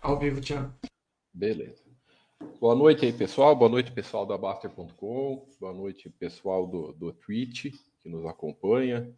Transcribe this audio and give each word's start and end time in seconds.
Ao 0.00 0.18
vivo, 0.18 0.40
Tiago. 0.40 0.74
Beleza. 1.32 1.84
Boa 2.60 2.74
noite 2.74 3.06
aí, 3.06 3.12
pessoal. 3.12 3.54
Boa 3.54 3.70
noite, 3.70 3.92
pessoal 3.92 4.26
da 4.26 4.36
Baster.com. 4.36 5.46
Boa 5.60 5.72
noite, 5.72 6.10
pessoal 6.10 6.66
do, 6.66 6.92
do 6.92 7.12
Twitch 7.12 7.72
que 8.02 8.08
nos 8.08 8.26
acompanha. 8.26 9.16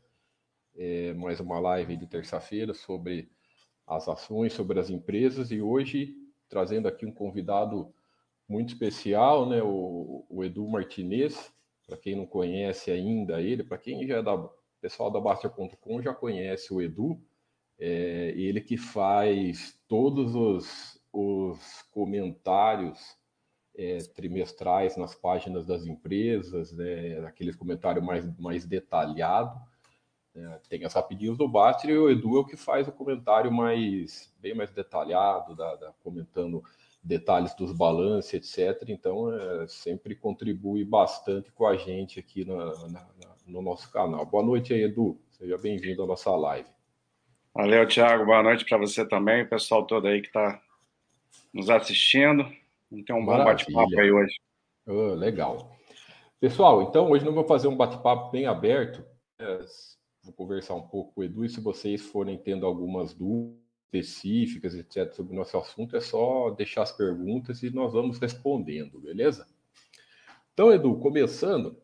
É 0.77 1.15
mais 1.15 1.41
uma 1.41 1.59
live 1.59 1.97
de 1.97 2.07
terça-feira 2.07 2.75
sobre 2.75 3.31
as 3.87 4.09
ações, 4.09 4.53
sobre 4.53 4.79
as 4.79 4.91
empresas. 4.91 5.51
E 5.51 5.61
hoje, 5.61 6.15
trazendo 6.49 6.87
aqui 6.87 7.07
um 7.07 7.13
convidado 7.13 7.93
muito 8.47 8.75
especial, 8.75 9.49
né? 9.49 9.63
O, 9.63 10.27
o 10.29 10.45
Edu 10.45 10.69
Martinez. 10.69 11.51
Para 11.87 11.97
quem 11.97 12.17
não 12.17 12.27
conhece 12.27 12.91
ainda 12.91 13.41
ele, 13.41 13.63
para 13.63 13.79
quem 13.79 14.07
já 14.07 14.19
é 14.19 14.23
da 14.23 14.37
pessoal 14.85 15.11
da 15.11 15.19
Baster.com 15.19 16.03
já 16.03 16.13
conhece 16.13 16.73
o 16.73 16.83
Edu. 16.83 17.19
É, 17.79 18.35
ele 18.37 18.61
que 18.61 18.77
faz 18.77 19.79
todos 19.89 20.35
os, 20.35 21.01
os 21.11 21.83
comentários 21.91 23.17
é, 23.75 23.99
trimestrais 24.15 24.97
nas 24.97 25.15
páginas 25.15 25.67
das 25.67 25.87
empresas, 25.87 26.71
né, 26.73 27.19
aqueles 27.27 27.57
comentários 27.57 28.05
mais, 28.05 28.39
mais 28.39 28.67
detalhado. 28.67 29.59
Né, 30.35 30.61
tem 30.69 30.85
as 30.85 30.93
rapidinhas 30.93 31.39
do 31.39 31.49
Baster 31.49 31.91
e 31.91 31.99
o 31.99 32.11
Edu 32.11 32.37
é 32.37 32.41
o 32.41 32.47
que 32.47 32.57
faz 32.57 32.87
o 32.87 32.93
comentário 32.93 33.51
mais 33.51 34.33
bem 34.39 34.55
mais 34.55 34.71
detalhado, 34.71 35.57
da, 35.57 35.77
da 35.77 35.93
comentando 36.03 36.63
detalhes 37.05 37.55
dos 37.55 37.71
balanços, 37.71 38.33
etc. 38.33 38.89
Então, 38.89 39.31
é, 39.33 39.69
sempre 39.69 40.15
contribui 40.15 40.85
bastante 40.85 41.53
com 41.53 41.67
a 41.67 41.77
gente 41.77 42.19
aqui 42.19 42.47
na, 42.47 42.65
na, 42.89 43.07
no 43.47 43.61
nosso 43.61 43.93
canal. 43.93 44.25
Boa 44.25 44.43
noite 44.43 44.73
aí, 44.73 44.85
Edu. 44.85 45.21
Seja 45.33 45.59
bem-vindo 45.59 46.03
à 46.03 46.07
nossa 46.07 46.35
live. 46.35 46.69
Valeu, 47.53 47.87
Thiago. 47.87 48.25
Boa 48.25 48.43
noite 48.43 48.65
para 48.65 48.79
você 48.79 49.07
também, 49.07 49.43
o 49.43 49.49
pessoal 49.49 49.87
todo 49.87 50.09
aí 50.09 50.23
que 50.23 50.29
está 50.29 50.61
nos 51.53 51.69
assistindo. 51.69 52.45
Ter 53.07 53.13
um 53.13 53.25
bom 53.25 53.37
bate-papo 53.37 54.01
aí 54.01 54.11
hoje. 54.11 54.41
Oh, 54.87 55.15
legal. 55.15 55.77
Pessoal, 56.41 56.83
então 56.83 57.11
hoje 57.11 57.25
nós 57.25 57.35
vamos 57.35 57.49
fazer 57.49 57.69
um 57.69 57.77
bate-papo 57.77 58.31
bem 58.31 58.47
aberto. 58.47 59.05
É, 59.39 59.59
vou 60.23 60.33
conversar 60.33 60.75
um 60.75 60.83
pouco 60.83 61.13
com 61.13 61.21
o 61.21 61.25
Edu 61.25 61.45
e 61.45 61.49
se 61.49 61.61
vocês 61.61 62.01
forem 62.01 62.39
tendo 62.39 62.65
algumas 62.65 63.13
dúvidas 63.13 63.64
específicas, 63.99 64.75
etc., 64.75 65.13
sobre 65.13 65.33
o 65.33 65.37
nosso 65.37 65.57
assunto, 65.57 65.97
é 65.97 66.01
só 66.01 66.51
deixar 66.51 66.83
as 66.83 66.93
perguntas 66.93 67.63
e 67.63 67.71
nós 67.71 67.93
vamos 67.93 68.19
respondendo, 68.19 69.01
beleza? 69.01 69.47
Então, 70.53 70.73
Edu, 70.73 70.97
começando, 70.99 71.77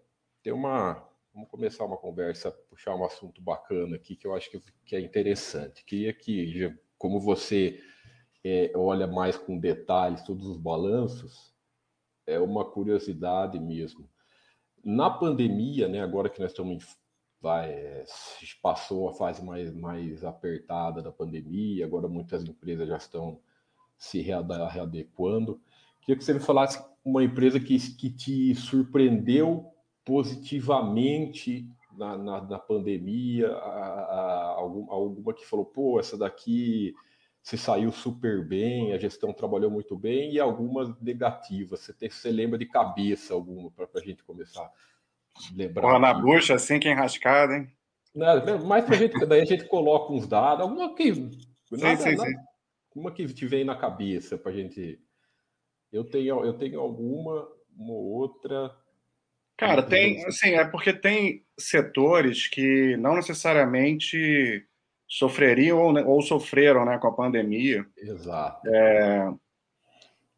tem 0.43 0.53
uma, 0.53 1.11
Vamos 1.33 1.49
começar 1.49 1.85
uma 1.85 1.97
conversa, 1.97 2.51
puxar 2.69 2.97
um 2.97 3.05
assunto 3.05 3.41
bacana 3.41 3.95
aqui 3.95 4.17
que 4.17 4.27
eu 4.27 4.35
acho 4.35 4.51
que, 4.51 4.61
que 4.85 4.97
é 4.97 5.01
interessante. 5.01 5.85
Queria 5.85 6.13
que, 6.13 6.77
como 6.99 7.21
você 7.21 7.81
é, 8.45 8.73
olha 8.75 9.07
mais 9.07 9.37
com 9.37 9.57
detalhes 9.57 10.23
todos 10.23 10.47
os 10.47 10.57
balanços, 10.57 11.55
é 12.27 12.41
uma 12.41 12.65
curiosidade 12.65 13.61
mesmo. 13.61 14.11
Na 14.85 15.09
pandemia, 15.09 15.87
né, 15.87 16.01
agora 16.01 16.29
que 16.29 16.41
nós 16.41 16.51
estamos 16.51 16.97
vai, 17.41 17.71
é, 17.71 18.05
passou 18.63 19.09
a 19.09 19.15
fase 19.15 19.43
mais, 19.45 19.73
mais 19.75 20.25
apertada 20.25 21.03
da 21.03 21.11
pandemia, 21.11 21.85
agora 21.85 22.09
muitas 22.09 22.45
empresas 22.45 22.89
já 22.89 22.97
estão 22.97 23.41
se 23.97 24.21
readequando. 24.21 25.61
Queria 26.01 26.17
que 26.17 26.25
você 26.25 26.35
me 26.35 26.41
falasse 26.41 26.83
uma 27.05 27.25
empresa 27.25 27.59
que, 27.59 27.79
que 27.97 28.11
te 28.11 28.55
surpreendeu 28.55 29.67
positivamente 30.05 31.69
na, 31.97 32.17
na, 32.17 32.41
na 32.43 32.59
pandemia, 32.59 33.51
a, 33.53 33.59
a, 33.59 34.47
alguma, 34.57 35.35
que 35.35 35.47
falou, 35.47 35.65
pô, 35.65 35.99
essa 35.99 36.17
daqui 36.17 36.95
se 37.43 37.57
saiu 37.57 37.91
super 37.91 38.47
bem, 38.47 38.93
a 38.93 38.99
gestão 38.99 39.33
trabalhou 39.33 39.71
muito 39.71 39.97
bem, 39.97 40.33
e 40.33 40.41
algumas 40.41 40.95
negativas. 41.01 41.81
Você, 41.81 42.11
você 42.11 42.31
lembra 42.31 42.59
de 42.59 42.67
cabeça 42.67 43.33
alguma 43.33 43.71
para 43.71 43.89
a 43.95 44.01
gente 44.01 44.23
começar 44.25 44.71
lembrar? 45.55 45.83
Porra, 45.83 45.99
na 45.99 46.15
bucha, 46.15 46.55
assim 46.55 46.79
que 46.79 46.89
enrascada, 46.89 47.55
hein? 47.55 47.69
Não, 48.15 48.65
mais 48.67 48.85
pra 48.85 48.97
gente, 48.97 49.25
daí 49.27 49.43
a 49.43 49.45
gente 49.45 49.65
coloca 49.67 50.13
uns 50.13 50.27
dados, 50.27 50.63
alguma 50.63 50.95
que. 50.95 51.15
Sim, 51.15 51.31
nada, 51.71 51.97
sim, 51.97 52.17
nada, 52.17 52.29
sim. 52.29 52.37
Uma 52.95 53.13
que 53.13 53.27
te 53.27 53.47
vem 53.47 53.65
na 53.65 53.77
cabeça 53.77 54.37
para 54.37 54.51
a 54.51 54.55
gente. 54.55 54.99
Eu 55.93 56.05
tenho, 56.05 56.45
eu 56.45 56.55
tenho 56.55 56.81
alguma, 56.81 57.49
uma 57.77 57.95
outra. 57.95 58.75
Cara, 59.57 59.83
tem, 59.83 60.25
assim, 60.25 60.55
é 60.55 60.65
porque 60.65 60.93
tem 60.93 61.45
setores 61.59 62.49
que 62.49 62.97
não 62.97 63.15
necessariamente 63.15 64.67
sofreriam 65.07 65.79
ou, 65.79 66.07
ou 66.07 66.23
sofreram, 66.23 66.85
né, 66.85 66.97
com 66.99 67.09
a 67.09 67.13
pandemia. 67.13 67.87
Exato. 67.97 68.67
É, 68.69 69.33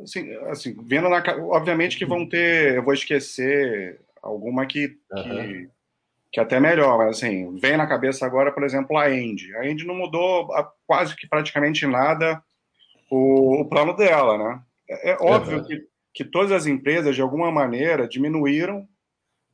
assim, 0.01 0.35
assim, 0.47 0.77
vendo 0.85 1.09
na, 1.09 1.23
obviamente 1.51 1.97
que 1.97 2.05
vão 2.05 2.29
ter, 2.29 2.77
eu 2.77 2.83
vou 2.83 2.95
esquecer 2.95 4.01
alguma 4.23 4.65
que, 4.67 4.97
uhum. 5.11 5.23
que, 5.23 5.71
que 6.33 6.41
até 6.41 6.61
melhor, 6.61 6.97
mas 6.99 7.17
assim, 7.17 7.57
vem 7.59 7.77
na 7.77 7.87
cabeça 7.87 8.25
agora, 8.25 8.53
por 8.53 8.63
exemplo, 8.63 8.97
a 8.97 9.11
End. 9.11 9.55
A 9.57 9.67
End 9.67 9.85
não 9.85 9.95
mudou 9.95 10.49
quase 10.87 11.17
que 11.17 11.27
praticamente 11.27 11.87
nada 11.87 12.43
o, 13.11 13.61
o 13.61 13.69
plano 13.69 13.95
dela, 13.95 14.39
né? 14.39 14.63
É, 14.89 15.11
é 15.11 15.17
óbvio 15.21 15.59
uhum. 15.59 15.65
que, 15.65 15.83
que 16.15 16.25
todas 16.25 16.53
as 16.53 16.67
empresas, 16.67 17.15
de 17.15 17.21
alguma 17.21 17.51
maneira, 17.51 18.09
diminuíram 18.09 18.89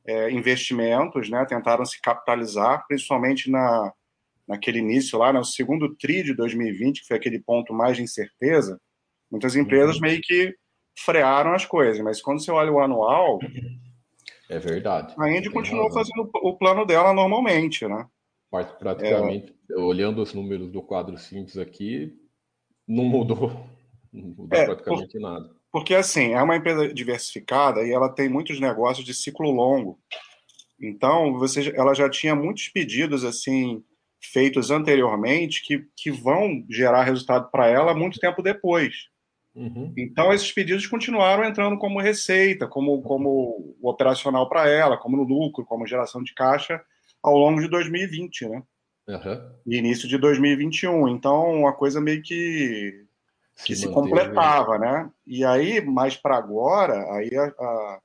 é, 0.05 0.31
investimentos, 0.31 1.29
né, 1.29 1.45
tentaram 1.45 1.85
se 1.85 2.01
capitalizar, 2.01 2.85
principalmente 2.87 3.49
na, 3.49 3.91
naquele 4.47 4.79
início 4.79 5.19
lá, 5.19 5.33
no 5.33 5.39
né, 5.39 5.45
segundo 5.45 5.95
TRI 5.95 6.23
de 6.23 6.33
2020, 6.33 7.01
que 7.01 7.07
foi 7.07 7.17
aquele 7.17 7.39
ponto 7.39 7.73
mais 7.73 7.97
de 7.97 8.03
incerteza, 8.03 8.79
muitas 9.29 9.55
empresas 9.55 9.95
uhum. 9.95 10.01
meio 10.01 10.21
que 10.21 10.55
frearam 10.97 11.53
as 11.53 11.65
coisas, 11.65 12.01
mas 12.01 12.21
quando 12.21 12.43
você 12.43 12.51
olha 12.51 12.71
o 12.71 12.79
anual... 12.79 13.39
É 14.49 14.57
verdade. 14.57 15.13
A 15.17 15.29
Indy 15.29 15.49
continuou 15.51 15.91
fazendo 15.91 16.27
o 16.33 16.57
plano 16.57 16.83
dela 16.85 17.13
normalmente, 17.13 17.87
né? 17.87 18.07
Praticamente, 18.79 19.53
é... 19.69 19.75
olhando 19.75 20.23
os 20.23 20.33
números 20.33 20.71
do 20.71 20.81
quadro 20.81 21.17
simples 21.19 21.55
aqui, 21.55 22.17
não 22.87 23.03
mudou, 23.03 23.51
não 24.11 24.29
mudou 24.29 24.59
é, 24.59 24.65
praticamente 24.65 25.11
por... 25.13 25.21
nada. 25.21 25.59
Porque, 25.71 25.93
assim, 25.93 26.33
é 26.33 26.41
uma 26.41 26.55
empresa 26.55 26.91
diversificada 26.91 27.83
e 27.83 27.91
ela 27.91 28.09
tem 28.09 28.27
muitos 28.27 28.59
negócios 28.59 29.05
de 29.05 29.13
ciclo 29.13 29.51
longo. 29.51 29.99
Então, 30.81 31.37
você, 31.37 31.71
ela 31.75 31.93
já 31.93 32.09
tinha 32.09 32.35
muitos 32.35 32.69
pedidos, 32.69 33.23
assim, 33.23 33.83
feitos 34.19 34.71
anteriormente 34.71 35.61
que, 35.63 35.85
que 35.95 36.09
vão 36.09 36.65
gerar 36.67 37.03
resultado 37.03 37.51
para 37.51 37.67
ela 37.67 37.93
muito 37.93 38.19
tempo 38.19 38.41
depois. 38.41 39.09
Uhum. 39.59 39.93
Então, 39.97 40.31
esses 40.31 40.49
pedidos 40.53 40.87
continuaram 40.87 41.43
entrando 41.43 41.77
como 41.77 41.99
receita, 41.99 42.65
como, 42.65 43.01
como 43.01 43.75
operacional 43.81 44.47
para 44.47 44.69
ela, 44.69 44.97
como 44.97 45.17
no 45.17 45.23
lucro, 45.23 45.65
como 45.65 45.85
geração 45.85 46.23
de 46.23 46.33
caixa 46.33 46.81
ao 47.21 47.37
longo 47.37 47.59
de 47.59 47.67
2020, 47.67 48.47
né? 48.47 48.63
Uhum. 49.09 49.51
E 49.67 49.77
início 49.77 50.07
de 50.07 50.17
2021. 50.17 51.09
Então, 51.09 51.59
uma 51.59 51.73
coisa 51.73 51.99
meio 51.99 52.21
que 52.21 53.05
que 53.65 53.75
se, 53.75 53.81
se 53.81 53.91
completava, 53.91 54.77
né? 54.77 55.09
E 55.27 55.43
aí, 55.43 55.81
mais 55.81 56.15
para 56.15 56.37
agora, 56.37 56.93
aí 57.13 57.29
a, 57.35 57.43
a, 57.59 57.99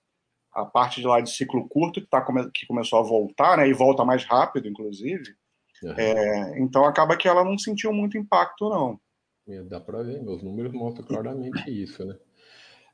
a, 0.55 0.65
parte 0.65 1.01
de 1.01 1.07
lá 1.07 1.21
de 1.21 1.31
ciclo 1.31 1.69
curto 1.69 2.01
que, 2.01 2.09
tá, 2.09 2.25
que 2.53 2.67
começou 2.67 2.99
a 2.99 3.03
voltar, 3.03 3.59
né? 3.59 3.69
E 3.69 3.73
volta 3.73 4.05
mais 4.05 4.25
rápido, 4.25 4.67
inclusive. 4.67 5.37
Uhum. 5.85 5.95
É, 5.97 6.59
então 6.59 6.85
acaba 6.85 7.17
que 7.17 7.29
ela 7.29 7.45
não 7.45 7.57
sentiu 7.57 7.93
muito 7.93 8.19
impacto, 8.19 8.69
não. 8.69 8.99
É, 9.47 9.63
dá 9.63 9.79
para 9.81 10.03
ver, 10.03 10.23
meus 10.23 10.43
números 10.43 10.73
mostram 10.73 11.07
claramente 11.07 11.71
isso, 11.71 12.05
né? 12.05 12.17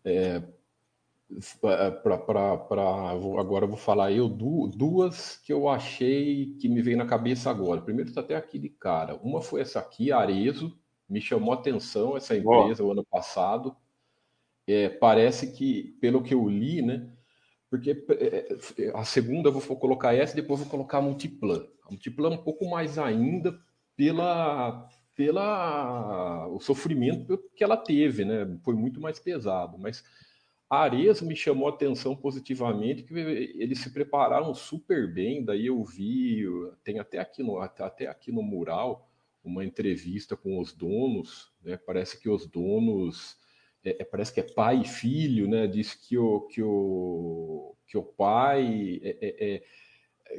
É, 0.04 0.42
para 2.02 2.50
agora 3.38 3.64
eu 3.64 3.68
vou 3.68 3.76
falar 3.76 4.10
eu 4.10 4.28
duas 4.28 5.36
que 5.36 5.52
eu 5.52 5.68
achei 5.68 6.56
que 6.60 6.68
me 6.68 6.82
veio 6.82 6.96
na 6.96 7.06
cabeça 7.06 7.50
agora. 7.50 7.80
Primeiro 7.80 8.08
está 8.08 8.20
até 8.20 8.34
aqui 8.34 8.58
de 8.58 8.68
cara. 8.68 9.16
Uma 9.22 9.40
foi 9.40 9.60
essa 9.60 9.78
aqui, 9.78 10.10
Arezo, 10.10 10.76
me 11.08 11.20
chamou 11.20 11.52
atenção 11.52 12.16
essa 12.16 12.36
empresa 12.36 12.82
o 12.82 12.90
ano 12.90 13.04
passado. 13.04 13.76
É, 14.66 14.88
parece 14.88 15.52
que, 15.52 15.96
pelo 16.00 16.22
que 16.22 16.34
eu 16.34 16.48
li, 16.48 16.82
né? 16.82 17.12
Porque 17.68 18.04
é, 18.10 18.56
é, 18.78 18.90
a 18.94 19.04
segunda 19.04 19.48
eu 19.48 19.52
vou 19.52 19.76
colocar 19.76 20.12
essa, 20.12 20.34
depois 20.34 20.60
vou 20.60 20.68
colocar 20.68 20.98
a 20.98 21.02
Multiplan. 21.02 21.64
A 21.86 21.90
Multiplan 21.90 22.30
é 22.30 22.34
um 22.34 22.42
pouco 22.42 22.68
mais 22.68 22.98
ainda 22.98 23.56
pela, 23.96 24.88
pela 25.20 26.48
o 26.48 26.58
sofrimento 26.60 27.36
que 27.54 27.62
ela 27.62 27.76
teve, 27.76 28.24
né? 28.24 28.58
Foi 28.64 28.74
muito 28.74 28.98
mais 29.02 29.18
pesado, 29.18 29.76
mas 29.78 30.02
a 30.70 30.78
Ares 30.78 31.20
me 31.20 31.36
chamou 31.36 31.66
a 31.66 31.70
atenção 31.70 32.16
positivamente, 32.16 33.02
que 33.02 33.12
eles 33.12 33.80
se 33.80 33.92
prepararam 33.92 34.54
super 34.54 35.12
bem. 35.12 35.44
Daí 35.44 35.66
eu 35.66 35.84
vi, 35.84 36.46
tem 36.82 36.98
até 36.98 37.18
aqui 37.18 37.42
no, 37.42 37.58
até 37.58 38.06
aqui 38.06 38.32
no 38.32 38.42
mural, 38.42 39.10
uma 39.44 39.62
entrevista 39.62 40.38
com 40.38 40.58
os 40.58 40.72
donos, 40.72 41.52
né? 41.62 41.76
Parece 41.76 42.18
que 42.18 42.30
os 42.30 42.46
donos, 42.46 43.36
é, 43.84 44.00
é, 44.00 44.04
parece 44.06 44.32
que 44.32 44.40
é 44.40 44.54
pai 44.54 44.80
e 44.80 44.88
filho, 44.88 45.46
né? 45.46 45.66
Diz 45.66 45.92
que 45.94 46.16
o 46.16 46.40
que 46.46 46.62
o 46.62 47.76
que 47.86 47.98
o 47.98 48.02
pai 48.02 48.98
é, 49.02 49.18
é, 49.20 49.54
é 49.54 49.62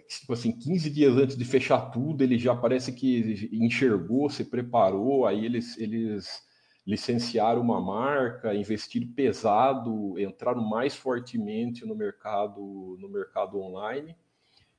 tipo 0.07 0.33
assim, 0.33 0.51
15 0.51 0.89
dias 0.89 1.15
antes 1.17 1.37
de 1.37 1.45
fechar 1.45 1.91
tudo, 1.91 2.23
ele 2.23 2.37
já 2.37 2.55
parece 2.55 2.91
que 2.93 3.49
enxergou, 3.51 4.29
se 4.29 4.45
preparou, 4.45 5.25
aí 5.25 5.45
eles, 5.45 5.77
eles 5.77 6.43
licenciaram 6.85 7.61
uma 7.61 7.81
marca, 7.81 8.55
investiram 8.55 9.11
pesado, 9.13 10.19
entraram 10.19 10.63
mais 10.63 10.95
fortemente 10.95 11.85
no 11.85 11.95
mercado, 11.95 12.97
no 12.99 13.09
mercado 13.09 13.59
online 13.59 14.15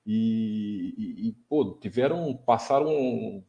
e, 0.06 0.94
e, 0.97 1.29
e 1.29 1.32
pô, 1.49 1.79
tiveram, 1.81 2.37
passaram, 2.37 3.44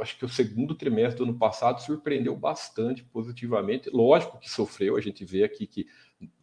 acho 0.00 0.18
que 0.18 0.24
o 0.24 0.28
segundo 0.28 0.74
trimestre 0.74 1.18
do 1.18 1.30
ano 1.30 1.38
passado 1.38 1.80
surpreendeu 1.80 2.36
bastante 2.36 3.04
positivamente. 3.04 3.88
Lógico 3.90 4.38
que 4.38 4.50
sofreu, 4.50 4.96
a 4.96 5.00
gente 5.00 5.24
vê 5.24 5.44
aqui 5.44 5.66
que, 5.66 5.86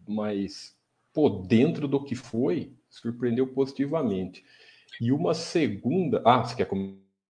mas 0.07 0.77
pô, 1.13 1.29
dentro 1.29 1.87
do 1.87 2.03
que 2.03 2.15
foi, 2.15 2.73
surpreendeu 2.89 3.47
positivamente. 3.47 4.43
E 4.99 5.11
uma 5.11 5.33
segunda. 5.33 6.21
Ah, 6.25 6.43
você 6.43 6.55
quer 6.55 6.67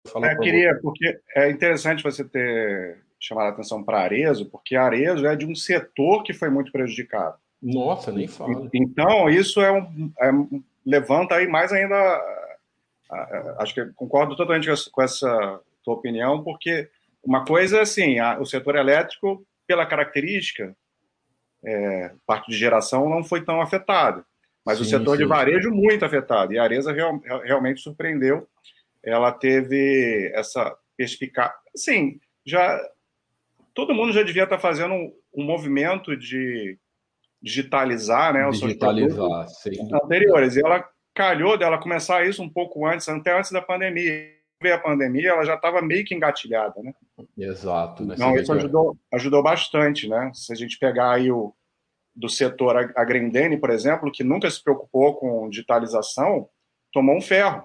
falar? 0.08 0.34
Eu 0.34 0.40
queria, 0.40 0.74
você? 0.74 0.82
porque 0.82 1.20
é 1.36 1.50
interessante 1.50 2.04
você 2.04 2.24
ter 2.24 3.04
chamado 3.20 3.48
a 3.48 3.50
atenção 3.50 3.84
para 3.84 4.02
Arezo, 4.02 4.46
porque 4.50 4.76
Arezo 4.76 5.26
é 5.26 5.36
de 5.36 5.46
um 5.46 5.56
setor 5.56 6.24
que 6.24 6.34
foi 6.34 6.50
muito 6.50 6.72
prejudicado. 6.72 7.36
Nossa, 7.62 8.12
nem 8.12 8.28
fala. 8.28 8.70
Então, 8.74 9.30
isso 9.30 9.62
é 9.62 9.72
um, 9.72 10.12
é, 10.20 10.32
levanta 10.86 11.36
aí 11.36 11.48
mais 11.48 11.72
ainda. 11.74 11.96
Acho 13.58 13.74
que 13.74 13.86
concordo 13.94 14.36
totalmente 14.36 14.70
com 14.92 15.02
essa 15.02 15.60
tua 15.84 15.96
opinião, 15.96 16.44
porque 16.44 16.90
uma 17.24 17.44
coisa 17.46 17.80
é 17.80 17.82
assim: 17.82 18.20
o 18.40 18.46
setor 18.46 18.76
elétrico, 18.76 19.46
pela 19.66 19.86
característica, 19.86 20.76
é, 21.64 22.12
parte 22.26 22.52
de 22.52 22.58
geração, 22.58 23.10
não 23.10 23.24
foi 23.24 23.44
tão 23.44 23.62
afetado. 23.62 24.24
Mas 24.68 24.80
sim, 24.80 24.84
o 24.84 24.86
setor 24.86 25.16
sim. 25.16 25.24
de 25.24 25.30
varejo 25.30 25.72
muito 25.72 26.04
afetado. 26.04 26.52
E 26.52 26.60
a 26.60 26.64
Areza 26.64 26.92
real, 26.92 27.22
realmente 27.42 27.80
surpreendeu. 27.80 28.46
Ela 29.02 29.32
teve 29.32 30.30
essa 30.36 30.76
perspicácia. 30.98 31.56
Sim, 31.74 32.20
já 32.46 32.78
todo 33.74 33.94
mundo 33.94 34.12
já 34.12 34.24
devia 34.24 34.44
estar 34.44 34.60
fazendo 34.60 34.94
um, 34.94 35.14
um 35.34 35.44
movimento 35.46 36.18
de 36.18 36.78
digitalizar, 37.42 38.34
né, 38.34 38.46
os 38.46 38.60
digitalizar, 38.60 39.48
seus 39.48 39.94
anteriores. 39.94 40.58
E 40.58 40.60
ela 40.60 40.86
calhou 41.16 41.58
dela 41.58 41.78
começar 41.78 42.28
isso 42.28 42.44
um 42.44 42.50
pouco 42.50 42.86
antes, 42.86 43.08
até 43.08 43.40
antes 43.40 43.52
da 43.52 43.62
pandemia. 43.62 44.36
Veio 44.62 44.76
a 44.76 44.80
pandemia, 44.80 45.30
ela 45.30 45.46
já 45.46 45.54
estava 45.54 45.82
meio 45.82 46.04
que 46.04 46.14
engatilhada, 46.14 46.82
né? 46.82 46.92
Exato. 47.38 48.04
Né? 48.04 48.16
Não, 48.18 48.36
isso 48.36 48.52
ajudou, 48.52 48.98
ajudou 49.14 49.42
bastante, 49.42 50.10
né? 50.10 50.32
Se 50.34 50.52
a 50.52 50.56
gente 50.56 50.78
pegar 50.78 51.14
aí 51.14 51.32
o, 51.32 51.54
do 52.18 52.28
setor 52.28 52.92
a 52.96 53.06
Grendene, 53.06 53.60
por 53.60 53.70
exemplo, 53.70 54.12
que 54.12 54.24
nunca 54.24 54.50
se 54.50 54.62
preocupou 54.62 55.16
com 55.16 55.50
digitalização, 55.50 56.50
tomou 56.92 57.16
um 57.16 57.22
ferro. 57.22 57.64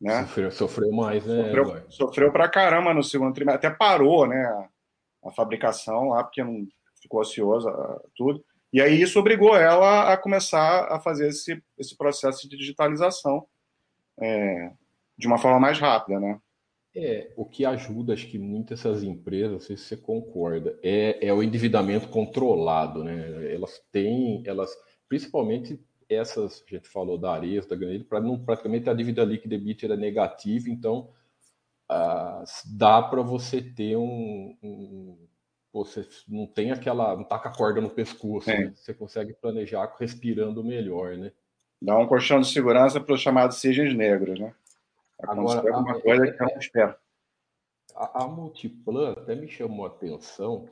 Né? 0.00 0.22
Sofreu, 0.22 0.50
sofreu 0.50 0.92
mais, 0.92 1.26
né? 1.26 1.44
Sofreu, 1.44 1.90
sofreu 1.90 2.32
pra 2.32 2.48
caramba 2.48 2.94
no 2.94 3.02
segundo 3.02 3.34
trimestre, 3.34 3.66
até 3.66 3.76
parou 3.76 4.26
né, 4.26 4.44
a, 4.44 5.28
a 5.28 5.32
fabricação 5.32 6.10
lá, 6.10 6.22
porque 6.22 6.44
não 6.44 6.66
ficou 7.02 7.20
ociosa 7.20 7.70
tudo. 8.14 8.44
E 8.72 8.80
aí 8.80 9.00
isso 9.00 9.18
obrigou 9.18 9.56
ela 9.56 10.12
a 10.12 10.16
começar 10.16 10.92
a 10.92 11.00
fazer 11.00 11.28
esse, 11.28 11.62
esse 11.76 11.96
processo 11.96 12.48
de 12.48 12.56
digitalização 12.56 13.46
é, 14.20 14.70
de 15.16 15.26
uma 15.26 15.38
forma 15.38 15.58
mais 15.58 15.78
rápida, 15.78 16.20
né? 16.20 16.40
É, 16.96 17.32
o 17.36 17.44
que 17.44 17.64
ajuda, 17.64 18.12
acho 18.12 18.28
que 18.28 18.38
muitas 18.38 18.80
essas 18.80 19.02
empresas, 19.02 19.50
não 19.50 19.60
sei 19.60 19.76
se 19.76 19.84
você 19.84 19.96
concorda, 19.96 20.78
é, 20.80 21.26
é 21.26 21.32
o 21.32 21.42
endividamento 21.42 22.08
controlado, 22.08 23.02
né? 23.02 23.52
Elas 23.52 23.82
têm, 23.90 24.44
elas, 24.46 24.70
principalmente 25.08 25.80
essas, 26.08 26.62
a 26.66 26.74
gente 26.74 26.88
falou 26.88 27.18
da 27.18 27.32
Ares, 27.32 27.66
da 27.66 27.74
Granilha, 27.74 28.04
para 28.04 28.20
não 28.20 28.38
praticamente 28.38 28.88
a 28.88 28.94
dívida 28.94 29.24
líquida 29.24 29.56
EBIT 29.56 29.84
era 29.84 29.96
negativa, 29.96 30.70
então 30.70 31.10
ah, 31.88 32.44
dá 32.76 33.02
para 33.02 33.22
você 33.22 33.60
ter 33.60 33.96
um, 33.96 34.56
um, 34.62 35.18
você 35.72 36.06
não 36.28 36.46
tem 36.46 36.70
aquela, 36.70 37.16
não 37.16 37.24
tá 37.24 37.38
com 37.38 37.48
a 37.48 37.52
corda 37.52 37.80
no 37.80 37.90
pescoço, 37.90 38.50
é. 38.50 38.66
né? 38.66 38.72
você 38.74 38.94
consegue 38.94 39.34
planejar 39.34 39.92
respirando 39.98 40.62
melhor, 40.62 41.16
né? 41.16 41.32
Dá 41.82 41.98
um 41.98 42.06
colchão 42.06 42.40
de 42.40 42.48
segurança 42.48 43.00
para 43.00 43.14
os 43.14 43.20
chamados 43.20 43.58
cisnes 43.58 43.94
negros, 43.94 44.38
né? 44.38 44.54
Agora, 45.28 45.74
alguma 45.74 46.00
coisa 46.00 46.32
que 46.32 46.42
eu 46.42 46.46
não 46.46 46.58
espero. 46.58 46.96
A, 47.94 48.24
a 48.24 48.28
Multiplan 48.28 49.12
até 49.12 49.34
me 49.34 49.48
chamou 49.48 49.86
a 49.86 49.88
atenção, 49.88 50.68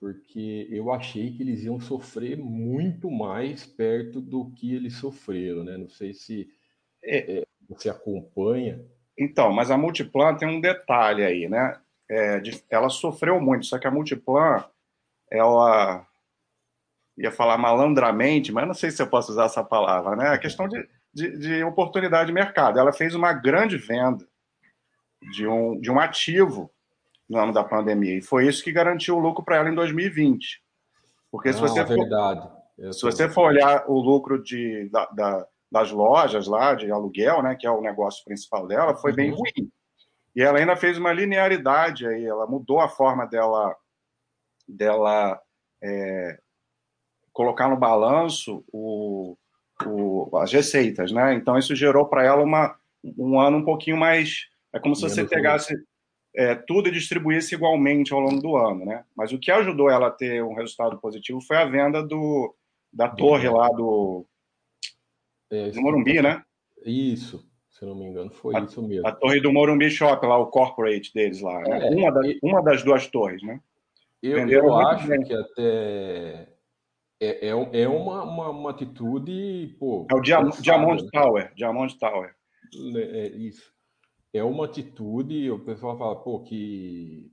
porque 0.00 0.66
eu 0.70 0.92
achei 0.92 1.32
que 1.32 1.42
eles 1.42 1.62
iam 1.62 1.78
sofrer 1.78 2.36
muito 2.36 3.10
mais 3.10 3.64
perto 3.64 4.20
do 4.20 4.50
que 4.50 4.74
eles 4.74 4.96
sofreram, 4.96 5.62
né? 5.62 5.76
Não 5.76 5.88
sei 5.88 6.12
se 6.12 6.48
é, 7.02 7.38
é, 7.38 7.46
você 7.68 7.88
acompanha. 7.88 8.84
Então, 9.16 9.52
mas 9.52 9.70
a 9.70 9.78
Multiplan 9.78 10.34
tem 10.36 10.48
um 10.48 10.60
detalhe 10.60 11.24
aí, 11.24 11.48
né? 11.48 11.80
É, 12.08 12.40
de, 12.40 12.62
ela 12.68 12.88
sofreu 12.88 13.40
muito, 13.40 13.66
só 13.66 13.78
que 13.78 13.86
a 13.86 13.90
Multiplan, 13.90 14.64
ela 15.30 16.06
ia 17.16 17.30
falar 17.30 17.58
malandramente, 17.58 18.50
mas 18.52 18.66
não 18.66 18.74
sei 18.74 18.90
se 18.90 19.02
eu 19.02 19.06
posso 19.06 19.32
usar 19.32 19.44
essa 19.44 19.62
palavra, 19.62 20.16
né? 20.16 20.28
A 20.28 20.38
questão 20.38 20.68
de 20.68 20.88
de, 21.12 21.36
de 21.38 21.64
oportunidade 21.64 22.26
de 22.26 22.32
mercado. 22.32 22.78
Ela 22.78 22.92
fez 22.92 23.14
uma 23.14 23.32
grande 23.32 23.76
venda 23.76 24.26
de 25.32 25.46
um, 25.46 25.78
de 25.80 25.90
um 25.90 26.00
ativo 26.00 26.70
no 27.28 27.38
ano 27.38 27.52
da 27.52 27.64
pandemia. 27.64 28.18
E 28.18 28.22
foi 28.22 28.46
isso 28.46 28.62
que 28.62 28.72
garantiu 28.72 29.16
o 29.16 29.20
lucro 29.20 29.44
para 29.44 29.56
ela 29.56 29.68
em 29.68 29.74
2020. 29.74 30.62
Porque 31.30 31.50
Não, 31.50 31.54
se 31.54 31.60
você 31.60 31.80
é 31.80 31.84
verdade. 31.84 32.40
For, 32.76 32.92
se 32.92 33.02
você 33.02 33.28
for 33.28 33.48
olhar 33.48 33.84
o 33.88 33.98
lucro 33.98 34.42
de, 34.42 34.88
da, 34.90 35.06
da, 35.06 35.46
das 35.70 35.90
lojas 35.90 36.46
lá 36.46 36.74
de 36.74 36.90
aluguel, 36.90 37.42
né, 37.42 37.54
que 37.54 37.66
é 37.66 37.70
o 37.70 37.80
negócio 37.80 38.24
principal 38.24 38.66
dela, 38.66 38.96
foi 38.96 39.10
uhum. 39.10 39.16
bem 39.16 39.30
ruim. 39.30 39.72
E 40.34 40.42
ela 40.42 40.58
ainda 40.58 40.76
fez 40.76 40.98
uma 40.98 41.12
linearidade 41.12 42.06
aí, 42.06 42.24
ela 42.24 42.46
mudou 42.46 42.80
a 42.80 42.88
forma 42.88 43.26
dela, 43.26 43.74
dela 44.66 45.40
é, 45.82 46.38
colocar 47.32 47.68
no 47.68 47.76
balanço 47.76 48.64
o, 48.72 49.36
o, 49.86 50.30
as 50.36 50.52
receitas, 50.52 51.12
né? 51.12 51.34
Então 51.34 51.58
isso 51.58 51.74
gerou 51.74 52.06
para 52.06 52.24
ela 52.24 52.42
uma, 52.42 52.76
um 53.18 53.38
ano 53.40 53.58
um 53.58 53.64
pouquinho 53.64 53.96
mais. 53.96 54.46
É 54.72 54.78
como 54.78 54.94
se 54.94 55.02
você 55.02 55.24
pegasse 55.24 55.74
é, 56.34 56.54
tudo 56.54 56.88
e 56.88 56.92
distribuísse 56.92 57.54
igualmente 57.54 58.12
ao 58.12 58.20
longo 58.20 58.40
do 58.40 58.56
ano, 58.56 58.84
né? 58.84 59.04
Mas 59.16 59.32
o 59.32 59.38
que 59.38 59.50
ajudou 59.50 59.90
ela 59.90 60.08
a 60.08 60.10
ter 60.10 60.42
um 60.42 60.54
resultado 60.54 60.98
positivo 60.98 61.40
foi 61.40 61.56
a 61.56 61.64
venda 61.64 62.02
do, 62.02 62.54
da 62.92 63.08
torre 63.08 63.48
lá 63.48 63.68
do, 63.68 64.26
é, 65.50 65.70
do 65.70 65.80
Morumbi, 65.82 66.22
né? 66.22 66.42
Isso, 66.84 67.44
se 67.70 67.84
não 67.84 67.94
me 67.94 68.06
engano, 68.06 68.30
foi 68.30 68.56
a, 68.56 68.60
isso 68.60 68.82
mesmo. 68.82 69.06
A 69.06 69.12
torre 69.12 69.40
do 69.40 69.52
Morumbi 69.52 69.90
Shop, 69.90 70.24
lá, 70.26 70.38
o 70.38 70.46
corporate 70.46 71.12
deles 71.12 71.40
lá. 71.40 71.60
Né? 71.60 71.88
É, 71.88 71.90
uma, 71.90 72.10
da, 72.10 72.20
uma 72.42 72.62
das 72.62 72.82
duas 72.82 73.06
torres, 73.06 73.42
né? 73.42 73.60
Eu, 74.22 74.48
eu 74.48 74.74
acho 74.74 75.08
bem. 75.08 75.22
que 75.22 75.34
até 75.34 76.51
é, 77.22 77.48
é, 77.48 77.82
é 77.82 77.88
uma, 77.88 78.24
uma, 78.24 78.50
uma, 78.50 78.70
atitude. 78.70 79.76
Pô, 79.78 80.06
é 80.10 80.14
o 80.14 80.20
Diamond, 80.20 80.60
Diamond 80.60 81.04
né? 81.04 81.10
Tower. 81.12 81.52
Diamond 81.54 81.98
Tower. 81.98 82.34
É, 82.96 83.28
isso. 83.28 83.72
É 84.32 84.42
uma 84.42 84.64
atitude, 84.64 85.50
o 85.50 85.58
pessoal 85.60 85.96
fala, 85.96 86.16
pô, 86.16 86.40
que 86.40 87.30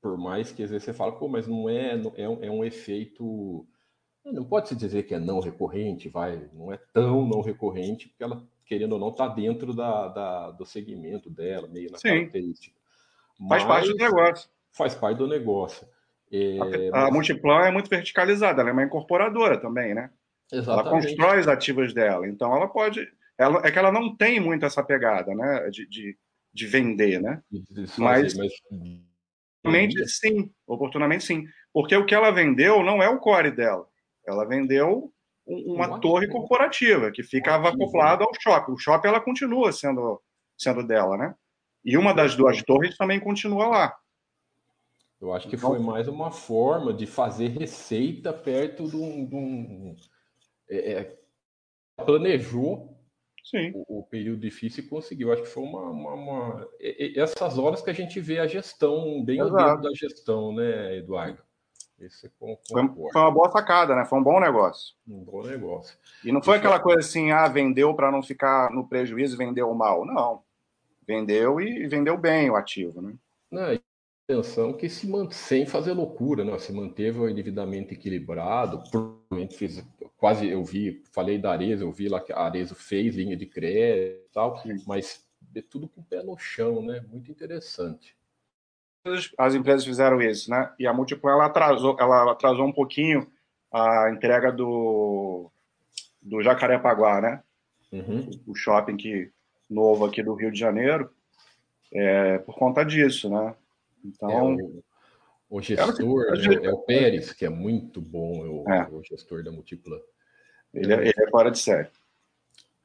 por 0.00 0.16
mais 0.16 0.52
que 0.52 0.62
às 0.62 0.70
vezes 0.70 0.84
você 0.84 0.92
fala, 0.92 1.12
pô, 1.12 1.28
mas 1.28 1.46
não 1.46 1.68
é, 1.68 1.96
não, 1.96 2.12
é, 2.16 2.28
um, 2.28 2.44
é 2.44 2.50
um 2.50 2.64
efeito. 2.64 3.66
Não 4.24 4.44
pode 4.44 4.68
se 4.68 4.76
dizer 4.76 5.02
que 5.04 5.14
é 5.14 5.18
não 5.18 5.40
recorrente, 5.40 6.08
vai, 6.08 6.48
não 6.52 6.72
é 6.72 6.78
tão 6.92 7.26
não 7.26 7.40
recorrente, 7.40 8.08
porque 8.08 8.22
ela, 8.22 8.46
querendo 8.64 8.92
ou 8.92 8.98
não, 8.98 9.08
está 9.08 9.28
dentro 9.28 9.74
da, 9.74 10.08
da, 10.08 10.50
do 10.50 10.64
segmento 10.64 11.28
dela, 11.28 11.68
meio 11.68 11.90
na 11.90 11.98
Sim. 11.98 12.08
característica. 12.08 12.76
Faz 13.48 13.64
parte 13.64 13.88
do 13.88 13.96
negócio. 13.96 14.50
Faz 14.72 14.94
parte 14.94 15.18
do 15.18 15.26
negócio. 15.26 15.86
É, 16.32 16.90
a, 16.92 17.06
a 17.06 17.10
Multiplan 17.10 17.66
é 17.66 17.70
muito 17.70 17.88
verticalizada, 17.88 18.60
ela 18.60 18.70
é 18.70 18.72
uma 18.72 18.84
incorporadora 18.84 19.60
também, 19.60 19.94
né? 19.94 20.10
Exatamente. 20.52 20.86
Ela 20.86 20.90
constrói 20.90 21.40
os 21.40 21.48
ativos 21.48 21.94
dela, 21.94 22.26
então 22.28 22.54
ela 22.54 22.68
pode. 22.68 23.06
Ela, 23.38 23.60
é 23.64 23.70
que 23.70 23.78
ela 23.78 23.90
não 23.90 24.16
tem 24.16 24.40
muito 24.40 24.64
essa 24.64 24.82
pegada, 24.82 25.34
né? 25.34 25.68
De, 25.70 25.88
de, 25.88 26.16
de 26.52 26.66
vender, 26.66 27.20
né? 27.20 27.42
De 27.50 27.86
mas, 27.98 28.34
mas... 28.34 28.52
Oportunamente, 29.64 30.08
sim, 30.08 30.52
oportunamente 30.66 31.24
sim. 31.24 31.44
Porque 31.72 31.96
o 31.96 32.04
que 32.04 32.14
ela 32.14 32.30
vendeu 32.30 32.82
não 32.82 33.02
é 33.02 33.08
o 33.08 33.18
core 33.18 33.50
dela. 33.50 33.86
Ela 34.26 34.44
vendeu 34.44 35.10
uma 35.46 35.96
um 35.96 36.00
torre 36.00 36.28
corporativa 36.28 37.10
que 37.10 37.22
ficava 37.22 37.70
acoplada 37.70 38.24
ao 38.24 38.30
shopping. 38.40 38.72
O 38.72 38.78
shopping 38.78 39.08
ela 39.08 39.20
continua 39.20 39.72
sendo, 39.72 40.20
sendo 40.56 40.86
dela, 40.86 41.16
né? 41.16 41.34
E 41.84 41.96
uma 41.98 42.14
das 42.14 42.34
duas 42.34 42.62
torres 42.62 42.96
também 42.96 43.20
continua 43.20 43.66
lá. 43.66 43.96
Eu 45.20 45.32
acho 45.32 45.48
que 45.48 45.56
foi 45.56 45.78
mais 45.78 46.06
uma 46.08 46.30
forma 46.30 46.92
de 46.92 47.06
fazer 47.06 47.48
receita 47.48 48.32
perto 48.32 48.88
de 48.88 48.96
um. 48.96 49.26
De 49.26 49.34
um 49.34 49.96
é, 50.68 50.92
é 50.92 51.18
planejou 51.96 52.94
o, 53.74 54.00
o, 54.00 54.02
período 54.04 54.40
difícil 54.40 54.84
e 54.84 54.88
conseguiu. 54.88 55.32
Acho 55.32 55.42
que 55.42 55.48
foi 55.48 55.62
uma, 55.62 55.82
uma, 55.82 56.14
uma, 56.14 56.68
Essas 56.80 57.58
horas 57.58 57.82
que 57.82 57.90
a 57.90 57.94
gente 57.94 58.18
vê 58.20 58.38
a 58.38 58.46
gestão, 58.46 59.22
bem 59.24 59.40
Exato. 59.40 59.54
o 59.54 59.56
dedo 59.56 59.82
da 59.82 59.94
gestão, 59.94 60.54
né, 60.54 60.96
Eduardo? 60.96 61.42
Esse 62.00 62.28
foi, 62.30 62.58
foi, 62.68 62.82
uma 63.14 63.30
boa 63.30 63.48
sacada, 63.50 63.94
né? 63.94 64.04
Foi 64.04 64.18
um 64.18 64.22
bom 64.22 64.40
negócio. 64.40 64.94
Um 65.06 65.22
bom 65.22 65.42
negócio. 65.42 65.96
E 66.24 66.32
não 66.32 66.42
foi 66.42 66.56
aquela 66.56 66.80
coisa 66.80 67.00
assim, 67.00 67.30
ah, 67.30 67.46
vendeu 67.46 67.94
para 67.94 68.10
não 68.10 68.22
ficar 68.22 68.70
no 68.72 68.88
prejuízo, 68.88 69.36
vendeu 69.36 69.72
mal. 69.74 70.04
Não. 70.04 70.42
Vendeu 71.06 71.60
e 71.60 71.86
vendeu 71.86 72.18
bem 72.18 72.50
o 72.50 72.56
ativo, 72.56 73.00
né? 73.00 73.14
Não, 73.50 73.78
atenção 74.28 74.72
que 74.72 74.88
se 74.88 75.06
sem 75.30 75.66
fazer 75.66 75.92
loucura, 75.92 76.44
né? 76.44 76.58
Se 76.58 76.72
manteve 76.72 77.18
o 77.18 77.28
endividamento 77.28 77.92
equilibrado, 77.92 78.82
provavelmente 78.90 79.56
fez 79.56 79.84
quase 80.16 80.48
eu 80.48 80.64
vi, 80.64 81.02
falei 81.12 81.38
da 81.38 81.52
Arezzo, 81.52 81.84
eu 81.84 81.92
vi 81.92 82.08
lá 82.08 82.20
que 82.20 82.32
a 82.32 82.38
Arezzo 82.38 82.74
fez 82.74 83.14
linha 83.14 83.36
de 83.36 83.46
crédito 83.46 84.24
e 84.26 84.32
tal, 84.32 84.56
Sim. 84.58 84.82
mas 84.86 85.22
de 85.40 85.60
tudo 85.60 85.86
com 85.86 86.00
o 86.00 86.04
pé 86.04 86.22
no 86.22 86.36
chão, 86.38 86.82
né? 86.82 87.04
Muito 87.10 87.30
interessante. 87.30 88.16
As 89.36 89.54
empresas 89.54 89.84
fizeram 89.84 90.20
isso, 90.22 90.50
né? 90.50 90.72
E 90.78 90.86
a 90.86 90.94
Multiplan 90.94 91.32
ela 91.32 91.46
atrasou, 91.46 91.94
ela 92.00 92.32
atrasou 92.32 92.66
um 92.66 92.72
pouquinho 92.72 93.30
a 93.70 94.10
entrega 94.10 94.50
do 94.50 95.50
do 96.22 96.40
Jacarepaguá, 96.40 97.20
né? 97.20 97.42
Uhum. 97.92 98.30
O 98.46 98.54
shopping 98.54 98.96
que 98.96 99.30
novo 99.68 100.06
aqui 100.06 100.22
do 100.22 100.34
Rio 100.34 100.50
de 100.50 100.58
Janeiro, 100.58 101.10
é, 101.92 102.38
por 102.38 102.54
conta 102.56 102.82
disso, 102.82 103.28
né? 103.28 103.54
Então. 104.04 104.30
É 104.30 104.62
o, 104.62 104.84
o 105.50 105.60
gestor 105.60 106.34
é, 106.34 106.66
é, 106.66 106.72
o 106.72 106.78
Pérez, 106.78 107.32
que 107.32 107.44
é 107.44 107.48
muito 107.48 108.00
bom, 108.00 108.44
é 108.44 108.48
o, 108.48 108.72
é. 108.72 108.88
o 108.90 109.02
gestor 109.02 109.42
da 109.42 109.52
Multiplan. 109.52 110.00
Ele, 110.72 110.92
é, 110.92 111.00
ele 111.00 111.14
é 111.16 111.30
fora 111.30 111.50
de 111.50 111.58
série. 111.58 111.88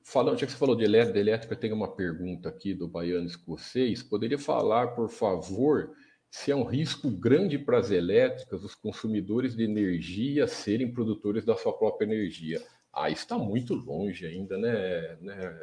Falando, 0.04 0.38
já 0.38 0.46
que 0.46 0.52
você 0.52 0.58
falou 0.58 0.76
de 0.76 0.84
elétrica, 0.84 1.14
de 1.14 1.20
elétrica, 1.20 1.56
tem 1.56 1.72
uma 1.72 1.96
pergunta 1.96 2.50
aqui 2.50 2.74
do 2.74 2.88
Baiano 2.88 3.28
Escocês. 3.28 4.02
Poderia 4.02 4.40
falar, 4.40 4.90
por 4.90 5.10
favor, 5.10 5.92
se 6.30 6.52
é 6.52 6.56
um 6.56 6.64
risco 6.64 7.10
grande 7.10 7.58
para 7.58 7.80
as 7.80 7.92
elétricas 7.92 8.64
os 8.64 8.76
consumidores 8.76 9.56
de 9.56 9.64
energia 9.64 10.48
serem 10.48 10.92
produtores 10.92 11.46
da 11.46 11.56
sua 11.56 11.78
própria 11.78 12.06
energia? 12.06 12.62
Ah, 12.94 13.10
está 13.10 13.38
muito 13.38 13.74
longe 13.74 14.26
ainda, 14.26 14.58
né, 14.58 15.18
né 15.22 15.60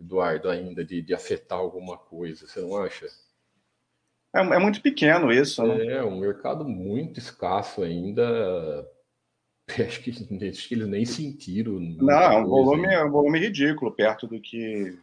Eduardo, 0.00 0.48
ainda 0.48 0.84
de, 0.84 1.02
de 1.02 1.14
afetar 1.14 1.58
alguma 1.58 1.96
coisa, 1.96 2.46
você 2.46 2.60
não 2.60 2.76
acha? 2.76 3.06
É, 4.34 4.40
é 4.40 4.58
muito 4.58 4.80
pequeno 4.80 5.32
isso, 5.32 5.62
né? 5.64 5.86
É, 5.86 6.04
um 6.04 6.18
mercado 6.18 6.64
muito 6.64 7.18
escasso 7.18 7.82
ainda. 7.82 8.86
Acho 9.70 10.02
que, 10.02 10.10
acho 10.10 10.68
que 10.68 10.74
eles 10.74 10.88
nem 10.88 11.04
sentiram. 11.04 11.78
Não, 11.78 12.42
o 12.42 12.48
volume, 12.48 12.88
é 12.92 13.04
um 13.04 13.10
volume 13.10 13.38
ridículo 13.38 13.92
perto 13.92 14.26
do 14.26 14.40
que, 14.40 14.98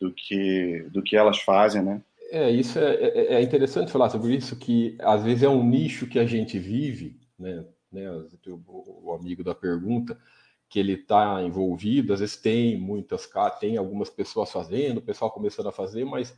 do 0.00 0.10
que, 0.10 0.86
do 0.90 1.02
que 1.02 1.14
elas 1.14 1.38
fazem, 1.40 1.82
né? 1.82 2.00
É, 2.30 2.50
isso 2.50 2.78
é, 2.78 2.94
é, 2.94 3.34
é 3.34 3.42
interessante 3.42 3.92
falar 3.92 4.08
sobre 4.08 4.34
isso, 4.34 4.56
que 4.56 4.96
às 5.00 5.22
vezes 5.22 5.42
é 5.42 5.48
um 5.50 5.62
nicho 5.62 6.06
que 6.06 6.18
a 6.18 6.24
gente 6.24 6.58
vive, 6.58 7.20
né? 7.38 7.62
né 7.92 8.10
o, 8.10 9.02
o 9.04 9.12
amigo 9.12 9.44
da 9.44 9.54
pergunta, 9.54 10.18
que 10.66 10.78
ele 10.80 10.94
está 10.94 11.42
envolvido, 11.42 12.14
às 12.14 12.20
vezes 12.20 12.38
tem 12.38 12.78
muitas, 12.78 13.28
tem 13.60 13.76
algumas 13.76 14.08
pessoas 14.08 14.50
fazendo, 14.50 14.96
o 14.96 15.02
pessoal 15.02 15.30
começando 15.30 15.68
a 15.68 15.72
fazer, 15.72 16.06
mas 16.06 16.34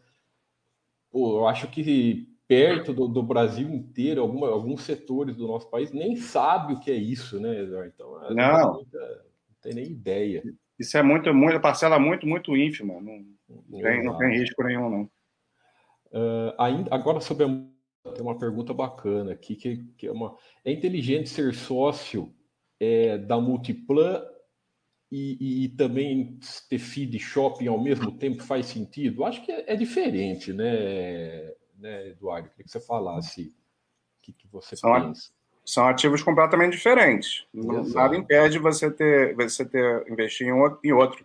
pô, 1.14 1.38
eu 1.38 1.46
acho 1.46 1.68
que 1.68 2.28
perto 2.48 2.92
do, 2.92 3.06
do 3.06 3.22
Brasil 3.22 3.68
inteiro, 3.68 4.20
alguma, 4.20 4.48
alguns 4.48 4.82
setores 4.82 5.36
do 5.36 5.46
nosso 5.46 5.70
país 5.70 5.92
nem 5.92 6.16
sabe 6.16 6.72
o 6.72 6.80
que 6.80 6.90
é 6.90 6.96
isso, 6.96 7.38
né, 7.38 7.60
Eduardo? 7.60 7.92
Então, 7.94 8.34
não. 8.34 8.72
não 8.72 8.84
tem 9.62 9.74
nem 9.74 9.86
ideia. 9.86 10.42
Isso 10.76 10.98
é 10.98 11.02
muito, 11.04 11.32
muito 11.32 11.60
parcela 11.60 12.00
muito, 12.00 12.26
muito 12.26 12.56
ínfima. 12.56 12.94
Não, 12.94 13.24
não, 13.68 13.80
tem, 13.80 14.04
não 14.04 14.18
tem 14.18 14.36
risco 14.36 14.64
nenhum, 14.64 14.90
não. 14.90 15.02
Uh, 16.10 16.52
ainda, 16.58 16.92
agora 16.92 17.20
sobre 17.20 17.44
a, 17.44 18.10
tem 18.10 18.22
uma 18.22 18.36
pergunta 18.36 18.74
bacana 18.74 19.32
aqui 19.32 19.54
que, 19.54 19.84
que 19.96 20.08
é 20.08 20.12
uma 20.12 20.36
é 20.64 20.72
inteligente 20.72 21.28
ser 21.28 21.54
sócio 21.54 22.34
é, 22.80 23.18
da 23.18 23.40
Multiplan 23.40 24.20
e, 25.16 25.64
e, 25.64 25.68
também 25.68 26.40
ter 26.68 26.78
feed 26.78 27.18
shopping 27.20 27.68
ao 27.68 27.80
mesmo 27.80 28.10
tempo 28.18 28.42
faz 28.42 28.66
sentido? 28.66 29.24
Acho 29.24 29.44
que 29.44 29.52
é, 29.52 29.72
é 29.72 29.76
diferente, 29.76 30.52
né, 30.52 31.52
né, 31.78 32.08
Eduardo? 32.08 32.48
Queria 32.48 32.64
que 32.64 32.70
você 32.70 32.80
falasse 32.80 33.42
o 33.42 34.22
que, 34.22 34.32
que 34.32 34.48
você 34.48 34.74
são 34.74 34.92
pensa. 34.92 35.30
são 35.64 35.86
ativos 35.86 36.20
completamente 36.20 36.72
diferentes. 36.72 37.46
Exato. 37.54 37.94
Nada 37.94 38.16
impede 38.16 38.58
você 38.58 38.90
ter, 38.90 39.36
você 39.36 39.64
ter 39.64 40.04
investir 40.10 40.48
em 40.48 40.52
outro. 40.52 40.80
Em 40.82 40.92
outro. 40.92 41.24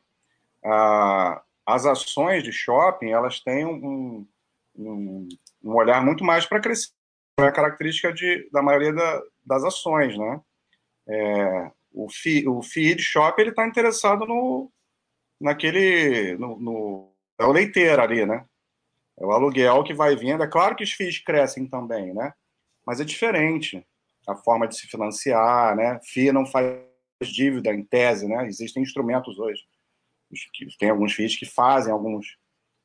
Ah, 0.64 1.42
as 1.66 1.88
ações 1.88 2.44
de 2.44 2.52
shopping 2.52 3.10
elas 3.10 3.40
têm 3.40 3.66
um, 3.66 4.28
um, 4.76 5.28
um 5.64 5.74
olhar 5.74 6.06
muito 6.06 6.24
mais 6.24 6.46
para 6.46 6.60
crescer. 6.60 6.92
É 7.40 7.44
a 7.44 7.52
característica 7.52 8.14
de, 8.14 8.50
da 8.52 8.62
maioria 8.62 8.94
da, 8.94 9.24
das 9.46 9.64
ações, 9.64 10.16
né? 10.16 10.42
É, 11.08 11.72
o, 11.92 12.10
fi, 12.10 12.48
o 12.48 12.62
feed 12.62 13.02
shop 13.02 13.40
ele 13.42 13.50
está 13.50 13.68
interessado 13.68 14.26
no 14.26 14.72
naquele 15.40 16.38
no, 16.38 16.60
no, 16.60 17.14
é 17.38 17.46
o 17.46 17.52
leiteiro 17.52 18.02
ali, 18.02 18.26
né? 18.26 18.46
É 19.18 19.26
o 19.26 19.32
aluguel 19.32 19.84
que 19.84 19.94
vai 19.94 20.16
vindo. 20.16 20.44
É 20.44 20.48
claro 20.48 20.76
que 20.76 20.84
os 20.84 20.92
FIIs 20.92 21.20
crescem 21.20 21.68
também, 21.68 22.14
né? 22.14 22.34
Mas 22.86 23.00
é 23.00 23.06
diferente 23.06 23.86
a 24.28 24.36
forma 24.36 24.68
de 24.68 24.78
se 24.78 24.88
financiar, 24.88 25.76
né? 25.76 26.00
FII 26.04 26.32
não 26.32 26.46
faz 26.46 26.80
dívida 27.22 27.74
em 27.74 27.84
tese, 27.84 28.28
né? 28.28 28.48
Existem 28.48 28.84
instrumentos 28.84 29.40
hoje. 29.40 29.62
Tem 30.78 30.90
alguns 30.90 31.14
FIIs 31.14 31.38
que 31.38 31.46
fazem 31.46 31.92
alguns 31.92 32.38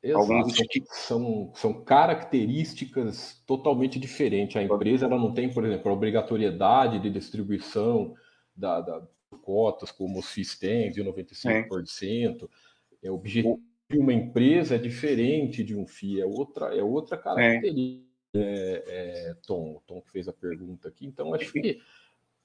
Exato. 0.05 0.19
Alguns... 0.19 0.53
São, 0.91 1.51
são 1.55 1.83
características 1.83 3.41
totalmente 3.47 3.99
diferentes. 3.99 4.55
A 4.55 4.61
empresa 4.61 5.07
ela 5.07 5.17
não 5.17 5.33
tem, 5.33 5.51
por 5.51 5.65
exemplo, 5.65 5.89
a 5.89 5.93
obrigatoriedade 5.93 6.99
de 6.99 7.09
distribuição 7.09 8.13
da, 8.55 8.81
da 8.81 9.01
cotas, 9.41 9.91
como 9.91 10.19
os 10.19 10.31
FIIs 10.31 10.57
têm, 10.57 10.91
de 10.91 11.03
95%. 11.03 12.49
É. 13.03 13.07
é 13.07 13.11
o 13.11 13.15
objetivo 13.15 13.61
de 13.89 13.99
uma 13.99 14.13
empresa 14.13 14.75
é 14.75 14.77
diferente 14.79 15.63
de 15.63 15.75
um 15.75 15.85
FII, 15.85 16.21
é 16.21 16.25
outra, 16.25 16.75
é 16.75 16.83
outra 16.83 17.17
característica. 17.17 18.05
É. 18.33 18.83
É, 19.27 19.35
Tom, 19.47 19.81
Tom 19.87 20.01
que 20.01 20.11
fez 20.11 20.27
a 20.27 20.33
pergunta 20.33 20.89
aqui. 20.89 21.05
Então, 21.05 21.33
acho 21.33 21.53
que 21.53 21.79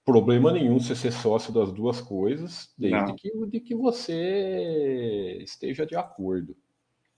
problema 0.04 0.52
nenhum 0.52 0.78
você 0.78 0.94
ser 0.94 1.12
sócio 1.12 1.52
das 1.52 1.72
duas 1.72 2.00
coisas, 2.00 2.72
desde 2.78 3.14
que, 3.14 3.46
de 3.46 3.60
que 3.60 3.74
você 3.74 5.38
esteja 5.42 5.84
de 5.84 5.96
acordo. 5.96 6.56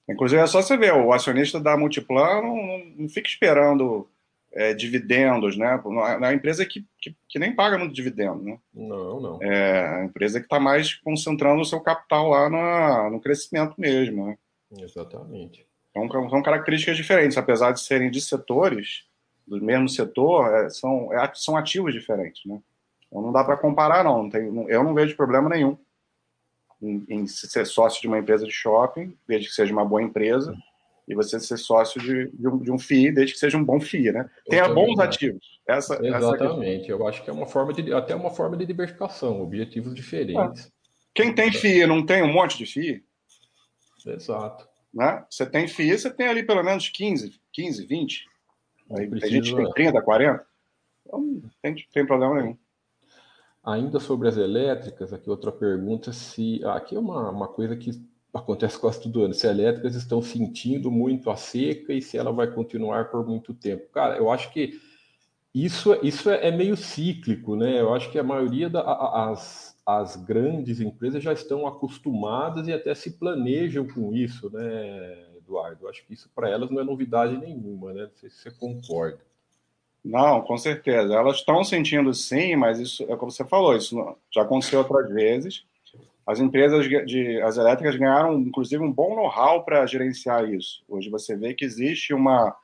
Inclusive, 0.09 0.41
é 0.41 0.47
só 0.47 0.61
você 0.61 0.77
ver, 0.77 0.93
o 0.95 1.13
acionista 1.13 1.61
da 1.61 1.77
Multiplan 1.77 2.43
não, 2.43 2.85
não 2.97 3.09
fica 3.09 3.29
esperando 3.29 4.09
é, 4.53 4.75
dividendos, 4.75 5.57
né? 5.57 5.81
É 5.83 6.17
uma 6.17 6.33
empresa 6.33 6.65
que, 6.67 6.85
que, 6.99 7.15
que, 7.29 7.39
nem 7.39 7.55
paga 7.55 7.79
muito 7.79 7.95
dividendo, 7.95 8.43
né? 8.43 8.59
Não, 8.73 9.21
não. 9.21 9.43
É 9.43 10.01
a 10.01 10.05
empresa 10.05 10.39
que 10.39 10.47
está 10.47 10.61
mais 10.61 10.95
concentrando 10.95 11.63
o 11.63 11.65
seu 11.65 11.81
capital 11.81 12.29
lá 12.29 12.51
na, 12.51 13.11
no 13.11 13.21
crescimento 13.21 13.75
mesmo, 13.79 14.27
né? 14.27 14.39
Exatamente. 14.79 15.67
Então, 15.91 16.31
são 16.31 16.43
características 16.43 16.97
diferentes, 16.97 17.37
apesar 17.37 17.73
de 17.73 17.81
serem 17.81 18.11
de 18.11 18.21
setores 18.21 19.05
do 19.47 19.61
mesmo 19.63 19.89
setor, 19.89 20.55
é, 20.55 20.71
são, 20.71 21.13
é, 21.13 21.31
são 21.35 21.57
ativos 21.57 21.93
diferentes, 21.93 22.45
né? 22.47 22.61
Então 23.09 23.21
não 23.21 23.33
dá 23.33 23.45
para 23.45 23.59
comparar, 23.59 24.03
não. 24.03 24.31
tem, 24.31 24.43
eu 24.69 24.83
não 24.83 24.95
vejo 24.95 25.17
problema 25.17 25.49
nenhum 25.49 25.77
em, 26.81 27.05
em, 27.09 27.27
ser 27.27 27.67
sócio 27.67 28.01
de 28.01 28.09
uma 28.09 28.19
empresa 28.19 28.47
de 28.47 28.53
shopping, 28.53 29.17
desde 29.29 29.49
que 29.49 29.55
seja 29.55 29.73
uma 29.73 29.85
boa 29.85 30.03
empresa, 30.03 30.57
e 31.07 31.15
você 31.15 31.39
ser 31.41 31.57
sócio 31.57 32.01
de, 32.01 32.31
de, 32.33 32.49
um, 32.49 32.59
de 32.59 32.71
um 32.71 32.79
FII, 32.79 33.13
desde 33.13 33.35
que 33.35 33.41
seja 33.41 33.59
um 33.59 33.65
bom 33.65 33.81
FII, 33.81 34.13
né? 34.13 34.31
Tenha 34.49 34.69
bons 34.69 34.99
ativos. 34.99 35.61
Essa, 35.67 35.95
Exatamente. 36.05 36.85
Essa 36.85 36.93
eu 36.93 37.07
acho 37.07 37.23
que 37.25 37.31
é 37.31 37.33
uma 37.33 37.47
forma 37.47 37.73
de 37.73 37.93
até 37.93 38.15
uma 38.15 38.31
forma 38.31 38.57
de 38.57 38.67
diversificação, 38.67 39.43
objetivos 39.43 39.95
diferentes. 39.95 40.67
É. 40.67 40.71
Quem 41.15 41.35
tem 41.35 41.53
FII 41.53 41.87
não 41.87 42.05
tem 42.05 42.23
um 42.23 42.33
monte 42.33 42.57
de 42.57 42.67
FII? 42.67 43.05
Exato. 44.07 44.69
Né? 44.93 45.25
Você 45.29 45.47
tem 45.47 45.67
FII, 45.69 45.99
você 45.99 46.11
tem 46.11 46.29
ali 46.29 46.43
pelo 46.43 46.63
menos 46.63 46.89
15, 46.89 47.41
15, 47.53 47.87
20. 47.87 48.27
Aí, 48.97 49.09
precisa... 49.09 49.27
A 49.27 49.35
gente 49.35 49.57
tem 49.57 49.71
30, 49.71 50.03
40. 50.03 50.47
Então 51.07 51.21
não 51.21 51.51
tem, 51.61 51.75
tem 51.93 52.07
problema 52.07 52.41
nenhum. 52.41 52.57
Ainda 53.65 54.01
sobre 54.01 54.29
as 54.29 54.37
elétricas, 54.37 55.13
aqui 55.13 55.31
outra 55.31 55.53
pergunta, 55.53 56.13
se 56.13 56.61
aqui 56.65 56.97
é 56.97 56.99
uma, 56.99 57.31
uma 57.31 57.49
coisa 57.49 57.77
que 57.77 57.93
acontece 58.33 58.79
quase 58.79 59.03
todo 59.03 59.23
ano, 59.23 59.35
se 59.35 59.47
as 59.47 59.53
elétricas 59.53 59.95
estão 59.95 60.23
sentindo 60.23 60.91
muito 60.91 61.31
a 61.31 61.37
seca 61.37 61.93
e 61.93 62.01
se 62.01 62.17
ela 62.17 62.33
vai 62.33 62.51
continuar 62.51 63.11
por 63.11 63.27
muito 63.27 63.53
tempo. 63.53 63.91
Cara, 63.93 64.17
eu 64.17 64.31
acho 64.31 64.53
que 64.53 64.81
isso, 65.55 65.95
isso 66.03 66.31
é, 66.31 66.49
é 66.49 66.51
meio 66.51 66.77
cíclico, 66.77 67.55
né? 67.57 67.79
Eu 67.79 67.93
acho 67.93 68.11
que 68.11 68.19
a 68.19 68.25
maioria 68.25 68.71
das 68.71 69.73
as 69.85 70.15
grandes 70.15 70.81
empresas 70.81 71.23
já 71.23 71.33
estão 71.33 71.67
acostumadas 71.67 72.69
e 72.69 72.73
até 72.73 72.95
se 72.95 73.19
planejam 73.19 73.87
com 73.87 74.15
isso, 74.15 74.49
né, 74.51 75.27
Eduardo? 75.37 75.85
Eu 75.85 75.91
acho 75.91 76.07
que 76.07 76.15
isso 76.15 76.31
para 76.35 76.49
elas 76.49 76.71
não 76.71 76.81
é 76.81 76.85
novidade 76.85 77.37
nenhuma, 77.37 77.93
né? 77.93 78.03
Não 78.03 78.15
sei 78.15 78.31
se 78.31 78.37
você 78.37 78.51
concorda. 78.53 79.21
Não, 80.05 80.41
com 80.43 80.57
certeza. 80.57 81.15
Elas 81.15 81.39
estão 81.39 81.63
sentindo 81.63 82.13
sim, 82.15 82.57
mas 82.57 82.79
isso 82.79 83.05
é 83.09 83.17
como 83.17 83.31
você 83.31 83.45
falou, 83.45 83.77
isso 83.77 84.17
já 84.33 84.43
aconteceu 84.43 84.79
outras 84.79 85.09
vezes. 85.13 85.65
As 86.27 86.39
empresas 86.39 86.89
de 86.89 87.41
as 87.43 87.57
elétricas 87.57 87.97
ganharam, 87.97 88.35
inclusive, 88.39 88.83
um 88.83 88.93
bom 88.93 89.17
know-how 89.17 89.65
para 89.65 89.87
gerenciar 89.87 90.49
isso. 90.49 90.83
Hoje 90.89 91.11
você 91.11 91.37
vê 91.37 91.53
que 91.53 91.65
existe 91.65 92.15
uma, 92.15 92.55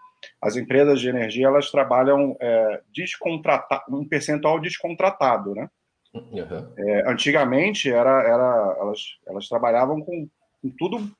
as 0.41 0.57
empresas 0.57 1.00
de 1.00 1.09
energia 1.09 1.47
elas 1.47 1.71
trabalham 1.71 2.37
é, 2.41 2.81
descontrata 2.95 3.83
um 3.88 4.07
percentual 4.07 4.61
descontratado, 4.61 5.55
né? 5.55 5.69
Uhum. 6.15 6.73
É, 6.79 7.11
antigamente 7.11 7.91
era, 7.91 8.23
era 8.23 8.77
elas, 8.81 9.00
elas 9.27 9.49
trabalhavam 9.49 10.00
com, 10.00 10.29
com 10.62 10.71
tudo 10.71 11.11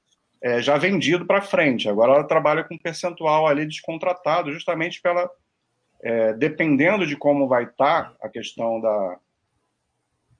é, 0.40 0.62
já 0.62 0.78
vendido 0.78 1.26
para 1.26 1.42
frente. 1.42 1.88
Agora 1.88 2.12
ela 2.12 2.25
trabalha 2.25 2.64
com 2.64 2.78
percentual 2.78 3.47
ali 3.47 3.66
descontratado, 3.66 4.52
justamente 4.52 5.00
pela 5.00 5.28
é, 6.00 6.33
dependendo 6.33 7.04
de 7.07 7.16
como 7.16 7.49
vai 7.49 7.64
estar 7.64 8.11
tá 8.11 8.16
a 8.23 8.28
questão 8.28 8.80
da 8.80 9.18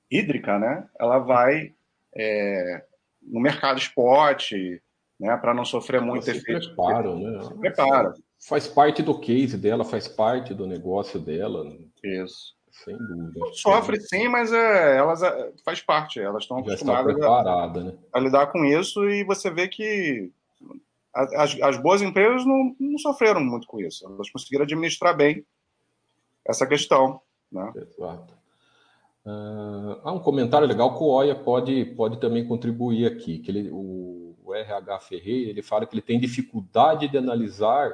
hídrica, 0.09 0.57
né? 0.57 0.87
Ela 0.97 1.19
vai 1.19 1.73
é, 2.15 2.83
no 3.21 3.39
mercado 3.39 3.77
spot, 3.79 4.51
né? 5.19 5.35
Para 5.37 5.53
não 5.53 5.65
sofrer 5.65 6.01
muito 6.01 6.23
se 6.23 6.31
efeito. 6.31 6.67
Preparam, 6.67 7.19
né? 7.19 7.43
Se 7.43 7.53
prepara. 7.55 8.13
Faz 8.47 8.67
parte 8.67 9.03
do 9.03 9.19
case 9.19 9.57
dela, 9.57 9.83
faz 9.83 10.07
parte 10.07 10.53
do 10.53 10.65
negócio 10.65 11.19
dela. 11.19 11.65
Isso. 12.03 12.57
Sem 12.71 12.97
dúvida. 12.97 13.39
Sofre 13.53 13.99
sim, 13.99 14.29
mas 14.29 14.53
é, 14.53 14.97
elas 14.97 15.21
é, 15.21 15.51
faz 15.65 15.81
parte. 15.81 16.19
Elas 16.19 16.43
estão 16.43 16.59
acostumadas 16.59 17.21
a, 17.21 17.67
né? 17.73 17.97
a, 18.13 18.19
lidar 18.19 18.47
com 18.47 18.63
isso 18.63 19.03
e 19.09 19.23
você 19.25 19.49
vê 19.49 19.67
que 19.67 20.31
as, 21.13 21.59
as 21.61 21.77
boas 21.77 22.01
empresas 22.01 22.45
não, 22.45 22.75
não 22.79 22.97
sofreram 22.97 23.41
muito 23.41 23.67
com 23.67 23.81
isso. 23.81 24.05
Elas 24.05 24.29
conseguiram 24.29 24.63
administrar 24.63 25.15
bem 25.15 25.45
essa 26.47 26.65
questão. 26.65 27.21
Né? 27.51 27.73
Exato. 27.75 28.38
Uh, 29.29 29.99
há 30.03 30.11
um 30.11 30.19
comentário 30.19 30.67
legal 30.67 30.97
que 30.97 31.03
o 31.03 31.07
Oia 31.07 31.35
pode, 31.35 31.85
pode 31.85 32.19
também 32.19 32.47
contribuir 32.47 33.05
aqui, 33.05 33.39
que 33.39 33.51
ele, 33.51 33.69
o, 33.71 34.35
o 34.43 34.55
RH 34.55 34.99
Ferreira 35.01 35.49
ele 35.49 35.61
fala 35.61 35.85
que 35.85 35.93
ele 35.93 36.01
tem 36.01 36.19
dificuldade 36.19 37.07
de 37.07 37.17
analisar 37.17 37.93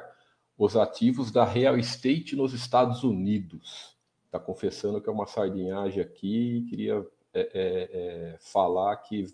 os 0.56 0.76
ativos 0.76 1.30
da 1.30 1.44
real 1.44 1.76
estate 1.76 2.34
nos 2.34 2.54
Estados 2.54 3.04
Unidos 3.04 3.96
está 4.36 4.38
confessando 4.38 5.00
que 5.00 5.08
é 5.08 5.12
uma 5.12 5.26
sardinhagem 5.26 6.02
aqui 6.02 6.58
e 6.58 6.62
queria 6.62 7.06
é, 7.32 7.40
é, 7.40 7.50
é, 7.54 8.36
falar 8.38 8.96
que 8.96 9.26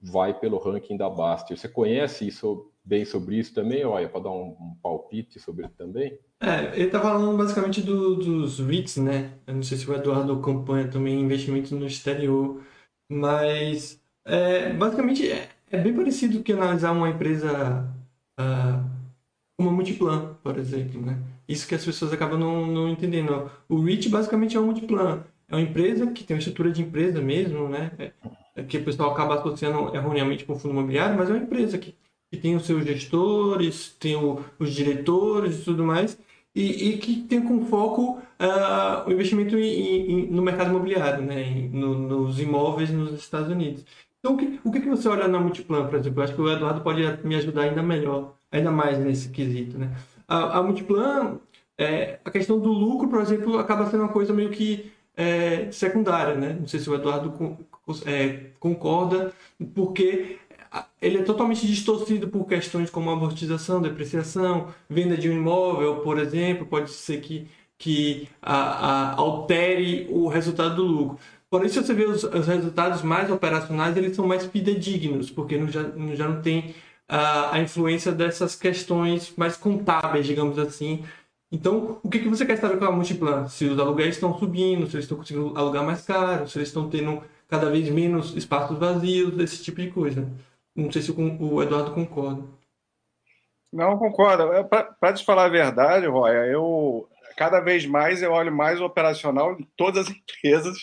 vai 0.00 0.38
pelo 0.38 0.58
ranking 0.58 0.96
da 0.96 1.08
Baster. 1.08 1.56
Você 1.56 1.68
conhece 1.68 2.26
isso 2.26 2.70
bem 2.90 3.04
sobre 3.04 3.38
isso 3.38 3.54
também, 3.54 3.84
olha, 3.84 4.08
para 4.08 4.22
dar 4.22 4.30
um, 4.30 4.56
um, 4.60 4.76
palpite 4.82 5.38
sobre 5.38 5.64
ele 5.64 5.72
também? 5.78 6.18
É, 6.40 6.74
ele 6.74 6.86
está 6.86 7.00
falando 7.00 7.36
basicamente 7.38 7.80
do, 7.80 8.16
dos 8.16 8.58
REITs, 8.58 8.96
né? 8.96 9.30
Eu 9.46 9.54
não 9.54 9.62
sei 9.62 9.78
se 9.78 9.88
o 9.88 9.94
Eduardo 9.94 10.32
acompanha 10.32 10.88
também 10.88 11.20
investimentos 11.20 11.70
no 11.70 11.86
exterior, 11.86 12.60
mas 13.08 14.02
é, 14.24 14.72
basicamente 14.72 15.30
é, 15.30 15.48
é, 15.70 15.78
bem 15.78 15.94
parecido 15.94 16.42
que 16.42 16.52
analisar 16.52 16.90
uma 16.90 17.08
empresa 17.08 17.88
uh, 18.40 18.90
como 19.56 19.70
a 19.70 19.72
Multiplan, 19.72 20.34
por 20.42 20.58
exemplo, 20.58 21.00
né? 21.00 21.16
Isso 21.48 21.68
que 21.68 21.74
as 21.76 21.84
pessoas 21.84 22.12
acabam 22.12 22.38
não, 22.38 22.66
não 22.66 22.88
entendendo. 22.88 23.50
O 23.68 23.80
REIT 23.80 24.08
basicamente 24.08 24.56
é 24.56 24.60
um 24.60 24.66
multiplan. 24.66 25.24
É 25.48 25.54
uma 25.54 25.62
empresa 25.62 26.06
que 26.08 26.22
tem 26.22 26.36
uma 26.36 26.38
estrutura 26.38 26.70
de 26.70 26.80
empresa 26.80 27.20
mesmo, 27.20 27.68
né? 27.68 27.90
É, 27.98 28.12
é 28.56 28.62
que 28.62 28.78
o 28.78 28.84
pessoal 28.84 29.10
acaba 29.10 29.34
associando 29.34 29.94
erroneamente 29.94 30.44
com 30.44 30.52
o 30.52 30.58
fundo 30.58 30.72
imobiliário, 30.72 31.16
mas 31.16 31.28
é 31.28 31.32
uma 31.32 31.42
empresa 31.42 31.76
que, 31.76 31.94
que 32.30 32.36
tem 32.36 32.54
os 32.54 32.64
seus 32.64 32.84
gestores, 32.84 33.94
tem 33.98 34.16
o, 34.16 34.40
os 34.58 34.72
diretores 34.72 35.60
e 35.60 35.64
tudo 35.64 35.84
mais, 35.84 36.18
e, 36.54 36.90
e 36.90 36.98
que 36.98 37.22
tem 37.22 37.42
como 37.42 37.66
foco 37.66 38.18
uh, 38.18 39.08
o 39.08 39.12
investimento 39.12 39.56
em, 39.58 40.10
em, 40.10 40.26
no 40.30 40.42
mercado 40.42 40.70
imobiliário, 40.70 41.24
né? 41.24 41.42
Em, 41.42 41.68
no, 41.68 41.98
nos 41.98 42.40
imóveis 42.40 42.90
nos 42.90 43.12
Estados 43.14 43.48
Unidos. 43.50 43.84
Então, 44.18 44.34
o 44.34 44.36
que, 44.36 44.60
o 44.64 44.70
que 44.70 44.80
você 44.80 45.08
olha 45.08 45.26
na 45.26 45.40
Multiplan, 45.40 45.86
por 45.86 45.98
exemplo? 45.98 46.20
Eu 46.20 46.24
acho 46.24 46.34
que 46.34 46.40
o 46.40 46.52
Eduardo 46.52 46.82
pode 46.82 47.02
me 47.24 47.34
ajudar 47.36 47.62
ainda 47.62 47.82
melhor, 47.82 48.34
ainda 48.52 48.70
mais 48.70 48.98
nesse 48.98 49.30
quesito, 49.30 49.78
né? 49.78 49.90
A, 50.28 50.58
a 50.58 50.62
Multiplan, 50.62 51.38
é, 51.78 52.18
a 52.24 52.30
questão 52.30 52.58
do 52.58 52.70
lucro, 52.70 53.08
por 53.08 53.20
exemplo, 53.20 53.58
acaba 53.58 53.86
sendo 53.86 54.02
uma 54.02 54.12
coisa 54.12 54.32
meio 54.32 54.50
que 54.50 54.92
é, 55.16 55.70
secundária, 55.72 56.34
né? 56.34 56.56
Não 56.60 56.68
sei 56.68 56.80
se 56.80 56.90
o 56.90 56.94
Eduardo 56.94 57.30
com, 57.30 57.56
é, 58.06 58.50
concorda, 58.60 59.32
porque 59.74 60.38
ele 61.00 61.18
é 61.18 61.22
totalmente 61.22 61.66
distorcido 61.66 62.28
por 62.28 62.46
questões 62.46 62.90
como 62.90 63.10
amortização, 63.10 63.80
depreciação, 63.80 64.68
venda 64.88 65.16
de 65.16 65.28
um 65.28 65.32
imóvel, 65.32 65.96
por 65.96 66.18
exemplo, 66.18 66.66
pode 66.66 66.90
ser 66.90 67.20
que, 67.20 67.48
que 67.78 68.28
a, 68.40 68.54
a, 68.54 69.14
altere 69.14 70.06
o 70.10 70.28
resultado 70.28 70.76
do 70.76 70.84
lucro. 70.84 71.18
Por 71.48 71.64
isso, 71.64 71.82
você 71.82 71.92
vê 71.94 72.04
os, 72.04 72.22
os, 72.22 72.46
resultados 72.46 73.02
mais 73.02 73.30
operacionais, 73.30 73.96
eles 73.96 74.14
são 74.14 74.26
mais 74.26 74.46
fidedignos, 74.46 75.30
porque 75.30 75.58
não, 75.58 75.68
já, 75.68 75.82
já 76.14 76.28
não 76.28 76.40
tem 76.42 76.74
a, 77.08 77.56
a 77.56 77.60
influência 77.60 78.12
dessas 78.12 78.54
questões 78.54 79.32
mais 79.36 79.56
contábeis, 79.56 80.26
digamos 80.26 80.58
assim. 80.58 81.02
Então, 81.50 81.98
o 82.02 82.08
que, 82.08 82.20
que 82.20 82.28
você 82.28 82.46
quer 82.46 82.56
saber 82.58 82.78
com 82.78 82.84
a 82.84 82.92
Multiplan? 82.92 83.48
Se 83.48 83.64
os 83.64 83.78
aluguéis 83.78 84.14
estão 84.14 84.38
subindo, 84.38 84.86
se 84.86 84.94
eles 84.94 85.04
estão 85.04 85.18
conseguindo 85.18 85.52
alugar 85.56 85.84
mais 85.84 86.02
caro, 86.02 86.48
se 86.48 86.56
eles 86.58 86.68
estão 86.68 86.88
tendo 86.88 87.20
cada 87.48 87.68
vez 87.68 87.88
menos 87.90 88.36
espaços 88.36 88.78
vazios, 88.78 89.36
esse 89.40 89.62
tipo 89.64 89.80
de 89.80 89.90
coisa. 89.90 90.28
Não 90.84 90.92
sei 90.92 91.02
se 91.02 91.12
o 91.12 91.62
Eduardo 91.62 91.94
concorda. 91.94 92.42
Não, 93.72 93.98
concordo. 93.98 94.52
É, 94.52 94.64
Para 94.64 95.12
te 95.12 95.24
falar 95.24 95.44
a 95.44 95.48
verdade, 95.48 96.06
Roya, 96.06 96.46
eu 96.46 97.08
cada 97.36 97.60
vez 97.60 97.86
mais 97.86 98.22
eu 98.22 98.32
olho 98.32 98.52
mais 98.52 98.80
o 98.80 98.84
operacional 98.84 99.58
em 99.58 99.66
todas 99.76 100.08
as 100.08 100.14
empresas 100.14 100.76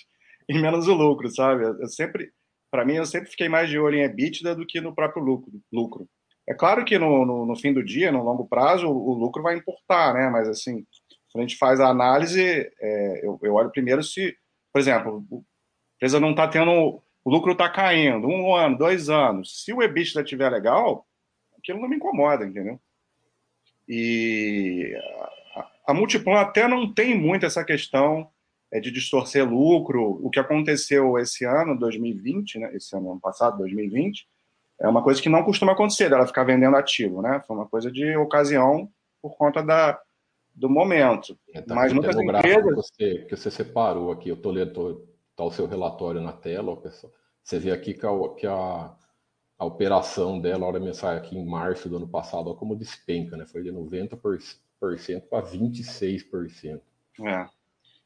e 0.49 0.60
menos 0.60 0.88
o 0.88 0.93
lucro, 0.93 1.29
sabe? 1.29 1.63
Eu 1.63 1.88
sempre, 1.88 2.31
para 2.71 2.86
mim, 2.86 2.95
eu 2.95 3.05
sempre 3.05 3.29
fiquei 3.29 3.49
mais 3.49 3.69
de 3.69 3.77
olho 3.77 3.97
em 3.97 4.03
EBITDA 4.03 4.55
do 4.55 4.65
que 4.65 4.79
no 4.79 4.95
próprio 4.95 5.23
lucro. 5.23 5.51
lucro. 5.71 6.07
É 6.47 6.53
claro 6.53 6.86
que 6.86 6.97
no, 6.97 7.25
no, 7.25 7.45
no, 7.45 7.55
fim 7.57 7.73
do 7.73 7.83
dia, 7.83 8.12
no 8.12 8.23
longo 8.23 8.47
prazo, 8.47 8.88
o, 8.88 9.10
o, 9.10 9.13
lucro 9.13 9.43
vai 9.43 9.57
importar, 9.57 10.13
né? 10.13 10.29
Mas 10.29 10.47
assim, 10.47 10.86
quando 11.31 11.43
a 11.43 11.47
gente 11.47 11.57
faz 11.57 11.81
a 11.81 11.89
análise, 11.89 12.41
é, 12.41 13.25
eu, 13.25 13.38
eu, 13.43 13.53
olho 13.53 13.69
primeiro 13.69 14.01
se, 14.01 14.33
por 14.71 14.79
exemplo, 14.79 15.25
a 15.31 15.36
empresa 15.97 16.19
não 16.21 16.31
está 16.31 16.47
tendo, 16.47 17.03
o 17.27 17.29
lucro 17.29 17.51
está 17.51 17.67
caindo, 17.67 18.25
um 18.25 18.55
ano, 18.55 18.77
dois 18.77 19.09
anos. 19.09 19.61
Se 19.61 19.73
o 19.73 19.83
EBITDA 19.83 20.21
estiver 20.21 20.49
legal, 20.49 21.05
aquilo 21.57 21.81
não 21.81 21.89
me 21.89 21.97
incomoda, 21.97 22.45
entendeu? 22.45 22.79
E 23.85 24.97
a, 25.85 25.93
Multiplan 25.93 26.39
até 26.39 26.69
não 26.69 26.93
tem 26.93 27.19
muito 27.19 27.45
essa 27.45 27.65
questão 27.65 28.29
é, 28.71 28.79
de 28.79 28.89
distorcer 28.89 29.45
lucro. 29.45 30.25
O 30.25 30.29
que 30.29 30.39
aconteceu 30.39 31.19
esse 31.19 31.43
ano, 31.43 31.77
2020, 31.77 32.59
né? 32.59 32.73
Esse 32.73 32.95
ano, 32.95 33.11
ano 33.11 33.19
passado, 33.19 33.57
2020 33.57 34.25
é 34.79 34.87
uma 34.87 35.03
coisa 35.03 35.21
que 35.21 35.27
não 35.27 35.43
costuma 35.43 35.73
acontecer, 35.73 36.09
dela 36.09 36.25
ficar 36.25 36.45
vendendo 36.45 36.77
ativo, 36.77 37.21
né? 37.21 37.43
Foi 37.45 37.57
uma 37.57 37.67
coisa 37.67 37.91
de 37.91 38.15
ocasião 38.15 38.89
por 39.21 39.35
conta 39.35 39.61
da, 39.61 39.99
do 40.55 40.69
momento. 40.69 41.37
É, 41.53 41.59
tá 41.59 41.75
Mas 41.75 41.91
muitas 41.91 42.15
empresas... 42.15 42.63
Que 42.63 42.73
você, 42.73 43.25
que 43.25 43.35
você 43.35 43.51
separou 43.51 44.13
aqui, 44.13 44.29
eu 44.29 44.37
tô 44.37 44.49
lendo 44.49 45.16
tá 45.38 45.43
o 45.43 45.52
seu 45.52 45.67
relatório 45.67 46.19
na 46.19 46.34
tela, 46.34 46.76
pessoal. 46.76 47.13
Você 47.43 47.60
vê 47.60 47.71
aqui 47.71 47.93
que 47.93 48.06
a, 48.06 48.10
que 48.36 48.47
a, 48.47 48.91
a 49.60 49.65
operação 49.65 50.41
dela, 50.41 50.65
a 50.65 50.67
hora 50.67 50.80
mensagem 50.80 51.23
aqui 51.23 51.38
em 51.38 51.45
março 51.45 51.88
do 51.88 51.97
ano 51.97 52.08
passado, 52.08 52.50
olha 52.50 52.58
como 52.58 52.76
despenca, 52.76 53.38
né? 53.38 53.45
Foi 53.45 53.62
de 53.62 53.71
90% 53.71 54.58
para 55.30 55.41
26%. 55.43 56.82
É. 57.21 57.47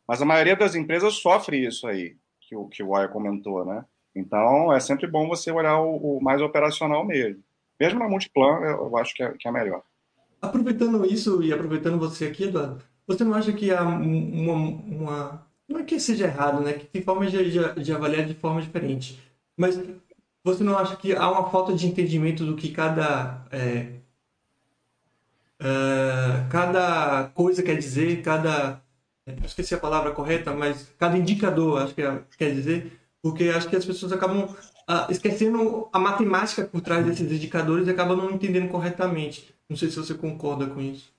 Mas 0.08 0.22
a 0.22 0.26
maioria 0.26 0.56
das 0.56 0.76
empresas 0.76 1.16
sofre 1.16 1.66
isso 1.66 1.88
aí, 1.88 2.18
que 2.42 2.56
o, 2.56 2.68
que 2.68 2.84
o 2.84 2.94
Wire 2.94 3.12
comentou, 3.12 3.66
né? 3.66 3.86
Então, 4.14 4.74
é 4.74 4.80
sempre 4.80 5.08
bom 5.08 5.28
você 5.28 5.52
olhar 5.52 5.80
o, 5.80 6.18
o 6.18 6.22
mais 6.22 6.42
operacional 6.42 7.06
mesmo. 7.06 7.42
Mesmo 7.80 7.98
na 7.98 8.10
Multiplan, 8.10 8.60
eu 8.60 8.98
acho 8.98 9.16
que 9.16 9.24
é, 9.24 9.32
que 9.40 9.48
é 9.48 9.52
melhor. 9.52 9.82
Aproveitando 10.42 11.06
isso 11.06 11.42
e 11.42 11.54
aproveitando 11.54 11.98
você 11.98 12.26
aqui, 12.26 12.44
Eduardo, 12.44 12.84
você 13.08 13.24
não 13.24 13.34
acha 13.34 13.54
que 13.54 13.72
há 13.72 13.84
uma, 13.84 14.54
uma 14.54 15.51
não 15.72 15.80
é 15.80 15.84
que 15.84 16.00
seja 16.00 16.26
errado, 16.26 16.62
né? 16.62 16.74
Que 16.74 16.86
tem 16.86 17.02
formas 17.02 17.32
de, 17.32 17.52
de, 17.52 17.82
de, 17.82 17.94
avaliar 17.94 18.26
de 18.26 18.34
forma 18.34 18.62
diferente. 18.62 19.20
Mas 19.58 19.80
você 20.44 20.64
não 20.64 20.78
acha 20.78 20.96
que 20.96 21.14
há 21.16 21.30
uma 21.30 21.50
falta 21.50 21.74
de 21.74 21.88
entendimento 21.88 22.46
do 22.46 22.56
que 22.56 22.70
cada 22.72 23.46
é, 23.52 23.88
uh, 25.62 26.50
cada 26.50 27.26
coisa 27.36 27.64
quer 27.64 27.78
dizer, 27.78 28.22
cada 28.22 28.82
esqueci 29.46 29.74
a 29.74 29.80
palavra 29.80 30.12
correta, 30.12 30.54
mas 30.54 30.92
cada 30.98 31.18
indicador, 31.18 31.82
acho 31.82 31.94
que 31.94 32.02
é, 32.02 32.22
quer 32.38 32.54
dizer, 32.54 33.00
porque 33.22 33.46
acho 33.50 33.70
que 33.70 33.76
as 33.76 33.86
pessoas 33.86 34.12
acabam 34.12 34.50
ah, 34.88 35.08
esquecendo 35.10 35.88
a 35.94 36.00
matemática 36.00 36.66
por 36.66 36.82
trás 36.82 37.06
desses 37.06 37.32
indicadores 37.32 37.88
e 37.88 37.92
acabam 37.92 38.18
não 38.18 38.32
entendendo 38.32 38.70
corretamente. 38.70 39.54
Não 39.70 39.78
sei 39.78 39.90
se 39.90 39.96
você 39.98 40.14
concorda 40.14 40.66
com 40.68 40.82
isso. 40.82 41.14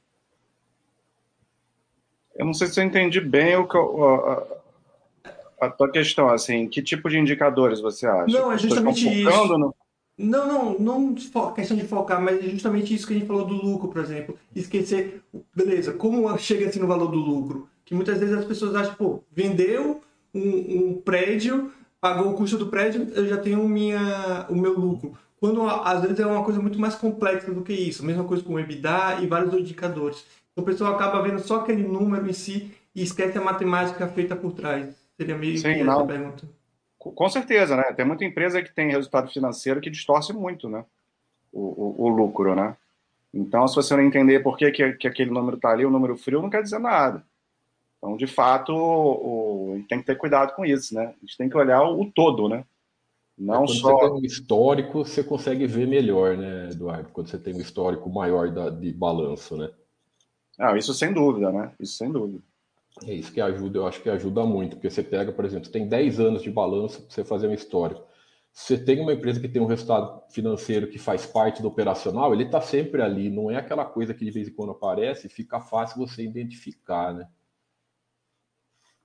Eu 2.35 2.47
não 2.47 2.55
sei 2.55 2.67
se 2.69 2.81
eu 2.81 2.85
entendi 2.85 3.21
bem 3.21 3.57
o 3.57 3.67
que 3.67 3.77
a, 3.77 5.67
a, 5.67 5.71
tua 5.71 5.91
questão, 5.91 6.29
assim, 6.29 6.67
que 6.67 6.83
tipo 6.83 7.09
de 7.09 7.19
indicadores 7.19 7.81
você 7.81 8.07
acha? 8.07 8.33
Não, 8.33 8.51
é 8.51 8.59
justamente 8.59 9.07
isso. 9.07 9.59
No... 9.59 9.75
Não, 10.17 10.47
não, 10.47 10.79
não 10.79 11.15
questão 11.55 11.77
de 11.77 11.85
focar, 11.85 12.21
mas 12.21 12.45
é 12.45 12.49
justamente 12.49 12.95
isso 12.95 13.07
que 13.07 13.15
a 13.15 13.17
gente 13.17 13.27
falou 13.27 13.45
do 13.45 13.55
lucro, 13.55 13.89
por 13.89 14.03
exemplo. 14.03 14.39
Esquecer, 14.55 15.23
beleza, 15.55 15.93
como 15.93 16.37
chega 16.39 16.69
assim 16.69 16.81
no 16.81 16.87
valor 16.87 17.09
do 17.09 17.19
lucro? 17.19 17.69
Que 17.85 17.95
muitas 17.95 18.19
vezes 18.19 18.35
as 18.35 18.45
pessoas 18.45 18.75
acham, 18.75 18.95
pô, 18.95 19.23
vendeu 19.31 20.01
um, 20.35 20.41
um 20.41 21.03
prédio, 21.03 21.73
pagou 22.01 22.31
o 22.31 22.35
custo 22.35 22.57
do 22.57 22.67
prédio, 22.67 23.09
eu 23.15 23.27
já 23.27 23.37
tenho 23.37 23.67
minha, 23.69 24.47
o 24.49 24.55
meu 24.55 24.79
lucro. 24.79 25.17
Quando 25.41 25.67
às 25.67 26.01
vezes 26.03 26.21
é 26.21 26.27
uma 26.27 26.45
coisa 26.45 26.61
muito 26.61 26.79
mais 26.79 26.95
complexa 26.95 27.53
do 27.53 27.63
que 27.63 27.73
isso. 27.73 28.05
Mesma 28.05 28.23
coisa 28.23 28.45
com 28.45 28.55
o 28.55 28.61
EBITDA 28.61 29.19
e 29.23 29.27
vários 29.27 29.53
indicadores. 29.53 30.25
O 30.57 30.63
pessoal 30.63 30.95
acaba 30.95 31.23
vendo 31.23 31.41
só 31.41 31.61
aquele 31.61 31.83
número 31.83 32.29
em 32.29 32.33
si 32.33 32.73
e 32.95 33.03
esquece 33.03 33.39
a 33.39 33.41
matemática 33.41 34.07
feita 34.09 34.37
por 34.37 34.53
trás. 34.53 34.95
Seria 35.17 35.37
meio 35.37 35.57
Sim, 35.57 35.75
que 35.75 35.85
não. 35.85 35.95
essa 35.95 36.07
pergunta. 36.07 36.49
Com 36.99 37.29
certeza, 37.29 37.77
né? 37.77 37.85
Tem 37.95 38.07
muita 38.07 38.25
empresa 38.25 38.63
que 38.63 38.73
tem 38.73 38.91
resultado 38.91 39.31
financeiro 39.31 39.81
que 39.81 39.91
distorce 39.91 40.33
muito, 40.33 40.69
né? 40.69 40.85
O, 41.53 42.05
o, 42.05 42.05
o 42.05 42.09
lucro, 42.09 42.55
né? 42.55 42.77
Então, 43.35 43.67
se 43.67 43.75
você 43.75 43.97
não 43.97 44.05
entender 44.05 44.41
por 44.41 44.57
que, 44.57 44.71
que, 44.71 44.93
que 44.93 45.09
aquele 45.09 45.31
número 45.31 45.57
está 45.57 45.71
ali, 45.71 45.85
o 45.85 45.91
número 45.91 46.17
frio, 46.17 46.43
não 46.43 46.51
quer 46.51 46.63
dizer 46.63 46.79
nada. 46.79 47.25
Então, 47.99 48.17
de 48.17 48.27
fato, 48.27 48.73
o, 48.73 49.77
o, 49.77 49.85
tem 49.89 50.01
que 50.01 50.07
ter 50.07 50.17
cuidado 50.17 50.55
com 50.55 50.65
isso, 50.65 50.95
né? 50.95 51.15
A 51.17 51.21
gente 51.21 51.37
tem 51.37 51.49
que 51.49 51.57
olhar 51.57 51.83
o, 51.83 52.03
o 52.03 52.11
todo, 52.11 52.49
né? 52.49 52.65
Não 53.37 53.55
é, 53.55 53.59
quando 53.59 53.75
só... 53.75 53.97
você 53.97 54.09
tem 54.09 54.21
um 54.21 54.25
histórico, 54.25 55.05
você 55.05 55.25
consegue 55.25 55.67
ver 55.67 55.87
melhor, 55.87 56.37
né, 56.37 56.69
Eduardo? 56.71 57.09
Quando 57.13 57.29
você 57.29 57.39
tem 57.39 57.55
um 57.55 57.61
histórico 57.61 58.09
maior 58.11 58.51
da, 58.51 58.71
de 58.71 58.93
balanço, 58.93 59.57
né? 59.57 59.71
Ah, 60.63 60.79
isso 60.79 60.95
sem 60.95 61.13
dúvida, 61.13 61.51
né? 61.51 61.73
Isso 61.81 61.95
sem 61.95 62.13
dúvida. 62.13 62.41
É 63.05 63.13
isso 63.13 63.33
que 63.33 63.41
ajuda, 63.41 63.79
eu 63.79 63.87
acho 63.87 64.01
que 64.01 64.09
ajuda 64.09 64.45
muito, 64.47 64.77
porque 64.77 64.89
você 64.89 65.03
pega, 65.03 65.33
por 65.33 65.45
exemplo, 65.45 65.69
tem 65.69 65.89
10 65.89 66.21
anos 66.21 66.41
de 66.41 66.53
balanço 66.53 67.03
para 67.03 67.11
você 67.11 67.25
fazer 67.25 67.49
um 67.49 67.53
histórico. 67.53 68.07
Você 68.53 68.79
tem 68.79 69.01
uma 69.01 69.13
empresa 69.13 69.41
que 69.41 69.49
tem 69.49 69.61
um 69.61 69.67
resultado 69.67 70.23
financeiro 70.31 70.87
que 70.87 70.99
faz 70.99 71.27
parte 71.27 71.61
do 71.61 71.67
operacional, 71.67 72.33
ele 72.33 72.45
está 72.45 72.61
sempre 72.61 73.03
ali, 73.03 73.29
não 73.29 73.51
é 73.51 73.57
aquela 73.57 73.85
coisa 73.85 74.15
que 74.15 74.25
de 74.25 74.31
vez 74.31 74.47
em 74.47 74.53
quando 74.53 74.71
aparece 74.71 75.29
fica 75.29 75.61
fácil 75.61 75.99
você 75.99 76.23
identificar, 76.23 77.13
né? 77.13 77.27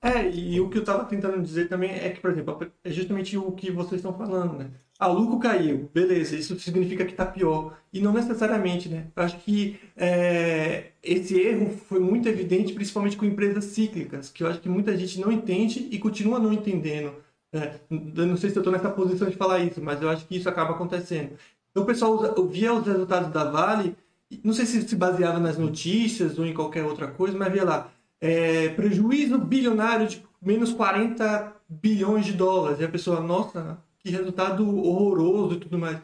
É, 0.01 0.29
e 0.29 0.59
o 0.61 0.69
que 0.69 0.77
eu 0.77 0.81
estava 0.81 1.05
tentando 1.05 1.41
dizer 1.41 1.67
também 1.67 1.91
é 1.91 2.09
que, 2.09 2.21
por 2.21 2.31
exemplo, 2.31 2.71
é 2.83 2.89
justamente 2.91 3.35
o 3.37 3.51
que 3.51 3.71
vocês 3.71 3.99
estão 3.99 4.13
falando, 4.13 4.57
né? 4.57 4.69
Ah, 4.99 5.07
lucro 5.07 5.39
caiu, 5.39 5.89
beleza, 5.93 6.35
isso 6.35 6.59
significa 6.59 7.05
que 7.05 7.11
está 7.11 7.25
pior. 7.25 7.77
E 7.91 7.99
não 7.99 8.13
necessariamente, 8.13 8.89
né? 8.89 9.07
Eu 9.15 9.23
acho 9.23 9.37
que 9.39 9.79
é, 9.95 10.91
esse 11.03 11.39
erro 11.39 11.69
foi 11.71 11.99
muito 11.99 12.27
evidente, 12.29 12.73
principalmente 12.73 13.17
com 13.17 13.25
empresas 13.25 13.65
cíclicas, 13.65 14.29
que 14.29 14.43
eu 14.43 14.47
acho 14.47 14.59
que 14.59 14.69
muita 14.69 14.95
gente 14.97 15.19
não 15.19 15.31
entende 15.31 15.87
e 15.91 15.99
continua 15.99 16.39
não 16.39 16.53
entendendo. 16.53 17.13
É, 17.53 17.75
eu 17.89 18.25
não 18.25 18.37
sei 18.37 18.49
se 18.49 18.57
eu 18.57 18.61
estou 18.61 18.73
nessa 18.73 18.89
posição 18.89 19.29
de 19.29 19.35
falar 19.35 19.59
isso, 19.59 19.81
mas 19.81 20.01
eu 20.01 20.09
acho 20.09 20.25
que 20.27 20.37
isso 20.37 20.49
acaba 20.49 20.71
acontecendo. 20.71 21.31
Então 21.71 21.83
o 21.83 21.85
pessoal 21.85 22.17
via 22.47 22.73
os 22.73 22.85
resultados 22.85 23.31
da 23.31 23.43
Vale, 23.43 23.95
não 24.43 24.53
sei 24.53 24.65
se 24.65 24.87
se 24.87 24.95
baseava 24.95 25.39
nas 25.39 25.57
notícias 25.57 26.37
ou 26.37 26.45
em 26.45 26.53
qualquer 26.53 26.83
outra 26.83 27.07
coisa, 27.07 27.37
mas 27.37 27.51
via 27.51 27.63
lá, 27.63 27.91
é, 28.19 28.69
prejuízo 28.69 29.37
bilionário 29.37 30.07
de 30.07 30.23
menos 30.41 30.71
40 30.73 31.53
bilhões 31.69 32.25
de 32.25 32.33
dólares. 32.33 32.79
E 32.79 32.85
a 32.85 32.89
pessoa, 32.89 33.21
nossa, 33.21 33.77
que 33.99 34.09
resultado 34.09 34.63
horroroso 34.67 35.55
e 35.55 35.59
tudo 35.59 35.77
mais. 35.77 35.99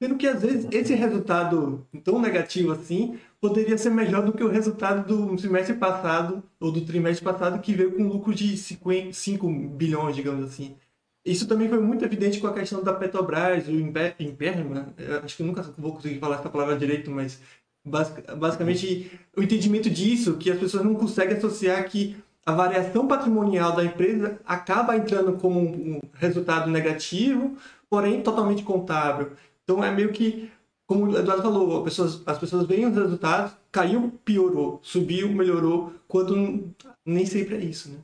Sendo 0.00 0.16
que 0.16 0.28
às 0.28 0.42
vezes 0.42 0.68
esse 0.70 0.94
resultado 0.94 1.84
tão 2.04 2.20
negativo 2.20 2.70
assim 2.70 3.18
poderia 3.40 3.76
ser 3.76 3.90
melhor 3.90 4.24
do 4.24 4.32
que 4.32 4.44
o 4.44 4.48
resultado 4.48 5.06
do 5.06 5.36
semestre 5.38 5.74
passado 5.74 6.42
ou 6.60 6.70
do 6.70 6.82
trimestre 6.82 7.24
passado 7.24 7.60
que 7.60 7.74
veio 7.74 7.92
com 7.92 8.06
lucro 8.06 8.32
de 8.32 8.56
5 8.56 9.48
bilhões, 9.70 10.14
digamos 10.14 10.44
assim. 10.44 10.76
Isso 11.24 11.48
também 11.48 11.68
foi 11.68 11.80
muito 11.80 12.04
evidente 12.04 12.38
com 12.38 12.46
a 12.46 12.54
questão 12.54 12.82
da 12.82 12.92
Petrobras, 12.92 13.66
o 13.66 13.72
Imperma, 13.72 14.94
acho 15.22 15.36
que 15.36 15.42
nunca 15.42 15.62
vou 15.76 15.92
conseguir 15.92 16.20
falar 16.20 16.36
essa 16.36 16.48
palavra 16.48 16.78
direito, 16.78 17.10
mas 17.10 17.40
basicamente 17.84 19.10
o 19.36 19.42
entendimento 19.42 19.88
disso, 19.88 20.36
que 20.36 20.50
as 20.50 20.58
pessoas 20.58 20.84
não 20.84 20.94
conseguem 20.94 21.36
associar 21.36 21.88
que 21.88 22.16
a 22.44 22.52
variação 22.52 23.06
patrimonial 23.06 23.76
da 23.76 23.84
empresa 23.84 24.40
acaba 24.46 24.96
entrando 24.96 25.34
como 25.34 25.60
um 25.60 26.00
resultado 26.14 26.70
negativo, 26.70 27.56
porém 27.90 28.22
totalmente 28.22 28.62
contábil. 28.62 29.32
Então 29.64 29.84
é 29.84 29.90
meio 29.90 30.12
que, 30.12 30.50
como 30.86 31.06
o 31.06 31.18
Eduardo 31.18 31.42
falou, 31.42 31.78
as 31.78 31.84
pessoas, 31.84 32.22
as 32.26 32.38
pessoas 32.38 32.66
veem 32.66 32.86
os 32.86 32.96
resultados, 32.96 33.52
caiu, 33.70 34.12
piorou, 34.24 34.80
subiu, 34.82 35.28
melhorou, 35.30 35.92
quando 36.08 36.74
nem 37.04 37.26
sempre 37.26 37.56
é 37.56 37.60
isso, 37.60 37.90
né? 37.90 37.98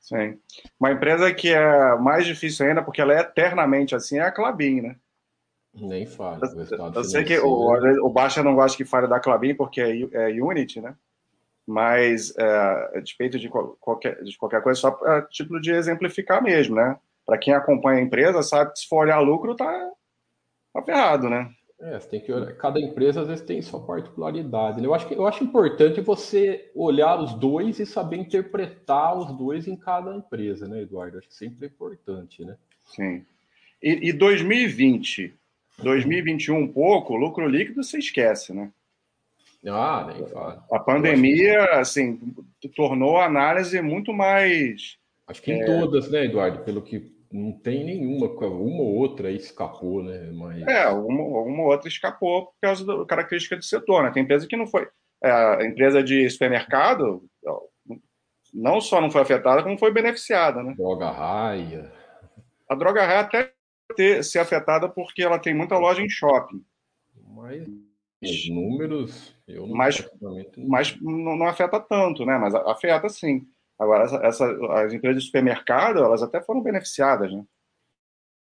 Sim. 0.00 0.38
Uma 0.78 0.92
empresa 0.92 1.34
que 1.34 1.48
é 1.48 1.96
mais 1.98 2.24
difícil 2.24 2.66
ainda, 2.66 2.82
porque 2.82 3.00
ela 3.00 3.12
é 3.12 3.20
eternamente 3.20 3.94
assim, 3.94 4.18
é 4.18 4.22
a 4.22 4.32
Clabin, 4.32 4.80
né? 4.80 4.96
Nem 5.74 6.06
fale. 6.06 6.40
Eu, 6.42 6.92
eu 6.92 7.04
sei 7.04 7.24
que 7.24 7.38
o, 7.38 8.06
o 8.06 8.10
Baixa 8.10 8.42
não 8.42 8.54
gosta 8.54 8.76
que 8.76 8.84
fale 8.84 9.06
da 9.06 9.20
Clabin 9.20 9.54
porque 9.54 9.80
é, 9.80 10.30
é 10.30 10.42
Unity, 10.42 10.80
né? 10.80 10.94
Mas, 11.66 12.34
é, 12.36 12.44
a 12.96 13.00
despeito 13.00 13.38
de 13.38 13.48
qualquer, 13.48 14.22
de 14.24 14.36
qualquer 14.38 14.62
coisa, 14.62 14.80
só 14.80 14.88
a 15.04 15.22
título 15.22 15.60
de 15.60 15.70
exemplificar 15.70 16.42
mesmo, 16.42 16.74
né? 16.74 16.98
Para 17.26 17.36
quem 17.36 17.52
acompanha 17.52 17.98
a 17.98 18.02
empresa, 18.02 18.42
sabe 18.42 18.72
que 18.72 18.78
se 18.78 18.88
for 18.88 19.04
olhar 19.04 19.20
lucro, 19.20 19.54
tá, 19.54 19.90
tá 20.72 20.82
ferrado, 20.82 21.28
né? 21.28 21.50
É, 21.80 22.00
você 22.00 22.08
tem 22.08 22.20
que 22.20 22.32
olhar. 22.32 22.52
Cada 22.56 22.80
empresa 22.80 23.20
às 23.20 23.28
vezes 23.28 23.44
tem 23.44 23.62
sua 23.62 23.80
particularidade. 23.80 24.80
Né? 24.80 24.86
Eu 24.86 24.94
acho 24.94 25.06
que 25.06 25.14
eu 25.14 25.26
acho 25.26 25.44
importante 25.44 26.00
você 26.00 26.70
olhar 26.74 27.20
os 27.20 27.34
dois 27.34 27.78
e 27.78 27.86
saber 27.86 28.16
interpretar 28.16 29.16
os 29.16 29.30
dois 29.36 29.68
em 29.68 29.76
cada 29.76 30.16
empresa, 30.16 30.66
né, 30.66 30.82
Eduardo? 30.82 31.18
Acho 31.18 31.28
que 31.28 31.34
sempre 31.34 31.66
é 31.66 31.68
importante, 31.68 32.44
né? 32.44 32.56
Sim. 32.86 33.24
E, 33.80 34.08
e 34.08 34.12
2020, 34.12 35.37
2021 35.78 36.56
um 36.56 36.68
pouco, 36.68 37.16
lucro 37.16 37.46
líquido 37.46 37.82
você 37.82 37.98
esquece, 37.98 38.52
né? 38.52 38.70
Ah, 39.66 40.12
nem 40.12 40.26
fala. 40.26 40.64
A 40.70 40.78
pandemia, 40.78 41.66
que... 41.66 41.74
assim, 41.74 42.20
tornou 42.76 43.16
a 43.16 43.26
análise 43.26 43.80
muito 43.82 44.12
mais. 44.12 44.96
Acho 45.26 45.42
que 45.42 45.52
em 45.52 45.62
é... 45.62 45.64
todas, 45.64 46.10
né, 46.10 46.24
Eduardo? 46.24 46.60
Pelo 46.60 46.82
que 46.82 47.12
não 47.30 47.52
tem 47.52 47.84
nenhuma, 47.84 48.28
uma 48.28 48.82
ou 48.82 48.94
outra 48.94 49.30
escapou, 49.30 50.02
né? 50.02 50.30
Mas... 50.32 50.62
É, 50.66 50.88
uma, 50.88 51.22
uma 51.42 51.62
ou 51.64 51.70
outra 51.70 51.88
escapou 51.88 52.46
por 52.46 52.54
causa 52.60 52.86
da 52.86 53.04
característica 53.04 53.56
do 53.56 53.64
setor, 53.64 54.02
né? 54.02 54.10
Tem 54.10 54.22
empresa 54.22 54.46
que 54.46 54.56
não 54.56 54.66
foi. 54.66 54.88
É, 55.22 55.30
a 55.30 55.64
empresa 55.64 56.02
de 56.02 56.28
supermercado 56.30 57.22
não 58.54 58.80
só 58.80 59.00
não 59.00 59.10
foi 59.10 59.22
afetada, 59.22 59.62
como 59.62 59.78
foi 59.78 59.92
beneficiada, 59.92 60.62
né? 60.62 60.74
Droga 60.76 61.10
raia. 61.10 61.92
A 62.68 62.74
droga 62.74 63.04
raia 63.04 63.20
até 63.20 63.52
ter, 63.94 64.24
ser 64.24 64.38
afetada 64.38 64.88
porque 64.88 65.22
ela 65.22 65.38
tem 65.38 65.54
muita 65.54 65.78
loja 65.78 66.02
em 66.02 66.08
shopping. 66.08 66.64
Mas 67.26 67.66
os 68.22 68.50
números, 68.50 69.34
eu 69.46 69.66
não 69.66 69.76
mas, 69.76 70.08
mas 70.56 71.00
não, 71.00 71.36
não 71.36 71.46
afeta 71.46 71.78
tanto, 71.80 72.26
né? 72.26 72.36
Mas 72.36 72.54
afeta 72.54 73.08
sim. 73.08 73.46
Agora, 73.78 74.04
essa, 74.04 74.16
essa, 74.16 74.82
as 74.82 74.92
empresas 74.92 75.22
de 75.22 75.26
supermercado, 75.26 76.02
elas 76.02 76.22
até 76.22 76.40
foram 76.40 76.60
beneficiadas, 76.60 77.32
né? 77.32 77.44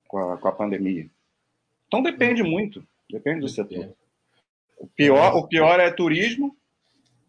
Com 0.07 0.19
a, 0.19 0.39
com 0.39 0.49
a 0.49 0.53
pandemia. 0.53 1.11
Então 1.89 2.03
depende 2.03 2.43
muito, 2.43 2.87
depende 3.11 3.41
do 3.41 3.49
setor. 3.49 3.93
O 4.79 4.87
pior, 4.87 5.35
o 5.37 5.49
pior 5.49 5.81
é 5.81 5.91
turismo. 5.91 6.57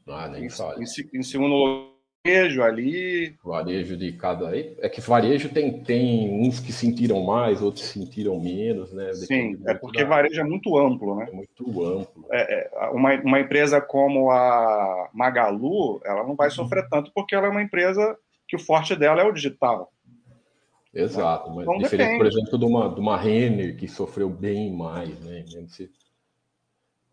Ah, 0.08 0.28
nem 0.28 0.46
em, 0.46 0.48
em, 0.48 1.20
em 1.20 1.24
segundo 1.24 1.54
lugar, 1.54 1.97
varejo 2.26 2.64
ali. 2.64 3.36
Varejo 3.44 3.98
de 3.98 4.12
cada. 4.14 4.58
É 4.58 4.90
que 4.90 5.02
varejo 5.02 5.50
tem, 5.50 5.82
tem 5.84 6.30
uns 6.30 6.60
que 6.60 6.72
sentiram 6.72 7.24
mais, 7.24 7.62
outros 7.62 7.86
sentiram 7.86 8.40
menos, 8.40 8.92
né? 8.94 9.14
Sim, 9.14 9.60
é 9.66 9.74
porque 9.74 10.04
da... 10.04 10.10
varejo 10.10 10.40
é 10.40 10.44
muito 10.44 10.78
amplo, 10.78 11.16
né? 11.16 11.28
É 11.30 11.36
muito 11.36 11.84
amplo. 11.84 12.26
É, 12.32 12.70
é, 12.76 12.90
uma, 12.90 13.14
uma 13.22 13.40
empresa 13.40 13.80
como 13.80 14.30
a 14.32 15.10
Magalu, 15.14 16.02
ela 16.06 16.24
não 16.24 16.36
vai 16.36 16.50
sofrer 16.50 16.84
uhum. 16.84 16.90
tanto 16.90 17.12
porque 17.14 17.36
ela 17.36 17.48
é 17.48 17.50
uma 17.50 17.64
empresa 17.64 18.18
que 18.48 18.56
o 18.56 18.60
forte 18.60 18.96
dela 18.96 19.22
é 19.22 19.26
o 19.26 19.34
digital. 19.34 19.92
Exato, 20.94 21.52
mas 21.52 21.64
então, 21.64 21.78
diferente, 21.78 22.14
depende. 22.14 22.18
por 22.18 22.26
exemplo, 22.26 22.58
de 22.58 22.66
uma, 22.66 22.90
de 22.90 23.00
uma 23.00 23.18
Renner 23.18 23.78
que 23.78 23.88
sofreu 23.88 24.30
bem 24.30 24.72
mais, 24.72 25.20
né? 25.20 25.44
Se 25.68 25.90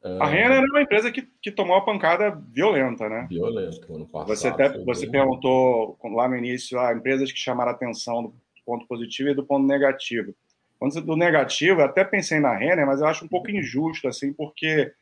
a 0.05 0.27
Renner 0.27 0.59
é 0.59 0.61
uma 0.61 0.83
empresa 0.83 1.11
que, 1.11 1.27
que 1.41 1.51
tomou 1.51 1.77
uma 1.77 1.85
pancada 1.85 2.39
violenta, 2.53 3.09
né? 3.09 3.27
Violenta, 3.29 3.93
ano 3.93 4.07
passado. 4.07 4.29
Você 4.37 4.49
até 4.49 4.69
você 4.85 5.07
perguntou 5.07 5.99
lá 6.05 6.29
no 6.29 6.37
início, 6.37 6.79
ah, 6.79 6.93
empresas 6.93 7.33
que 7.33 7.39
chamaram 7.39 7.71
atenção 7.71 8.25
do 8.25 8.35
ponto 8.67 8.87
positivo 8.87 9.31
e 9.31 9.35
do 9.35 9.47
ponto 9.47 9.67
negativo. 9.67 10.35
Quando 10.79 11.01
do 11.01 11.17
negativo, 11.17 11.81
eu 11.81 11.87
até 11.87 12.05
pensei 12.05 12.39
na 12.39 12.55
Renner, 12.55 12.87
mas 12.87 13.01
eu 13.01 13.07
acho 13.07 13.25
um 13.25 13.29
pouco 13.29 13.51
injusto, 13.51 14.07
assim, 14.07 14.33
porque 14.35 14.93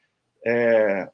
é, 0.46 1.08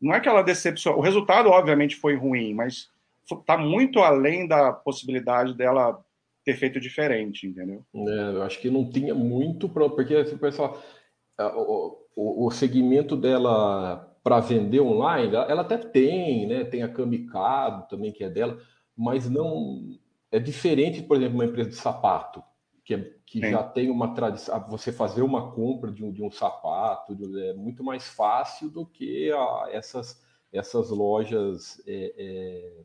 não 0.00 0.12
é 0.12 0.20
que 0.20 0.28
ela 0.28 0.42
decepcionou. 0.42 0.98
O 0.98 1.02
resultado, 1.02 1.48
obviamente, 1.50 1.94
foi 1.94 2.16
ruim, 2.16 2.54
mas 2.54 2.90
está 3.30 3.56
muito 3.56 4.00
além 4.00 4.48
da 4.48 4.72
possibilidade 4.72 5.54
dela 5.54 6.04
ter 6.44 6.54
feito 6.56 6.78
diferente, 6.78 7.46
entendeu? 7.46 7.84
É, 7.94 8.34
eu 8.34 8.42
acho 8.42 8.60
que 8.60 8.68
não 8.68 8.88
tinha 8.90 9.14
muito, 9.14 9.68
porque 9.68 10.14
o 10.14 10.38
pessoal 10.38 10.82
o, 11.38 12.46
o 12.46 12.50
segmento 12.50 13.16
dela 13.16 14.10
para 14.22 14.40
vender 14.40 14.80
online, 14.80 15.34
ela 15.34 15.60
até 15.60 15.76
tem, 15.76 16.46
né? 16.46 16.64
Tem 16.64 16.82
a 16.82 16.88
Kamikado 16.88 17.86
também, 17.88 18.10
que 18.10 18.24
é 18.24 18.30
dela, 18.30 18.58
mas 18.96 19.28
não 19.28 19.98
é 20.32 20.38
diferente, 20.38 21.02
por 21.02 21.16
exemplo, 21.16 21.34
uma 21.34 21.44
empresa 21.44 21.68
de 21.70 21.76
sapato, 21.76 22.42
que, 22.84 22.94
é, 22.94 23.12
que 23.26 23.40
já 23.40 23.62
tem 23.62 23.90
uma 23.90 24.14
tradição. 24.14 24.66
Você 24.68 24.90
fazer 24.90 25.22
uma 25.22 25.52
compra 25.52 25.92
de 25.92 26.04
um, 26.04 26.10
de 26.10 26.22
um 26.22 26.30
sapato 26.30 27.14
de, 27.14 27.48
é 27.48 27.52
muito 27.52 27.84
mais 27.84 28.08
fácil 28.08 28.70
do 28.70 28.86
que 28.86 29.30
a, 29.30 29.68
essas, 29.70 30.22
essas 30.52 30.90
lojas 30.90 31.82
é, 31.86 32.14
é, 32.16 32.84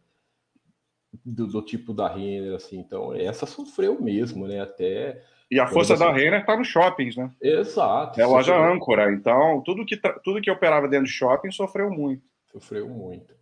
do, 1.26 1.48
do, 1.48 1.62
tipo 1.62 1.94
da 1.94 2.08
Renner, 2.08 2.54
assim. 2.56 2.80
Então, 2.80 3.14
essa 3.14 3.46
sofreu 3.46 4.02
mesmo, 4.02 4.46
né? 4.48 4.60
Até 4.60 5.24
e 5.52 5.60
a 5.60 5.68
força 5.68 5.98
da 5.98 6.12
Renner 6.12 6.42
está 6.42 6.56
nos 6.56 6.68
shoppings, 6.68 7.16
né? 7.16 7.32
Exato. 7.42 8.20
É 8.20 8.24
a 8.24 8.28
loja 8.28 8.56
âncora. 8.56 9.12
Então, 9.12 9.64
tudo 9.66 9.86
que, 9.86 9.98
tudo 10.24 10.42
que 10.42 10.52
operava 10.52 10.88
dentro 10.88 11.08
de 11.08 11.12
shopping 11.12 11.52
sofreu 11.52 11.90
muito. 11.90 12.24
Sofreu 12.52 12.88
muito. 12.88 13.34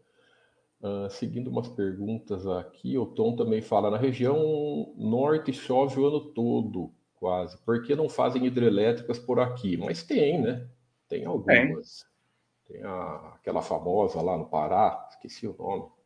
Uh, 0.81 1.09
seguindo 1.09 1.49
umas 1.49 1.67
perguntas 1.67 2.47
aqui, 2.47 2.97
o 2.97 3.05
Tom 3.05 3.35
também 3.35 3.61
fala: 3.61 3.91
na 3.91 3.97
região 3.97 4.93
norte 4.95 5.51
chove 5.51 5.99
o 5.99 6.07
ano 6.07 6.21
todo, 6.21 6.93
quase. 7.15 7.57
Por 7.65 7.83
que 7.83 7.95
não 7.95 8.07
fazem 8.07 8.45
hidrelétricas 8.45 9.19
por 9.19 9.39
aqui? 9.39 9.75
Mas 9.75 10.03
tem, 10.03 10.39
né? 10.39 10.65
Tem 11.09 11.25
algumas. 11.25 12.05
Tem, 12.67 12.77
tem 12.77 12.85
a, 12.85 13.33
aquela 13.35 13.61
famosa 13.61 14.21
lá 14.21 14.37
no 14.37 14.45
Pará, 14.45 15.07
esqueci 15.09 15.47
o 15.47 15.55
nome. 15.57 15.96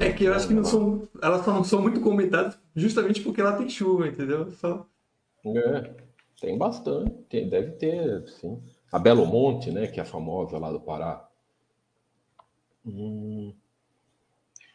É 0.00 0.12
que 0.12 0.24
eu 0.24 0.34
acho 0.34 0.48
que 0.48 0.54
não 0.54 0.64
são, 0.64 1.08
elas 1.22 1.44
só 1.44 1.52
não 1.52 1.64
são 1.64 1.80
muito 1.80 2.00
comentadas 2.00 2.58
justamente 2.76 3.22
porque 3.22 3.40
ela 3.40 3.56
tem 3.56 3.68
chuva, 3.68 4.06
entendeu? 4.06 4.50
Só... 4.52 4.86
É, 5.44 5.90
tem 6.40 6.58
bastante, 6.58 7.10
tem, 7.28 7.48
deve 7.48 7.72
ter, 7.72 8.28
sim. 8.28 8.62
A 8.90 8.98
Belo 8.98 9.24
Monte, 9.24 9.70
né, 9.70 9.86
que 9.86 9.98
é 9.98 10.02
a 10.02 10.06
famosa 10.06 10.58
lá 10.58 10.70
do 10.70 10.80
Pará. 10.80 11.26
Hum. 12.84 13.54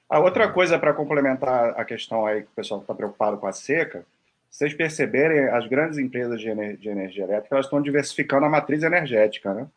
A 0.10 0.20
outra 0.20 0.52
coisa 0.52 0.80
para 0.80 0.94
complementar 0.94 1.80
a 1.80 1.86
questão 1.86 2.26
aí 2.26 2.42
que 2.42 2.48
o 2.48 2.56
pessoal 2.56 2.82
está 2.82 2.96
preocupado 2.96 3.38
com 3.38 3.46
a 3.46 3.52
seca, 3.52 4.06
vocês 4.50 4.74
perceberem, 4.74 5.50
as 5.50 5.68
grandes 5.68 6.00
empresas 6.00 6.40
de, 6.40 6.50
ener 6.50 6.78
de 6.78 6.90
energia 6.90 7.26
elétrica 7.26 7.56
elas 7.56 7.66
estão 7.66 7.82
diversificando 7.82 8.46
a 8.46 8.50
matriz 8.50 8.82
energética, 8.82 9.54
né? 9.54 9.68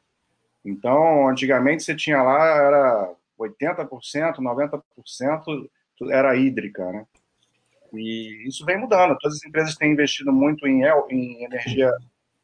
Então, 0.64 1.28
antigamente 1.28 1.82
você 1.82 1.94
tinha 1.94 2.22
lá 2.22 2.46
era 2.56 3.12
80%, 3.40 4.36
90% 4.36 5.70
era 6.10 6.36
hídrica, 6.36 6.84
né? 6.92 7.06
E 7.92 8.46
isso 8.46 8.64
vem 8.64 8.78
mudando. 8.78 9.18
Todas 9.18 9.38
as 9.38 9.44
empresas 9.44 9.74
têm 9.74 9.92
investido 9.92 10.32
muito 10.32 10.66
em, 10.66 10.82
em 11.10 11.44
energia 11.44 11.92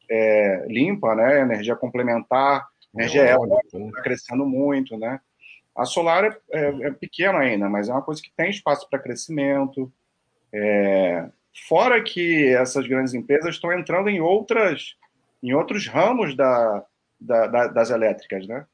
é, 0.09 0.65
limpa, 0.67 1.15
né? 1.15 1.41
Energia 1.41 1.75
complementar, 1.75 2.67
energia 2.93 3.29
eólica 3.29 3.61
está 3.73 4.01
crescendo 4.01 4.45
muito, 4.45 4.97
né? 4.97 5.19
A 5.75 5.85
solar 5.85 6.25
é, 6.25 6.39
é, 6.51 6.87
é 6.87 6.91
pequena 6.91 7.39
ainda, 7.39 7.69
mas 7.69 7.87
é 7.87 7.91
uma 7.91 8.01
coisa 8.01 8.21
que 8.21 8.31
tem 8.35 8.49
espaço 8.49 8.89
para 8.89 8.99
crescimento. 8.99 9.91
É, 10.51 11.29
fora 11.67 12.01
que 12.01 12.47
essas 12.53 12.87
grandes 12.87 13.13
empresas 13.13 13.55
estão 13.55 13.71
entrando 13.71 14.09
em 14.09 14.19
outras, 14.19 14.95
em 15.41 15.53
outros 15.53 15.87
ramos 15.87 16.35
da, 16.35 16.83
da, 17.19 17.47
da, 17.47 17.67
das 17.67 17.89
elétricas, 17.89 18.47
né? 18.47 18.65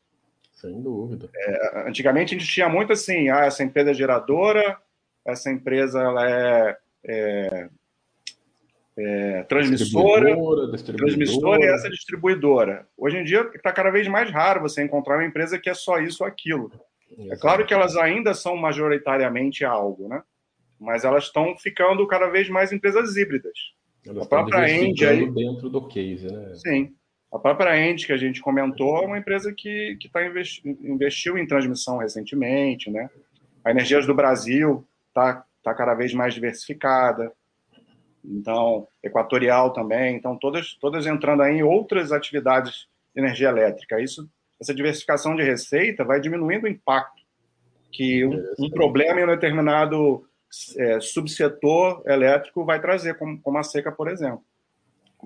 Sem 0.64 0.82
dúvida. 0.82 1.30
É, 1.36 1.90
antigamente 1.90 2.34
a 2.34 2.40
gente 2.40 2.50
tinha 2.50 2.70
muito 2.70 2.94
assim, 2.94 3.28
ah, 3.28 3.42
essa 3.42 3.62
empresa 3.62 3.92
é 3.92 3.94
geradora, 3.94 4.78
essa 5.26 5.52
empresa 5.52 6.02
ela 6.02 6.30
é, 6.30 6.78
é, 7.06 7.70
é 8.98 9.44
transmissora, 9.44 10.28
distribuidora, 10.28 10.72
distribuidora. 10.72 10.98
transmissora 10.98 11.62
e 11.62 11.68
essa 11.68 11.90
distribuidora. 11.90 12.88
Hoje 12.98 13.18
em 13.18 13.26
dia 13.26 13.42
está 13.54 13.74
cada 13.74 13.92
vez 13.92 14.08
mais 14.08 14.32
raro 14.32 14.62
você 14.62 14.82
encontrar 14.82 15.18
uma 15.18 15.26
empresa 15.26 15.60
que 15.60 15.70
é 15.70 15.74
só 15.74 16.00
isso 16.00 16.24
ou 16.24 16.30
aquilo. 16.30 16.72
É 17.30 17.36
claro 17.36 17.66
que 17.66 17.74
elas 17.74 17.98
ainda 17.98 18.34
são 18.34 18.56
majoritariamente 18.56 19.66
algo, 19.66 20.08
né? 20.08 20.24
Mas 20.80 21.04
elas 21.04 21.26
estão 21.26 21.58
ficando 21.58 22.08
cada 22.08 22.30
vez 22.30 22.48
mais 22.48 22.72
empresas 22.72 23.18
híbridas. 23.18 23.58
Elas 24.08 24.26
a 24.26 24.30
própria 24.30 24.60
aí 24.60 24.94
dentro 25.30 25.70
do 25.70 25.90
case, 25.90 26.26
né? 26.26 26.54
Sim. 26.56 26.96
A 27.34 27.40
própria 27.40 27.76
End 27.76 28.06
que 28.06 28.14
a 28.14 28.18
gente 28.18 28.42
comentou 28.42 28.98
é 28.98 29.08
uma 29.08 29.18
empresa 29.18 29.52
que 29.52 29.98
que 30.00 30.08
tá 30.08 30.24
investi 30.24 30.62
investiu 30.66 31.38
em 31.38 31.48
transmissão 31.48 31.98
recentemente, 31.98 32.92
né? 32.92 33.10
A 33.66 33.72
Energias 33.72 34.06
do 34.06 34.14
Brasil 34.14 34.88
está 35.08 35.44
tá 35.64 35.74
cada 35.74 35.96
vez 35.96 36.14
mais 36.14 36.36
diversificada. 36.36 37.32
Então, 38.24 38.88
Equatorial 39.02 39.74
também. 39.74 40.16
Então, 40.16 40.38
todas 40.38 40.76
todas 40.76 41.08
entrando 41.08 41.42
aí 41.42 41.58
em 41.58 41.64
outras 41.64 42.12
atividades 42.12 42.88
de 43.16 43.22
energia 43.22 43.50
elétrica. 43.50 44.00
Isso 44.00 44.30
essa 44.62 44.74
diversificação 44.74 45.36
de 45.36 45.44
receita 45.44 46.06
vai 46.06 46.22
diminuindo 46.22 46.66
o 46.66 46.70
impacto 46.70 47.22
que 47.92 48.26
um, 48.26 48.54
um 48.60 48.70
problema 48.70 49.20
em 49.20 49.24
um 49.24 49.28
determinado 49.28 50.26
é, 50.78 51.00
subsetor 51.00 52.04
elétrico 52.06 52.64
vai 52.64 52.80
trazer, 52.80 53.18
como, 53.18 53.40
como 53.42 53.58
a 53.58 53.64
seca, 53.64 53.92
por 53.92 54.08
exemplo. 54.08 54.44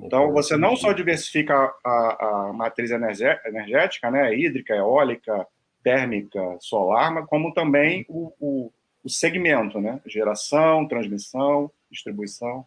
Então, 0.01 0.31
você 0.31 0.55
não 0.55 0.75
só 0.75 0.93
diversifica 0.93 1.73
a, 1.83 2.49
a 2.49 2.53
matriz 2.53 2.91
energética, 2.91 4.11
né, 4.11 4.35
hídrica, 4.35 4.75
eólica, 4.75 5.47
térmica, 5.83 6.39
solar, 6.59 7.13
mas 7.13 7.25
como 7.27 7.53
também 7.53 8.05
o, 8.07 8.31
o, 8.39 8.71
o 9.03 9.09
segmento, 9.09 9.79
né, 9.79 9.99
geração, 10.05 10.87
transmissão, 10.87 11.71
distribuição. 11.89 12.65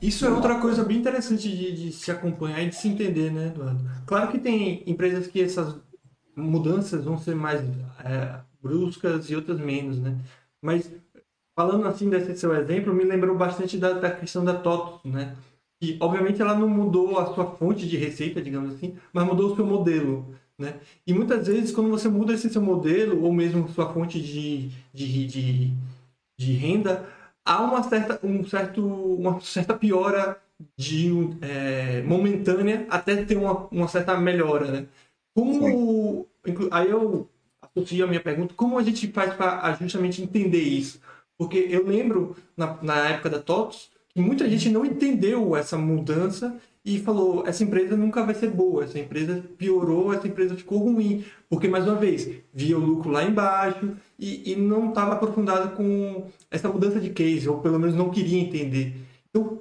Isso 0.00 0.26
é 0.26 0.30
outra 0.30 0.60
coisa 0.60 0.84
bem 0.84 0.98
interessante 0.98 1.48
de, 1.48 1.72
de, 1.72 1.92
se 1.92 2.10
acompanhar 2.10 2.62
e 2.62 2.68
de 2.68 2.76
se 2.76 2.88
entender, 2.88 3.30
né, 3.30 3.46
Eduardo? 3.46 3.84
Claro 4.06 4.30
que 4.30 4.38
tem 4.38 4.82
empresas 4.86 5.26
que 5.26 5.42
essas 5.42 5.76
mudanças 6.36 7.04
vão 7.04 7.16
ser 7.16 7.34
mais 7.34 7.60
é, 8.04 8.40
bruscas 8.60 9.30
e 9.30 9.36
outras 9.36 9.60
menos, 9.60 9.98
né? 10.00 10.18
Mas 10.60 10.90
falando 11.54 11.86
assim 11.86 12.10
desse 12.10 12.36
seu 12.36 12.54
exemplo, 12.54 12.92
me 12.92 13.04
lembrou 13.04 13.36
bastante 13.36 13.78
da, 13.78 13.92
da 13.92 14.10
questão 14.10 14.44
da 14.44 14.54
TOTO, 14.54 15.08
né? 15.08 15.36
Que 15.84 15.98
obviamente 16.00 16.40
ela 16.40 16.54
não 16.54 16.66
mudou 16.66 17.18
a 17.18 17.34
sua 17.34 17.44
fonte 17.44 17.86
de 17.86 17.98
receita, 17.98 18.40
digamos 18.40 18.74
assim, 18.74 18.96
mas 19.12 19.26
mudou 19.26 19.52
o 19.52 19.56
seu 19.56 19.66
modelo, 19.66 20.34
né? 20.58 20.80
E 21.06 21.12
muitas 21.12 21.46
vezes 21.46 21.72
quando 21.72 21.90
você 21.90 22.08
muda 22.08 22.32
esse 22.32 22.48
seu 22.48 22.62
modelo 22.62 23.22
ou 23.22 23.32
mesmo 23.32 23.68
sua 23.68 23.92
fonte 23.92 24.18
de, 24.20 24.70
de, 24.94 25.26
de, 25.26 25.72
de 26.38 26.52
renda, 26.54 27.06
há 27.44 27.62
uma 27.62 27.82
certa, 27.82 28.18
um 28.26 28.44
certo, 28.46 28.82
uma 28.82 29.38
certa 29.40 29.74
piora 29.76 30.40
de 30.78 31.10
é, 31.42 32.02
momentânea 32.02 32.86
até 32.88 33.24
ter 33.24 33.36
uma, 33.36 33.66
uma 33.70 33.88
certa 33.88 34.16
melhora, 34.16 34.70
né? 34.70 34.86
Como 35.36 36.26
aí 36.70 36.90
eu 36.90 37.28
associo 37.60 38.04
a 38.04 38.08
minha 38.08 38.20
pergunta, 38.20 38.54
como 38.54 38.78
a 38.78 38.82
gente 38.82 39.08
faz 39.08 39.34
para 39.34 39.74
justamente 39.74 40.22
entender 40.22 40.62
isso? 40.62 40.98
Porque 41.36 41.58
eu 41.58 41.86
lembro 41.86 42.36
na, 42.56 42.80
na 42.82 43.08
época 43.10 43.28
da 43.28 43.42
TOTOS 43.42 43.90
que 44.14 44.20
muita 44.20 44.48
gente 44.48 44.70
não 44.70 44.84
entendeu 44.84 45.56
essa 45.56 45.76
mudança 45.76 46.56
e 46.84 46.98
falou: 46.98 47.46
essa 47.46 47.64
empresa 47.64 47.96
nunca 47.96 48.24
vai 48.24 48.34
ser 48.34 48.50
boa, 48.50 48.84
essa 48.84 48.98
empresa 48.98 49.42
piorou, 49.58 50.12
essa 50.12 50.28
empresa 50.28 50.54
ficou 50.54 50.78
ruim. 50.78 51.24
Porque, 51.48 51.66
mais 51.66 51.84
uma 51.84 51.96
vez, 51.96 52.30
via 52.52 52.76
o 52.76 52.80
lucro 52.80 53.10
lá 53.10 53.24
embaixo 53.24 53.96
e, 54.18 54.52
e 54.52 54.56
não 54.56 54.90
estava 54.90 55.14
aprofundado 55.14 55.74
com 55.76 56.26
essa 56.50 56.68
mudança 56.68 57.00
de 57.00 57.10
case, 57.10 57.48
ou 57.48 57.60
pelo 57.60 57.78
menos 57.78 57.96
não 57.96 58.10
queria 58.10 58.40
entender. 58.40 58.94
Então, 59.30 59.60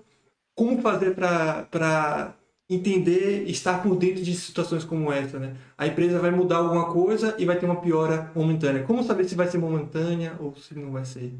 como 0.56 0.82
fazer 0.82 1.16
para 1.16 2.36
entender, 2.70 3.44
estar 3.48 3.82
por 3.82 3.96
dentro 3.96 4.24
de 4.24 4.34
situações 4.36 4.84
como 4.84 5.12
essa, 5.12 5.40
né? 5.40 5.56
A 5.78 5.88
empresa 5.88 6.20
vai 6.20 6.32
mudar 6.32 6.58
alguma 6.58 6.92
coisa 6.92 7.36
e 7.38 7.46
vai 7.46 7.58
ter 7.60 7.66
uma 7.66 7.82
piora 7.82 8.32
momentânea. 8.36 8.84
Como 8.84 9.04
saber 9.04 9.26
se 9.26 9.36
vai 9.36 9.48
ser 9.48 9.58
momentânea 9.58 10.36
ou 10.40 10.56
se 10.56 10.78
não 10.78 10.92
vai 10.92 11.06
ser? 11.06 11.34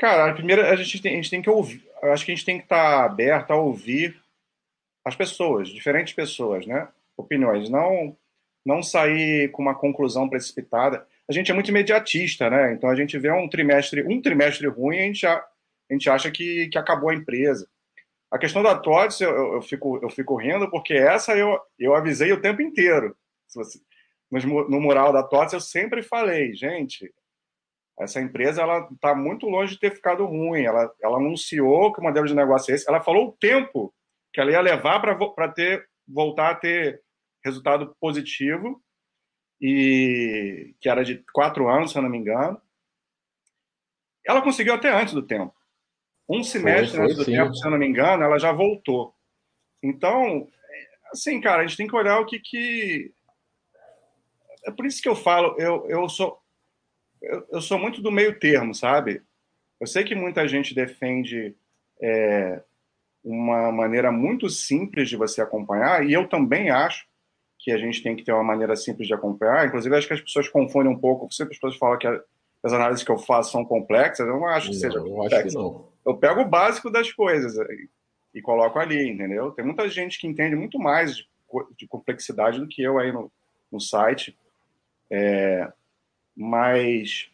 Cara, 0.00 0.32
primeiro 0.32 0.62
a 0.62 0.74
gente 0.76 1.02
tem, 1.02 1.12
a 1.12 1.16
gente 1.16 1.28
tem 1.28 1.42
que 1.42 1.50
ouvir. 1.50 1.86
Acho 2.04 2.24
que 2.24 2.32
a 2.32 2.34
gente 2.34 2.46
tem 2.46 2.56
que 2.56 2.64
estar 2.64 3.04
aberto 3.04 3.50
a 3.50 3.56
ouvir 3.56 4.18
as 5.04 5.14
pessoas, 5.14 5.68
diferentes 5.68 6.14
pessoas, 6.14 6.66
né? 6.66 6.88
Opiniões. 7.18 7.68
Não, 7.68 8.16
não 8.64 8.82
sair 8.82 9.50
com 9.50 9.60
uma 9.60 9.74
conclusão 9.74 10.26
precipitada. 10.26 11.06
A 11.28 11.32
gente 11.34 11.50
é 11.50 11.54
muito 11.54 11.68
imediatista, 11.68 12.48
né? 12.48 12.72
Então 12.72 12.88
a 12.88 12.94
gente 12.94 13.18
vê 13.18 13.30
um 13.30 13.46
trimestre, 13.46 14.02
um 14.02 14.22
trimestre 14.22 14.66
ruim, 14.68 15.00
a 15.00 15.02
gente, 15.02 15.26
a, 15.26 15.36
a 15.36 15.92
gente 15.92 16.08
acha 16.08 16.30
que, 16.30 16.68
que 16.68 16.78
acabou 16.78 17.10
a 17.10 17.14
empresa. 17.14 17.68
A 18.30 18.38
questão 18.38 18.62
da 18.62 18.74
TOTS, 18.74 19.20
eu, 19.20 19.52
eu, 19.52 19.60
fico, 19.60 19.98
eu 20.02 20.08
fico 20.08 20.34
rindo, 20.34 20.70
porque 20.70 20.94
essa 20.94 21.36
eu, 21.36 21.60
eu 21.78 21.94
avisei 21.94 22.32
o 22.32 22.40
tempo 22.40 22.62
inteiro. 22.62 23.14
Você, 23.54 23.78
no, 24.30 24.66
no 24.66 24.80
mural 24.80 25.12
da 25.12 25.22
TOTS 25.22 25.52
eu 25.52 25.60
sempre 25.60 26.02
falei, 26.02 26.54
gente, 26.54 27.12
essa 28.00 28.20
empresa 28.20 28.62
ela 28.62 28.88
está 28.92 29.14
muito 29.14 29.46
longe 29.46 29.74
de 29.74 29.80
ter 29.80 29.94
ficado 29.94 30.24
ruim. 30.24 30.64
Ela, 30.64 30.92
ela 31.02 31.18
anunciou 31.18 31.92
que 31.92 32.00
o 32.00 32.02
modelo 32.02 32.26
de 32.26 32.34
negócio 32.34 32.72
é 32.72 32.74
esse. 32.74 32.88
Ela 32.88 33.02
falou 33.02 33.28
o 33.28 33.32
tempo 33.32 33.94
que 34.32 34.40
ela 34.40 34.50
ia 34.50 34.60
levar 34.60 35.00
para 35.00 35.48
ter 35.48 35.88
voltar 36.08 36.50
a 36.50 36.54
ter 36.54 37.02
resultado 37.44 37.94
positivo 38.00 38.82
e 39.60 40.74
que 40.80 40.88
era 40.88 41.04
de 41.04 41.22
quatro 41.32 41.68
anos, 41.68 41.92
se 41.92 41.98
eu 41.98 42.02
não 42.02 42.10
me 42.10 42.18
engano. 42.18 42.60
Ela 44.26 44.42
conseguiu 44.42 44.74
até 44.74 44.90
antes 44.90 45.14
do 45.14 45.22
tempo. 45.22 45.54
Um 46.28 46.42
semestre 46.42 46.96
foi, 46.96 46.98
foi, 46.98 47.04
antes 47.04 47.16
do 47.16 47.24
sim. 47.24 47.32
tempo, 47.32 47.54
se 47.54 47.66
eu 47.66 47.70
não 47.70 47.78
me 47.78 47.86
engano, 47.86 48.24
ela 48.24 48.38
já 48.38 48.50
voltou. 48.50 49.14
Então, 49.82 50.48
assim, 51.12 51.40
cara, 51.40 51.62
a 51.62 51.66
gente 51.66 51.76
tem 51.76 51.86
que 51.86 51.96
olhar 51.96 52.18
o 52.18 52.26
que 52.26 52.38
que 52.38 53.12
é 54.64 54.70
por 54.70 54.84
isso 54.86 55.02
que 55.02 55.08
eu 55.08 55.16
falo, 55.16 55.56
eu, 55.58 55.86
eu 55.88 56.08
sou 56.08 56.38
eu, 57.22 57.46
eu, 57.52 57.60
sou 57.60 57.78
muito 57.78 58.00
do 58.00 58.10
meio 58.10 58.38
termo, 58.38 58.74
sabe? 58.74 59.22
Eu 59.80 59.86
sei 59.86 60.04
que 60.04 60.14
muita 60.14 60.46
gente 60.46 60.74
defende 60.74 61.54
é, 62.00 62.62
uma 63.24 63.70
maneira 63.70 64.10
muito 64.10 64.48
simples 64.48 65.08
de 65.08 65.16
você 65.16 65.40
acompanhar, 65.40 66.06
e 66.06 66.12
eu 66.12 66.28
também 66.28 66.70
acho 66.70 67.06
que 67.60 67.70
a 67.70 67.78
gente 67.78 68.02
tem 68.02 68.16
que 68.16 68.24
ter 68.24 68.32
uma 68.32 68.42
maneira 68.42 68.74
simples 68.74 69.06
de 69.06 69.14
acompanhar. 69.14 69.66
Inclusive, 69.66 69.94
acho 69.94 70.06
que 70.06 70.14
as 70.14 70.20
pessoas 70.20 70.48
confundem 70.48 70.90
um 70.90 70.98
pouco. 70.98 71.32
Sempre 71.32 71.52
as 71.52 71.58
pessoas 71.58 71.76
falam 71.76 71.98
que 71.98 72.06
as 72.06 72.72
análises 72.72 73.04
que 73.04 73.12
eu 73.12 73.18
faço 73.18 73.52
são 73.52 73.64
complexas. 73.64 74.26
Eu 74.26 74.34
não 74.34 74.46
acho 74.46 74.68
que 74.68 74.74
não, 74.74 74.80
seja 74.80 75.00
complexo. 75.00 75.58
Eu, 75.58 75.92
eu 76.06 76.16
pego 76.16 76.40
o 76.40 76.48
básico 76.48 76.90
das 76.90 77.12
coisas 77.12 77.54
e, 77.56 77.88
e, 78.38 78.40
coloco 78.40 78.78
ali, 78.78 79.10
entendeu? 79.10 79.50
Tem 79.50 79.64
muita 79.64 79.88
gente 79.90 80.18
que 80.18 80.26
entende 80.26 80.56
muito 80.56 80.78
mais 80.78 81.16
de, 81.16 81.28
de 81.76 81.86
complexidade 81.86 82.58
do 82.58 82.66
que 82.66 82.82
eu 82.82 82.98
aí 82.98 83.12
no, 83.12 83.30
no 83.70 83.78
site. 83.78 84.34
É, 85.10 85.70
mas 86.36 87.30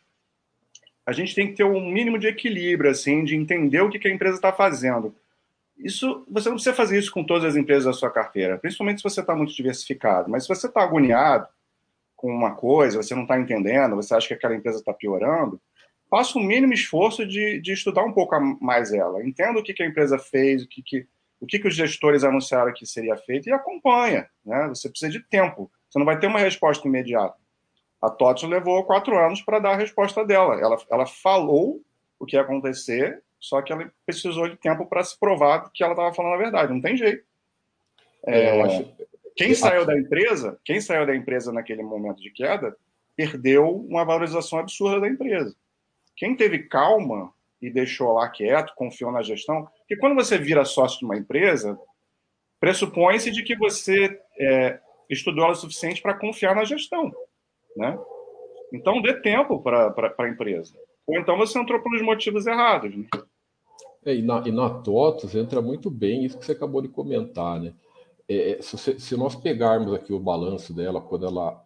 a 1.07 1.13
gente 1.13 1.35
tem 1.35 1.47
que 1.47 1.55
ter 1.55 1.65
um 1.65 1.89
mínimo 1.89 2.19
de 2.19 2.27
equilíbrio, 2.27 2.91
assim, 2.91 3.25
de 3.25 3.37
entender 3.37 3.81
o 3.81 3.89
que, 3.89 4.09
a 4.09 4.11
empresa 4.11 4.37
está 4.37 4.53
fazendo. 4.53 5.15
Isso, 5.79 6.27
você 6.29 6.49
não 6.49 6.57
precisa 6.57 6.75
fazer 6.75 6.99
isso 6.99 7.13
com 7.13 7.23
todas 7.23 7.45
as 7.45 7.57
empresas 7.57 7.85
da 7.85 7.93
sua 7.93 8.11
carteira, 8.11 8.59
principalmente 8.59 8.99
se 8.99 9.05
você 9.05 9.21
está 9.21 9.35
muito 9.35 9.55
diversificado. 9.55 10.29
Mas 10.29 10.43
se 10.43 10.49
você 10.49 10.67
está 10.67 10.83
agoniado 10.83 11.47
com 12.17 12.29
uma 12.29 12.57
coisa, 12.57 13.01
você 13.01 13.15
não 13.15 13.23
está 13.23 13.39
entendendo, 13.39 13.95
você 13.95 14.15
acha 14.15 14.27
que 14.27 14.35
aquela 14.35 14.57
empresa 14.57 14.79
está 14.79 14.93
piorando, 14.93 15.61
faça 16.11 16.39
o 16.39 16.43
mínimo 16.43 16.73
esforço 16.73 17.27
de, 17.27 17.61
de 17.61 17.73
estudar 17.73 18.03
um 18.03 18.13
pouco 18.13 18.35
mais 18.61 18.93
ela. 18.93 19.25
Entenda 19.25 19.61
o 19.61 19.63
que, 19.63 19.75
que 19.75 19.83
a 19.83 19.87
empresa 19.87 20.19
fez, 20.19 20.65
o 20.65 20.69
que, 20.69 20.83
que, 20.83 21.07
o 21.41 21.47
que, 21.47 21.59
que 21.59 21.69
os 21.69 21.75
gestores 21.75 22.25
anunciaram 22.25 22.73
que 22.73 22.87
seria 22.87 23.17
feito 23.17 23.49
e 23.49 23.53
acompanha. 23.53 24.29
Né? 24.45 24.69
Você 24.69 24.89
precisa 24.89 25.13
de 25.13 25.21
tempo. 25.21 25.71
Você 25.89 25.99
não 25.99 26.07
vai 26.07 26.19
ter 26.19 26.27
uma 26.27 26.41
resposta 26.41 26.89
imediata. 26.89 27.37
A 28.01 28.11
TOTS 28.11 28.45
levou 28.45 28.85
quatro 28.85 29.19
anos 29.19 29.41
para 29.41 29.59
dar 29.59 29.73
a 29.73 29.77
resposta 29.77 30.25
dela. 30.25 30.61
Ela, 30.61 30.77
ela 30.91 31.07
falou 31.07 31.81
o 32.19 32.27
que 32.27 32.37
ia 32.37 32.43
acontecer, 32.43 33.23
só 33.41 33.63
que 33.63 33.73
ela 33.73 33.91
precisou 34.05 34.49
de 34.49 34.57
tempo 34.57 34.87
para 34.87 35.03
se 35.03 35.19
provar 35.19 35.71
que 35.73 35.83
ela 35.83 35.93
estava 35.93 36.15
falando 36.15 36.35
a 36.35 36.39
verdade. 36.39 36.73
Não 36.73 36.81
tem 36.81 36.97
jeito. 36.97 37.25
É, 38.27 38.61
acho... 38.63 38.93
Quem 39.37 39.55
saiu 39.55 39.85
da 39.85 39.97
empresa, 39.97 40.59
quem 40.65 40.81
saiu 40.81 41.07
da 41.07 41.15
empresa 41.15 41.53
naquele 41.53 41.83
momento 41.83 42.23
de 42.23 42.31
queda, 42.31 42.75
perdeu 43.15 43.69
uma 43.71 44.05
valorização 44.05 44.59
absurda 44.59 45.01
da 45.01 45.09
empresa. 45.09 45.55
Quem 46.17 46.35
teve 46.35 46.61
calma 46.61 47.33
e 47.61 47.71
deixou 47.71 48.13
lá 48.13 48.29
quieto, 48.29 48.75
confiou 48.75 49.13
na 49.13 49.23
gestão, 49.23 49.69
porque 49.79 49.97
quando 49.97 50.15
você 50.15 50.39
vira 50.39 50.65
sócio 50.65 50.99
de 50.99 51.05
uma 51.05 51.17
empresa, 51.17 51.79
pressupõe-se 52.59 53.31
de 53.31 53.43
que 53.43 53.57
você 53.57 54.19
é, 54.39 54.81
estudou 55.11 55.45
ela 55.45 55.53
o 55.53 55.57
suficiente 55.57 56.01
para 56.01 56.15
confiar 56.15 56.55
na 56.55 56.65
gestão, 56.65 57.15
né? 57.77 57.99
Então 58.73 59.01
dê 59.01 59.21
tempo 59.21 59.61
para 59.63 60.15
a 60.19 60.29
empresa. 60.29 60.75
Ou 61.07 61.19
então 61.19 61.37
você 61.37 61.59
entrou 61.59 61.81
pelos 61.83 62.03
motivos 62.03 62.47
errados. 62.47 62.97
Né? 62.97 63.07
É, 64.05 64.15
e, 64.15 64.23
na, 64.23 64.43
e 64.47 64.53
na 64.53 64.71
TOTOS 64.71 65.35
entra 65.35 65.61
muito 65.61 65.91
bem 65.91 66.25
isso 66.25 66.39
que 66.39 66.45
você 66.45 66.53
acabou 66.53 66.81
de 66.81 66.89
comentar, 66.89 67.61
né? 67.61 67.75
É, 68.29 68.53
é 68.53 68.63
se, 68.63 68.99
se, 68.99 69.17
nós 69.17 69.37
pegarmos 69.37 69.93
aqui 69.93 70.13
o 70.13 70.19
balanço 70.19 70.75
dela, 70.75 71.01
quando 71.01 71.27
ela 71.27 71.63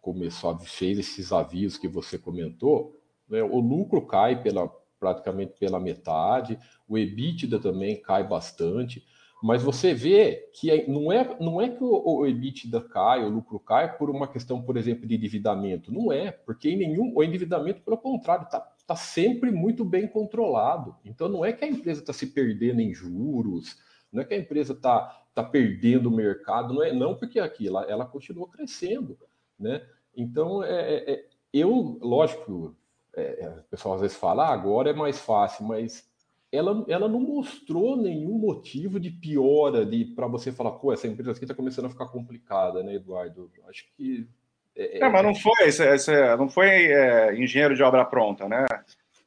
começou, 0.00 0.58
fez 0.58 0.98
esses 0.98 1.32
avisos 1.32 1.78
que 1.78 1.88
você 1.88 2.18
comentou, 2.18 2.96
né? 3.28 3.42
O 3.42 3.60
lucro 3.60 4.06
cai 4.06 4.42
pela, 4.42 4.68
praticamente 4.98 5.54
pela 5.58 5.78
metade, 5.78 6.58
o 6.88 6.98
EBITDA 6.98 7.58
também 7.58 8.00
cai 8.00 8.26
bastante, 8.26 9.04
mas 9.42 9.62
você 9.62 9.94
vê 9.94 10.50
que 10.52 10.70
é, 10.70 10.86
não 10.86 11.10
é, 11.10 11.36
não 11.40 11.60
é 11.60 11.68
que 11.68 11.82
o, 11.82 12.02
o 12.04 12.26
EBITDA 12.26 12.80
cai, 12.82 13.24
o 13.24 13.28
lucro 13.28 13.58
cai 13.58 13.96
por 13.96 14.10
uma 14.10 14.28
questão, 14.28 14.60
por 14.60 14.76
exemplo, 14.76 15.06
de 15.06 15.14
endividamento. 15.14 15.92
Não 15.92 16.12
é, 16.12 16.30
porque 16.30 16.70
em 16.70 16.76
nenhum, 16.76 17.12
o 17.14 17.22
endividamento, 17.22 17.80
pelo 17.82 17.96
contrário, 17.96 18.44
está 18.44 18.60
tá 18.86 18.96
sempre 18.96 19.50
muito 19.50 19.84
bem 19.84 20.08
controlado. 20.08 20.96
Então 21.04 21.28
não 21.28 21.44
é 21.44 21.52
que 21.52 21.64
a 21.64 21.68
empresa 21.68 22.00
está 22.00 22.12
se 22.12 22.26
perdendo 22.26 22.80
em 22.80 22.92
juros, 22.92 23.78
não 24.12 24.20
é 24.20 24.24
que 24.24 24.34
a 24.34 24.38
empresa 24.38 24.72
está 24.72 25.24
tá 25.34 25.44
perdendo 25.44 26.08
o 26.08 26.14
mercado, 26.14 26.74
não 26.74 26.82
é 26.82 26.92
não 26.92 27.14
porque 27.14 27.38
aqui 27.38 27.68
ela, 27.68 27.84
ela 27.84 28.04
continua 28.04 28.48
crescendo, 28.48 29.16
né? 29.58 29.80
Então 30.14 30.64
é, 30.64 30.94
é, 30.96 31.12
é 31.12 31.24
eu, 31.52 31.98
lógico, 32.02 32.76
é, 33.14 33.44
é, 33.44 33.48
o 33.48 33.62
pessoal 33.70 33.94
às 33.94 34.00
vezes 34.00 34.16
fala, 34.16 34.48
ah, 34.48 34.52
agora 34.52 34.90
é 34.90 34.92
mais 34.92 35.20
fácil, 35.20 35.64
mas 35.64 36.09
ela, 36.52 36.84
ela 36.88 37.08
não 37.08 37.20
mostrou 37.20 37.96
nenhum 37.96 38.38
motivo 38.38 38.98
de 38.98 39.10
piora 39.10 39.88
para 40.16 40.26
você 40.26 40.50
falar, 40.50 40.72
pô, 40.72 40.92
essa 40.92 41.06
empresa 41.06 41.30
aqui 41.30 41.44
está 41.44 41.54
começando 41.54 41.86
a 41.86 41.90
ficar 41.90 42.06
complicada, 42.06 42.82
né, 42.82 42.94
Eduardo? 42.94 43.50
Acho 43.68 43.86
que. 43.96 44.26
É, 44.74 44.98
é, 44.98 45.00
é 45.00 45.08
mas 45.08 45.22
não 45.22 45.34
foi, 45.34 45.68
esse, 45.68 45.84
esse, 45.84 46.36
não 46.36 46.48
foi 46.48 46.68
é, 46.68 47.34
engenheiro 47.40 47.76
de 47.76 47.82
obra 47.82 48.04
pronta, 48.04 48.48
né? 48.48 48.66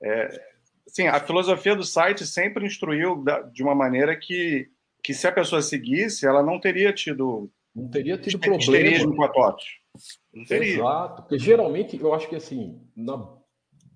É, 0.02 0.42
sim, 0.86 1.08
a 1.08 1.20
filosofia 1.20 1.76
do 1.76 1.84
site 1.84 2.26
sempre 2.26 2.66
instruiu 2.66 3.24
da, 3.24 3.42
de 3.42 3.64
uma 3.64 3.74
maneira 3.74 4.18
que, 4.18 4.70
que 5.02 5.14
se 5.14 5.26
a 5.26 5.32
pessoa 5.32 5.62
seguisse, 5.62 6.28
ela 6.28 6.44
não 6.44 6.60
teria 6.60 6.92
tido. 6.92 7.50
Não 7.74 7.90
teria 7.90 8.18
tido 8.18 8.38
problema. 8.38 9.16
com 9.16 9.24
a 9.24 9.30
TOTS. 9.30 9.66
Não 10.34 10.44
teria. 10.46 10.76
Exato, 10.76 11.22
porque 11.24 11.40
geralmente 11.40 12.00
eu 12.00 12.14
acho 12.14 12.28
que 12.28 12.36
assim, 12.36 12.82
na 12.96 13.18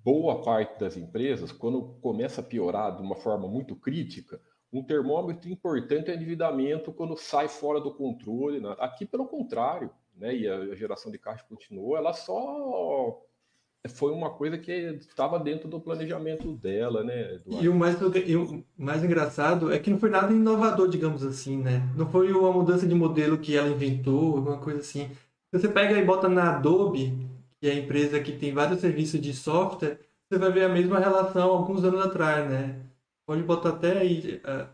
boa 0.08 0.42
parte 0.42 0.80
das 0.80 0.96
empresas, 0.96 1.52
quando 1.52 1.82
começa 2.02 2.40
a 2.40 2.44
piorar 2.44 2.96
de 2.96 3.02
uma 3.02 3.18
forma 3.18 3.46
muito 3.46 3.76
crítica, 3.76 4.40
um 4.72 4.82
termômetro 4.82 5.50
importante 5.50 6.10
é 6.10 6.16
endividamento 6.16 6.94
quando 6.94 7.18
sai 7.18 7.50
fora 7.50 7.82
do 7.82 7.94
controle. 7.94 8.62
Né? 8.62 8.74
Aqui, 8.80 9.06
pelo 9.06 9.28
contrário, 9.28 9.90
né? 10.16 10.34
e 10.34 10.48
a 10.48 10.74
geração 10.76 11.12
de 11.12 11.18
caixa 11.18 11.44
continuou, 11.50 11.98
ela 11.98 12.14
só 12.14 13.22
foi 13.90 14.14
uma 14.14 14.30
coisa 14.30 14.58
que 14.58 14.72
estava 14.72 15.38
dentro 15.38 15.68
do 15.68 15.80
planejamento 15.80 16.54
dela, 16.54 17.04
né, 17.04 17.36
Eduardo? 17.36 17.66
E 17.66 17.70
o 17.70 17.76
mais, 17.76 17.98
e 18.26 18.36
o 18.38 18.64
mais 18.78 19.04
engraçado 19.04 19.74
é 19.74 19.80
que 19.80 19.90
não 19.90 20.00
foi 20.00 20.10
nada 20.10 20.32
inovador, 20.34 20.88
digamos 20.88 21.22
assim, 21.24 21.58
né? 21.58 21.84
Não 21.98 22.10
foi 22.10 22.32
uma 22.32 22.52
mudança 22.52 22.88
de 22.88 22.96
modelo 22.96 23.38
que 23.38 23.58
ela 23.58 23.68
inventou, 23.68 24.38
alguma 24.38 24.58
coisa 24.58 24.80
assim. 24.80 25.10
Você 25.52 25.68
pega 25.68 25.98
e 25.98 26.04
bota 26.04 26.28
na 26.28 26.56
Adobe, 26.56 27.27
que 27.60 27.68
é 27.68 27.72
a 27.72 27.76
empresa 27.76 28.20
que 28.20 28.32
tem 28.32 28.54
vários 28.54 28.80
serviços 28.80 29.20
de 29.20 29.34
software, 29.34 30.00
você 30.30 30.38
vai 30.38 30.52
ver 30.52 30.66
a 30.66 30.70
mesma 30.70 31.00
relação 31.00 31.50
alguns 31.50 31.84
anos 31.84 32.06
atrás, 32.06 32.50
né? 32.50 32.76
Pode 33.26 33.44
botar 33.44 33.70
até 33.70 34.00
aí, 34.00 34.42
uh, 34.46 34.68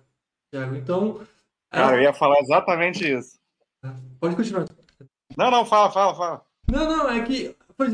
Thiago. 0.51 0.75
Então. 0.75 1.21
Cara, 1.71 1.95
eu 1.95 2.03
ia 2.03 2.13
falar 2.13 2.39
exatamente 2.39 3.07
isso. 3.07 3.39
Pode 4.19 4.35
continuar. 4.35 4.65
Não, 5.37 5.49
não, 5.49 5.65
fala, 5.65 5.91
fala, 5.91 6.15
fala. 6.15 6.45
Não, 6.69 6.85
não, 6.85 7.09
é 7.09 7.23
que 7.23 7.55
foi 7.75 7.87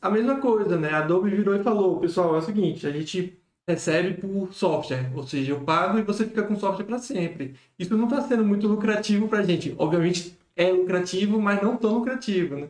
a 0.00 0.10
mesma 0.10 0.40
coisa, 0.40 0.78
né? 0.78 0.90
A 0.90 0.98
Adobe 0.98 1.30
virou 1.30 1.54
e 1.54 1.62
falou, 1.62 2.00
pessoal, 2.00 2.34
é 2.34 2.38
o 2.38 2.42
seguinte, 2.42 2.86
a 2.86 2.90
gente 2.90 3.38
recebe 3.68 4.14
por 4.14 4.52
software, 4.52 5.10
ou 5.14 5.22
seja, 5.22 5.52
eu 5.52 5.60
pago 5.60 5.98
e 5.98 6.02
você 6.02 6.26
fica 6.26 6.42
com 6.42 6.56
software 6.56 6.84
para 6.84 6.98
sempre. 6.98 7.54
Isso 7.78 7.96
não 7.96 8.04
está 8.04 8.20
sendo 8.22 8.44
muito 8.44 8.66
lucrativo 8.66 9.28
para 9.28 9.40
a 9.40 9.42
gente. 9.42 9.74
Obviamente 9.78 10.36
é 10.56 10.70
lucrativo, 10.70 11.40
mas 11.40 11.62
não 11.62 11.76
tão 11.76 11.94
lucrativo, 11.94 12.56
né? 12.56 12.68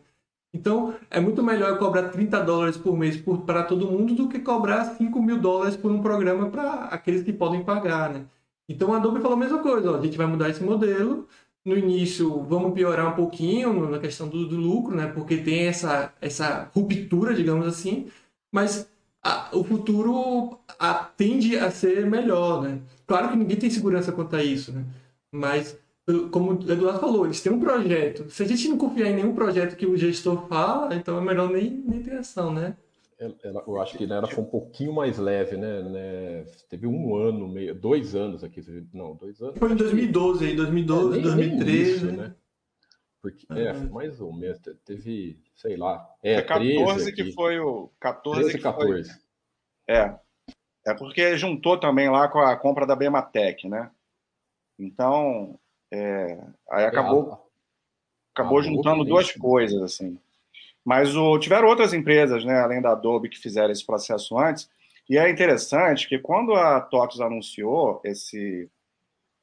Então, 0.55 0.95
é 1.11 1.19
muito 1.19 1.43
melhor 1.43 1.79
cobrar 1.79 2.11
30 2.11 2.41
dólares 2.41 2.77
por 2.77 2.97
mês 2.97 3.17
para 3.47 3.62
todo 3.62 3.91
mundo 3.91 4.15
do 4.15 4.29
que 4.29 4.38
cobrar 4.38 4.85
5 4.85 5.23
mil 5.23 5.41
dólares 5.41 5.77
por 5.77 5.91
um 5.91 6.03
programa 6.03 6.51
para 6.51 6.85
aqueles 6.87 7.23
que 7.23 7.33
podem 7.33 7.65
pagar, 7.65 8.11
né? 8.11 8.27
Então, 8.69 8.93
a 8.93 8.99
Adobe 8.99 9.21
falou 9.21 9.37
a 9.37 9.41
mesma 9.41 9.59
coisa, 9.59 9.91
ó, 9.91 9.97
a 9.97 10.03
gente 10.03 10.17
vai 10.17 10.27
mudar 10.27 10.51
esse 10.51 10.62
modelo. 10.62 11.27
No 11.65 11.77
início, 11.79 12.43
vamos 12.43 12.75
piorar 12.75 13.09
um 13.12 13.17
pouquinho 13.17 13.88
na 13.88 13.99
questão 13.99 14.29
do, 14.29 14.47
do 14.47 14.57
lucro, 14.57 14.95
né? 14.97 15.07
Porque 15.07 15.38
tem 15.38 15.67
essa, 15.67 16.12
essa 16.21 16.71
ruptura, 16.75 17.35
digamos 17.35 17.67
assim. 17.67 18.09
Mas 18.51 18.88
a, 19.23 19.49
o 19.53 19.62
futuro 19.65 20.59
a, 20.79 20.95
tende 20.95 21.57
a 21.57 21.71
ser 21.71 22.05
melhor, 22.07 22.62
né? 22.62 22.81
Claro 23.07 23.31
que 23.31 23.37
ninguém 23.37 23.57
tem 23.57 23.71
segurança 23.71 24.12
quanto 24.12 24.35
a 24.37 24.43
isso, 24.43 24.73
né? 24.73 24.85
Mas 25.31 25.79
como 26.31 26.53
o 26.53 26.71
Eduardo 26.71 26.98
falou, 26.98 27.25
eles 27.25 27.40
têm 27.40 27.53
um 27.53 27.61
projeto. 27.61 28.29
Se 28.31 28.42
a 28.42 28.46
gente 28.46 28.69
não 28.69 28.77
confiar 28.77 29.09
em 29.09 29.15
nenhum 29.15 29.35
projeto 29.35 29.77
que 29.77 29.87
o 29.87 29.96
gestor 29.96 30.48
fala, 30.48 30.94
então 30.94 31.17
é 31.17 31.21
melhor 31.21 31.48
nem, 31.48 31.71
nem 31.71 32.03
ter 32.03 32.15
ação, 32.15 32.53
né? 32.53 32.77
Ela, 33.44 33.63
eu 33.69 33.81
acho 33.81 33.96
que 33.96 34.05
ela 34.05 34.27
foi 34.27 34.42
um 34.42 34.48
pouquinho 34.48 34.92
mais 34.92 35.17
leve, 35.17 35.57
né? 35.57 35.81
né? 35.83 36.44
Teve 36.69 36.88
um 36.88 37.15
ano, 37.15 37.46
meio, 37.46 37.73
dois 37.73 38.17
anos 38.17 38.42
aqui. 38.42 38.61
Não, 38.92 39.15
dois 39.15 39.40
anos. 39.40 39.57
Foi 39.59 39.71
em 39.71 39.77
2012, 39.77 40.44
aí, 40.44 40.57
2012, 40.57 41.07
é, 41.07 41.23
nem, 41.23 41.23
2013. 41.23 41.65
Nem 41.65 41.83
isso, 41.83 42.13
né? 42.13 42.35
Porque, 43.23 43.46
é, 43.50 43.73
mais 43.73 44.21
ou 44.21 44.33
menos. 44.33 44.59
Teve, 44.85 45.40
sei 45.55 45.77
lá. 45.77 46.05
É, 46.21 46.35
é 46.35 46.42
14 46.42 47.13
que 47.13 47.33
foi 47.33 47.61
o. 47.61 47.92
14 48.00 48.40
13, 48.40 48.57
que 48.57 48.63
14. 48.63 49.09
Foi, 49.09 49.21
é. 49.87 50.19
É 50.85 50.94
porque 50.94 51.37
juntou 51.37 51.79
também 51.79 52.11
lá 52.11 52.27
com 52.27 52.40
a 52.40 52.57
compra 52.57 52.85
da 52.85 52.96
Bematec, 52.96 53.69
né? 53.69 53.88
Então, 54.77 55.61
é, 55.93 56.38
aí 56.71 56.87
acabou, 56.87 57.47
acabou 58.35 58.63
juntando 58.63 59.05
duas 59.05 59.31
coisas, 59.31 59.83
assim. 59.83 60.19
Mas 60.83 61.15
o, 61.15 61.38
tiveram 61.38 61.69
outras 61.69 61.93
empresas, 61.93 62.45
né, 62.45 62.61
além 62.61 62.81
da 62.81 62.93
Adobe, 62.93 63.29
que 63.29 63.38
fizeram 63.38 63.71
esse 63.71 63.85
processo 63.85 64.38
antes. 64.38 64.71
E 65.09 65.19
é 65.19 65.29
interessante 65.29 66.09
que 66.09 66.19
quando 66.19 66.55
a 66.55 66.81
TOTOS 66.81 67.21
anunciou 67.21 68.01
esse, 68.05 68.71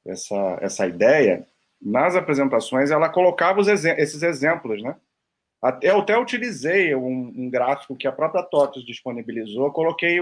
essa, 0.05 0.57
essa 0.59 0.87
ideia, 0.87 1.45
nas 1.79 2.15
apresentações 2.15 2.89
ela 2.89 3.09
colocava 3.09 3.61
exe 3.61 3.89
esses 3.91 4.23
exemplos, 4.23 4.81
né? 4.81 4.95
Até, 5.61 5.91
eu 5.91 5.99
até 5.99 6.17
utilizei 6.17 6.95
um, 6.95 7.33
um, 7.35 7.49
gráfico 7.49 7.95
que 7.95 8.07
a 8.07 8.11
própria 8.11 8.41
TOTOS 8.41 8.85
disponibilizou, 8.85 9.71
coloquei, 9.71 10.19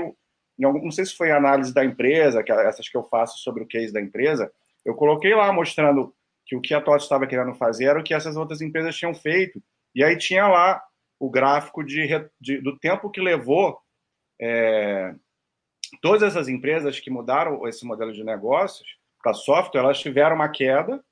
não 0.58 0.92
sei 0.92 1.06
se 1.06 1.16
foi 1.16 1.32
análise 1.32 1.74
da 1.74 1.86
empresa, 1.86 2.44
que 2.44 2.52
essas 2.52 2.90
que 2.90 2.98
eu 2.98 3.04
faço 3.04 3.38
sobre 3.38 3.64
o 3.64 3.68
case 3.68 3.94
da 3.94 4.02
empresa, 4.02 4.52
eu 4.84 4.96
coloquei 4.96 5.36
lá 5.36 5.54
mostrando 5.54 6.14
que 6.48 6.56
o 6.56 6.62
que 6.62 6.74
a 6.74 6.82
TOTS 6.82 7.04
estava 7.04 7.28
querendo 7.28 7.54
fazer 7.56 7.86
era 7.86 8.00
o 8.00 8.04
que 8.04 8.14
essas 8.14 8.38
outras 8.38 8.62
empresas 8.62 8.95
tinham 8.95 9.14
feito. 9.14 9.62
E 9.93 10.04
aí 10.04 10.18
tinha 10.18 10.48
lá 10.48 10.82
o 11.20 11.30
gráfico 11.30 11.84
de, 11.84 12.08
de 12.39 12.62
do 12.62 12.78
tempo 12.78 13.10
que 13.10 13.20
levou 13.20 13.78
é, 14.39 15.14
todas 16.02 16.24
essas 16.24 16.48
empresas 16.48 17.00
que 17.00 17.10
mudaram 17.10 17.68
esse 17.68 17.86
modelo 17.86 18.14
de 18.14 18.24
negócios 18.24 18.88
para 19.22 19.34
software, 19.34 19.82
elas 19.82 20.00
tiveram 20.00 20.36
uma 20.36 20.50
queda 20.50 21.04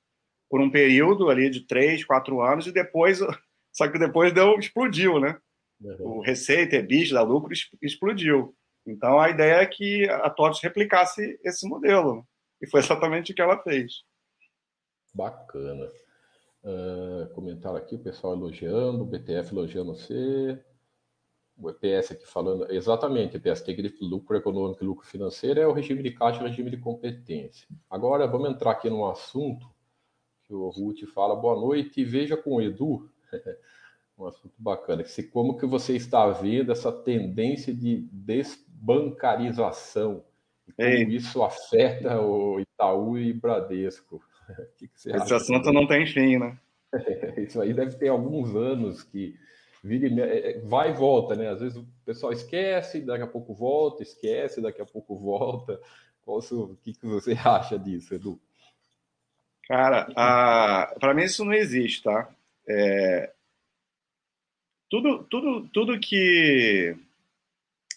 por 0.49 0.61
um 0.61 0.69
período 0.69 1.29
ali 1.29 1.49
de 1.49 1.61
três, 1.61 2.05
quatro 2.05 2.41
anos 2.41 2.67
e 2.67 2.71
depois 2.71 3.19
Só 3.75 3.89
que 3.89 3.99
depois 3.99 4.31
deu, 4.31 4.57
explodiu, 4.57 5.19
né? 5.19 5.38
Uhum. 5.81 6.17
O 6.17 6.21
receita, 6.21 6.77
EBITDA, 6.77 7.15
da 7.15 7.21
lucro 7.21 7.53
explodiu. 7.81 8.55
Então 8.88 9.19
a 9.19 9.29
ideia 9.29 9.55
é 9.55 9.65
que 9.65 10.07
a 10.09 10.29
TOTS 10.29 10.61
replicasse 10.61 11.38
esse 11.43 11.67
modelo. 11.67 12.25
E 12.61 12.69
foi 12.69 12.79
exatamente 12.79 13.31
o 13.33 13.36
que 13.36 13.41
ela 13.41 13.61
fez. 13.61 14.03
Bacana. 15.16 15.89
Uh, 16.61 17.34
comentário 17.34 17.78
aqui, 17.78 17.95
o 17.95 17.99
pessoal 17.99 18.34
elogiando, 18.34 19.03
o 19.03 19.05
BTF 19.05 19.53
elogiando 19.53 19.95
você. 19.95 20.61
O 21.57 21.70
EPS 21.70 22.11
aqui 22.11 22.28
falando, 22.28 22.70
exatamente, 22.70 23.38
EPS 23.38 23.61
tem 23.61 23.78
grife 23.78 24.03
lucro 24.03 24.36
econômico 24.36 24.84
e 24.84 24.88
lucro 24.88 25.07
financeiro, 25.07 25.57
é 25.57 25.66
o 25.66 25.72
regime 25.72 26.03
de 26.03 26.11
caixa 26.11 26.41
e 26.41 26.43
o 26.43 26.47
regime 26.47 26.70
de 26.70 26.76
competência. 26.76 27.66
Agora 27.89 28.28
vamos 28.28 28.49
entrar 28.49 28.72
aqui 28.72 28.89
num 28.89 29.05
assunto 29.05 29.66
que 30.45 30.53
o 30.53 30.68
Ruth 30.68 31.05
fala, 31.13 31.34
boa 31.34 31.57
noite, 31.57 32.01
e 32.01 32.03
veja 32.03 32.36
com 32.36 32.55
o 32.55 32.61
Edu, 32.61 33.09
um 34.20 34.26
assunto 34.26 34.53
bacana, 34.57 35.05
se 35.05 35.24
como 35.24 35.57
que 35.57 35.66
você 35.66 35.95
está 35.95 36.30
vendo 36.30 36.74
essa 36.74 36.91
tendência 36.91 37.74
de 37.74 38.01
desbancarização, 38.11 40.26
e 40.68 40.74
como 40.74 40.89
Ei. 40.89 41.05
isso 41.05 41.41
afeta 41.41 42.20
o 42.20 42.59
Itaú 42.59 43.18
e 43.18 43.32
Bradesco. 43.32 44.22
que 44.77 44.87
que 44.87 45.09
Esse 45.09 45.33
assunto 45.33 45.71
não 45.71 45.87
tem 45.87 46.05
fim, 46.05 46.37
né? 46.37 46.57
Isso 47.37 47.61
aí 47.61 47.73
deve 47.73 47.95
ter 47.97 48.09
alguns 48.09 48.55
anos 48.55 49.03
que 49.03 49.35
é, 49.83 50.51
é, 50.51 50.59
vai 50.61 50.89
e 50.89 50.93
volta, 50.93 51.35
né? 51.35 51.49
Às 51.49 51.61
vezes 51.61 51.77
o 51.77 51.85
pessoal 52.03 52.31
esquece, 52.31 53.01
daqui 53.01 53.23
a 53.23 53.27
pouco 53.27 53.53
volta, 53.53 54.01
esquece, 54.01 54.61
daqui 54.61 54.81
a 54.81 54.85
pouco 54.85 55.15
volta. 55.15 55.79
o 56.25 56.75
que, 56.77 56.93
que 56.93 57.05
você 57.05 57.33
acha 57.45 57.77
disso, 57.77 58.15
Edu? 58.15 58.39
Cara, 59.67 60.05
para 60.99 61.13
mim 61.13 61.23
isso 61.23 61.43
não 61.43 61.53
existe, 61.53 62.03
tá? 62.03 62.29
É, 62.67 63.31
tudo, 64.89 65.23
tudo, 65.23 65.67
tudo 65.69 65.99
que 65.99 66.95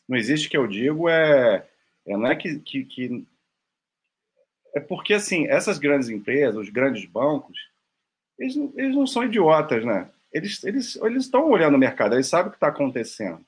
não 0.08 0.16
existe 0.16 0.48
que 0.48 0.56
eu 0.56 0.66
digo 0.66 1.08
é, 1.08 1.66
é 2.06 2.16
não 2.16 2.26
é 2.26 2.36
que, 2.36 2.58
que, 2.60 2.84
que 2.84 3.26
é 4.74 4.80
porque 4.80 5.14
assim 5.14 5.46
essas 5.48 5.78
grandes 5.78 6.08
empresas, 6.08 6.56
os 6.56 6.70
grandes 6.70 7.04
bancos, 7.04 7.58
eles, 8.38 8.56
eles 8.76 8.94
não 8.94 9.06
são 9.06 9.24
idiotas, 9.24 9.84
né? 9.84 10.08
Eles 10.32 10.62
eles 10.64 10.96
eles 10.96 11.24
estão 11.24 11.48
olhando 11.50 11.74
o 11.74 11.78
mercado, 11.78 12.14
eles 12.14 12.26
sabem 12.26 12.48
o 12.48 12.50
que 12.50 12.56
está 12.56 12.68
acontecendo. 12.68 13.44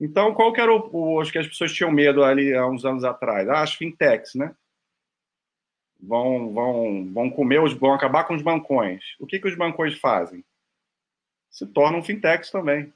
Então, 0.00 0.34
qual 0.34 0.52
que 0.52 0.60
era 0.60 0.74
o, 0.74 0.90
o, 0.92 1.20
acho 1.20 1.30
que 1.30 1.38
as 1.38 1.46
pessoas 1.46 1.72
tinham 1.72 1.90
medo 1.90 2.24
ali 2.24 2.52
há 2.52 2.66
uns 2.66 2.84
anos 2.84 3.04
atrás? 3.04 3.48
Ah, 3.48 3.62
as 3.62 3.74
fintechs, 3.74 4.34
né? 4.34 4.54
Vão, 6.00 6.52
vão, 6.52 7.12
vão 7.12 7.30
comer, 7.30 7.60
os, 7.60 7.72
vão 7.72 7.94
acabar 7.94 8.24
com 8.24 8.34
os 8.34 8.42
bancões. 8.42 9.02
O 9.18 9.26
que, 9.26 9.38
que 9.38 9.48
os 9.48 9.56
bancões 9.56 9.98
fazem? 9.98 10.44
Se 11.50 11.66
tornam 11.66 12.02
fintechs 12.02 12.50
também. 12.50 12.92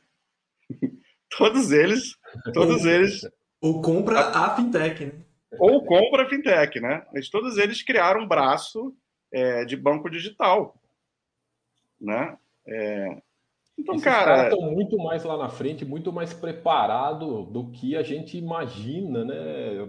todos 1.39 1.71
eles, 1.71 2.17
todos 2.53 2.85
eles. 2.85 3.27
Ou 3.61 3.81
compra 3.81 4.21
a 4.21 4.57
fintech, 4.57 5.07
né? 5.07 5.13
Ou 5.59 5.85
compra 5.85 6.29
fintech, 6.29 6.81
né? 6.81 7.07
Mas 7.13 7.29
todos 7.29 7.57
eles 7.57 7.83
criaram 7.83 8.23
um 8.23 8.29
braço 8.29 8.95
é, 9.33 9.65
de 9.65 9.77
banco 9.77 10.11
digital 10.11 10.79
né? 12.01 12.39
É... 12.67 13.23
Então, 13.77 13.95
Esses 13.95 14.05
cara, 14.05 14.49
estão 14.49 14.73
muito 14.73 14.97
mais 14.99 15.23
lá 15.23 15.37
na 15.37 15.49
frente, 15.49 15.85
muito 15.85 16.13
mais 16.13 16.35
preparado 16.35 17.45
do 17.45 17.71
que 17.71 17.97
a 17.97 18.03
gente 18.03 18.37
imagina, 18.37 19.25
né? 19.25 19.87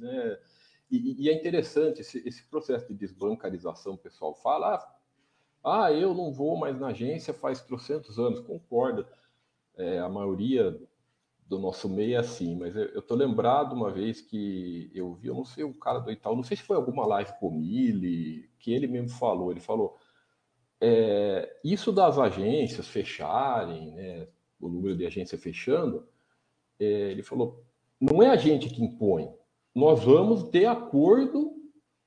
né? 0.00 0.38
E, 0.90 1.24
e, 1.24 1.30
é 1.30 1.32
interessante 1.32 2.02
esse, 2.02 2.22
esse, 2.28 2.46
processo 2.50 2.86
de 2.88 2.94
desbancarização, 2.94 3.94
o 3.94 3.98
pessoal 3.98 4.34
fala, 4.34 4.74
ah, 5.64 5.84
ah, 5.84 5.92
eu 5.92 6.12
não 6.12 6.30
vou 6.30 6.58
mais 6.58 6.78
na 6.78 6.88
agência 6.88 7.32
faz 7.32 7.62
trocentos 7.62 8.18
anos, 8.18 8.40
concorda? 8.40 9.08
É, 9.78 9.98
a 9.98 10.10
maioria 10.10 10.78
do 11.46 11.58
nosso 11.58 11.88
meio 11.88 12.14
é 12.14 12.18
assim, 12.18 12.56
mas 12.56 12.74
eu, 12.74 12.84
eu 12.86 13.02
tô 13.02 13.14
lembrado 13.14 13.74
uma 13.74 13.90
vez 13.90 14.20
que 14.20 14.90
eu 14.94 15.14
vi, 15.14 15.28
eu 15.28 15.34
não 15.34 15.44
sei 15.44 15.64
o 15.64 15.74
cara 15.74 15.98
do 15.98 16.10
Itaú, 16.10 16.36
não 16.36 16.42
sei 16.42 16.56
se 16.56 16.62
foi 16.62 16.76
alguma 16.76 17.06
live 17.06 17.32
com 17.38 17.50
Mili, 17.50 18.50
que 18.58 18.72
ele 18.72 18.86
mesmo 18.86 19.10
falou, 19.10 19.50
ele 19.50 19.60
falou, 19.60 19.98
é, 20.80 21.60
isso 21.62 21.92
das 21.92 22.18
agências 22.18 22.88
fecharem, 22.88 23.92
né, 23.92 24.28
o 24.60 24.68
número 24.68 24.96
de 24.96 25.04
agências 25.04 25.40
fechando, 25.40 26.08
é, 26.80 26.84
ele 26.84 27.22
falou, 27.22 27.62
não 28.00 28.22
é 28.22 28.30
a 28.30 28.36
gente 28.36 28.68
que 28.70 28.82
impõe, 28.82 29.32
nós 29.74 30.04
vamos 30.04 30.44
de 30.44 30.66
acordo 30.66 31.52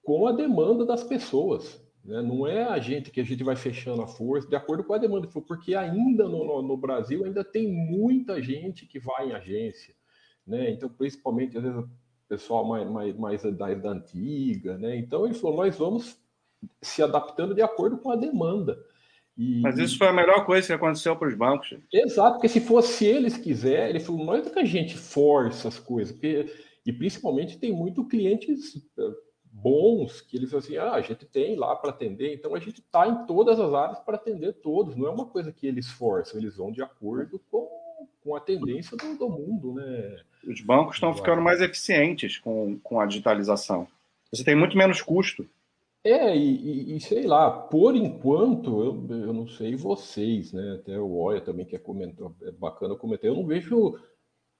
com 0.04 0.28
a 0.28 0.32
demanda 0.32 0.86
das 0.86 1.04
pessoas. 1.04 1.84
Né? 2.06 2.22
Não 2.22 2.46
é 2.46 2.64
a 2.64 2.78
gente 2.80 3.10
que 3.10 3.20
a 3.20 3.24
gente 3.24 3.44
vai 3.44 3.56
fechando 3.56 4.02
a 4.02 4.08
força, 4.08 4.48
de 4.48 4.56
acordo 4.56 4.84
com 4.84 4.94
a 4.94 4.98
demanda, 4.98 5.28
porque 5.28 5.74
ainda 5.74 6.26
no, 6.26 6.46
no, 6.46 6.62
no 6.62 6.78
Brasil 6.78 7.26
ainda 7.26 7.44
tem 7.44 7.68
muita 7.68 8.42
gente 8.42 8.86
que 8.86 9.00
vai 9.00 9.30
em 9.30 9.34
agência. 9.34 9.96
Né? 10.46 10.70
Então, 10.70 10.88
principalmente, 10.88 11.58
às 11.58 11.64
vezes, 11.64 11.78
o 11.80 11.90
pessoal 12.30 12.66
mais, 12.66 12.90
mais, 12.90 13.18
mais 13.18 13.44
da, 13.44 13.74
da 13.74 13.90
antiga. 13.90 14.78
Né? 14.78 14.98
Então, 14.98 15.26
ele 15.26 15.34
falou, 15.34 15.58
nós 15.58 15.76
vamos 15.78 16.18
se 16.82 17.02
adaptando 17.02 17.56
de 17.56 17.62
acordo 17.62 17.98
com 17.98 18.12
a 18.12 18.16
demanda. 18.16 18.78
E, 19.38 19.60
Mas 19.62 19.78
isso 19.78 19.98
foi 19.98 20.08
a 20.08 20.14
melhor 20.14 20.46
coisa 20.46 20.66
que 20.66 20.74
aconteceu 20.74 21.16
para 21.16 21.28
os 21.28 21.36
bancos. 21.36 21.78
Exato, 21.92 22.36
porque 22.36 22.48
se 22.48 22.62
fosse 22.62 23.06
eles 23.06 23.36
quiserem, 23.36 23.90
ele 23.90 24.00
falou, 24.00 24.26
não 24.26 24.36
é 24.36 24.42
que 24.42 24.60
a 24.60 24.64
gente 24.64 24.96
força 24.96 25.68
as 25.68 25.78
coisas, 25.78 26.14
porque, 26.14 26.46
e 26.86 26.94
principalmente 26.94 27.60
tem 27.60 27.74
muito 27.74 28.08
clientes 28.08 28.78
eh, 28.98 29.12
bons 29.62 30.22
que 30.22 30.36
eles 30.36 30.54
assim, 30.54 30.78
ah, 30.78 30.92
a 30.92 31.02
gente 31.02 31.26
tem 31.26 31.56
lá 31.56 31.76
para 31.76 31.90
atender, 31.90 32.34
então 32.34 32.54
a 32.54 32.60
gente 32.60 32.82
está 32.82 33.08
em 33.08 33.26
todas 33.26 33.60
as 33.60 33.74
áreas 33.74 34.00
para 34.00 34.16
atender 34.16 34.54
todos, 34.54 34.96
não 34.96 35.08
é 35.08 35.10
uma 35.10 35.26
coisa 35.26 35.52
que 35.52 35.66
eles 35.66 35.90
forçam, 35.90 36.40
eles 36.40 36.58
vão 36.58 36.72
de 36.72 36.82
acordo 36.82 37.40
com, 37.50 37.68
com 38.24 38.36
a 38.36 38.40
tendência 38.40 38.98
do, 38.98 39.18
do 39.18 39.30
mundo, 39.30 39.74
né? 39.74 40.20
Os 40.46 40.62
bancos 40.62 40.96
estão 40.96 41.14
ficando 41.14 41.42
mais 41.42 41.62
eficientes 41.62 42.38
com, 42.38 42.78
com 42.84 43.00
a 43.00 43.06
digitalização. 43.06 43.88
Você 44.32 44.44
tem 44.44 44.56
muito 44.56 44.78
menos 44.78 45.02
custo. 45.02 45.48
É, 46.04 46.38
e, 46.38 46.96
e, 46.96 47.00
sei 47.00 47.26
lá, 47.26 47.50
por 47.50 47.96
enquanto, 47.96 48.84
eu, 48.84 49.18
eu 49.26 49.34
não 49.34 49.48
sei 49.48 49.76
vocês, 49.76 50.54
né? 50.54 50.78
Até 50.80 51.00
o 51.00 51.16
Oia 51.16 51.42
também 51.42 51.66
que 51.66 51.76
é, 51.76 51.80
comentou, 51.80 52.36
é 52.44 52.52
bacana 52.52 52.96
comentar, 52.96 53.26
eu 53.26 53.36
não 53.36 53.46
vejo 53.46 53.98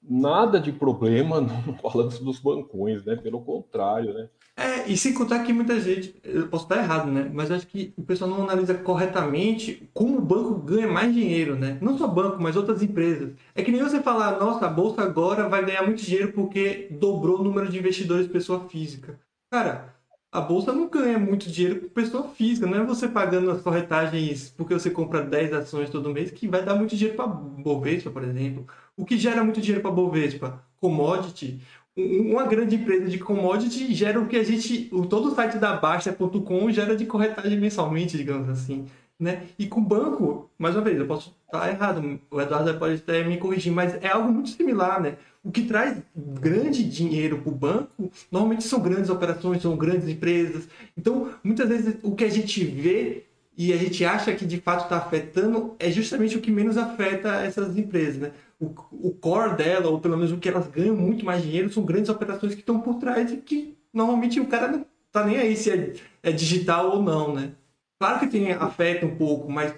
nada 0.02 0.58
de 0.58 0.72
problema 0.72 1.40
no 1.40 1.72
balanço 1.74 2.24
dos 2.24 2.40
bancões, 2.40 3.04
né? 3.04 3.14
Pelo 3.14 3.42
contrário, 3.42 4.12
né? 4.12 4.28
É, 4.58 4.90
e 4.90 4.96
sem 4.96 5.12
contar 5.12 5.44
que 5.44 5.52
muita 5.52 5.78
gente, 5.78 6.14
eu 6.24 6.48
posso 6.48 6.64
estar 6.64 6.78
errado, 6.78 7.10
né? 7.10 7.30
Mas 7.32 7.50
acho 7.50 7.66
que 7.66 7.92
o 7.94 8.02
pessoal 8.02 8.30
não 8.30 8.44
analisa 8.44 8.74
corretamente 8.74 9.86
como 9.92 10.16
o 10.16 10.22
banco 10.22 10.54
ganha 10.54 10.88
mais 10.88 11.12
dinheiro, 11.12 11.56
né? 11.56 11.76
Não 11.82 11.98
só 11.98 12.06
banco, 12.08 12.42
mas 12.42 12.56
outras 12.56 12.82
empresas. 12.82 13.34
É 13.54 13.62
que 13.62 13.70
nem 13.70 13.82
você 13.82 14.00
falar, 14.00 14.38
nossa, 14.40 14.64
a 14.64 14.70
bolsa 14.70 15.02
agora 15.02 15.46
vai 15.46 15.62
ganhar 15.62 15.82
muito 15.82 16.02
dinheiro 16.02 16.32
porque 16.32 16.88
dobrou 16.90 17.40
o 17.40 17.44
número 17.44 17.68
de 17.68 17.78
investidores 17.78 18.26
pessoa 18.26 18.66
física. 18.66 19.20
Cara, 19.50 19.94
a 20.32 20.40
bolsa 20.40 20.72
não 20.72 20.88
ganha 20.88 21.18
muito 21.18 21.50
dinheiro 21.50 21.80
com 21.80 21.88
pessoa 21.88 22.28
física, 22.28 22.66
não 22.66 22.78
é 22.78 22.84
você 22.84 23.08
pagando 23.08 23.50
as 23.50 23.60
corretagens 23.60 24.50
porque 24.56 24.74
você 24.74 24.90
compra 24.90 25.22
10 25.22 25.52
ações 25.52 25.90
todo 25.90 26.12
mês 26.12 26.30
que 26.30 26.48
vai 26.48 26.64
dar 26.64 26.74
muito 26.74 26.96
dinheiro 26.96 27.16
para 27.16 27.26
Bovespa, 27.26 28.10
por 28.10 28.24
exemplo. 28.24 28.66
O 28.96 29.04
que 29.04 29.18
gera 29.18 29.44
muito 29.44 29.60
dinheiro 29.60 29.82
para 29.82 29.90
Bovespa? 29.90 30.62
Commodity. 30.80 31.60
Uma 31.96 32.44
grande 32.44 32.76
empresa 32.76 33.06
de 33.06 33.18
commodity 33.18 33.94
gera 33.94 34.20
o 34.20 34.26
que 34.26 34.36
a 34.36 34.44
gente, 34.44 34.90
todo 35.08 35.28
o 35.28 35.34
site 35.34 35.56
da 35.56 35.74
Baixa.com 35.74 36.70
gera 36.70 36.94
de 36.94 37.06
corretagem 37.06 37.58
mensalmente, 37.58 38.18
digamos 38.18 38.50
assim. 38.50 38.84
Né? 39.18 39.44
E 39.58 39.66
com 39.66 39.82
banco, 39.82 40.50
mais 40.58 40.74
uma 40.76 40.84
vez, 40.84 40.98
eu 40.98 41.06
posso 41.06 41.34
estar 41.46 41.70
errado, 41.70 42.20
o 42.30 42.38
Eduardo 42.38 42.78
pode 42.78 42.96
até 42.96 43.24
me 43.24 43.38
corrigir, 43.38 43.72
mas 43.72 43.94
é 44.02 44.08
algo 44.08 44.30
muito 44.30 44.50
similar, 44.50 45.00
né? 45.00 45.16
O 45.42 45.50
que 45.50 45.62
traz 45.62 45.96
grande 46.14 46.84
dinheiro 46.84 47.38
para 47.38 47.50
o 47.50 47.54
banco, 47.54 48.10
normalmente 48.30 48.64
são 48.64 48.78
grandes 48.78 49.08
operações, 49.08 49.62
são 49.62 49.74
grandes 49.74 50.06
empresas. 50.06 50.68
Então, 50.98 51.30
muitas 51.42 51.66
vezes, 51.66 51.96
o 52.02 52.14
que 52.14 52.24
a 52.24 52.28
gente 52.28 52.62
vê 52.62 53.24
e 53.56 53.72
a 53.72 53.76
gente 53.78 54.04
acha 54.04 54.34
que 54.34 54.44
de 54.44 54.60
fato 54.60 54.84
está 54.84 54.98
afetando 54.98 55.74
é 55.78 55.90
justamente 55.90 56.36
o 56.36 56.42
que 56.42 56.50
menos 56.50 56.76
afeta 56.76 57.40
essas 57.40 57.74
empresas, 57.78 58.18
né? 58.18 58.32
O, 58.58 58.66
o 58.90 59.14
core 59.14 59.56
dela, 59.56 59.88
ou 59.88 60.00
pelo 60.00 60.16
menos 60.16 60.32
o 60.32 60.38
que 60.38 60.48
elas 60.48 60.66
ganham 60.68 60.96
muito 60.96 61.24
mais 61.24 61.42
dinheiro, 61.42 61.70
são 61.70 61.84
grandes 61.84 62.08
operações 62.08 62.54
que 62.54 62.60
estão 62.60 62.80
por 62.80 62.94
trás 62.94 63.30
e 63.30 63.36
que 63.36 63.76
normalmente 63.92 64.40
o 64.40 64.46
cara 64.46 64.68
não 64.68 64.86
tá 65.12 65.24
nem 65.24 65.36
aí 65.36 65.56
se 65.56 65.70
é, 65.70 65.94
é 66.22 66.32
digital 66.32 66.90
ou 66.90 67.02
não, 67.02 67.34
né? 67.34 67.52
Claro 67.98 68.20
que 68.20 68.26
tem, 68.26 68.52
afeta 68.52 69.04
um 69.04 69.16
pouco, 69.16 69.50
mas 69.50 69.74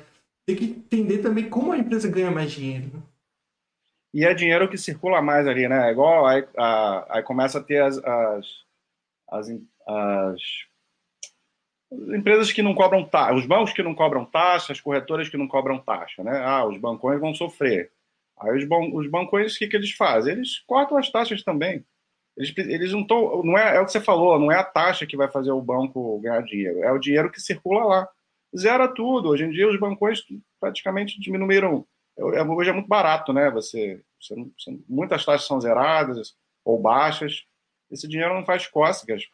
tem 0.46 0.56
que 0.56 0.64
entender 0.64 1.18
também 1.18 1.48
como 1.48 1.72
a 1.72 1.78
empresa 1.78 2.08
ganha 2.08 2.30
mais 2.30 2.50
dinheiro. 2.50 2.86
Né? 2.94 3.02
e 4.12 4.24
é 4.24 4.34
dinheiro 4.34 4.68
que 4.68 4.78
circula 4.78 5.20
mais 5.20 5.46
ali, 5.46 5.68
né? 5.68 5.88
É 5.88 5.92
igual 5.92 6.26
aí, 6.26 6.46
aí 7.08 7.22
começa 7.22 7.58
a 7.58 7.62
ter 7.62 7.82
as, 7.82 7.98
as, 7.98 8.46
as, 9.28 9.48
as, 9.86 10.40
empresas 12.14 12.50
que 12.52 12.62
não 12.62 12.74
cobram 12.74 13.04
taxa, 13.04 13.34
os 13.34 13.46
bancos 13.46 13.72
que 13.72 13.82
não 13.82 13.94
cobram 13.94 14.24
taxa, 14.24 14.72
as 14.72 14.80
corretoras 14.80 15.28
que 15.28 15.36
não 15.36 15.46
cobram 15.48 15.78
taxa, 15.78 16.22
né? 16.22 16.42
Ah, 16.44 16.64
os 16.64 16.78
bancões 16.78 17.20
vão 17.20 17.34
sofrer. 17.34 17.92
Aí 18.40 18.56
os, 18.56 18.64
ban 18.64 18.90
os 18.92 19.08
bancões, 19.10 19.54
o 19.54 19.58
que, 19.58 19.68
que 19.68 19.76
eles 19.76 19.92
fazem? 19.92 20.34
Eles 20.34 20.60
cortam 20.60 20.98
as 20.98 21.10
taxas 21.10 21.42
também. 21.42 21.84
Eles, 22.36 22.54
eles 22.56 22.92
não 22.92 23.00
estão. 23.00 23.42
Não 23.42 23.58
é, 23.58 23.76
é 23.76 23.80
o 23.80 23.84
que 23.84 23.92
você 23.92 24.00
falou, 24.00 24.38
não 24.38 24.52
é 24.52 24.56
a 24.56 24.64
taxa 24.64 25.06
que 25.06 25.16
vai 25.16 25.28
fazer 25.28 25.50
o 25.50 25.60
banco 25.60 26.20
ganhar 26.20 26.42
dinheiro, 26.42 26.82
é 26.84 26.92
o 26.92 26.98
dinheiro 26.98 27.30
que 27.30 27.40
circula 27.40 27.84
lá. 27.84 28.08
Zera 28.56 28.88
tudo. 28.88 29.30
Hoje 29.30 29.44
em 29.44 29.50
dia 29.50 29.68
os 29.68 29.78
bancões 29.78 30.22
praticamente 30.60 31.20
diminuíram. 31.20 31.86
É, 32.16 32.42
hoje 32.42 32.70
é 32.70 32.72
muito 32.72 32.88
barato, 32.88 33.32
né? 33.32 33.50
Você, 33.50 34.00
você, 34.20 34.34
muitas 34.88 35.24
taxas 35.24 35.46
são 35.46 35.60
zeradas 35.60 36.34
ou 36.64 36.80
baixas. 36.80 37.44
Esse 37.90 38.06
dinheiro 38.06 38.34
não 38.34 38.44
faz 38.44 38.66
cócegas. 38.66 39.24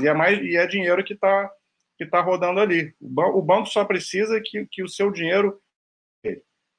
E 0.00 0.08
é, 0.08 0.14
mais, 0.14 0.38
e 0.38 0.56
é 0.56 0.66
dinheiro 0.66 1.04
que 1.04 1.14
está 1.14 1.50
que 1.98 2.06
tá 2.06 2.20
rodando 2.20 2.60
ali. 2.60 2.94
O 3.00 3.42
banco 3.42 3.66
só 3.66 3.84
precisa 3.84 4.40
que, 4.40 4.66
que 4.66 4.82
o 4.82 4.88
seu 4.88 5.10
dinheiro. 5.10 5.60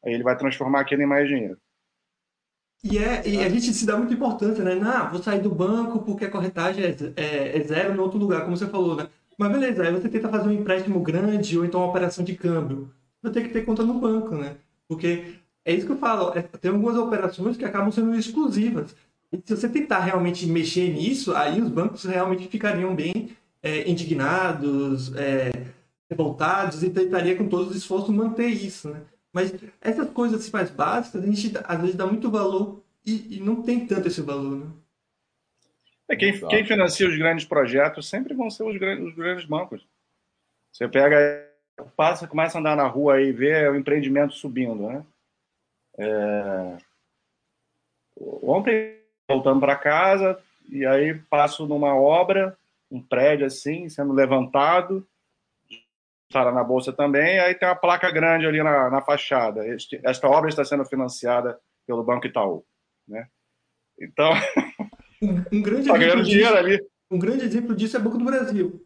Aí 0.06 0.14
ele 0.14 0.24
vai 0.24 0.38
transformar 0.38 0.82
aquilo 0.82 1.02
em 1.02 1.08
mais 1.08 1.28
dinheiro. 1.28 1.58
E, 2.84 2.98
é, 2.98 3.26
e 3.28 3.40
a 3.40 3.48
gente 3.48 3.74
se 3.74 3.86
dá 3.86 3.98
muita 3.98 4.14
importância, 4.14 4.64
né? 4.64 4.76
Não, 4.76 5.10
vou 5.10 5.24
sair 5.24 5.42
do 5.42 5.50
banco 5.50 6.00
porque 6.00 6.26
a 6.26 6.30
corretagem 6.30 6.84
é, 6.84 6.96
é, 7.16 7.58
é 7.58 7.64
zero 7.64 7.94
em 7.94 7.98
outro 7.98 8.20
lugar, 8.20 8.44
como 8.44 8.58
você 8.58 8.68
falou, 8.68 8.96
né? 8.96 9.08
Mas 9.38 9.52
beleza, 9.52 9.84
aí 9.84 9.94
você 9.94 10.10
tenta 10.10 10.28
fazer 10.28 10.50
um 10.50 10.52
empréstimo 10.52 11.00
grande 11.00 11.58
ou 11.58 11.66
então 11.66 11.80
uma 11.80 11.90
operação 11.90 12.26
de 12.26 12.36
câmbio. 12.36 12.92
Vai 13.22 13.32
ter 13.32 13.44
que 13.44 13.54
ter 13.54 13.64
conta 13.64 13.84
no 13.84 13.94
banco, 13.94 14.36
né? 14.36 14.58
Porque 14.88 15.36
é 15.64 15.74
isso 15.74 15.86
que 15.86 15.94
eu 15.94 15.98
falo, 15.98 16.38
é, 16.38 16.42
tem 16.42 16.72
algumas 16.72 16.98
operações 16.98 17.56
que 17.56 17.64
acabam 17.64 17.92
sendo 17.92 18.14
exclusivas. 18.16 18.94
E 19.32 19.42
se 19.44 19.56
você 19.56 19.70
tentar 19.70 20.00
realmente 20.00 20.46
mexer 20.46 20.90
nisso, 20.94 21.34
aí 21.34 21.62
os 21.62 21.70
bancos 21.70 22.04
realmente 22.04 22.50
ficariam 22.50 22.94
bem 22.94 23.30
é, 23.62 23.90
indignados, 23.90 25.16
é, 25.16 25.52
revoltados 26.10 26.84
e 26.84 26.90
tentaria 26.90 27.36
com 27.36 27.48
todos 27.48 27.72
os 27.72 27.78
esforços 27.78 28.14
manter 28.14 28.50
isso, 28.50 28.90
né? 28.90 29.02
Mas 29.34 29.52
essas 29.82 30.10
coisas 30.12 30.40
assim, 30.40 30.52
mais 30.52 30.70
básicas, 30.70 31.24
a 31.24 31.26
gente 31.26 31.52
às 31.66 31.82
vezes 31.82 31.96
dá 31.96 32.06
muito 32.06 32.30
valor 32.30 32.84
e, 33.04 33.38
e 33.38 33.40
não 33.40 33.64
tem 33.64 33.88
tanto 33.88 34.08
esse 34.08 34.22
valor, 34.22 34.58
né? 34.58 34.72
É, 36.08 36.16
quem, 36.16 36.40
quem, 36.48 36.66
financia 36.66 37.08
os 37.08 37.18
grandes 37.18 37.46
projetos 37.46 38.08
sempre 38.08 38.36
vão 38.36 38.50
ser 38.50 38.64
os 38.64 38.78
grandes, 38.78 39.08
os 39.08 39.16
grandes 39.16 39.46
bancos. 39.46 39.88
Você 40.72 40.88
pega, 40.88 41.50
passa, 41.96 42.28
começa 42.28 42.58
a 42.58 42.62
andar 42.62 42.76
na 42.76 42.88
rua 42.88 43.22
e 43.22 43.32
vê 43.32 43.68
o 43.68 43.76
empreendimento 43.76 44.34
subindo, 44.34 44.88
né? 44.88 45.04
É... 45.98 46.78
Ontem, 48.44 49.00
voltando 49.28 49.60
para 49.60 49.76
casa, 49.76 50.40
e 50.70 50.86
aí 50.86 51.16
passo 51.30 51.66
numa 51.66 51.96
obra, 51.96 52.56
um 52.92 53.02
prédio 53.02 53.48
assim, 53.48 53.90
sendo 53.90 54.14
levantado, 54.14 55.08
está 56.40 56.52
na 56.52 56.64
bolsa 56.64 56.92
também, 56.92 57.40
aí 57.40 57.56
tem 57.56 57.68
uma 57.68 57.76
placa 57.76 58.10
grande 58.12 58.46
ali 58.46 58.62
na, 58.62 58.90
na 58.90 59.02
fachada. 59.02 59.68
Este, 59.68 60.00
esta 60.04 60.28
obra 60.28 60.50
está 60.50 60.64
sendo 60.64 60.86
financiada 60.86 61.60
pelo 61.88 62.04
Banco 62.04 62.28
Itaú, 62.28 62.66
né? 63.08 63.28
Então, 64.00 64.32
Um, 65.24 65.58
um 65.58 65.62
grande 65.62 65.88
tá 65.88 65.98
exemplo 65.98 66.24
disso, 66.24 66.54
ali. 66.54 66.86
Um 67.10 67.20
grande 67.20 67.46
exemplo 67.46 67.76
disso 67.76 67.96
é 67.96 68.00
o 68.00 68.04
Banco 68.04 68.18
do 68.18 68.26
Brasil. 68.26 68.86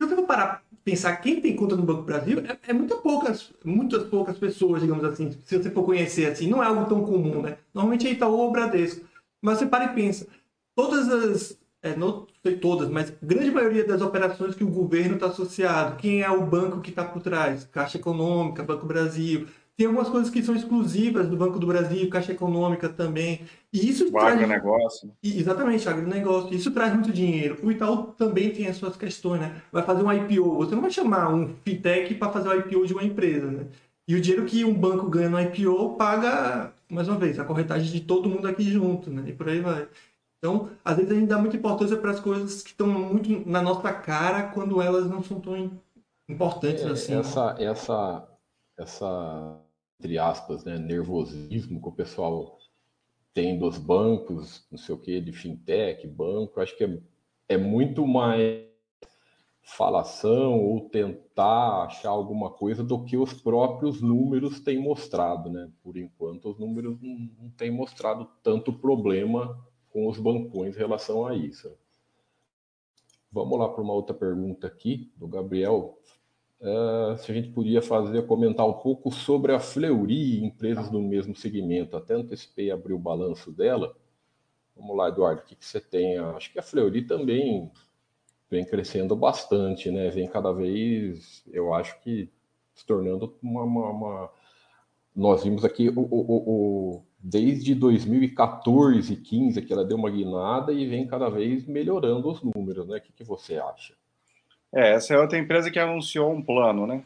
Se 0.00 0.08
você 0.08 0.16
for 0.16 0.26
parar 0.26 0.64
pensar 0.82 1.16
quem 1.16 1.40
tem 1.40 1.56
conta 1.56 1.76
no 1.76 1.82
Banco 1.82 2.02
do 2.02 2.06
Brasil, 2.06 2.40
é, 2.40 2.58
é 2.68 2.72
muito 2.72 2.96
poucas, 2.98 3.52
muitas 3.64 4.04
poucas 4.04 4.36
pessoas, 4.38 4.82
digamos 4.82 5.04
assim. 5.04 5.30
Se 5.44 5.58
você 5.58 5.70
for 5.70 5.84
conhecer 5.84 6.26
assim, 6.26 6.48
não 6.48 6.62
é 6.62 6.66
algo 6.66 6.86
tão 6.86 7.04
comum, 7.04 7.42
né? 7.42 7.58
Normalmente 7.72 8.06
é 8.06 8.10
Itaú 8.10 8.38
ou 8.38 8.52
Bradesco. 8.52 9.06
Mas 9.42 9.58
você 9.58 9.66
para 9.66 9.84
e 9.84 9.94
pensa, 9.94 10.26
todas 10.74 11.08
as, 11.08 11.58
é, 11.84 11.94
não 11.94 12.26
sei 12.42 12.56
todas, 12.56 12.88
mas 12.88 13.12
grande 13.22 13.50
maioria 13.50 13.86
das 13.86 14.00
operações 14.00 14.54
que 14.54 14.64
o 14.64 14.70
governo 14.70 15.14
está 15.14 15.26
associado, 15.26 15.96
quem 15.96 16.22
é 16.22 16.30
o 16.30 16.44
banco 16.44 16.80
que 16.80 16.88
está 16.88 17.04
por 17.04 17.20
trás? 17.20 17.68
Caixa 17.70 17.98
Econômica, 17.98 18.62
Banco 18.62 18.86
Brasil, 18.86 19.46
tem 19.76 19.86
algumas 19.86 20.08
coisas 20.08 20.30
que 20.30 20.42
são 20.42 20.54
exclusivas 20.54 21.28
do 21.28 21.36
Banco 21.36 21.58
do 21.58 21.66
Brasil, 21.66 22.08
Caixa 22.08 22.32
Econômica 22.32 22.88
também. 22.88 23.40
E 23.72 23.88
isso 23.90 24.06
o 24.06 24.12
traz... 24.12 24.34
agronegócio. 24.34 25.10
Exatamente, 25.22 25.88
agronegócio. 25.88 26.54
Isso 26.54 26.70
traz 26.70 26.94
muito 26.94 27.12
dinheiro. 27.12 27.58
O 27.62 27.70
Itaú 27.70 28.14
também 28.16 28.50
tem 28.50 28.68
as 28.68 28.76
suas 28.76 28.96
questões, 28.96 29.40
né? 29.40 29.60
Vai 29.72 29.82
fazer 29.82 30.02
um 30.02 30.12
IPO. 30.12 30.56
Você 30.58 30.74
não 30.74 30.82
vai 30.82 30.92
chamar 30.92 31.34
um 31.34 31.54
fintech 31.64 32.14
para 32.14 32.30
fazer 32.30 32.48
o 32.48 32.58
IPO 32.60 32.86
de 32.86 32.92
uma 32.92 33.02
empresa, 33.02 33.50
né? 33.50 33.66
E 34.06 34.14
o 34.14 34.20
dinheiro 34.20 34.46
que 34.46 34.64
um 34.64 34.72
banco 34.72 35.08
ganha 35.08 35.28
no 35.28 35.40
IPO 35.40 35.96
paga, 35.96 36.72
mais 36.88 37.08
uma 37.08 37.18
vez, 37.18 37.38
a 37.40 37.44
corretagem 37.44 37.90
de 37.90 38.00
todo 38.00 38.28
mundo 38.28 38.46
aqui 38.46 38.62
junto, 38.62 39.10
né? 39.10 39.24
E 39.26 39.32
por 39.32 39.48
aí 39.48 39.60
vai. 39.60 39.88
Então, 40.44 40.68
às 40.84 40.96
vezes 40.96 41.10
a 41.10 41.14
gente 41.14 41.26
dá 41.26 41.38
muita 41.38 41.56
importância 41.56 41.96
para 41.96 42.10
as 42.10 42.20
coisas 42.20 42.62
que 42.62 42.68
estão 42.68 42.86
muito 42.86 43.48
na 43.48 43.62
nossa 43.62 43.90
cara 43.94 44.50
quando 44.50 44.82
elas 44.82 45.08
não 45.08 45.22
são 45.22 45.40
tão 45.40 45.80
importantes 46.28 46.84
é, 46.84 46.90
assim. 46.90 47.14
Essa, 47.14 47.54
né? 47.54 47.64
essa, 47.64 48.28
essa 48.76 49.60
entre 49.98 50.18
aspas, 50.18 50.62
né, 50.62 50.76
nervosismo 50.76 51.80
que 51.80 51.88
o 51.88 51.92
pessoal 51.92 52.58
tem 53.32 53.58
dos 53.58 53.78
bancos, 53.78 54.66
não 54.70 54.76
sei 54.76 54.94
o 54.94 54.98
que, 54.98 55.18
de 55.18 55.32
fintech, 55.32 56.06
banco, 56.06 56.60
acho 56.60 56.76
que 56.76 56.84
é, 56.84 56.98
é 57.48 57.56
muito 57.56 58.06
mais 58.06 58.66
falação 59.62 60.60
ou 60.60 60.90
tentar 60.90 61.84
achar 61.84 62.10
alguma 62.10 62.50
coisa 62.50 62.84
do 62.84 63.02
que 63.02 63.16
os 63.16 63.32
próprios 63.32 64.02
números 64.02 64.60
têm 64.60 64.78
mostrado, 64.78 65.48
né? 65.48 65.70
Por 65.82 65.96
enquanto, 65.96 66.50
os 66.50 66.58
números 66.58 67.00
não, 67.00 67.30
não 67.40 67.50
têm 67.56 67.70
mostrado 67.70 68.28
tanto 68.42 68.74
problema 68.74 69.58
com 69.94 70.06
os 70.06 70.18
bancões 70.18 70.76
em 70.76 70.78
relação 70.78 71.26
a 71.26 71.34
isso. 71.34 71.74
Vamos 73.32 73.58
lá 73.58 73.66
para 73.70 73.82
uma 73.82 73.94
outra 73.94 74.14
pergunta 74.14 74.66
aqui 74.66 75.10
do 75.16 75.26
Gabriel 75.26 75.98
Uh, 76.64 77.18
se 77.18 77.30
a 77.30 77.34
gente 77.34 77.50
podia 77.50 77.82
fazer, 77.82 78.26
comentar 78.26 78.66
um 78.66 78.72
pouco 78.72 79.10
sobre 79.10 79.52
a 79.52 79.60
Fleury, 79.60 80.42
empresas 80.42 80.88
do 80.88 80.98
mesmo 80.98 81.36
segmento. 81.36 81.94
Até 81.94 82.14
antecipei 82.14 82.70
abrir 82.70 82.94
o 82.94 82.98
balanço 82.98 83.52
dela. 83.52 83.94
Vamos 84.74 84.96
lá, 84.96 85.08
Eduardo, 85.08 85.42
o 85.42 85.44
que, 85.44 85.54
que 85.54 85.64
você 85.64 85.78
tem? 85.78 86.16
Acho 86.18 86.50
que 86.50 86.58
a 86.58 86.62
Fleury 86.62 87.02
também 87.06 87.70
vem 88.50 88.64
crescendo 88.64 89.14
bastante, 89.14 89.90
né? 89.90 90.08
Vem 90.08 90.26
cada 90.26 90.52
vez, 90.52 91.44
eu 91.52 91.74
acho 91.74 92.00
que 92.00 92.30
se 92.74 92.86
tornando 92.86 93.36
uma. 93.42 93.62
uma, 93.62 93.90
uma... 93.90 94.30
Nós 95.14 95.44
vimos 95.44 95.66
aqui 95.66 95.90
o, 95.90 96.00
o, 96.00 96.96
o, 96.96 97.02
desde 97.26 97.74
2014, 97.74 99.16
15, 99.16 99.62
que 99.62 99.72
ela 99.72 99.82
deu 99.82 99.96
uma 99.96 100.10
guinada 100.10 100.74
e 100.74 100.86
vem 100.86 101.06
cada 101.06 101.30
vez 101.30 101.64
melhorando 101.64 102.30
os 102.30 102.42
números, 102.42 102.86
né? 102.86 102.98
O 102.98 103.00
que, 103.00 103.12
que 103.12 103.24
você 103.24 103.56
acha? 103.56 103.94
É, 104.70 104.92
essa 104.92 105.14
é 105.14 105.18
outra 105.18 105.38
empresa 105.38 105.70
que 105.70 105.78
anunciou 105.78 106.30
um 106.30 106.42
plano, 106.42 106.86
né? 106.86 107.02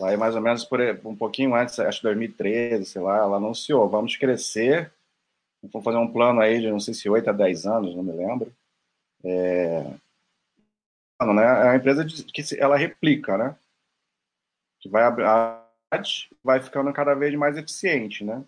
Aí 0.00 0.16
mais 0.16 0.34
ou 0.34 0.40
menos 0.40 0.64
por 0.64 0.80
um 1.04 1.14
pouquinho 1.14 1.54
antes, 1.54 1.78
acho 1.78 1.98
que 1.98 2.08
2013, 2.08 2.86
sei 2.86 3.00
lá, 3.00 3.18
ela 3.18 3.36
anunciou, 3.36 3.88
vamos 3.88 4.16
crescer, 4.16 4.92
vamos 5.62 5.84
fazer 5.84 5.98
um 5.98 6.12
plano 6.12 6.40
aí 6.40 6.60
de 6.60 6.68
não 6.68 6.80
sei 6.80 6.92
se 6.92 7.08
8 7.08 7.30
a 7.30 7.32
10 7.32 7.66
anos, 7.66 7.94
não 7.94 8.02
me 8.02 8.12
lembro. 8.12 8.52
É, 9.24 9.82
né? 11.20 11.44
é 11.44 11.64
uma 11.66 11.76
empresa 11.76 12.04
que 12.04 12.42
ela 12.58 12.76
replica, 12.76 13.38
né? 13.38 13.56
Que 14.80 14.88
vai 14.88 15.04
vai 16.42 16.60
ficando 16.60 16.92
cada 16.92 17.14
vez 17.14 17.32
mais 17.36 17.56
eficiente, 17.56 18.24
né? 18.24 18.44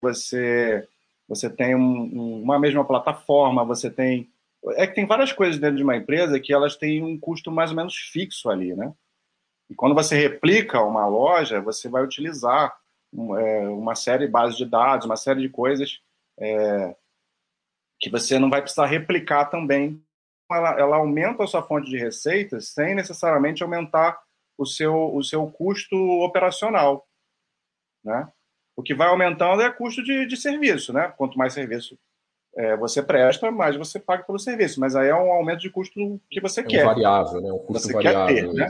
Você 0.00 0.86
você 1.28 1.50
tem 1.50 1.74
um, 1.74 2.42
uma 2.42 2.58
mesma 2.58 2.84
plataforma, 2.84 3.64
você 3.64 3.90
tem 3.90 4.30
é 4.74 4.86
que 4.86 4.94
tem 4.94 5.06
várias 5.06 5.32
coisas 5.32 5.60
dentro 5.60 5.76
de 5.76 5.82
uma 5.82 5.96
empresa 5.96 6.40
que 6.40 6.52
elas 6.52 6.76
têm 6.76 7.02
um 7.02 7.18
custo 7.18 7.50
mais 7.50 7.70
ou 7.70 7.76
menos 7.76 7.94
fixo 7.94 8.50
ali, 8.50 8.74
né? 8.74 8.92
E 9.70 9.74
quando 9.74 9.94
você 9.94 10.16
replica 10.16 10.82
uma 10.82 11.06
loja, 11.06 11.60
você 11.60 11.88
vai 11.88 12.02
utilizar 12.02 12.74
é, 13.12 13.68
uma 13.68 13.94
série 13.94 14.26
de 14.26 14.32
bases 14.32 14.56
de 14.56 14.64
dados, 14.64 15.06
uma 15.06 15.16
série 15.16 15.42
de 15.42 15.48
coisas 15.48 16.00
é, 16.38 16.96
que 18.00 18.10
você 18.10 18.38
não 18.38 18.50
vai 18.50 18.62
precisar 18.62 18.86
replicar 18.86 19.46
também. 19.46 20.02
Ela, 20.50 20.80
ela, 20.80 20.96
aumenta 20.96 21.44
a 21.44 21.46
sua 21.46 21.62
fonte 21.62 21.90
de 21.90 21.98
receitas 21.98 22.68
sem 22.68 22.94
necessariamente 22.94 23.62
aumentar 23.62 24.18
o 24.56 24.64
seu, 24.64 25.14
o 25.14 25.22
seu 25.22 25.46
custo 25.50 25.96
operacional, 26.22 27.06
né? 28.02 28.32
O 28.78 28.82
que 28.82 28.94
vai 28.94 29.08
aumentando 29.08 29.60
é 29.60 29.68
custo 29.72 30.04
de, 30.04 30.24
de 30.24 30.36
serviço, 30.36 30.92
né? 30.92 31.12
Quanto 31.16 31.36
mais 31.36 31.52
serviço 31.52 31.98
é, 32.56 32.76
você 32.76 33.02
presta, 33.02 33.50
mas 33.50 33.74
você 33.74 33.98
paga 33.98 34.22
pelo 34.22 34.38
serviço. 34.38 34.78
Mas 34.78 34.94
aí 34.94 35.08
é 35.08 35.14
um 35.16 35.32
aumento 35.32 35.58
de 35.58 35.68
custo 35.68 36.20
que 36.30 36.40
você 36.40 36.60
é 36.60 36.62
quer. 36.62 36.84
Um 36.84 36.86
variável, 36.86 37.40
né? 37.40 37.52
Um 37.52 37.58
custo 37.58 37.88
você 37.88 37.92
variável. 37.92 38.52
Ter, 38.52 38.52
né? 38.54 38.68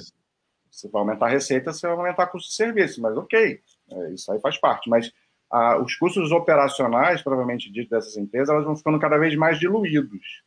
Você 0.70 0.88
vai 0.88 1.00
aumentar 1.00 1.26
a 1.26 1.28
receita, 1.28 1.74
você 1.74 1.86
vai 1.86 1.94
aumentar 1.94 2.24
o 2.24 2.28
custo 2.28 2.48
de 2.48 2.54
serviço, 2.54 3.02
mas 3.02 3.18
ok, 3.18 3.60
é, 3.90 4.10
isso 4.14 4.32
aí 4.32 4.40
faz 4.40 4.56
parte. 4.56 4.88
Mas 4.88 5.12
ah, 5.50 5.78
os 5.78 5.94
custos 5.96 6.32
operacionais, 6.32 7.20
provavelmente 7.20 7.70
dito 7.70 7.90
dessas 7.90 8.16
empresas, 8.16 8.48
elas 8.48 8.64
vão 8.64 8.76
ficando 8.76 8.98
cada 8.98 9.18
vez 9.18 9.36
mais 9.36 9.58
diluídos. 9.58 10.42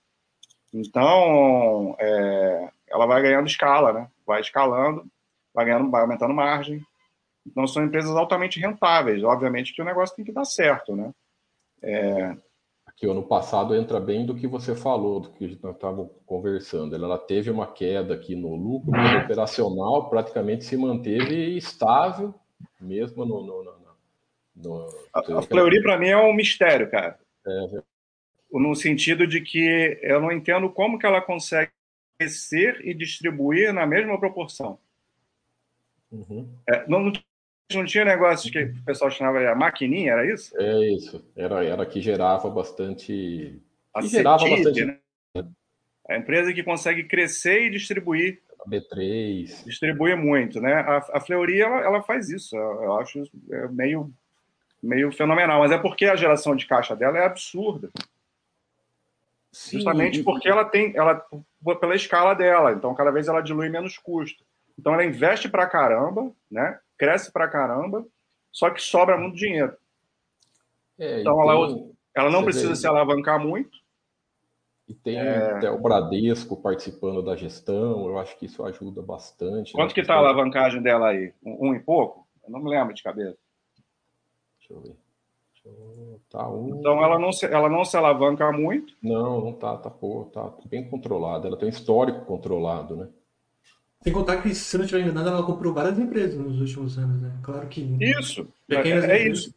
Então, 0.74 1.96
é, 2.00 2.72
ela 2.90 3.06
vai 3.06 3.22
ganhando 3.22 3.46
escala, 3.46 3.94
né? 3.94 4.08
Vai 4.26 4.42
escalando, 4.42 5.06
vai 5.54 5.66
ganhando, 5.66 5.92
vai 5.92 6.02
aumentando 6.02 6.34
margem. 6.34 6.84
Então, 7.46 7.66
são 7.66 7.84
empresas 7.84 8.16
altamente 8.16 8.60
rentáveis. 8.60 9.24
Obviamente 9.24 9.74
que 9.74 9.82
o 9.82 9.86
negócio 9.86 10.16
tem 10.16 10.26
que 10.26 10.32
dar 10.32 10.46
certo, 10.46 10.96
né? 10.96 11.12
É, 11.82 12.36
que 13.02 13.08
ano 13.08 13.24
passado 13.24 13.76
entra 13.76 14.00
bem 14.00 14.28
do 14.28 14.36
que 14.36 14.46
você 14.46 14.76
falou, 14.76 15.22
do 15.22 15.32
que 15.32 15.58
nós 15.64 15.74
estávamos 15.74 16.12
conversando. 16.24 16.94
Ela 16.94 17.18
teve 17.18 17.50
uma 17.50 17.66
queda 17.66 18.14
aqui 18.14 18.36
no 18.36 18.56
lucro, 18.56 18.92
mas 18.92 19.16
o 19.16 19.26
operacional 19.26 20.08
praticamente 20.08 20.66
se 20.66 20.78
manteve 20.78 21.58
estável, 21.58 22.32
mesmo 22.80 23.26
no. 23.26 23.44
no, 23.44 23.64
no, 23.64 23.76
no 24.56 24.88
a, 25.12 25.40
a 25.40 25.42
Fleury, 25.42 25.82
para 25.82 25.98
mim, 25.98 26.10
é 26.10 26.18
um 26.18 26.32
mistério, 26.32 26.92
cara. 26.92 27.18
É. 27.48 27.82
No 28.52 28.76
sentido 28.76 29.26
de 29.26 29.42
que 29.42 30.00
eu 30.04 30.22
não 30.22 30.32
entendo 30.32 30.70
como 30.70 31.00
que 31.00 31.06
ela 31.08 31.22
consegue 31.22 31.72
crescer 32.20 32.82
e 32.86 32.94
distribuir 32.94 33.74
na 33.74 33.88
mesma 33.88 34.20
proporção. 34.20 34.78
Uhum. 36.12 36.48
É, 36.70 36.88
não, 36.88 37.12
não 37.76 37.86
tinha 37.86 38.06
negócio 38.06 38.52
que 38.52 38.64
o 38.64 38.84
pessoal 38.84 39.12
chamava 39.12 39.40
de 39.40 39.56
maquininha, 39.56 40.14
era 40.14 40.32
isso? 40.32 40.56
É 40.58 40.94
isso. 40.94 41.24
Era, 41.36 41.64
era 41.64 41.86
que 41.86 42.02
gerava 42.02 42.50
bastante. 42.50 43.62
A 43.94 44.02
gerava 44.02 44.48
bastante. 44.48 44.86
Né? 44.86 44.98
A 46.08 46.18
empresa 46.18 46.54
que 46.54 46.64
consegue 46.64 47.04
crescer 47.04 47.68
e 47.68 47.70
distribuir. 47.70 48.42
A 48.60 48.70
B3. 48.70 49.64
Distribui 49.66 50.16
muito, 50.16 50.60
né? 50.62 50.74
A, 50.74 50.98
a 51.14 51.20
Fleury, 51.20 51.62
ela, 51.62 51.82
ela 51.82 52.04
faz 52.04 52.30
isso. 52.30 52.56
Eu 52.56 52.98
acho 52.98 53.24
é 53.52 53.68
meio, 53.70 54.12
meio 54.82 55.12
fenomenal. 55.12 55.60
Mas 55.60 55.72
é 55.72 55.78
porque 55.78 56.06
a 56.06 56.16
geração 56.16 56.56
de 56.56 56.66
caixa 56.66 56.96
dela 56.96 57.18
é 57.18 57.26
absurda. 57.26 57.90
Sim, 59.52 59.78
Justamente 59.78 60.24
porque 60.24 60.48
ela 60.48 60.64
tem, 60.64 60.94
ela 60.96 61.26
pela 61.80 61.96
escala 61.96 62.34
dela, 62.34 62.72
então 62.72 62.96
cada 62.96 63.12
vez 63.12 63.28
ela 63.28 63.42
dilui 63.42 63.68
menos 63.68 63.98
custo. 63.98 64.44
Então 64.80 64.94
ela 64.94 65.06
investe 65.06 65.50
para 65.50 65.68
caramba, 65.68 66.32
né? 66.50 66.80
Cresce 67.02 67.32
para 67.32 67.48
caramba, 67.48 68.06
só 68.52 68.70
que 68.70 68.80
sobra 68.80 69.18
muito 69.18 69.36
dinheiro. 69.36 69.76
É, 71.00 71.22
então 71.22 71.42
ela, 71.42 71.84
ela 72.16 72.30
não 72.30 72.44
precisa 72.44 72.70
vê, 72.70 72.76
se 72.76 72.86
alavancar 72.86 73.40
muito. 73.40 73.76
E 74.88 74.94
tem 74.94 75.18
é... 75.18 75.54
até 75.54 75.72
o 75.72 75.82
Bradesco 75.82 76.56
participando 76.56 77.24
da 77.24 77.36
gestão, 77.36 78.08
eu 78.08 78.20
acho 78.20 78.38
que 78.38 78.46
isso 78.46 78.64
ajuda 78.64 79.02
bastante. 79.02 79.74
Quanto 79.74 79.90
né? 79.90 79.94
que 79.96 80.02
está 80.02 80.14
a 80.14 80.18
alavancagem 80.18 80.80
dela 80.80 81.08
aí? 81.08 81.34
Um, 81.44 81.70
um, 81.70 81.76
e 81.76 81.80
pouco? 81.80 82.28
Eu 82.44 82.52
não 82.52 82.62
me 82.62 82.70
lembro 82.70 82.94
de 82.94 83.02
cabeça. 83.02 83.40
Deixa 84.60 84.74
eu 84.74 84.82
ver. 84.82 84.96
Tá 86.30 86.48
um... 86.48 86.78
Então 86.78 87.04
ela 87.04 87.18
não, 87.18 87.32
se, 87.32 87.48
ela 87.48 87.68
não 87.68 87.84
se 87.84 87.98
alavanca 87.98 88.52
muito? 88.52 88.96
Não, 89.02 89.42
não 89.42 89.54
tá, 89.54 89.76
tá, 89.76 89.90
pô, 89.90 90.26
tá 90.32 90.54
bem 90.66 90.88
controlada. 90.88 91.48
Ela 91.48 91.58
tem 91.58 91.68
um 91.68 91.72
histórico 91.72 92.26
controlado, 92.26 92.96
né? 92.96 93.10
Sem 94.04 94.12
contar 94.12 94.42
que, 94.42 94.54
se 94.56 94.78
não 94.78 94.86
estiver 94.86 95.04
enganado, 95.04 95.30
ela 95.30 95.46
comprou 95.46 95.74
várias 95.74 96.00
empresas 96.00 96.36
nos 96.36 96.60
últimos 96.60 96.98
anos, 96.98 97.22
né? 97.22 97.32
Claro 97.44 97.68
que. 97.68 97.82
Isso, 98.00 98.48
é, 98.70 98.76
é 98.76 99.28
isso. 99.28 99.54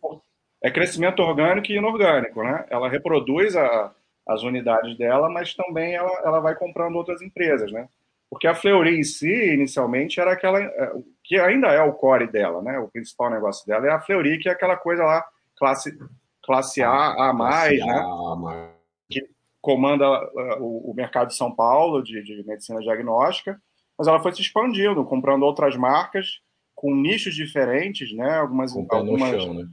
É 0.63 0.71
crescimento 0.71 1.21
orgânico 1.21 1.71
e 1.71 1.77
inorgânico, 1.77 2.43
né? 2.43 2.65
Ela 2.71 2.89
reproduz 2.89 3.57
a, 3.57 3.93
as 4.27 4.43
unidades 4.43 4.97
dela, 4.97 5.31
mas 5.31 5.55
também 5.55 5.95
ela, 5.95 6.11
ela 6.25 6.41
vai 6.41 6.55
comprando 6.55 6.97
outras 6.97 7.23
empresas, 7.23 7.71
né? 7.73 7.89
Porque 8.31 8.47
a 8.47 8.55
Fleury 8.55 8.99
em 8.99 9.03
si, 9.03 9.55
inicialmente, 9.55 10.21
era 10.21 10.33
aquela. 10.33 10.61
É, 10.61 10.93
que 11.23 11.39
ainda 11.39 11.69
é 11.69 11.83
o 11.83 11.93
core 11.93 12.27
dela, 12.27 12.61
né? 12.63 12.79
O 12.79 12.89
principal 12.89 13.31
negócio 13.31 13.67
dela 13.67 13.87
é 13.87 13.91
a 13.91 14.01
Fleury, 14.01 14.39
que 14.39 14.49
é 14.49 14.53
aquela 14.53 14.77
coisa 14.77 15.05
lá 15.05 15.25
classe, 15.57 15.97
classe 16.43 16.83
A, 16.83 17.31
A, 17.31 17.33
mais, 17.33 17.79
né? 17.79 17.93
A, 17.93 18.69
que 19.09 19.27
comanda 19.61 20.07
uh, 20.07 20.63
o, 20.63 20.91
o, 20.91 20.95
mercado 20.95 21.29
de 21.29 21.37
São 21.37 21.55
Paulo 21.55 22.03
de, 22.03 22.23
de, 22.23 22.45
medicina 22.47 22.81
diagnóstica, 22.81 23.61
mas 23.99 24.09
ela 24.09 24.21
foi 24.21 24.33
se 24.33 24.43
expandindo, 24.43 25.05
comprando 25.05 25.45
outras 25.45 25.77
marcas 25.77 26.41
com 26.75 26.95
nichos 26.95 27.35
diferentes, 27.35 28.13
né? 28.13 28.39
Algumas, 28.39 28.77
algumas, 28.77 29.31
chão, 29.31 29.55
né? 29.55 29.69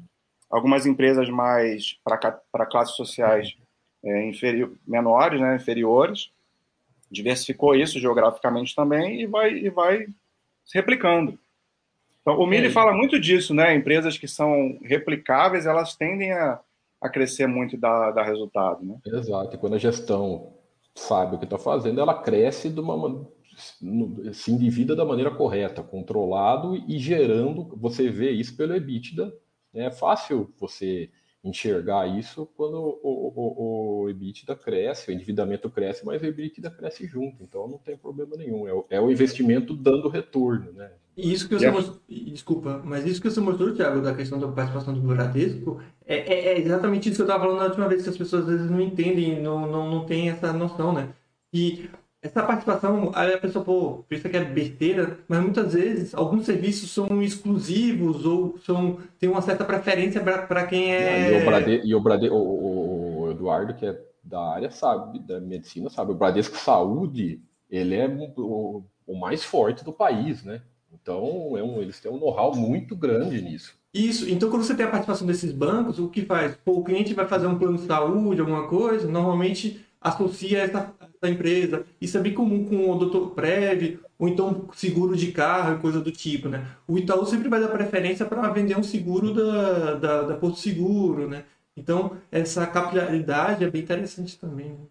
algumas 0.50 0.86
empresas 0.86 1.30
mais 1.30 1.98
para 2.04 2.66
classes 2.66 2.96
sociais 2.96 3.56
é, 4.04 4.28
inferior, 4.28 4.72
menores, 4.88 5.42
né? 5.42 5.56
inferiores, 5.56 6.32
diversificou 7.10 7.76
isso 7.76 8.00
geograficamente 8.00 8.76
também 8.76 9.22
e 9.22 9.26
vai, 9.26 9.52
e 9.52 9.70
vai 9.70 10.06
se 10.64 10.78
replicando. 10.78 11.38
Então, 12.22 12.40
o 12.40 12.46
Mili 12.46 12.68
é. 12.68 12.72
fala 12.72 12.94
muito 12.94 13.20
disso, 13.20 13.54
né? 13.54 13.76
Empresas 13.76 14.18
que 14.18 14.28
são 14.28 14.78
replicáveis, 14.84 15.66
elas 15.66 15.96
tendem 15.96 16.32
a, 16.32 16.60
a 17.02 17.10
crescer 17.10 17.48
muito 17.48 17.76
e 17.76 17.80
dar, 17.80 18.12
dar 18.12 18.24
resultado, 18.24 18.86
né? 18.86 18.98
Exato. 19.06 19.56
E 19.56 19.58
quando 19.58 19.74
a 19.74 19.80
gestão 19.80 20.54
sabe 20.94 21.36
o 21.36 21.40
que 21.40 21.46
está 21.46 21.58
fazendo, 21.58 22.00
ela 22.00 22.22
cresce 22.22 22.70
de 22.70 22.80
uma 22.80 22.96
se 24.34 24.52
endivida 24.52 24.96
da 24.96 25.06
maneira 25.06 25.32
correta, 25.32 25.84
controlado 25.84 26.76
e 26.88 26.98
gerando. 26.98 27.76
Você 27.78 28.10
vê 28.10 28.32
isso 28.32 28.56
pelo 28.56 28.76
EBITDA. 28.76 29.34
Né? 29.74 29.86
É 29.86 29.92
fácil 29.92 30.54
você 30.60 31.10
enxergar 31.44 32.08
isso 32.08 32.46
quando 32.56 32.76
o, 32.76 33.00
o, 33.04 34.04
o, 34.04 34.10
EBITDA 34.10 34.56
cresce, 34.56 35.10
o 35.10 35.14
endividamento 35.14 35.70
cresce, 35.70 36.06
mas 36.06 36.22
o 36.22 36.26
EBITDA 36.26 36.70
cresce 36.70 37.08
junto, 37.08 37.44
então 37.44 37.68
não 37.68 37.80
tem 37.80 37.98
problema 37.98 38.38
nenhum. 38.38 38.68
É 38.68 38.74
o, 38.74 38.86
é 38.90 39.02
o 39.02 39.12
investimento 39.12 39.76
dando 39.76 40.08
retorno, 40.08 40.72
né? 40.74 40.92
Isso 41.18 41.48
que 41.48 41.56
você 41.56 41.66
yeah. 41.66 41.78
mostrou, 41.78 42.02
desculpa, 42.08 42.82
mas 42.86 43.06
isso 43.06 43.22
que 43.22 43.30
você 43.30 43.42
mostrou, 43.42 43.74
Thiago, 43.74 44.02
da 44.02 44.16
questão 44.16 44.40
da 44.40 44.48
participação 44.48 44.94
do 44.94 45.02
Bradesco, 45.02 45.82
é, 46.06 46.16
é, 46.16 46.54
é 46.54 46.60
exatamente 46.60 47.10
isso 47.10 47.18
que 47.18 47.22
eu 47.22 47.26
estava 47.26 47.44
falando 47.44 47.60
na 47.60 47.66
última 47.66 47.88
vez, 47.88 48.04
que 48.04 48.10
as 48.10 48.18
pessoas 48.18 48.44
às 48.44 48.50
vezes 48.50 48.72
não 48.72 48.80
entendem, 48.80 49.42
não, 49.42 49.70
não, 49.70 49.90
não 49.90 50.06
têm 50.06 50.30
essa 50.30 50.54
noção, 50.54 50.94
né? 50.94 51.10
E 51.54 51.90
essa 52.22 52.44
participação, 52.44 53.12
aí 53.16 53.34
a 53.34 53.38
pessoa 53.40 53.66
pô, 53.66 54.06
pensa 54.08 54.30
que 54.30 54.38
é 54.38 54.44
besteira, 54.44 55.18
mas 55.28 55.40
muitas 55.42 55.74
vezes 55.74 56.14
alguns 56.14 56.46
serviços 56.46 56.92
são 56.92 57.22
exclusivos 57.22 58.26
ou 58.26 58.60
são, 58.60 59.00
tem 59.20 59.28
uma 59.28 59.42
certa 59.42 59.66
preferência 59.66 60.22
para 60.22 60.68
quem 60.68 60.94
é. 60.94 61.34
E 61.34 61.42
o, 61.42 61.46
Brade, 61.46 61.82
e 61.84 61.96
o, 61.96 62.00
Brade, 62.00 62.30
o, 62.30 62.36
o, 62.36 63.22
o, 63.22 63.32
Eduardo, 63.32 63.74
que 63.74 63.88
é 63.88 64.00
da 64.24 64.40
área, 64.40 64.70
sabe, 64.70 65.18
da 65.20 65.40
medicina, 65.40 65.90
sabe, 65.90 66.12
o 66.12 66.16
Bradesco 66.16 66.58
Saúde, 66.58 67.42
ele 67.70 67.96
é 67.96 68.08
o, 68.38 68.84
o 69.08 69.20
mais 69.20 69.44
forte 69.44 69.84
do 69.84 69.92
país, 69.92 70.44
né? 70.44 70.62
Então, 70.94 71.58
é 71.58 71.64
um, 71.64 71.82
eles 71.82 72.00
têm 72.00 72.12
um 72.12 72.20
know-how 72.20 72.56
muito 72.56 72.96
grande 72.96 73.42
nisso. 73.42 73.74
Isso, 73.94 74.30
então 74.30 74.50
quando 74.50 74.64
você 74.64 74.76
tem 74.76 74.86
a 74.86 74.90
participação 74.90 75.26
desses 75.26 75.52
bancos, 75.52 76.00
o 76.00 76.08
que 76.08 76.22
faz? 76.22 76.56
Pô, 76.64 76.74
o 76.74 76.84
cliente 76.84 77.14
vai 77.14 77.28
fazer 77.28 77.48
um 77.48 77.58
plano 77.58 77.78
de 77.78 77.86
saúde, 77.86 78.40
alguma 78.40 78.68
coisa, 78.68 79.08
normalmente 79.08 79.84
associa 80.00 80.60
essa, 80.60 80.94
essa 81.22 81.32
empresa. 81.32 81.86
Isso 82.02 82.18
é 82.18 82.22
bem 82.22 82.34
comum 82.34 82.66
com 82.66 82.90
o 82.90 82.98
doutor 82.98 83.32
Prev, 83.32 84.00
ou 84.18 84.28
então 84.28 84.68
seguro 84.74 85.16
de 85.16 85.32
carro 85.32 85.80
coisa 85.80 86.02
do 86.02 86.12
tipo, 86.12 86.50
né? 86.50 86.68
O 86.88 86.98
Itaú 86.98 87.26
sempre 87.26 87.48
vai 87.48 87.62
dar 87.62 87.68
preferência 87.68 88.26
para 88.26 88.50
vender 88.50 88.78
um 88.78 88.84
seguro 88.84 89.34
da, 89.34 89.94
da, 89.96 90.22
da 90.24 90.36
Porto 90.36 90.58
Seguro, 90.58 91.30
né? 91.30 91.46
Então, 91.78 92.18
essa 92.32 92.66
capilaridade 92.68 93.64
é 93.64 93.70
bem 93.70 93.82
interessante 93.82 94.38
também. 94.38 94.72
Né? 94.72 94.86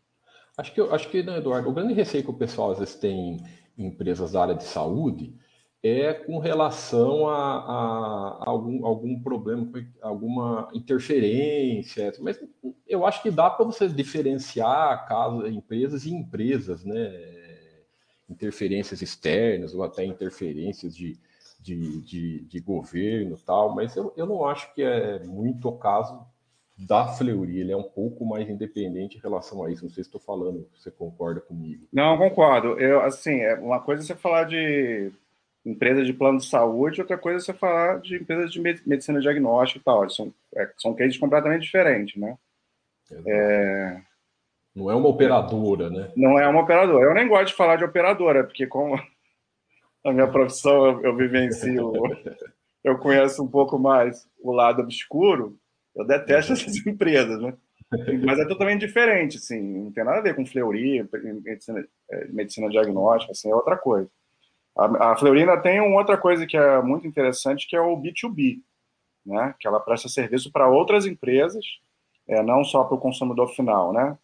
Acho 0.57 0.72
que, 0.72 0.81
acho 0.81 1.11
que 1.11 1.22
né, 1.22 1.39
Eduardo, 1.39 1.68
o 1.68 1.74
grande 1.74 1.93
receio 1.93 2.24
que 2.24 2.31
o 2.31 2.35
pessoal 2.35 2.72
às 2.72 2.78
vezes 2.78 2.95
tem 2.95 3.37
em 3.76 3.87
empresas 3.87 4.33
da 4.33 4.43
área 4.43 4.55
de 4.55 4.64
saúde 4.64 5.35
é 5.83 6.12
com 6.12 6.39
relação 6.39 7.26
a, 7.28 7.57
a, 7.57 8.51
algum, 8.51 8.85
algum 8.85 9.18
problema, 9.20 9.70
alguma 10.03 10.68
interferência, 10.74 12.12
mas 12.20 12.39
eu 12.87 13.07
acho 13.07 13.22
que 13.22 13.31
dá 13.31 13.49
para 13.49 13.64
você 13.64 13.89
diferenciar 13.89 15.07
casos, 15.07 15.49
empresas 15.51 16.05
e 16.05 16.12
empresas, 16.12 16.85
né? 16.85 17.11
Interferências 18.28 19.01
externas 19.03 19.74
ou 19.74 19.83
até 19.83 20.05
interferências 20.05 20.95
de, 20.95 21.18
de, 21.59 22.01
de, 22.03 22.41
de 22.45 22.61
governo 22.61 23.37
tal, 23.39 23.74
mas 23.74 23.97
eu, 23.97 24.12
eu 24.16 24.26
não 24.26 24.45
acho 24.45 24.72
que 24.74 24.83
é 24.83 25.24
muito 25.24 25.68
o 25.68 25.78
caso 25.78 26.26
da 26.76 27.07
Fleury, 27.07 27.61
ele 27.61 27.72
é 27.72 27.76
um 27.76 27.83
pouco 27.83 28.24
mais 28.24 28.49
independente 28.49 29.18
em 29.18 29.20
relação 29.20 29.62
a 29.64 29.70
isso. 29.70 29.85
Não 29.85 29.91
sei 29.91 30.03
se 30.03 30.09
estou 30.09 30.20
falando, 30.20 30.66
você 30.74 30.91
concorda 30.91 31.41
comigo. 31.41 31.87
Não, 31.93 32.16
concordo. 32.16 32.81
Eu, 32.81 33.03
assim, 33.03 33.41
é 33.41 33.55
uma 33.55 33.81
coisa 33.81 34.03
é 34.03 34.07
você 34.07 34.14
falar 34.14 34.45
de 34.45 35.12
empresa 35.65 36.05
de 36.05 36.13
plano 36.13 36.39
de 36.39 36.47
saúde, 36.47 37.01
outra 37.01 37.19
coisa 37.19 37.39
é 37.39 37.41
você 37.41 37.53
falar 37.53 38.01
de 38.01 38.17
empresas 38.17 38.51
de 38.51 38.61
medicina 38.61 39.21
diagnóstica 39.21 39.81
e 39.81 39.83
tal. 39.83 40.09
São, 40.09 40.33
é, 40.57 40.71
são 40.79 40.95
cases 40.95 41.19
completamente 41.19 41.63
diferentes, 41.63 42.21
né? 42.21 42.37
É... 43.27 44.01
Não 44.75 44.91
é 44.91 44.95
uma 44.95 45.09
operadora, 45.09 45.91
né? 45.91 46.13
Não 46.17 46.39
é 46.39 46.47
uma 46.49 46.63
operadora. 46.63 47.05
Eu 47.05 47.15
nem 47.15 47.29
gosto 47.29 47.49
de 47.49 47.55
falar 47.55 47.77
de 47.77 47.85
operadora, 47.85 48.45
porque 48.45 48.67
como 48.67 48.95
a 50.05 50.13
minha 50.13 50.29
profissão 50.29 50.87
eu, 50.87 51.05
eu 51.05 51.17
vivencio, 51.17 51.93
eu 52.83 52.99
conheço 52.99 53.43
um 53.43 53.49
pouco 53.49 53.79
mais 53.79 54.29
o 54.43 54.53
lado 54.53 54.83
obscuro, 54.83 55.59
eu 55.95 56.07
detesto 56.07 56.53
essas 56.53 56.77
empresas, 56.87 57.41
né? 57.41 57.55
Mas 58.25 58.39
é 58.39 58.47
totalmente 58.47 58.87
diferente, 58.87 59.37
assim, 59.37 59.61
não 59.61 59.91
tem 59.91 60.05
nada 60.05 60.19
a 60.19 60.23
ver 60.23 60.37
com 60.37 60.47
fleuria, 60.47 61.09
medicina, 61.43 61.85
é, 62.09 62.29
medicina 62.29 62.69
diagnóstica, 62.69 63.33
assim, 63.33 63.51
é 63.51 63.55
outra 63.55 63.77
coisa. 63.77 64.09
A, 64.81 65.12
a 65.12 65.16
Fleury 65.16 65.45
tem 65.62 65.78
uma 65.81 65.99
outra 65.99 66.16
coisa 66.16 66.47
que 66.47 66.57
é 66.57 66.81
muito 66.81 67.07
interessante, 67.07 67.68
que 67.68 67.76
é 67.76 67.81
o 67.81 67.97
B2B, 67.97 68.61
né? 69.26 69.55
que 69.61 69.68
ela 69.68 69.78
presta 69.78 70.09
serviço 70.09 70.51
para 70.51 70.68
outras 70.68 71.05
empresas, 71.05 71.64
é, 72.26 72.43
não 72.43 72.64
só 72.64 72.85
para 72.85 72.95
o 72.95 73.01
consumidor 73.01 73.49
final, 73.49 73.93
né? 73.93 74.16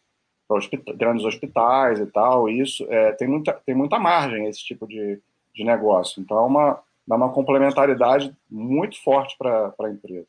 para 0.48 0.57
hospita 0.57 0.94
grandes 0.94 1.26
hospitais 1.26 2.00
e 2.00 2.07
tal, 2.07 2.48
isso 2.48 2.86
é, 2.88 3.12
tem, 3.12 3.28
muita, 3.28 3.52
tem 3.66 3.74
muita 3.74 3.98
margem 3.98 4.46
esse 4.46 4.64
tipo 4.64 4.86
de, 4.86 5.20
de 5.54 5.64
negócio. 5.64 6.22
Então, 6.22 6.38
é 6.38 6.42
uma, 6.42 6.82
dá 7.07 7.16
uma 7.16 7.32
complementaridade 7.32 8.34
muito 8.48 9.02
forte 9.02 9.36
para 9.36 9.74
a 9.78 9.90
empresa. 9.90 10.28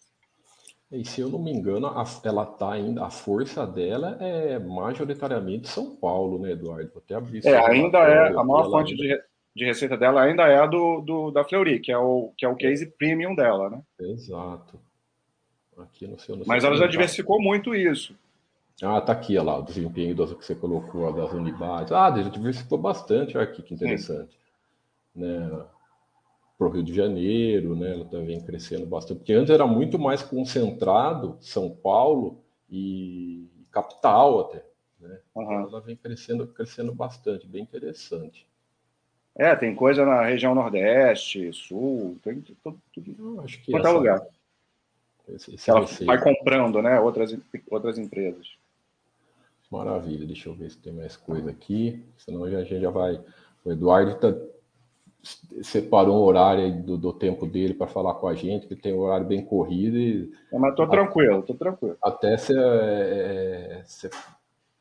E 0.91 1.05
se 1.05 1.21
eu 1.21 1.29
não 1.29 1.39
me 1.39 1.51
engano, 1.51 1.87
a, 1.87 2.03
ela 2.23 2.43
está 2.43 2.71
ainda, 2.71 3.05
a 3.05 3.09
força 3.09 3.65
dela 3.65 4.17
é 4.19 4.57
majoritariamente 4.57 5.67
São 5.67 5.95
Paulo, 5.95 6.39
né, 6.39 6.51
Eduardo? 6.51 6.89
Vou 6.93 7.03
até 7.03 7.15
abrir 7.15 7.45
É, 7.45 7.57
ainda 7.65 7.99
é 7.99 8.29
a 8.29 8.43
maior 8.43 8.71
fonte 8.71 8.93
ainda... 8.93 9.03
de, 9.03 9.23
de 9.57 9.65
receita 9.65 9.97
dela 9.97 10.21
ainda 10.21 10.43
é 10.43 10.59
a 10.59 10.67
do, 10.67 11.01
do, 11.01 11.31
da 11.31 11.43
Fleury, 11.43 11.79
que 11.79 11.91
é, 11.91 11.97
o, 11.97 12.31
que 12.37 12.45
é 12.45 12.49
o 12.49 12.55
case 12.55 12.85
premium 12.85 13.35
dela, 13.35 13.69
né? 13.71 13.81
Exato. 13.99 14.79
Aqui 15.77 16.07
no 16.07 16.19
seu, 16.19 16.35
no 16.35 16.45
Mas 16.45 16.63
ela 16.63 16.77
já 16.77 16.85
diversificou 16.85 17.41
muito 17.41 17.73
isso. 17.73 18.15
Ah, 18.81 19.01
tá 19.01 19.11
aqui, 19.13 19.35
olha 19.37 19.45
lá, 19.47 19.59
o 19.59 19.63
desempenho 19.63 20.15
das 20.15 20.31
que 20.31 20.45
você 20.45 20.53
colocou 20.53 21.11
das 21.11 21.31
unidades. 21.33 21.91
Ah, 21.91 22.15
já 22.15 22.29
diversificou 22.29 22.77
bastante, 22.77 23.35
olha 23.35 23.47
aqui 23.47 23.63
que 23.63 23.73
interessante. 23.73 24.37
Né? 25.15 25.49
para 26.57 26.67
o 26.67 26.71
Rio 26.71 26.83
de 26.83 26.93
Janeiro, 26.93 27.75
né? 27.75 27.93
Ela 27.93 28.05
também 28.05 28.43
crescendo 28.43 28.85
bastante, 28.85 29.19
porque 29.19 29.33
antes 29.33 29.51
era 29.51 29.67
muito 29.67 29.99
mais 29.99 30.23
concentrado 30.23 31.37
São 31.39 31.69
Paulo 31.69 32.43
e 32.69 33.47
capital 33.71 34.39
até, 34.39 34.65
né? 34.99 35.19
Uhum. 35.35 35.67
Ela 35.67 35.81
vem 35.81 35.95
crescendo, 35.95 36.47
crescendo 36.47 36.93
bastante, 36.93 37.47
bem 37.47 37.61
interessante. 37.61 38.46
É, 39.37 39.55
tem 39.55 39.75
coisa 39.75 40.03
na 40.03 40.23
região 40.23 40.55
Nordeste, 40.55 41.53
Sul, 41.53 42.17
tem 42.23 42.41
tudo, 42.41 42.81
tudo 42.91 43.41
acho 43.41 43.61
que 43.61 43.71
qualquer 43.71 43.91
lugar. 43.91 44.27
Esse, 45.29 45.53
esse 45.53 45.69
ela 45.69 45.85
vai 46.05 46.19
comprando, 46.19 46.81
né? 46.81 46.99
Outras, 46.99 47.37
outras 47.69 47.99
empresas. 47.99 48.57
Maravilha, 49.69 50.25
deixa 50.25 50.49
eu 50.49 50.55
ver 50.55 50.71
se 50.71 50.77
tem 50.77 50.93
mais 50.93 51.15
coisa 51.15 51.51
aqui, 51.51 52.03
senão 52.17 52.45
a 52.45 52.49
gente 52.49 52.79
já 52.79 52.89
vai. 52.89 53.21
O 53.63 53.71
Eduardo 53.71 54.15
tá, 54.15 54.33
separou 55.61 56.23
um 56.23 56.25
horário 56.25 56.81
do, 56.81 56.97
do 56.97 57.13
tempo 57.13 57.45
dele 57.45 57.73
para 57.75 57.85
falar 57.85 58.15
com 58.15 58.27
a 58.27 58.33
gente, 58.33 58.65
que 58.65 58.75
tem 58.75 58.93
um 58.93 59.01
horário 59.01 59.27
bem 59.27 59.45
corrido. 59.45 59.97
E, 59.97 60.33
é, 60.51 60.57
mas 60.57 60.73
tô 60.73 60.87
tranquilo, 60.87 61.43
tô 61.43 61.53
tranquilo. 61.53 61.97
Até 62.01 62.37
você 62.37 62.53
é, 62.57 63.83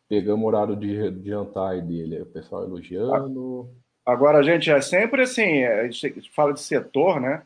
pegamos 0.09 0.45
o 0.45 0.47
horário 0.47 0.77
de, 0.77 1.11
de 1.11 1.29
jantar 1.29 1.83
dele, 1.83 2.23
o 2.23 2.27
pessoal 2.27 2.63
elogiando. 2.63 3.69
Agora, 4.07 4.41
gente, 4.43 4.71
é 4.71 4.81
sempre 4.81 5.23
assim, 5.23 5.43
é, 5.43 5.81
a 5.81 5.91
gente 5.91 6.31
fala 6.31 6.53
de 6.53 6.61
setor, 6.61 7.21
né? 7.21 7.43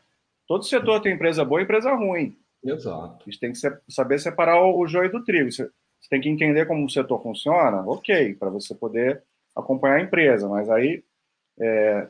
Todo 0.47 0.63
setor 0.63 1.01
tem 1.01 1.13
empresa 1.13 1.43
boa 1.43 1.59
e 1.59 1.63
empresa 1.63 1.91
ruim. 1.93 2.37
Exato. 2.63 3.17
A 3.19 3.23
gente 3.23 3.39
tem 3.39 3.51
que 3.51 3.59
saber 3.89 4.19
separar 4.19 4.63
o, 4.63 4.85
joio 4.85 5.11
do 5.11 5.23
trigo. 5.23 5.51
Você, 5.51 5.67
tem 6.09 6.21
que 6.21 6.29
entender 6.29 6.67
como 6.67 6.85
o 6.85 6.89
setor 6.89 7.21
funciona, 7.23 7.81
ok, 7.87 8.35
para 8.35 8.49
você 8.49 8.75
poder 8.75 9.23
acompanhar 9.55 9.95
a 9.95 10.01
empresa. 10.01 10.47
Mas 10.47 10.69
aí, 10.69 11.03
é, 11.59 12.07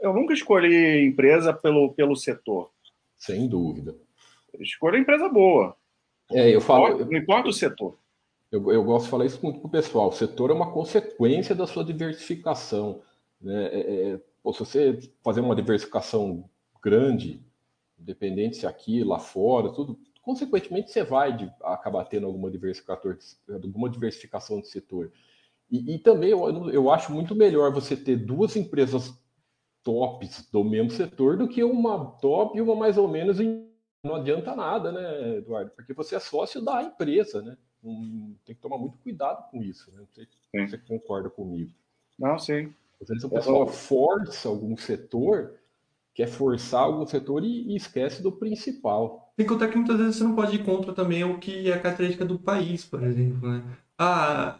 eu 0.00 0.14
nunca 0.14 0.32
escolhi 0.32 1.04
empresa 1.04 1.52
pelo, 1.52 1.92
pelo 1.92 2.16
setor. 2.16 2.70
Sem 3.18 3.48
dúvida. 3.48 3.94
Escolha 4.58 4.96
empresa 4.98 5.28
boa. 5.28 5.76
É, 6.32 6.54
eu 6.54 6.60
falo. 6.60 7.04
Não 7.04 7.18
importa 7.18 7.48
o 7.48 7.52
setor. 7.52 7.98
Eu, 8.50 8.72
eu 8.72 8.82
gosto 8.82 9.04
de 9.04 9.10
falar 9.10 9.26
isso 9.26 9.40
muito 9.42 9.60
para 9.60 9.68
o 9.68 9.70
pessoal. 9.70 10.08
O 10.08 10.12
setor 10.12 10.50
é 10.50 10.54
uma 10.54 10.72
consequência 10.72 11.54
da 11.54 11.66
sua 11.66 11.84
diversificação. 11.84 13.02
Né? 13.40 13.66
É, 13.66 14.10
é, 14.12 14.16
se 14.18 14.58
você 14.58 14.98
fazer 15.22 15.40
uma 15.40 15.56
diversificação 15.56 16.48
grande, 16.82 17.42
independente 17.98 18.56
se 18.56 18.66
aqui, 18.66 19.04
lá 19.04 19.18
fora, 19.18 19.72
tudo, 19.72 19.98
consequentemente 20.22 20.90
você 20.90 21.02
vai 21.02 21.36
de, 21.36 21.50
acabar 21.62 22.04
tendo 22.04 22.26
alguma 22.26 22.50
diversificação, 22.50 23.16
alguma 23.48 23.88
diversificação 23.88 24.60
de 24.60 24.68
setor. 24.68 25.12
E, 25.70 25.94
e 25.94 25.98
também 25.98 26.30
eu, 26.30 26.70
eu 26.70 26.90
acho 26.90 27.12
muito 27.12 27.34
melhor 27.34 27.72
você 27.72 27.96
ter 27.96 28.16
duas 28.16 28.56
empresas 28.56 29.12
tops 29.82 30.48
do 30.50 30.62
mesmo 30.62 30.90
setor 30.90 31.36
do 31.36 31.48
que 31.48 31.62
uma 31.64 32.12
top 32.20 32.56
e 32.56 32.60
uma 32.60 32.74
mais 32.74 32.98
ou 32.98 33.08
menos 33.08 33.40
em... 33.40 33.66
não 34.04 34.16
adianta 34.16 34.54
nada, 34.54 34.92
né, 34.92 35.36
Eduardo? 35.38 35.70
Porque 35.70 35.94
você 35.94 36.16
é 36.16 36.20
sócio 36.20 36.62
da 36.62 36.82
empresa, 36.82 37.40
né? 37.42 37.56
tem 38.44 38.54
que 38.54 38.60
tomar 38.60 38.76
muito 38.76 38.98
cuidado 38.98 39.50
com 39.50 39.62
isso, 39.62 39.90
né? 39.92 40.00
Não 40.00 40.08
sei 40.12 40.26
se 40.26 40.70
você 40.70 40.78
concorda 40.78 41.30
comigo. 41.30 41.72
Não, 42.18 42.38
sim. 42.38 42.74
Às 43.00 43.08
vezes 43.08 43.24
o 43.24 43.30
pessoal 43.30 43.66
força 43.66 44.48
algum 44.48 44.76
setor, 44.76 45.54
quer 46.14 46.28
forçar 46.28 46.82
algum 46.82 47.06
setor 47.06 47.42
e, 47.44 47.72
e 47.72 47.76
esquece 47.76 48.22
do 48.22 48.32
principal. 48.32 49.32
Tem 49.36 49.46
que 49.46 49.52
contar 49.52 49.68
que 49.68 49.76
muitas 49.76 49.96
vezes 49.96 50.16
você 50.16 50.24
não 50.24 50.34
pode 50.34 50.56
ir 50.56 50.64
contra 50.64 50.92
também 50.92 51.24
o 51.24 51.38
que 51.38 51.70
é 51.70 51.74
a 51.74 51.80
característica 51.80 52.24
do 52.24 52.38
país, 52.38 52.84
por 52.84 53.02
exemplo, 53.02 53.48
né? 53.48 53.62
Ah, 53.98 54.58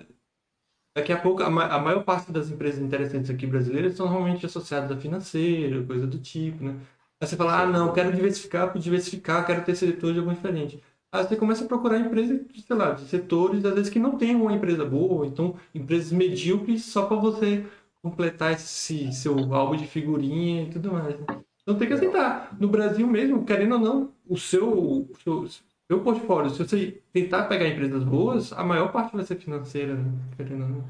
daqui 0.97 1.12
a 1.12 1.20
pouco, 1.20 1.43
a, 1.43 1.51
ma 1.51 1.66
a 1.66 1.78
maior 1.78 2.05
parte 2.05 2.32
das 2.32 2.51
empresas 2.51 2.80
interessantes 2.80 3.30
aqui 3.30 3.47
brasileiras 3.47 3.95
são 3.95 4.07
normalmente 4.07 4.47
associadas 4.47 4.91
a 4.91 5.01
financeiro, 5.01 5.86
coisa 5.86 6.07
do 6.07 6.18
tipo, 6.18 6.64
né? 6.64 6.80
Aí 7.20 7.28
você 7.28 7.36
fala, 7.36 7.62
ah, 7.62 7.66
não, 7.66 7.93
quero 7.93 8.12
diversificar 8.12 8.72
por 8.72 8.80
diversificar, 8.80 9.47
quero 9.47 9.64
ter 9.64 9.74
setor 9.74 10.12
de 10.12 10.18
algum 10.20 10.32
diferente. 10.32 10.82
Aí 11.12 11.24
você 11.26 11.36
começa 11.36 11.64
a 11.64 11.68
procurar 11.68 11.99
empresas, 11.99 12.41
sei 12.66 12.76
lá, 12.76 12.93
de 12.93 13.03
setores, 13.07 13.64
às 13.64 13.74
vezes 13.74 13.91
que 13.91 13.99
não 13.99 14.16
tem 14.16 14.34
uma 14.34 14.53
empresa 14.53 14.84
boa, 14.84 15.26
então 15.26 15.57
empresas 15.74 16.12
medíocres 16.12 16.84
só 16.84 17.07
para 17.07 17.16
você 17.16 17.66
completar 18.03 18.53
esse 18.53 19.13
seu 19.13 19.55
álbum 19.55 19.77
de 19.77 19.87
figurinha 19.87 20.63
e 20.63 20.71
tudo 20.71 20.93
mais. 20.93 21.19
Né? 21.19 21.27
Então 21.63 21.79
tem 21.79 21.89
que 21.89 21.95
aceitar. 21.95 22.57
No 22.59 22.69
Brasil 22.69 23.07
mesmo, 23.07 23.45
querendo 23.45 23.75
ou 23.75 23.81
não, 23.81 24.15
o 24.27 24.37
seu, 24.37 24.73
o 24.73 25.11
seu, 25.23 25.47
seu 25.87 26.01
portfólio, 26.03 26.51
se 26.51 26.59
você 26.59 27.03
tentar 27.13 27.45
pegar 27.45 27.69
empresas 27.69 28.03
boas, 28.03 28.53
a 28.53 28.65
maior 28.65 28.91
parte 28.93 29.15
vai 29.15 29.25
ser 29.25 29.37
financeira, 29.37 29.95
né? 29.95 30.13
querendo 30.37 30.63
ou 30.63 30.69
não. 30.69 30.85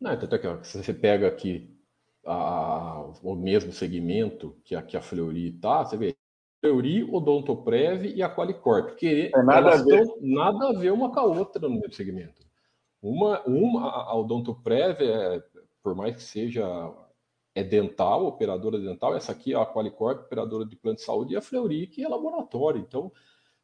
Não, 0.00 0.18
tanto 0.18 0.34
é 0.34 0.38
que 0.38 0.66
se 0.66 0.82
você 0.82 0.92
pega 0.92 1.28
aqui 1.28 1.70
a, 2.26 3.04
o 3.22 3.34
mesmo 3.34 3.72
segmento 3.72 4.56
que 4.64 4.74
a, 4.74 4.82
que 4.82 4.96
a 4.96 5.02
Fleury 5.02 5.52
tá, 5.52 5.84
você 5.84 5.96
vê 5.96 6.16
Fleury, 6.60 7.04
Odontoprev 7.04 8.06
e 8.06 8.22
a 8.22 8.32
Qualicorp, 8.32 8.94
que 8.96 9.30
é 9.34 9.42
nada, 9.42 9.74
a 9.74 9.82
ver. 9.82 10.04
nada 10.20 10.68
a 10.68 10.72
ver 10.72 10.92
uma 10.92 11.10
com 11.10 11.20
a 11.20 11.24
outra 11.24 11.60
no 11.60 11.74
mesmo 11.74 11.92
segmento. 11.92 12.40
Uma, 13.02 13.42
uma 13.42 13.90
a 13.90 14.14
Odontoprev 14.14 14.96
é 15.00 15.42
por 15.82 15.94
mais 15.94 16.16
que 16.16 16.22
seja 16.22 16.64
é 17.54 17.62
dental, 17.62 18.26
operadora 18.26 18.78
dental, 18.78 19.14
essa 19.14 19.32
aqui 19.32 19.52
é 19.52 19.56
a 19.56 19.66
Qualicorp, 19.66 20.20
operadora 20.20 20.64
de 20.64 20.76
plano 20.76 20.96
de 20.96 21.02
saúde, 21.02 21.34
e 21.34 21.36
a 21.36 21.42
Fleury, 21.42 21.86
que 21.86 22.02
é 22.02 22.08
laboratório. 22.08 22.80
Então, 22.80 23.12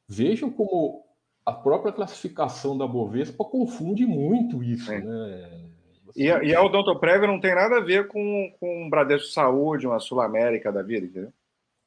vejam 0.06 0.50
como 0.50 1.04
a 1.44 1.52
própria 1.52 1.92
classificação 1.92 2.76
da 2.76 2.86
Bovespa 2.86 3.44
confunde 3.44 4.04
muito 4.04 4.62
isso, 4.62 4.92
é. 4.92 5.00
né? 5.00 5.68
Você... 6.04 6.22
E, 6.22 6.30
a, 6.30 6.42
e 6.42 6.54
a 6.54 6.62
Odontoprev 6.62 7.26
não 7.26 7.40
tem 7.40 7.54
nada 7.54 7.78
a 7.78 7.80
ver 7.80 8.08
com, 8.08 8.54
com 8.60 8.84
um 8.84 8.90
Bradesco 8.90 9.28
Saúde, 9.28 9.86
uma 9.86 9.98
Sul 9.98 10.20
América 10.20 10.70
da 10.70 10.82
vida, 10.82 11.06
entendeu? 11.06 11.32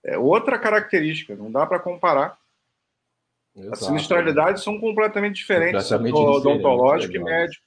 É 0.03 0.17
outra 0.17 0.57
característica, 0.57 1.36
não 1.36 1.51
dá 1.51 1.65
para 1.65 1.79
comparar. 1.79 2.39
Exato, 3.55 3.73
As 3.73 3.79
sinistralidades 3.79 4.63
são 4.63 4.79
completamente 4.79 5.36
diferentes, 5.36 5.84
completamente 5.84 6.15
odontológico 6.15 7.15
e 7.15 7.19
médico. 7.19 7.63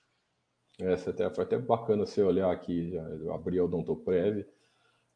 Essa 0.78 1.10
até, 1.10 1.30
foi 1.30 1.44
até 1.44 1.58
bacana 1.58 2.04
você 2.04 2.22
olhar 2.22 2.50
aqui, 2.50 2.92
abrir 3.32 3.60
o 3.60 3.64
Odontoprev, 3.66 4.44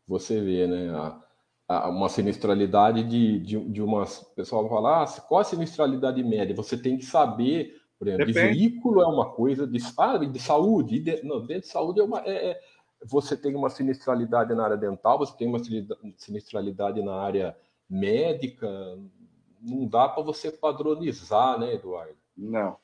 você 0.07 0.41
vê, 0.41 0.67
né, 0.67 0.91
a, 0.91 1.21
a, 1.69 1.89
uma 1.91 2.09
sinistralidade 2.09 3.03
de, 3.03 3.41
de, 3.41 3.69
de 3.69 3.83
umas... 3.83 4.23
O 4.23 4.35
pessoal 4.35 4.63
vai 4.63 4.71
falar, 4.71 5.03
ah, 5.03 5.21
qual 5.23 5.41
a 5.41 5.45
sinistralidade 5.45 6.23
média? 6.23 6.55
Você 6.55 6.77
tem 6.77 6.97
que 6.97 7.05
saber, 7.05 7.75
por 7.99 8.07
exemplo, 8.07 8.27
de 8.27 8.33
veículo 8.33 9.03
é 9.03 9.07
uma 9.07 9.31
coisa, 9.33 9.67
de, 9.67 9.79
ah, 9.99 10.17
de 10.17 10.39
saúde, 10.39 11.01
de, 11.01 11.23
não, 11.25 11.45
dentro 11.45 11.63
de 11.63 11.69
saúde 11.69 12.01
é 12.01 12.05
uma... 12.05 12.21
É, 12.21 12.51
é, 12.51 12.61
você 13.05 13.37
tem 13.37 13.55
uma 13.55 13.71
sinistralidade 13.71 14.55
na 14.55 14.65
área 14.65 14.77
dental, 14.77 15.19
você 15.19 15.37
tem 15.37 15.47
uma 15.47 15.61
sinistralidade 16.17 17.01
na 17.01 17.15
área 17.15 17.57
médica, 17.89 18.69
não 19.61 19.87
dá 19.87 20.09
para 20.09 20.23
você 20.23 20.51
padronizar, 20.51 21.61
né, 21.61 21.75
Eduardo? 21.75 22.17
Não. 22.37 22.77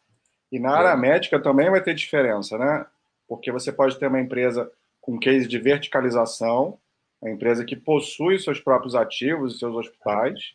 E 0.55 0.59
na 0.61 0.71
área 0.71 0.91
é. 0.91 0.97
médica 0.97 1.41
também 1.41 1.69
vai 1.69 1.83
ter 1.83 1.97
diferença, 1.97 2.57
né? 2.57 2.87
Porque 3.27 3.51
você 3.51 3.73
pode 3.73 3.99
ter 3.99 4.07
uma 4.07 4.21
empresa 4.21 4.71
com 5.01 5.19
case 5.19 5.49
de 5.49 5.59
verticalização, 5.59 6.79
uma 7.21 7.33
empresa 7.33 7.65
que 7.65 7.75
possui 7.75 8.39
seus 8.39 8.61
próprios 8.61 8.95
ativos 8.95 9.57
e 9.57 9.59
seus 9.59 9.75
hospitais, 9.75 10.55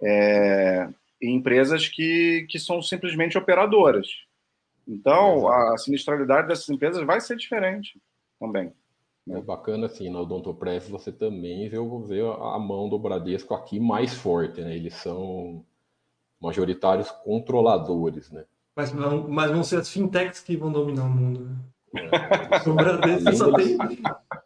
é, 0.00 0.88
e 1.20 1.28
empresas 1.28 1.88
que, 1.88 2.46
que 2.48 2.56
são 2.60 2.80
simplesmente 2.80 3.36
operadoras. 3.36 4.06
Então, 4.86 5.48
a 5.48 5.76
sinistralidade 5.76 6.46
dessas 6.46 6.68
empresas 6.68 7.04
vai 7.04 7.20
ser 7.20 7.36
diferente 7.36 8.00
também. 8.38 8.72
Né? 9.26 9.40
É 9.40 9.42
bacana 9.42 9.86
assim, 9.86 10.08
na 10.08 10.20
Odontoprev 10.20 10.88
você 10.88 11.10
também 11.10 11.68
vê, 11.68 11.78
vê 12.06 12.20
a 12.20 12.58
mão 12.60 12.88
do 12.88 12.96
Bradesco 12.96 13.54
aqui 13.54 13.80
mais 13.80 14.14
forte, 14.14 14.60
né? 14.60 14.76
Eles 14.76 14.94
são 14.94 15.64
majoritários 16.40 17.10
controladores, 17.10 18.30
né? 18.30 18.44
Mas, 18.76 18.92
mas 18.92 19.50
vão 19.50 19.64
ser 19.64 19.76
as 19.76 19.88
fintechs 19.88 20.40
que 20.40 20.56
vão 20.56 20.70
dominar 20.70 21.04
o 21.04 21.08
mundo. 21.08 21.40
Né? 21.40 21.56
É. 21.94 22.68
O 22.68 22.74
Bradesco 22.74 23.32
só 23.32 23.52
tem, 23.52 23.78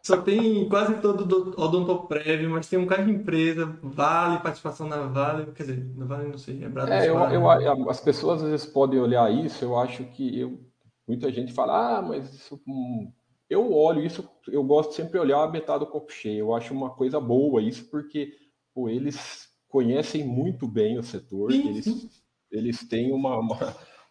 só 0.01 0.21
tem 0.21 0.69
quase 0.69 1.01
todo 1.01 1.55
o 1.57 1.61
Odontoprev, 1.61 2.47
mas 2.47 2.69
tem 2.69 2.79
um 2.79 2.85
cara 2.85 3.03
de 3.03 3.11
empresa, 3.11 3.65
Vale, 3.83 4.39
participação 4.39 4.87
na 4.87 5.01
Vale, 5.07 5.51
quer 5.51 5.63
dizer, 5.63 5.91
na 5.95 6.05
Vale 6.05 6.29
não 6.29 6.37
sei, 6.37 6.63
é 6.63 6.69
Bradesco. 6.69 7.03
É, 7.03 7.35
eu, 7.35 7.41
eu, 7.41 7.89
as 7.89 7.99
pessoas 7.99 8.41
às 8.41 8.49
vezes 8.49 8.65
podem 8.65 8.99
olhar 8.99 9.29
isso, 9.33 9.65
eu 9.65 9.77
acho 9.77 10.03
que 10.05 10.39
eu, 10.39 10.59
muita 11.07 11.31
gente 11.31 11.51
fala, 11.51 11.97
ah, 11.97 12.01
mas 12.01 12.33
isso, 12.33 12.61
hum, 12.65 13.11
eu 13.49 13.73
olho 13.73 14.01
isso, 14.01 14.27
eu 14.47 14.63
gosto 14.63 14.93
sempre 14.93 15.13
de 15.13 15.19
olhar 15.19 15.43
a 15.43 15.51
metade 15.51 15.79
do 15.79 15.91
copo 15.91 16.09
cheio. 16.09 16.39
Eu 16.39 16.55
acho 16.55 16.73
uma 16.73 16.89
coisa 16.91 17.19
boa 17.19 17.61
isso, 17.61 17.89
porque 17.89 18.31
pô, 18.73 18.87
eles 18.87 19.49
conhecem 19.67 20.23
muito 20.23 20.65
bem 20.65 20.97
o 20.97 21.03
setor, 21.03 21.51
sim, 21.51 21.67
eles, 21.67 21.83
sim. 21.83 22.09
eles 22.49 22.87
têm 22.87 23.11
uma, 23.11 23.37
uma, 23.37 23.57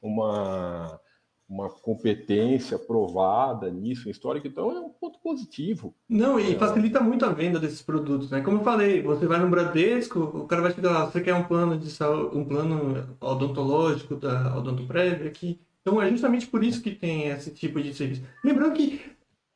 uma, 0.01 1.01
uma, 1.49 1.69
competência 1.69 2.79
provada 2.79 3.71
nisso, 3.71 4.09
histórica, 4.09 4.49
então 4.49 4.71
é 4.71 4.81
um 4.81 4.91
ponto 4.91 5.19
positivo. 5.21 5.95
Não, 6.09 6.39
e 6.39 6.55
é. 6.55 6.59
facilita 6.59 7.01
muito 7.01 7.25
a 7.25 7.33
venda 7.33 7.59
desses 7.59 7.83
produtos, 7.83 8.31
né? 8.31 8.41
Como 8.41 8.59
eu 8.59 8.65
falei, 8.65 9.03
você 9.03 9.27
vai 9.27 9.39
no 9.39 9.51
Bradesco, 9.51 10.21
o 10.21 10.47
cara 10.47 10.63
vai 10.63 10.73
chegar 10.73 10.93
lá, 10.93 11.07
você 11.07 11.21
quer 11.21 11.35
um 11.35 11.45
plano 11.45 11.79
de 11.79 11.91
saúde, 11.91 12.37
um 12.37 12.45
plano 12.45 13.17
odontológico 13.21 14.17
da 14.17 14.57
Odontoprev 14.57 15.27
aqui. 15.27 15.61
Então 15.83 16.01
é 16.01 16.11
justamente 16.11 16.47
por 16.47 16.63
isso 16.63 16.83
que 16.83 16.91
tem 16.91 17.29
esse 17.29 17.51
tipo 17.51 17.81
de 17.83 17.95
serviço. 17.95 18.23
Lembrando 18.45 18.75
que 18.75 19.01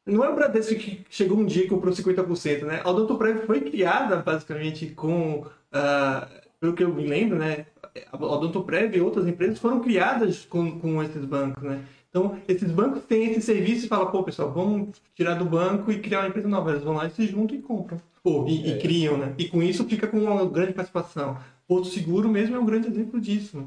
não 0.07 0.23
é 0.25 0.29
o 0.29 0.35
Bradesco 0.35 0.75
que 0.75 1.05
chegou 1.09 1.39
um 1.39 1.47
dia 1.47 1.65
e 1.65 1.69
comprou 1.69 1.93
50%, 1.93 2.65
né? 2.65 2.81
A 2.85 2.91
Odontoprev 2.91 3.47
foi 3.47 3.61
criada 3.63 4.17
basicamente 4.17 4.89
com, 4.89 5.41
uh, 5.41 6.44
pelo 6.65 6.73
que 6.73 6.83
eu 6.83 6.95
me 6.95 7.07
lembro, 7.07 7.39
né? 7.39 7.67
A 8.11 8.17
Odontoprev 8.17 8.97
e 8.97 9.01
outras 9.01 9.29
empresas 9.29 9.59
foram 9.59 9.81
criadas 9.81 10.47
com, 10.47 10.81
com 10.81 11.03
esses 11.03 11.23
bancos, 11.27 11.63
né? 11.63 11.85
Então, 12.09 12.39
esses 12.49 12.71
bancos 12.71 13.03
têm 13.05 13.33
esse 13.33 13.43
serviço 13.43 13.85
e 13.85 13.89
falam, 13.89 14.11
pô, 14.11 14.23
pessoal, 14.23 14.51
vamos 14.51 15.03
tirar 15.15 15.35
do 15.35 15.45
banco 15.45 15.93
e 15.93 15.99
criar 15.99 16.21
uma 16.21 16.29
empresa 16.29 16.49
nova. 16.49 16.71
Eles 16.71 16.83
vão 16.83 16.95
lá 16.95 17.07
e 17.07 17.11
se 17.11 17.27
juntam 17.27 17.57
e 17.57 17.61
compram. 17.61 18.01
Pô, 18.23 18.47
e, 18.49 18.65
é. 18.65 18.77
e 18.77 18.79
criam, 18.81 19.19
né? 19.19 19.35
E 19.37 19.47
com 19.47 19.63
isso 19.63 19.85
fica 19.85 20.07
com 20.07 20.19
uma 20.19 20.47
grande 20.47 20.73
participação. 20.73 21.37
Porto 21.69 21.89
Seguro 21.89 22.31
mesmo 22.31 22.57
é 22.57 22.59
um 22.59 22.65
grande 22.65 22.89
exemplo 22.89 23.21
disso. 23.21 23.59
Né? 23.59 23.65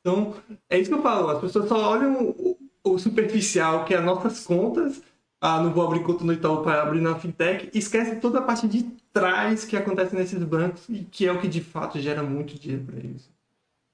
Então, 0.00 0.34
é 0.70 0.78
isso 0.78 0.88
que 0.88 0.96
eu 0.96 1.02
falo. 1.02 1.28
As 1.28 1.40
pessoas 1.40 1.68
só 1.68 1.90
olham 1.90 2.30
o, 2.30 2.56
o 2.82 2.98
superficial, 2.98 3.84
que 3.84 3.92
é 3.92 3.98
as 3.98 4.04
nossas 4.04 4.46
contas. 4.46 5.02
Ah, 5.40 5.62
não 5.62 5.72
vou 5.72 5.84
abrir 5.84 6.02
conta 6.02 6.24
no 6.24 6.32
Itaú 6.32 6.62
para 6.62 6.82
abrir 6.82 7.00
na 7.00 7.18
fintech. 7.18 7.70
Esquece 7.72 8.16
toda 8.20 8.40
a 8.40 8.42
parte 8.42 8.66
de 8.66 8.82
trás 9.12 9.64
que 9.64 9.76
acontece 9.76 10.14
nesses 10.14 10.42
bancos 10.42 10.88
e 10.88 11.04
que 11.04 11.26
é 11.26 11.32
o 11.32 11.40
que 11.40 11.48
de 11.48 11.60
fato 11.60 12.00
gera 12.00 12.22
muito 12.22 12.58
dinheiro 12.58 12.84
para 12.84 12.98
eles. 12.98 13.30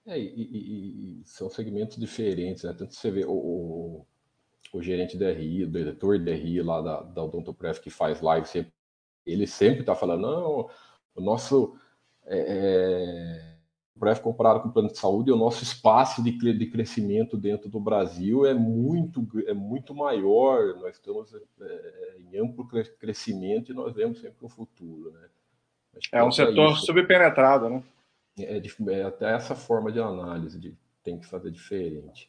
É, 0.07 0.19
e, 0.19 0.23
e, 0.23 1.21
e, 1.21 1.25
são 1.25 1.49
segmentos 1.49 1.97
diferentes, 1.99 2.65
né? 2.65 2.75
Tanto 2.77 2.95
você 2.95 3.11
vê 3.11 3.25
o, 3.25 3.33
o, 3.33 4.07
o 4.73 4.83
gerente 4.83 5.17
da 5.17 5.31
RI, 5.31 5.65
o 5.65 5.71
diretor 5.71 6.19
de 6.19 6.33
RI 6.33 6.63
lá 6.63 6.81
da, 6.81 7.03
da 7.03 7.23
Odontopref 7.23 7.81
que 7.81 7.91
faz 7.91 8.21
live, 8.21 8.47
sempre, 8.47 8.73
ele 9.25 9.47
sempre 9.47 9.81
está 9.81 9.95
falando, 9.95 10.23
não, 10.23 10.69
o 11.15 11.21
nosso 11.21 11.75
é, 12.27 13.54
Pref 13.99 14.21
comparado 14.21 14.61
com 14.61 14.69
o 14.69 14.73
plano 14.73 14.89
de 14.89 14.99
saúde, 14.99 15.31
o 15.31 15.37
nosso 15.37 15.63
espaço 15.63 16.23
de, 16.23 16.33
de 16.33 16.67
crescimento 16.67 17.37
dentro 17.37 17.69
do 17.69 17.79
Brasil 17.79 18.45
é 18.45 18.53
muito, 18.53 19.27
é 19.47 19.55
muito 19.55 19.95
maior. 19.95 20.75
Nós 20.77 20.97
estamos 20.97 21.33
é, 21.61 22.17
em 22.19 22.39
amplo 22.39 22.67
crescimento 22.99 23.71
e 23.71 23.75
nós 23.75 23.95
vemos 23.95 24.21
sempre 24.21 24.45
o 24.45 24.49
futuro. 24.49 25.13
Né? 25.13 25.29
É 26.13 26.25
um 26.25 26.33
setor 26.33 26.73
isso, 26.73 26.87
subpenetrado, 26.87 27.69
né? 27.69 27.83
É, 28.39 28.59
é, 28.59 29.03
até 29.05 29.33
essa 29.33 29.55
forma 29.55 29.93
de 29.93 30.01
análise 30.01 30.59
de, 30.59 30.77
tem 31.03 31.19
que 31.19 31.27
fazer 31.27 31.51
diferente. 31.51 32.29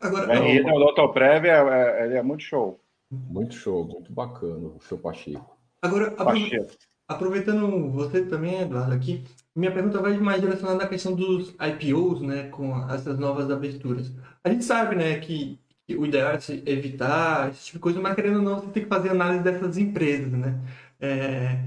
Agora, 0.00 0.34
é, 0.34 0.56
e 0.56 0.60
o 0.60 0.78
Doutor 0.78 1.12
Prev 1.12 1.44
é, 1.44 1.50
é, 1.50 2.06
ele 2.06 2.14
é 2.16 2.22
muito 2.22 2.42
show. 2.42 2.80
Muito 3.10 3.54
show, 3.54 3.84
muito 3.84 4.10
bacana 4.10 4.68
o 4.68 4.80
seu 4.80 4.96
Pacheco. 4.96 5.56
Agora, 5.82 6.10
Pacheco. 6.12 6.72
aproveitando 7.06 7.90
você 7.90 8.24
também, 8.24 8.62
Eduardo, 8.62 8.94
aqui, 8.94 9.24
minha 9.54 9.72
pergunta 9.72 10.00
vai 10.00 10.16
mais 10.18 10.40
direcionada 10.40 10.84
à 10.84 10.88
questão 10.88 11.14
dos 11.14 11.50
IPOs, 11.50 12.22
né, 12.22 12.48
com 12.48 12.90
essas 12.90 13.18
novas 13.18 13.50
aberturas. 13.50 14.10
A 14.42 14.50
gente 14.50 14.64
sabe, 14.64 14.96
né, 14.96 15.18
que, 15.20 15.58
o 15.90 16.06
ideal 16.06 16.32
é 16.32 16.38
evitar 16.70 17.50
esse 17.50 17.66
tipo 17.66 17.78
de 17.78 17.82
coisa, 17.82 18.00
mas 18.00 18.14
querendo 18.14 18.36
ou 18.36 18.42
não, 18.42 18.60
você 18.60 18.68
tem 18.68 18.82
que 18.84 18.88
fazer 18.88 19.10
análise 19.10 19.44
dessas 19.44 19.76
empresas, 19.76 20.32
né, 20.32 20.58
é, 21.00 21.62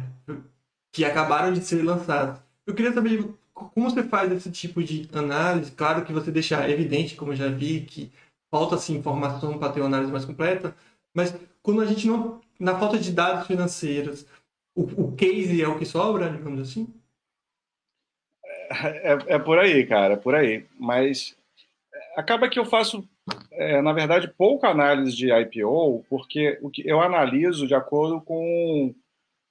que 0.91 1.05
acabaram 1.05 1.53
de 1.53 1.61
ser 1.61 1.83
lançadas. 1.83 2.39
Eu 2.65 2.73
queria 2.73 2.93
saber 2.93 3.23
como 3.53 3.89
você 3.89 4.03
faz 4.03 4.31
esse 4.31 4.51
tipo 4.51 4.83
de 4.83 5.09
análise. 5.13 5.71
Claro 5.71 6.03
que 6.03 6.11
você 6.11 6.31
deixa 6.31 6.69
evidente, 6.69 7.15
como 7.15 7.31
eu 7.31 7.35
já 7.35 7.47
vi, 7.49 7.81
que 7.81 8.11
falta 8.51 8.75
assim, 8.75 8.97
informação 8.97 9.57
para 9.57 9.71
ter 9.71 9.79
uma 9.81 9.87
análise 9.87 10.11
mais 10.11 10.25
completa, 10.25 10.75
mas 11.15 11.35
quando 11.61 11.81
a 11.81 11.85
gente 11.85 12.07
não, 12.07 12.41
na 12.59 12.77
falta 12.77 12.97
de 12.97 13.11
dados 13.11 13.47
financeiros, 13.47 14.25
o, 14.75 14.83
o 15.05 15.15
case 15.15 15.61
é 15.61 15.67
o 15.67 15.77
que 15.77 15.85
sobra, 15.85 16.29
digamos 16.29 16.61
assim? 16.61 16.87
É, 18.69 19.35
é, 19.35 19.39
por 19.39 19.57
aí, 19.59 19.85
cara, 19.85 20.13
é 20.13 20.17
por 20.17 20.35
aí. 20.35 20.65
Mas 20.79 21.35
acaba 22.15 22.49
que 22.49 22.59
eu 22.59 22.65
faço, 22.65 23.07
é, 23.51 23.81
na 23.81 23.93
verdade, 23.93 24.31
pouca 24.37 24.69
análise 24.69 25.15
de 25.15 25.31
IPO, 25.31 26.05
porque 26.09 26.57
o 26.61 26.69
que 26.69 26.87
eu 26.87 27.01
analiso 27.01 27.67
de 27.67 27.75
acordo 27.75 28.21
com, 28.21 28.93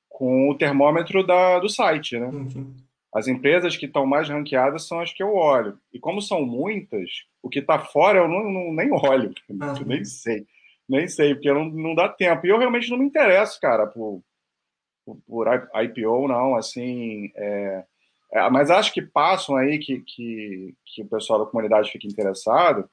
com 0.08 0.50
o 0.50 0.54
termômetro 0.56 1.24
da, 1.26 1.58
do 1.58 1.68
site, 1.68 2.18
né? 2.18 2.26
Uhum. 2.26 2.74
As 3.14 3.28
empresas 3.28 3.76
que 3.76 3.86
estão 3.86 4.04
mais 4.04 4.28
ranqueadas 4.28 4.88
são 4.88 4.98
as 4.98 5.12
que 5.12 5.22
eu 5.22 5.34
olho. 5.34 5.78
E 5.92 6.00
como 6.00 6.20
são 6.20 6.44
muitas, 6.44 7.24
o 7.40 7.48
que 7.48 7.60
está 7.60 7.78
fora 7.78 8.18
eu 8.18 8.28
não, 8.28 8.50
não, 8.50 8.72
nem 8.72 8.90
olho, 8.92 9.32
eu 9.48 9.56
nem 9.86 10.04
sei. 10.04 10.44
Nem 10.88 11.08
sei, 11.08 11.34
porque 11.34 11.52
não, 11.52 11.64
não 11.64 11.94
dá 11.94 12.08
tempo. 12.08 12.44
E 12.46 12.50
eu 12.50 12.58
realmente 12.58 12.90
não 12.90 12.98
me 12.98 13.06
interesso, 13.06 13.58
cara, 13.60 13.86
por, 13.86 14.20
por, 15.06 15.16
por 15.26 15.46
IPO, 15.82 16.28
não. 16.28 16.56
Assim, 16.56 17.30
é, 17.36 17.84
é, 18.34 18.50
mas 18.50 18.68
acho 18.68 18.92
que 18.92 19.00
passam 19.00 19.56
aí 19.56 19.78
que, 19.78 20.00
que, 20.00 20.74
que 20.84 21.02
o 21.02 21.06
pessoal 21.08 21.38
da 21.44 21.50
comunidade 21.50 21.92
fica 21.92 22.08
interessado. 22.08 22.90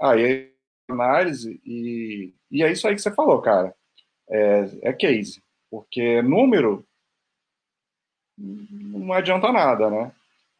Aí 0.00 0.52
análise 0.88 1.60
e, 1.66 2.32
e 2.50 2.62
é 2.62 2.70
isso 2.70 2.86
aí 2.86 2.94
que 2.94 3.02
você 3.02 3.12
falou, 3.12 3.42
cara. 3.42 3.74
É, 4.30 4.68
é 4.82 4.92
case. 4.92 5.42
Porque 5.68 6.22
número 6.22 6.86
não 8.38 9.12
adianta 9.12 9.50
nada, 9.50 9.90
né? 9.90 10.12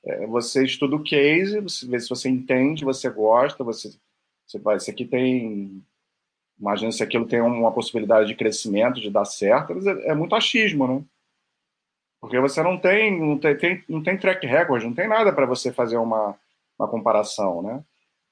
É, 0.05 0.27
você 0.27 0.65
estuda 0.65 0.97
o 0.97 1.03
case, 1.03 1.61
você 1.61 1.87
vê 1.87 2.01
se 2.01 2.09
você 2.09 2.29
entende, 2.29 2.85
você 2.85 3.09
gosta, 3.09 3.63
você, 3.63 3.97
você 4.45 4.59
vai, 4.59 4.77
isso 4.77 4.91
aqui 4.91 5.05
tem. 5.05 5.85
Imagina 6.59 6.91
se 6.91 7.03
aquilo 7.05 7.29
tem 7.29 7.41
uma 7.41 7.73
possibilidade 7.73 8.27
de 8.27 8.35
crescimento, 8.35 9.01
de 9.01 9.11
dar 9.11 9.25
certo, 9.25 9.75
é, 9.89 10.09
é 10.09 10.15
muito 10.15 10.35
achismo, 10.35 10.89
né? 10.89 11.05
Porque 12.21 12.39
você 12.41 12.63
não 12.63 12.79
tem, 12.79 13.21
não 13.21 13.39
tem, 13.39 13.85
não 13.89 14.03
tem 14.03 14.19
track 14.19 14.47
record, 14.47 14.83
não 14.83 14.95
tem 14.95 15.09
nada 15.09 15.33
para 15.33 15.47
você 15.47 15.73
fazer 15.73 15.97
uma, 15.97 16.37
uma 16.79 16.89
comparação, 16.89 17.63
né? 17.63 17.83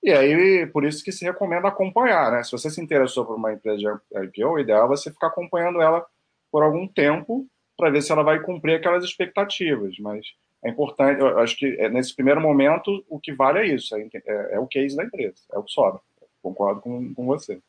E 0.02 0.12
aí, 0.12 0.66
por 0.66 0.84
isso 0.84 1.02
que 1.02 1.10
se 1.10 1.24
recomenda 1.24 1.68
acompanhar, 1.68 2.30
né? 2.30 2.42
Se 2.42 2.52
você 2.52 2.70
se 2.70 2.80
interessou 2.80 3.24
por 3.24 3.36
uma 3.36 3.52
empresa 3.52 3.78
de 3.78 3.86
IPO, 4.24 4.52
o 4.52 4.58
ideal 4.58 4.84
é 4.84 4.88
você 4.88 5.10
ficar 5.10 5.28
acompanhando 5.28 5.80
ela 5.80 6.04
por 6.50 6.62
algum 6.62 6.86
tempo 6.86 7.46
para 7.76 7.90
ver 7.90 8.02
se 8.02 8.12
ela 8.12 8.22
vai 8.22 8.40
cumprir 8.40 8.76
aquelas 8.76 9.04
expectativas. 9.04 9.98
Mas 9.98 10.26
é 10.64 10.70
importante, 10.70 11.20
eu 11.20 11.38
acho 11.38 11.56
que 11.56 11.66
é, 11.78 11.88
nesse 11.88 12.14
primeiro 12.14 12.40
momento 12.40 13.04
o 13.08 13.18
que 13.20 13.32
vale 13.32 13.58
é 13.60 13.66
isso, 13.66 13.94
é, 13.96 14.08
é, 14.26 14.54
é 14.54 14.60
o 14.60 14.66
case 14.66 14.96
da 14.96 15.04
empresa, 15.04 15.40
é 15.52 15.58
o 15.58 15.62
que 15.62 15.72
sobra. 15.72 16.00
Concordo 16.42 16.80
com, 16.80 17.14
com 17.14 17.26
você. 17.26 17.60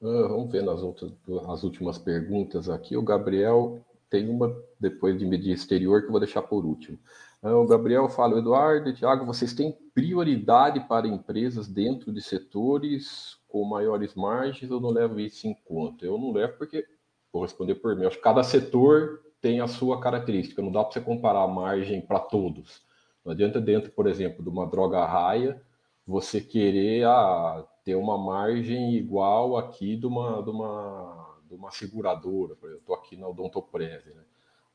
Uh, 0.00 0.28
vamos 0.28 0.50
ver 0.50 0.62
nas 0.62 0.82
outras, 0.82 1.12
as 1.48 1.62
últimas 1.62 1.98
perguntas 1.98 2.68
aqui. 2.68 2.96
O 2.96 3.02
Gabriel 3.02 3.80
tem 4.10 4.28
uma 4.28 4.54
depois 4.78 5.18
de 5.18 5.52
exterior 5.52 6.00
que 6.00 6.08
eu 6.08 6.12
vou 6.12 6.20
deixar 6.20 6.42
por 6.42 6.66
último. 6.66 6.98
O 7.42 7.66
Gabriel 7.66 8.08
fala, 8.10 8.38
Eduardo 8.38 8.90
e 8.90 8.94
Tiago, 8.94 9.24
vocês 9.24 9.54
têm 9.54 9.78
prioridade 9.94 10.80
para 10.80 11.08
empresas 11.08 11.66
dentro 11.66 12.12
de 12.12 12.20
setores 12.20 13.38
com 13.48 13.64
maiores 13.64 14.14
margens 14.14 14.70
ou 14.70 14.80
não 14.80 14.90
levo 14.90 15.18
isso 15.18 15.46
em 15.46 15.54
conta? 15.64 16.04
Eu 16.04 16.18
não 16.18 16.32
levo 16.32 16.58
porque 16.58 16.84
Vou 17.32 17.42
responder 17.42 17.76
por 17.76 17.96
mim. 17.96 18.06
acho 18.06 18.16
que 18.16 18.22
cada 18.22 18.42
setor 18.42 19.20
tem 19.40 19.60
a 19.60 19.68
sua 19.68 20.00
característica. 20.00 20.60
Não 20.60 20.72
dá 20.72 20.82
para 20.82 20.92
você 20.92 21.00
comparar 21.00 21.44
a 21.44 21.48
margem 21.48 22.00
para 22.00 22.18
todos. 22.18 22.82
Não 23.24 23.32
adianta 23.32 23.60
dentro, 23.60 23.90
por 23.92 24.06
exemplo, 24.06 24.42
de 24.42 24.48
uma 24.48 24.66
droga 24.66 25.04
raia, 25.04 25.62
você 26.06 26.40
querer 26.40 27.04
ah, 27.06 27.64
ter 27.84 27.94
uma 27.94 28.18
margem 28.18 28.94
igual 28.94 29.56
aqui 29.56 29.96
de 29.96 30.06
uma, 30.06 30.42
de 30.42 30.50
uma, 30.50 31.19
de 31.50 31.56
uma 31.56 31.70
seguradora. 31.70 32.54
Por 32.54 32.68
exemplo, 32.68 32.82
estou 32.82 32.94
aqui 32.94 33.16
na 33.16 33.28
Odontoprev. 33.28 34.06
Né? 34.06 34.22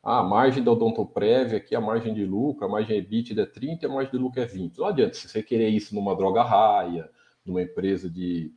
Ah, 0.03 0.19
a 0.19 0.23
margem 0.23 0.63
da 0.63 0.71
Odontoprev 0.71 1.55
aqui, 1.55 1.75
a 1.75 1.81
margem 1.81 2.13
de 2.13 2.25
lucro, 2.25 2.65
a 2.65 2.69
margem 2.69 2.97
EBITDA 2.97 3.43
é 3.43 3.45
30 3.45 3.85
e 3.85 3.89
a 3.89 3.91
margem 3.91 4.11
de 4.11 4.17
lucro 4.17 4.41
é 4.41 4.45
20. 4.45 4.77
Não 4.77 4.85
adianta 4.87 5.13
se 5.13 5.27
você 5.27 5.41
querer 5.41 5.69
isso 5.69 5.95
numa 5.95 6.15
droga 6.15 6.43
raia, 6.43 7.09
numa 7.45 7.61
empresa 7.61 8.09
de 8.09 8.53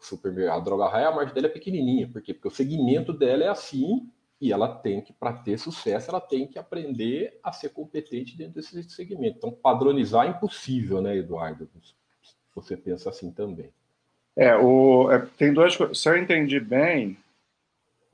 supermercado, 0.00 0.56
a 0.56 0.64
droga 0.64 0.88
raia, 0.88 1.08
a 1.08 1.14
margem 1.14 1.34
dela 1.34 1.46
é 1.46 1.50
pequenininha. 1.50 2.08
Por 2.08 2.22
quê? 2.22 2.34
Porque 2.34 2.48
o 2.48 2.50
segmento 2.50 3.12
dela 3.12 3.44
é 3.44 3.48
assim 3.48 4.08
e 4.40 4.52
ela 4.52 4.68
tem 4.68 5.00
que, 5.00 5.12
para 5.12 5.32
ter 5.32 5.58
sucesso, 5.58 6.10
ela 6.10 6.20
tem 6.20 6.46
que 6.46 6.58
aprender 6.58 7.38
a 7.42 7.52
ser 7.52 7.70
competente 7.70 8.36
dentro 8.36 8.54
desse 8.54 8.82
segmento. 8.90 9.38
Então, 9.38 9.50
padronizar 9.50 10.26
é 10.26 10.30
impossível, 10.30 11.00
né, 11.00 11.16
Eduardo? 11.16 11.68
Você 12.54 12.76
pensa 12.76 13.10
assim 13.10 13.30
também. 13.30 13.70
É, 14.36 14.56
o, 14.56 15.10
é, 15.10 15.20
tem 15.38 15.52
duas 15.52 15.76
coisas. 15.76 15.98
Se 15.98 16.08
eu 16.08 16.16
entendi 16.16 16.58
bem 16.58 17.16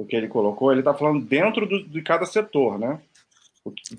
o 0.01 0.07
que 0.07 0.17
ele 0.17 0.29
colocou, 0.29 0.73
ele 0.73 0.81
está 0.81 0.95
falando 0.95 1.23
dentro 1.23 1.67
do, 1.67 1.83
de 1.87 2.01
cada 2.01 2.25
setor, 2.25 2.79
né? 2.79 2.99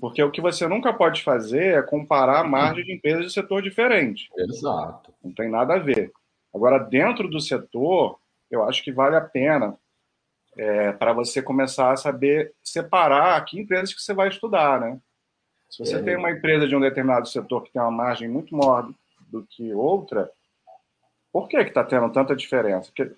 Porque 0.00 0.20
o 0.20 0.32
que 0.32 0.40
você 0.40 0.66
nunca 0.66 0.92
pode 0.92 1.22
fazer 1.22 1.78
é 1.78 1.82
comparar 1.82 2.40
a 2.40 2.44
margem 2.44 2.84
de 2.84 2.92
empresas 2.92 3.26
de 3.26 3.32
setor 3.32 3.62
diferente. 3.62 4.28
Exato. 4.36 5.14
Não 5.22 5.32
tem 5.32 5.48
nada 5.48 5.74
a 5.74 5.78
ver. 5.78 6.10
Agora, 6.52 6.78
dentro 6.78 7.28
do 7.28 7.40
setor, 7.40 8.18
eu 8.50 8.64
acho 8.64 8.82
que 8.82 8.90
vale 8.90 9.14
a 9.14 9.20
pena 9.20 9.78
é, 10.58 10.90
para 10.90 11.12
você 11.12 11.40
começar 11.40 11.92
a 11.92 11.96
saber 11.96 12.52
separar 12.64 13.42
que 13.44 13.60
empresas 13.60 13.94
que 13.94 14.02
você 14.02 14.12
vai 14.12 14.28
estudar, 14.28 14.80
né? 14.80 14.98
Se 15.70 15.78
você 15.78 15.96
é. 15.96 16.02
tem 16.02 16.16
uma 16.16 16.32
empresa 16.32 16.66
de 16.66 16.74
um 16.74 16.80
determinado 16.80 17.28
setor 17.28 17.62
que 17.62 17.72
tem 17.72 17.80
uma 17.80 17.92
margem 17.92 18.28
muito 18.28 18.56
maior 18.56 18.92
do 19.30 19.46
que 19.48 19.72
outra, 19.72 20.28
por 21.32 21.48
que 21.48 21.56
está 21.56 21.84
tendo 21.84 22.10
tanta 22.10 22.34
diferença? 22.34 22.90
Porque 22.90 23.14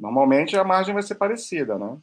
normalmente 0.00 0.56
a 0.56 0.64
margem 0.64 0.94
vai 0.94 1.02
ser 1.02 1.14
parecida, 1.14 1.78
né? 1.78 1.96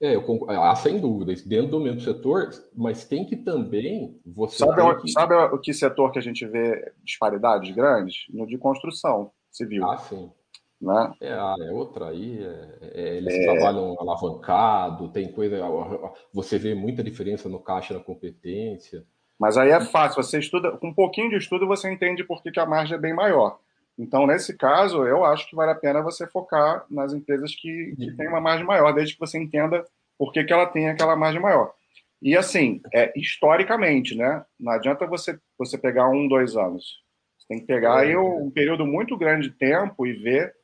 É, 0.00 0.14
eu 0.14 0.24
ah, 0.48 0.76
sem 0.76 1.00
dúvida, 1.00 1.32
dentro 1.46 1.70
do 1.70 1.80
mesmo 1.80 2.00
setor, 2.00 2.50
mas 2.74 3.04
tem 3.06 3.24
que 3.24 3.34
também 3.34 4.20
você. 4.26 4.58
Sabe, 4.58 5.00
que... 5.00 5.10
sabe 5.10 5.34
o 5.34 5.58
que 5.58 5.72
setor 5.72 6.12
que 6.12 6.18
a 6.18 6.22
gente 6.22 6.46
vê 6.46 6.92
disparidades 7.02 7.74
grandes? 7.74 8.26
No 8.28 8.46
de 8.46 8.58
construção 8.58 9.30
civil. 9.50 9.88
Ah, 9.88 9.96
sim. 9.96 10.30
Né? 10.78 11.14
É, 11.22 11.32
ah, 11.32 11.56
é 11.58 11.72
outra 11.72 12.08
aí. 12.08 12.44
É, 12.44 12.78
é, 12.92 13.16
eles 13.16 13.34
é... 13.34 13.44
trabalham 13.44 13.96
alavancado, 13.98 15.08
tem 15.08 15.32
coisa. 15.32 15.58
Você 16.32 16.58
vê 16.58 16.74
muita 16.74 17.02
diferença 17.02 17.48
no 17.48 17.58
caixa 17.58 17.94
na 17.94 18.00
competência. 18.00 19.02
Mas 19.38 19.56
aí 19.56 19.70
é 19.70 19.80
fácil, 19.80 20.22
você 20.22 20.38
estuda, 20.38 20.72
com 20.72 20.88
um 20.88 20.94
pouquinho 20.94 21.30
de 21.30 21.36
estudo 21.36 21.66
você 21.66 21.90
entende 21.90 22.24
por 22.24 22.42
que, 22.42 22.50
que 22.50 22.60
a 22.60 22.66
margem 22.66 22.96
é 22.96 23.00
bem 23.00 23.14
maior. 23.14 23.58
Então, 23.98 24.26
nesse 24.26 24.56
caso, 24.56 25.06
eu 25.06 25.24
acho 25.24 25.48
que 25.48 25.56
vale 25.56 25.72
a 25.72 25.76
pena 25.76 26.02
você 26.02 26.26
focar 26.26 26.84
nas 26.90 27.14
empresas 27.14 27.54
que, 27.54 27.94
que 27.96 28.12
têm 28.12 28.28
uma 28.28 28.40
margem 28.40 28.66
maior, 28.66 28.92
desde 28.92 29.14
que 29.14 29.20
você 29.20 29.38
entenda 29.38 29.84
por 30.18 30.32
que, 30.32 30.44
que 30.44 30.52
ela 30.52 30.66
tem 30.66 30.88
aquela 30.88 31.16
margem 31.16 31.40
maior. 31.40 31.72
E 32.20 32.36
assim, 32.36 32.80
é, 32.92 33.12
historicamente, 33.16 34.16
né? 34.16 34.44
Não 34.58 34.72
adianta 34.72 35.06
você, 35.06 35.38
você 35.58 35.78
pegar 35.78 36.08
um, 36.08 36.28
dois 36.28 36.56
anos. 36.56 37.02
Você 37.38 37.46
tem 37.48 37.60
que 37.60 37.66
pegar 37.66 37.98
aí 37.98 38.16
um 38.16 38.50
período 38.50 38.86
muito 38.86 39.16
grande 39.16 39.48
de 39.48 39.54
tempo 39.54 40.06
e 40.06 40.12
ver 40.12 40.54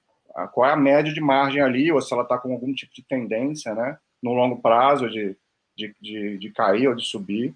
qual 0.53 0.69
é 0.69 0.73
a 0.73 0.77
média 0.77 1.13
de 1.13 1.21
margem 1.21 1.61
ali, 1.61 1.93
ou 1.93 2.01
se 2.01 2.13
ela 2.13 2.23
está 2.23 2.39
com 2.39 2.53
algum 2.53 2.73
tipo 2.73 2.93
de 2.95 3.07
tendência, 3.07 3.75
né? 3.75 3.99
No 4.23 4.33
longo 4.33 4.61
prazo 4.61 5.09
de, 5.09 5.37
de, 5.77 5.95
de, 6.01 6.39
de 6.39 6.51
cair 6.51 6.89
ou 6.89 6.95
de 6.95 7.05
subir. 7.05 7.55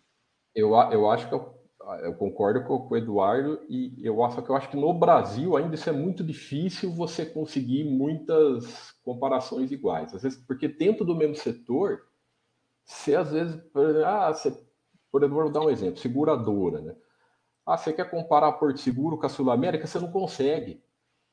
Eu, 0.54 0.74
eu 0.90 1.10
acho 1.10 1.28
que 1.28 1.34
eu, 1.34 1.54
eu 2.02 2.14
concordo 2.14 2.64
com 2.64 2.88
o 2.90 2.96
Eduardo 2.96 3.60
e 3.68 3.94
eu 4.02 4.22
acho 4.24 4.42
que 4.42 4.50
eu 4.50 4.56
acho 4.56 4.68
que 4.68 4.76
no 4.76 4.92
Brasil 4.92 5.56
ainda 5.56 5.74
isso 5.74 5.88
é 5.88 5.92
muito 5.92 6.24
difícil 6.24 6.90
você 6.92 7.24
conseguir 7.24 7.84
muitas 7.84 8.92
comparações 9.02 9.70
iguais. 9.70 10.12
Às 10.14 10.22
vezes, 10.22 10.44
porque 10.44 10.66
dentro 10.68 11.04
do 11.04 11.14
mesmo 11.14 11.36
setor, 11.36 12.02
você 12.84 13.14
às 13.14 13.30
vezes, 13.30 13.60
ah, 14.04 14.32
você, 14.32 14.50
por 15.12 15.22
exemplo, 15.22 15.42
vou 15.42 15.52
dar 15.52 15.60
um 15.60 15.70
exemplo, 15.70 16.00
seguradora, 16.00 16.80
né? 16.80 16.96
Ah, 17.64 17.76
você 17.76 17.92
quer 17.92 18.10
comparar 18.10 18.52
Porto 18.52 18.78
Seguro 18.80 19.18
com 19.18 19.26
a 19.26 19.28
Sul 19.28 19.50
América, 19.50 19.86
você 19.86 19.98
não 19.98 20.10
consegue. 20.10 20.82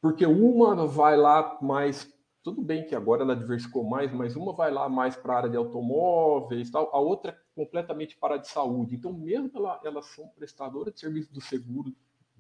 Porque 0.02 0.26
uma 0.26 0.88
vai 0.88 1.16
lá 1.18 1.58
mais 1.62 2.12
tudo 2.44 2.62
bem 2.62 2.86
que 2.86 2.94
agora 2.94 3.24
ela 3.24 3.36
diversificou 3.36 3.86
mais, 3.86 4.12
mas 4.12 4.36
uma 4.36 4.54
vai 4.54 4.70
lá 4.70 4.90
mais 4.90 5.16
para 5.16 5.34
a 5.34 5.38
área 5.38 5.50
de 5.50 5.56
automóveis, 5.56 6.70
tal, 6.70 6.90
a 6.94 7.00
outra 7.00 7.38
completamente 7.56 8.18
para 8.18 8.38
de 8.38 8.48
saúde. 8.48 8.96
Então, 8.96 9.14
mesmo 9.14 9.52
ela, 9.56 9.80
elas 9.84 10.06
são 10.08 10.28
prestadoras 10.30 10.94
de 10.94 11.00
serviço 11.00 11.34
do 11.34 11.42
seguro, 11.42 11.94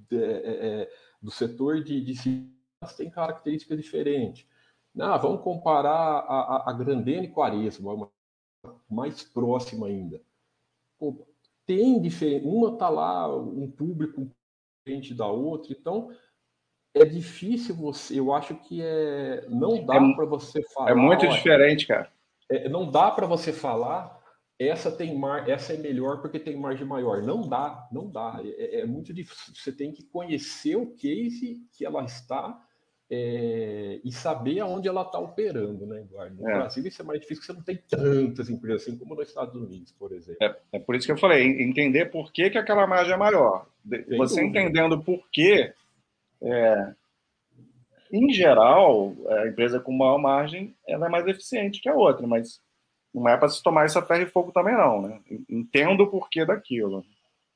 de, 0.09 0.23
é, 0.23 0.81
é, 0.81 0.91
do 1.21 1.31
setor 1.31 1.83
de, 1.83 2.01
de 2.01 2.49
elas 2.81 2.95
têm 2.95 3.09
características 3.09 3.79
diferentes. 3.79 4.45
Ah, 4.99 5.17
vamos 5.17 5.41
comparar 5.41 5.91
a, 5.91 6.65
a, 6.67 6.69
a 6.69 6.73
Grandene 6.73 7.29
com 7.29 7.41
a 7.41 7.47
Aresma, 7.47 7.93
uma 7.93 8.11
mais 8.89 9.23
próxima 9.23 9.87
ainda. 9.87 10.21
Pô, 10.99 11.25
tem 11.65 11.99
diferença, 12.01 12.47
uma 12.47 12.73
está 12.73 12.89
lá, 12.89 13.33
um 13.35 13.69
público 13.71 14.29
diferente 14.85 15.13
da 15.13 15.27
outra, 15.27 15.73
então 15.73 16.11
é 16.93 17.03
difícil 17.05 17.75
você, 17.75 18.19
eu 18.19 18.33
acho 18.33 18.55
que 18.55 18.81
é 18.81 19.47
não 19.49 19.83
dá 19.83 19.95
é, 19.95 20.13
para 20.13 20.25
você 20.25 20.61
falar. 20.69 20.91
É 20.91 20.93
muito 20.93 21.25
olha, 21.25 21.35
diferente, 21.35 21.87
cara. 21.87 22.11
É, 22.49 22.69
não 22.69 22.89
dá 22.89 23.09
para 23.09 23.25
você 23.25 23.51
falar 23.51 24.22
essa 24.59 24.91
tem 24.91 25.17
mar, 25.17 25.49
essa 25.49 25.73
é 25.73 25.77
melhor 25.77 26.21
porque 26.21 26.39
tem 26.39 26.55
margem 26.55 26.85
maior. 26.85 27.21
Não 27.21 27.41
dá, 27.47 27.87
não 27.91 28.09
dá. 28.09 28.39
É, 28.43 28.81
é 28.81 28.85
muito 28.85 29.13
difícil. 29.13 29.53
Você 29.55 29.71
tem 29.71 29.91
que 29.91 30.03
conhecer 30.03 30.75
o 30.75 30.91
case 30.95 31.61
que 31.71 31.85
ela 31.85 32.03
está 32.03 32.61
é, 33.09 33.99
e 34.03 34.11
saber 34.11 34.59
aonde 34.59 34.87
ela 34.87 35.01
está 35.01 35.19
operando, 35.19 35.85
né, 35.85 36.01
Eduardo? 36.01 36.41
No 36.41 36.49
é. 36.49 36.53
Brasil 36.53 36.85
isso 36.87 37.01
é 37.01 37.05
mais 37.05 37.19
difícil, 37.19 37.41
porque 37.41 37.53
você 37.53 37.57
não 37.57 37.63
tem 37.63 37.77
tantas 37.87 38.49
empresas 38.49 38.83
assim 38.83 38.97
como 38.97 39.15
nos 39.15 39.27
Estados 39.27 39.55
Unidos, 39.55 39.91
por 39.91 40.11
exemplo. 40.11 40.37
É, 40.41 40.55
é 40.73 40.79
por 40.79 40.95
isso 40.95 41.05
que 41.05 41.11
eu 41.11 41.17
falei, 41.17 41.45
entender 41.61 42.05
por 42.05 42.31
que, 42.31 42.49
que 42.49 42.57
aquela 42.57 42.87
margem 42.87 43.13
é 43.13 43.17
maior. 43.17 43.67
Sem 43.87 44.17
você 44.17 44.41
dúvida. 44.41 44.61
entendendo 44.61 45.01
por 45.01 45.27
quê, 45.31 45.73
é, 46.41 46.93
em 48.11 48.31
geral, 48.31 49.13
a 49.27 49.47
empresa 49.47 49.79
com 49.79 49.91
maior 49.91 50.17
margem 50.17 50.75
ela 50.87 51.07
é 51.07 51.09
mais 51.09 51.27
eficiente 51.27 51.81
que 51.81 51.89
a 51.89 51.95
outra, 51.95 52.25
mas 52.25 52.61
não 53.13 53.29
é 53.29 53.37
para 53.37 53.49
se 53.49 53.61
tomar 53.61 53.85
essa 53.85 54.01
ferro 54.01 54.23
e 54.23 54.25
fogo 54.25 54.51
também 54.51 54.75
não, 54.75 55.01
né? 55.01 55.19
Entendo 55.49 56.01
o 56.03 56.07
porquê 56.07 56.45
daquilo. 56.45 57.05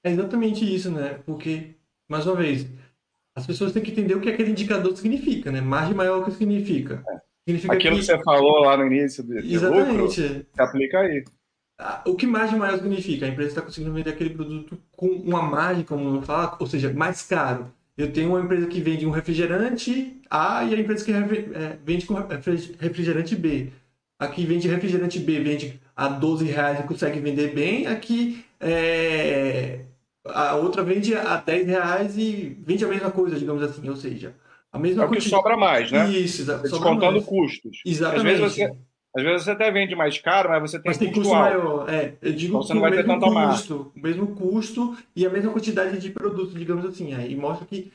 É 0.03 0.11
exatamente 0.11 0.63
isso, 0.63 0.91
né? 0.91 1.19
Porque, 1.25 1.75
mais 2.07 2.25
uma 2.27 2.35
vez, 2.35 2.67
as 3.35 3.45
pessoas 3.45 3.71
têm 3.71 3.83
que 3.83 3.91
entender 3.91 4.15
o 4.15 4.21
que 4.21 4.29
aquele 4.29 4.51
indicador 4.51 4.95
significa, 4.95 5.51
né? 5.51 5.61
Margem 5.61 5.95
maior 5.95 6.21
o 6.21 6.25
que 6.25 6.31
significa. 6.31 7.03
É. 7.09 7.19
significa 7.45 7.73
Aquilo 7.73 7.95
que... 7.95 8.01
que... 8.01 8.05
você 8.05 8.23
falou 8.23 8.59
lá 8.59 8.77
no 8.77 8.85
início 8.85 9.23
de, 9.23 9.41
de 9.41 9.53
Exatamente. 9.55 9.91
lucro, 9.91 10.11
se 10.11 10.45
aplica 10.57 10.99
aí. 10.99 11.25
O 12.05 12.15
que 12.15 12.25
margem 12.25 12.57
maior 12.57 12.77
significa? 12.77 13.25
A 13.25 13.29
empresa 13.29 13.49
está 13.49 13.61
conseguindo 13.61 13.93
vender 13.93 14.09
aquele 14.09 14.31
produto 14.31 14.79
com 14.91 15.07
uma 15.07 15.43
margem, 15.43 15.83
como 15.83 16.09
não 16.09 16.23
fala, 16.23 16.57
ou 16.59 16.65
seja, 16.65 16.91
mais 16.91 17.21
caro. 17.21 17.71
Eu 17.95 18.11
tenho 18.11 18.29
uma 18.29 18.41
empresa 18.41 18.67
que 18.67 18.81
vende 18.81 19.05
um 19.05 19.11
refrigerante 19.11 20.19
A 20.29 20.63
e 20.63 20.73
a 20.73 20.79
empresa 20.79 21.05
que 21.05 21.11
é, 21.11 21.77
vende 21.83 22.05
com 22.05 22.15
refrigerante 22.79 23.35
B. 23.35 23.71
Aqui 24.19 24.45
vende 24.45 24.67
refrigerante 24.67 25.19
B, 25.19 25.39
vende 25.39 25.79
a 25.95 26.07
12 26.07 26.45
reais 26.45 26.79
e 26.79 26.83
consegue 26.83 27.19
vender 27.19 27.53
bem. 27.53 27.85
Aqui 27.85 28.43
é, 28.59 29.81
a 30.25 30.55
outra 30.55 30.83
vende 30.83 31.13
a 31.13 31.37
10 31.37 31.67
reais 31.67 32.17
e 32.17 32.57
vende 32.65 32.83
a 32.83 32.87
mesma 32.87 33.11
coisa, 33.11 33.37
digamos 33.37 33.61
assim. 33.61 33.87
Ou 33.87 33.95
seja, 33.95 34.33
a 34.71 34.79
mesma 34.79 35.03
É 35.03 35.05
o 35.05 35.11
que 35.11 35.21
sobra 35.21 35.55
mais, 35.55 35.91
né? 35.91 36.09
Isso, 36.09 36.45
Descontando 36.45 37.21
custos. 37.21 37.81
Exatamente. 37.85 38.27
Às 38.27 38.39
vezes 38.39 38.55
você, 38.55 38.77
às 39.15 39.23
vezes 39.23 39.43
você 39.43 39.51
até 39.51 39.71
vende 39.71 39.95
mais 39.95 40.17
caro, 40.19 40.49
mas 40.49 40.61
você 40.61 40.79
tem, 40.79 40.89
mas 40.89 40.97
tem 40.97 41.11
custo, 41.11 41.33
maior. 41.33 41.89
É, 41.89 42.13
eu 42.21 42.33
digo 42.33 42.53
então 42.53 42.63
você 42.63 42.73
não 42.73 42.81
vai 42.81 42.91
ter 42.91 43.05
tanto 43.05 43.25
custo, 43.25 43.91
o 43.95 43.99
mesmo 43.99 44.27
custo 44.35 44.97
e 45.15 45.25
a 45.25 45.29
mesma 45.29 45.51
quantidade 45.51 45.99
de 45.99 46.09
produtos, 46.09 46.55
digamos 46.55 46.85
assim. 46.85 47.13
Aí 47.13 47.35
mostra 47.35 47.65
que 47.65 47.91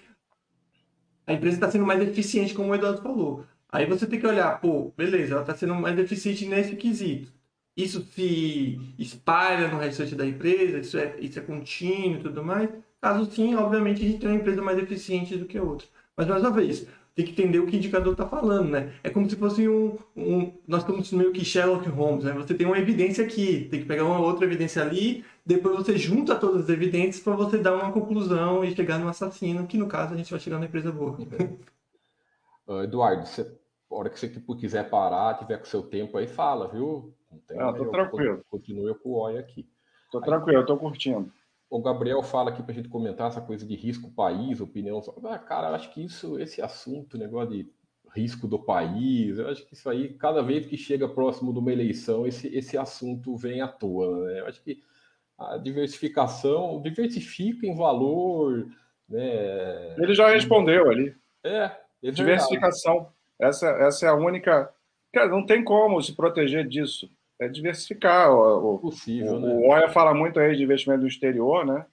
a 1.26 1.32
empresa 1.32 1.56
está 1.56 1.70
sendo 1.70 1.86
mais 1.86 2.00
eficiente, 2.00 2.54
como 2.54 2.70
o 2.70 2.74
Eduardo 2.74 3.02
falou. 3.02 3.44
Aí 3.72 3.86
você 3.86 4.06
tem 4.06 4.20
que 4.20 4.26
olhar, 4.26 4.60
pô, 4.60 4.92
beleza, 4.96 5.32
ela 5.32 5.40
está 5.40 5.54
sendo 5.54 5.74
mais 5.74 5.98
eficiente 5.98 6.46
nesse 6.46 6.76
quesito. 6.76 7.32
Isso 7.76 8.02
se 8.14 8.78
espalha 8.98 9.68
no 9.68 9.78
restante 9.78 10.14
da 10.14 10.26
empresa, 10.26 10.78
isso 10.78 10.98
é, 10.98 11.18
isso 11.20 11.38
é 11.38 11.42
contínuo 11.42 12.18
e 12.20 12.22
tudo 12.22 12.44
mais. 12.44 12.68
Caso 13.00 13.30
sim, 13.30 13.54
obviamente 13.54 14.02
a 14.02 14.06
gente 14.06 14.20
tem 14.20 14.28
uma 14.28 14.36
empresa 14.38 14.60
mais 14.60 14.78
eficiente 14.78 15.36
do 15.38 15.46
que 15.46 15.56
a 15.56 15.62
outra. 15.62 15.88
Mas 16.14 16.28
mais 16.28 16.42
uma 16.42 16.50
vez, 16.50 16.86
tem 17.14 17.24
que 17.24 17.32
entender 17.32 17.58
o 17.60 17.66
que 17.66 17.74
o 17.76 17.78
indicador 17.78 18.12
está 18.12 18.28
falando, 18.28 18.68
né? 18.70 18.92
É 19.02 19.08
como 19.08 19.28
se 19.28 19.36
fosse 19.36 19.66
um, 19.68 19.96
um. 20.14 20.52
Nós 20.68 20.82
estamos 20.82 21.10
meio 21.12 21.32
que 21.32 21.44
Sherlock 21.44 21.88
Holmes, 21.88 22.24
né? 22.24 22.32
Você 22.32 22.54
tem 22.54 22.66
uma 22.66 22.78
evidência 22.78 23.24
aqui, 23.24 23.68
tem 23.70 23.80
que 23.80 23.86
pegar 23.86 24.04
uma 24.04 24.20
outra 24.20 24.44
evidência 24.44 24.82
ali, 24.82 25.24
depois 25.44 25.76
você 25.76 25.96
junta 25.96 26.36
todas 26.36 26.64
as 26.64 26.68
evidências 26.68 27.22
para 27.24 27.34
você 27.34 27.58
dar 27.58 27.74
uma 27.74 27.90
conclusão 27.90 28.62
e 28.64 28.74
chegar 28.74 28.98
no 28.98 29.08
assassino, 29.08 29.66
que 29.66 29.78
no 29.78 29.88
caso 29.88 30.12
a 30.14 30.16
gente 30.16 30.30
vai 30.30 30.40
chegar 30.40 30.58
na 30.58 30.66
empresa 30.66 30.92
boa. 30.92 31.16
Eduardo, 32.84 33.26
você, 33.26 33.44
a 33.92 33.98
hora 33.98 34.10
que 34.10 34.18
você 34.18 34.28
quiser 34.28 34.88
parar, 34.88 35.38
tiver 35.38 35.58
com 35.58 35.64
seu 35.64 35.82
tempo 35.82 36.18
aí, 36.18 36.26
fala, 36.26 36.68
viu? 36.68 37.14
Não, 37.30 37.38
tem, 37.40 37.58
Não 37.58 37.74
tô 37.74 37.90
tranquilo. 37.90 38.44
Continue 38.50 38.94
com 38.94 39.10
o 39.10 39.18
oi 39.20 39.38
aqui. 39.38 39.68
Tô 40.10 40.18
aí, 40.18 40.24
tranquilo, 40.24 40.58
eu 40.60 40.66
tô 40.66 40.76
curtindo 40.76 41.32
o 41.72 41.80
Gabriel 41.80 42.22
fala 42.22 42.50
aqui 42.50 42.62
para 42.62 42.72
a 42.72 42.74
gente 42.74 42.90
comentar 42.90 43.28
essa 43.28 43.40
coisa 43.40 43.66
de 43.66 43.74
risco 43.74 44.10
país, 44.10 44.60
opinião. 44.60 45.00
Ah, 45.24 45.38
cara, 45.38 45.68
eu 45.70 45.74
acho 45.74 45.90
que 45.90 46.04
isso, 46.04 46.38
esse 46.38 46.60
assunto, 46.60 47.16
negócio 47.16 47.48
de 47.48 47.72
risco 48.14 48.46
do 48.46 48.58
país, 48.58 49.38
eu 49.38 49.48
acho 49.48 49.66
que 49.66 49.72
isso 49.72 49.88
aí, 49.88 50.12
cada 50.12 50.42
vez 50.42 50.66
que 50.66 50.76
chega 50.76 51.08
próximo 51.08 51.50
de 51.50 51.58
uma 51.58 51.72
eleição, 51.72 52.26
esse, 52.26 52.46
esse 52.54 52.76
assunto 52.76 53.34
vem 53.38 53.62
à 53.62 53.68
tona. 53.68 54.26
Né? 54.26 54.40
Eu 54.40 54.46
acho 54.48 54.62
que 54.62 54.82
a 55.38 55.56
diversificação 55.56 56.78
diversifica 56.82 57.66
em 57.66 57.74
valor. 57.74 58.68
Né? 59.08 59.96
Ele 59.96 60.14
já 60.14 60.28
respondeu 60.28 60.90
ali. 60.90 61.16
É, 61.42 61.74
é 62.02 62.10
diversificação. 62.10 63.10
Essa, 63.42 63.68
essa 63.70 64.06
é 64.06 64.08
a 64.08 64.14
única. 64.14 64.72
Cara, 65.12 65.28
não 65.28 65.44
tem 65.44 65.62
como 65.62 66.00
se 66.02 66.14
proteger 66.14 66.66
disso 66.66 67.10
é 67.42 67.48
diversificar. 67.48 68.32
O, 68.32 68.78
Possível, 68.78 69.34
o, 69.34 69.40
né? 69.40 69.54
o 69.54 69.68
Oia 69.70 69.88
fala 69.88 70.14
muito 70.14 70.38
aí 70.38 70.56
de 70.56 70.62
investimento 70.62 71.02
no 71.02 71.08
exterior, 71.08 71.66
né? 71.66 71.84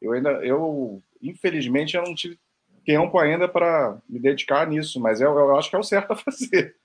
Eu 0.00 0.12
ainda, 0.12 0.30
eu 0.44 1.02
infelizmente, 1.22 1.96
eu 1.96 2.02
não 2.02 2.14
tive 2.14 2.38
tempo 2.84 3.18
ainda 3.18 3.48
para 3.48 3.98
me 4.08 4.20
dedicar 4.20 4.64
nisso, 4.68 5.00
mas 5.00 5.20
eu, 5.20 5.36
eu, 5.36 5.56
acho 5.56 5.68
que 5.68 5.74
é 5.74 5.78
o 5.78 5.82
certo 5.82 6.12
a 6.12 6.16
fazer. 6.16 6.76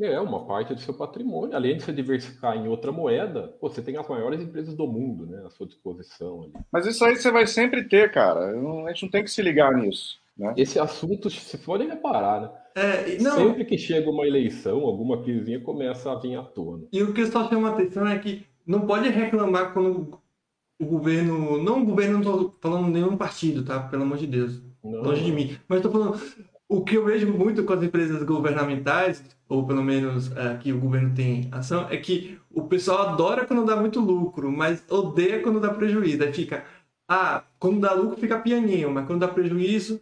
É, 0.00 0.18
uma 0.18 0.46
parte 0.46 0.74
do 0.74 0.80
seu 0.80 0.94
patrimônio. 0.94 1.54
Além 1.54 1.76
de 1.76 1.84
você 1.84 1.92
diversificar 1.92 2.56
em 2.56 2.66
outra 2.66 2.90
moeda, 2.90 3.54
você 3.60 3.82
tem 3.82 3.96
as 3.98 4.08
maiores 4.08 4.40
empresas 4.40 4.74
do 4.74 4.86
mundo 4.86 5.26
né, 5.26 5.42
à 5.44 5.50
sua 5.50 5.66
disposição. 5.66 6.44
Ali. 6.44 6.52
Mas 6.72 6.86
isso 6.86 7.04
aí 7.04 7.14
você 7.14 7.30
vai 7.30 7.46
sempre 7.46 7.84
ter, 7.84 8.10
cara. 8.10 8.50
A 8.50 8.88
gente 8.88 9.02
não 9.02 9.10
tem 9.10 9.22
que 9.22 9.30
se 9.30 9.42
ligar 9.42 9.72
nisso. 9.74 10.18
Né? 10.36 10.54
Esse 10.56 10.78
assunto, 10.78 11.28
se 11.28 11.58
forem 11.58 11.88
reparar, 11.88 12.40
né? 12.40 12.50
É, 12.74 13.18
não... 13.20 13.36
Sempre 13.36 13.64
que 13.64 13.78
chega 13.78 14.08
uma 14.10 14.26
eleição, 14.26 14.80
alguma 14.80 15.22
crisinha 15.22 15.60
começa 15.60 16.10
a 16.10 16.14
vir 16.16 16.36
à 16.36 16.42
tona. 16.42 16.84
E 16.92 17.02
o 17.02 17.12
que 17.12 17.26
só 17.26 17.48
chama 17.48 17.70
atenção 17.70 18.06
é 18.06 18.18
que 18.18 18.44
não 18.66 18.86
pode 18.86 19.08
reclamar 19.08 19.72
quando 19.72 20.18
o 20.80 20.86
governo. 20.86 21.62
Não 21.62 21.82
o 21.82 21.84
governo, 21.84 22.14
não 22.14 22.20
estou 22.20 22.56
falando 22.60 22.88
nenhum 22.88 23.16
partido, 23.16 23.64
tá? 23.64 23.80
Pelo 23.80 24.02
amor 24.02 24.18
de 24.18 24.26
Deus. 24.26 24.62
Não. 24.82 25.02
Longe 25.02 25.24
de 25.24 25.32
mim. 25.32 25.56
Mas 25.68 25.78
estou 25.78 25.92
falando. 25.92 26.20
O 26.68 26.84
que 26.84 26.96
eu 26.96 27.04
vejo 27.04 27.26
muito 27.32 27.64
com 27.64 27.72
as 27.72 27.82
empresas 27.82 28.22
governamentais, 28.22 29.24
ou 29.48 29.66
pelo 29.66 29.82
menos 29.82 30.30
é, 30.36 30.56
que 30.56 30.72
o 30.72 30.78
governo 30.78 31.12
tem 31.12 31.48
ação, 31.50 31.88
é 31.90 31.96
que 31.96 32.38
o 32.48 32.62
pessoal 32.62 33.08
adora 33.08 33.44
quando 33.44 33.64
dá 33.64 33.74
muito 33.74 33.98
lucro, 33.98 34.52
mas 34.52 34.84
odeia 34.88 35.42
quando 35.42 35.58
dá 35.58 35.74
prejuízo. 35.74 36.22
Aí 36.22 36.32
fica, 36.32 36.64
ah, 37.08 37.42
quando 37.58 37.80
dá 37.80 37.92
lucro 37.92 38.16
fica 38.16 38.38
pianinho, 38.38 38.88
mas 38.88 39.04
quando 39.04 39.20
dá 39.20 39.26
prejuízo, 39.28 40.00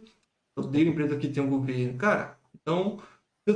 odeio 0.55 0.89
empresa 0.89 1.17
que 1.17 1.27
tem 1.27 1.41
um 1.41 1.49
governo. 1.49 1.97
Cara, 1.97 2.37
então, 2.69 2.99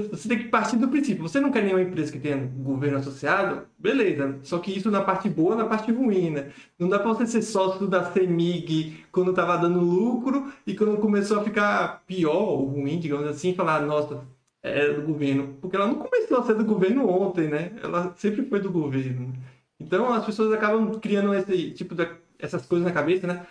você 0.10 0.28
tem 0.28 0.40
que 0.40 0.46
partir 0.46 0.78
do 0.78 0.88
princípio. 0.88 1.22
Você 1.22 1.40
não 1.40 1.52
quer 1.52 1.64
nenhuma 1.64 1.84
empresa 1.84 2.12
que 2.12 2.20
tenha 2.20 2.38
governo 2.38 2.98
associado? 2.98 3.68
Beleza. 3.78 4.40
Só 4.42 4.58
que 4.58 4.76
isso 4.76 4.90
na 4.90 5.02
parte 5.02 5.30
boa, 5.30 5.56
na 5.56 5.66
parte 5.66 5.92
ruim, 5.92 6.32
né? 6.32 6.52
Não 6.80 6.90
dá 6.90 6.98
para 6.98 7.14
você 7.14 7.28
ser 7.28 7.42
sócio 7.44 7.88
da 7.88 8.12
CEMIG 8.12 9.06
quando 9.12 9.30
estava 9.30 9.58
dando 9.58 9.80
lucro 9.80 10.52
e 10.66 10.76
quando 10.76 10.98
começou 10.98 11.40
a 11.40 11.44
ficar 11.44 12.04
pior 12.08 12.36
ou 12.36 12.66
ruim, 12.66 13.00
digamos 13.00 13.28
assim, 13.28 13.54
falar, 13.54 13.82
nossa, 13.82 14.22
é 14.64 14.94
do 14.94 15.04
governo. 15.04 15.58
Porque 15.62 15.76
ela 15.76 15.88
não 15.88 15.96
começou 15.96 16.40
a 16.40 16.44
ser 16.44 16.56
do 16.56 16.66
governo 16.66 17.08
ontem, 17.08 17.48
né? 17.48 17.74
Ela 17.84 18.14
sempre 18.16 18.46
foi 18.46 18.60
do 18.60 18.72
governo. 18.72 19.34
Então 19.80 20.12
as 20.12 20.26
pessoas 20.26 20.52
acabam 20.54 21.00
criando 21.00 21.34
esse 21.36 21.72
tipo 21.72 21.94
de 21.94 22.08
essas 22.40 22.66
coisas 22.66 22.88
na 22.88 22.94
cabeça, 22.94 23.28
né? 23.28 23.46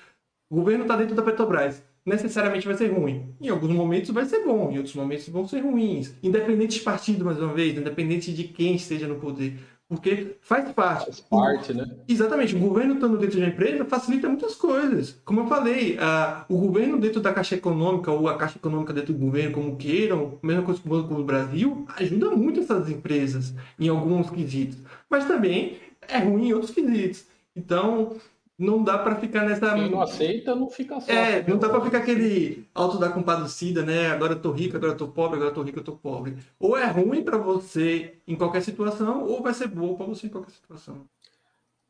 O 0.51 0.57
governo 0.57 0.85
está 0.85 0.97
dentro 0.97 1.15
da 1.15 1.23
Petrobras 1.23 1.83
necessariamente 2.05 2.67
vai 2.67 2.77
ser 2.77 2.89
ruim. 2.89 3.35
Em 3.41 3.49
alguns 3.49 3.71
momentos 3.71 4.11
vai 4.11 4.25
ser 4.25 4.45
bom, 4.45 4.71
em 4.71 4.77
outros 4.77 4.95
momentos 4.95 5.29
vão 5.29 5.47
ser 5.47 5.61
ruins. 5.61 6.15
Independente 6.23 6.79
de 6.79 6.85
partido, 6.85 7.25
mais 7.25 7.39
uma 7.39 7.53
vez, 7.53 7.77
independente 7.77 8.33
de 8.33 8.45
quem 8.45 8.75
esteja 8.75 9.07
no 9.07 9.17
poder. 9.17 9.59
Porque 9.93 10.37
faz 10.41 10.73
parte. 10.73 11.05
Faz 11.05 11.21
parte, 11.21 11.75
né? 11.75 11.85
Exatamente. 12.09 12.57
O 12.57 12.59
governo 12.59 12.95
estando 12.95 13.19
dentro 13.19 13.37
de 13.37 13.43
uma 13.43 13.53
empresa 13.53 13.85
facilita 13.85 14.27
muitas 14.27 14.55
coisas. 14.55 15.21
Como 15.23 15.41
eu 15.41 15.47
falei, 15.47 15.99
a, 16.01 16.47
o 16.49 16.57
governo 16.57 16.99
dentro 16.99 17.21
da 17.21 17.31
Caixa 17.31 17.57
Econômica 17.57 18.11
ou 18.11 18.27
a 18.27 18.39
Caixa 18.39 18.57
Econômica 18.57 18.95
dentro 18.95 19.13
do 19.13 19.19
governo, 19.19 19.53
como 19.53 19.77
queiram, 19.77 20.39
mesma 20.43 20.63
coisa 20.63 20.81
que 20.81 20.87
o 20.87 20.91
Banco 20.91 21.15
do 21.15 21.25
Brasil, 21.25 21.87
ajuda 21.95 22.31
muito 22.31 22.61
essas 22.61 22.89
empresas 22.89 23.55
em 23.79 23.89
alguns 23.89 24.31
quesitos. 24.31 24.79
Mas 25.11 25.27
também 25.27 25.77
é 26.09 26.19
ruim 26.19 26.49
em 26.49 26.53
outros 26.55 26.73
quesitos. 26.73 27.27
Então, 27.55 28.17
não 28.63 28.83
dá 28.83 28.97
para 28.97 29.17
ficar 29.17 29.45
nessa. 29.45 29.75
Quem 29.75 29.91
não 29.91 30.01
aceita, 30.01 30.55
não 30.55 30.71
fica 30.71 31.01
só. 31.01 31.13
É, 31.13 31.45
não 31.47 31.59
dá 31.59 31.69
para 31.69 31.81
ficar 31.81 31.99
aquele 31.99 32.69
alto 32.73 32.99
da 32.99 33.11
compadecida, 33.11 33.85
né? 33.85 34.07
Agora 34.07 34.35
eu 34.35 34.41
tô 34.41 34.53
rico, 34.53 34.77
agora 34.77 34.93
eu 34.93 34.97
tô 34.97 35.09
pobre, 35.09 35.37
agora 35.37 35.51
eu 35.51 35.55
tô 35.55 35.63
rico, 35.63 35.81
eu 35.81 35.85
tô 35.85 35.93
pobre. 35.97 36.37
Ou 36.61 36.77
é 36.77 36.87
ruim 36.87 37.25
para 37.25 37.37
você 37.37 38.19
em 38.27 38.37
qualquer 38.37 38.63
situação, 38.63 39.27
ou 39.27 39.43
vai 39.43 39.53
ser 39.53 39.67
bom 39.67 39.97
para 39.97 40.07
você 40.07 40.29
em 40.29 40.31
qualquer 40.31 40.53
situação. 40.53 41.05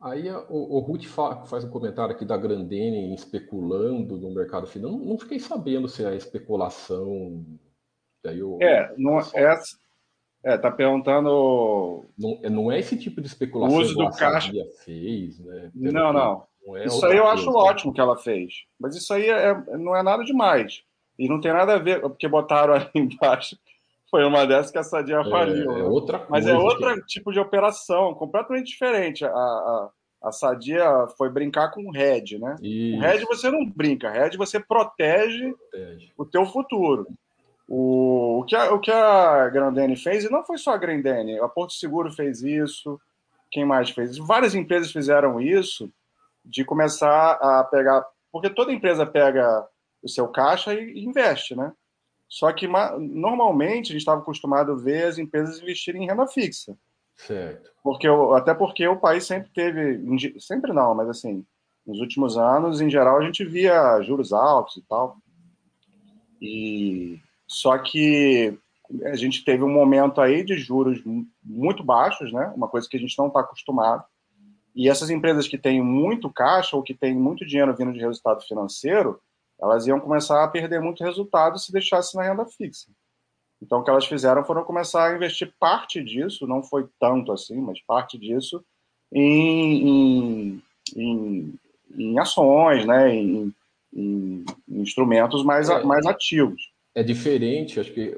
Aí 0.01 0.29
o, 0.31 0.45
o 0.49 0.79
Ruth 0.81 1.05
faz 1.05 1.63
um 1.63 1.71
comentário 1.71 2.15
aqui 2.15 2.25
da 2.25 2.37
Grandene 2.37 3.15
especulando 3.15 4.17
no 4.17 4.35
mercado 4.35 4.67
financeiro. 4.67 4.99
Não, 4.99 5.11
não 5.11 5.19
fiquei 5.19 5.39
sabendo 5.39 5.89
se 5.89 6.05
é 6.05 6.17
especulação. 6.17 7.45
Daí 8.25 8.39
eu, 8.39 8.59
é, 8.63 8.95
não, 8.97 9.21
é, 9.21 9.61
é, 10.43 10.57
tá 10.57 10.71
perguntando. 10.71 12.05
Não, 12.19 12.41
não 12.51 12.73
é 12.73 12.81
esse 12.81 12.97
tipo 12.97 13.21
de 13.21 13.27
especulação 13.27 13.79
o 13.79 13.81
uso 13.81 13.95
do 13.95 14.11
caixa 14.11 14.53
fez, 14.85 15.39
né? 15.39 15.71
não, 15.75 15.93
não. 15.93 16.13
não 16.13 16.52
é 16.77 16.87
isso 16.87 17.05
aí 17.05 17.17
eu 17.17 17.27
acho 17.27 17.51
ótimo 17.51 17.93
que 17.93 18.01
ela 18.01 18.17
fez. 18.17 18.65
Mas 18.79 18.97
isso 18.97 19.13
aí 19.13 19.29
é, 19.29 19.55
não 19.77 19.97
é 19.97 20.03
nada 20.03 20.25
demais. 20.25 20.83
E 21.19 21.29
não 21.29 21.41
tem 21.41 21.53
nada 21.53 21.75
a 21.75 21.79
ver, 21.79 22.01
porque 22.01 22.29
botaram 22.29 22.75
ali 22.75 22.89
embaixo. 22.95 23.57
Foi 24.11 24.25
uma 24.25 24.47
dessas 24.47 24.71
que 24.71 24.79
a 24.79 24.83
Sadia 24.83 25.21
é, 25.21 25.31
faliu. 25.31 25.73
É, 25.73 25.81
é 25.81 25.85
outra 25.85 26.19
coisa. 26.19 26.31
Mas 26.31 26.47
é 26.47 26.55
outro 26.55 26.95
que... 26.97 27.07
tipo 27.07 27.33
de 27.33 27.41
operação, 27.41 28.15
completamente 28.15 28.67
diferente. 28.67 29.25
A, 29.25 29.31
a, 29.31 29.91
a 30.25 30.33
Sadia 30.33 31.07
foi 31.17 31.31
brincar 31.31 31.71
com 31.71 31.87
o 31.87 31.91
Red, 31.91 32.39
né? 32.39 32.57
Isso. 32.63 32.99
O 32.99 33.01
Red 33.01 33.25
você 33.25 33.51
não 33.51 33.65
brinca, 33.65 34.09
o 34.09 34.13
Red 34.13 34.37
você 34.37 34.61
protege, 34.61 35.55
protege. 35.71 36.13
o 36.17 36.25
teu 36.25 36.45
futuro. 36.47 37.07
O, 37.67 38.41
o, 38.41 38.45
que 38.45 38.55
a, 38.55 38.75
o 38.75 38.81
que 38.81 38.91
a 38.91 39.49
Grandene 39.49 39.97
fez, 39.97 40.25
e 40.25 40.31
não 40.31 40.45
foi 40.45 40.59
só 40.59 40.73
a 40.73 40.77
Grandene, 40.77 41.41
a 41.41 41.49
Porto 41.49 41.73
Seguro 41.73 42.13
fez 42.13 42.43
isso, 42.43 43.01
quem 43.51 43.65
mais 43.65 43.91
fez? 43.91 44.19
Várias 44.19 44.55
empresas 44.55 44.93
fizeram 44.93 45.41
isso, 45.41 45.91
de 46.45 46.65
começar 46.65 47.33
a 47.33 47.65
pegar. 47.65 48.05
Porque 48.31 48.51
toda 48.51 48.73
empresa 48.73 49.07
pega 49.07 49.67
o 50.03 50.09
seu 50.09 50.29
caixa 50.29 50.75
e 50.75 51.05
investe, 51.05 51.55
né? 51.55 51.73
Só 52.29 52.51
que 52.53 52.67
normalmente 52.67 53.89
a 53.89 53.93
gente 53.93 54.01
estava 54.01 54.21
acostumado 54.21 54.73
a 54.73 54.77
ver 54.77 55.05
as 55.05 55.19
empresas 55.19 55.61
investirem 55.61 56.05
em 56.05 56.07
renda 56.07 56.27
fixa. 56.27 56.77
Certo. 57.15 57.71
Porque, 57.83 58.09
até 58.35 58.55
porque 58.55 58.87
o 58.89 58.99
país 58.99 59.27
sempre 59.27 59.51
teve. 59.53 60.41
Sempre 60.41 60.73
não, 60.73 60.95
mas 60.95 61.09
assim, 61.11 61.45
nos 61.87 62.01
últimos 62.01 62.39
anos, 62.39 62.81
em 62.81 62.89
geral, 62.89 63.19
a 63.19 63.25
gente 63.25 63.45
via 63.45 64.01
juros 64.03 64.33
altos 64.33 64.77
e 64.79 64.83
tal. 64.83 65.17
E 66.41 67.21
só 67.47 67.77
que 67.79 68.59
a 69.05 69.15
gente 69.15 69.45
teve 69.45 69.63
um 69.63 69.73
momento 69.73 70.21
aí 70.21 70.43
de 70.43 70.57
juros 70.57 71.03
muito 71.43 71.85
baixos, 71.85 72.33
né? 72.33 72.53
Uma 72.57 72.69
coisa 72.69 72.89
que 72.89 72.97
a 72.97 73.01
gente 73.01 73.17
não 73.19 73.29
está 73.29 73.41
acostumado. 73.41 74.05
E 74.75 74.89
essas 74.89 75.11
empresas 75.11 75.47
que 75.47 75.59
têm 75.59 75.83
muito 75.83 76.31
caixa 76.31 76.77
ou 76.77 76.83
que 76.83 76.95
têm 76.95 77.15
muito 77.15 77.47
dinheiro 77.47 77.75
vindo 77.75 77.93
de 77.93 78.01
resultado 78.01 78.43
financeiro, 78.43 79.21
elas 79.61 79.87
iam 79.87 80.01
começar 80.01 80.43
a 80.43 80.49
perder 80.49 80.81
muito 80.81 81.05
resultado 81.05 81.59
se 81.59 81.73
deixasse 81.73 82.17
na 82.17 82.23
renda 82.23 82.45
fixa. 82.47 82.89
Então, 83.61 83.81
o 83.81 83.85
que 83.85 83.91
elas 83.91 84.07
fizeram 84.07 84.45
foram 84.45 84.65
começar 84.65 85.09
a 85.09 85.15
investir 85.15 85.53
parte 85.61 86.03
disso, 86.03 86.47
não 86.47 86.63
foi 86.63 86.89
tanto 86.99 87.33
assim, 87.33 87.61
mas 87.61 87.81
parte 87.81 88.19
disso, 88.19 88.65
em, 89.13 89.89
em, 89.89 90.63
em, 90.97 91.55
em 91.97 92.19
ações, 92.19 92.85
né? 92.85 93.15
em, 93.15 93.55
em 93.95 94.45
instrumentos 94.69 95.45
mais, 95.45 95.69
é. 95.69 95.85
mais 95.85 96.07
ativos 96.07 96.73
é 96.95 97.03
diferente, 97.03 97.81
acho 97.81 97.93
que 97.93 98.11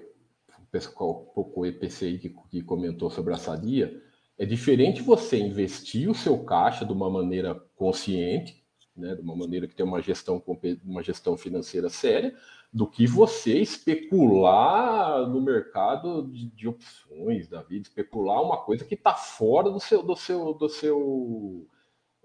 o 0.59 0.67
pessoal, 0.71 1.33
o 1.35 1.67
EPCI 1.67 2.19
que, 2.19 2.35
que 2.51 2.63
comentou 2.63 3.11
sobre 3.11 3.33
a 3.33 3.37
Sadia, 3.37 4.03
é 4.39 4.45
diferente 4.45 5.03
você 5.03 5.39
investir 5.39 6.09
o 6.11 6.15
seu 6.15 6.45
caixa 6.45 6.85
de 6.85 6.93
uma 6.93 7.09
maneira 7.09 7.55
consciente, 7.77 8.65
né, 8.97 9.15
de 9.15 9.21
uma 9.21 9.35
maneira 9.35 9.67
que 9.67 9.75
tem 9.75 9.85
uma 9.85 10.01
gestão, 10.01 10.43
uma 10.85 11.03
gestão 11.03 11.37
financeira 11.37 11.89
séria, 11.89 12.35
do 12.73 12.87
que 12.87 13.07
você 13.07 13.61
especular 13.61 15.29
no 15.29 15.41
mercado 15.41 16.29
de, 16.29 16.51
de 16.51 16.69
opções 16.69 17.49
da 17.49 17.63
vida, 17.63 17.87
especular 17.87 18.43
uma 18.43 18.57
coisa 18.57 18.85
que 18.85 18.95
está 18.95 19.15
fora 19.15 19.71
do 19.71 19.79
seu, 19.79 20.03
do 20.03 20.17
seu, 20.17 20.55
do 20.55 20.69
seu 20.69 21.69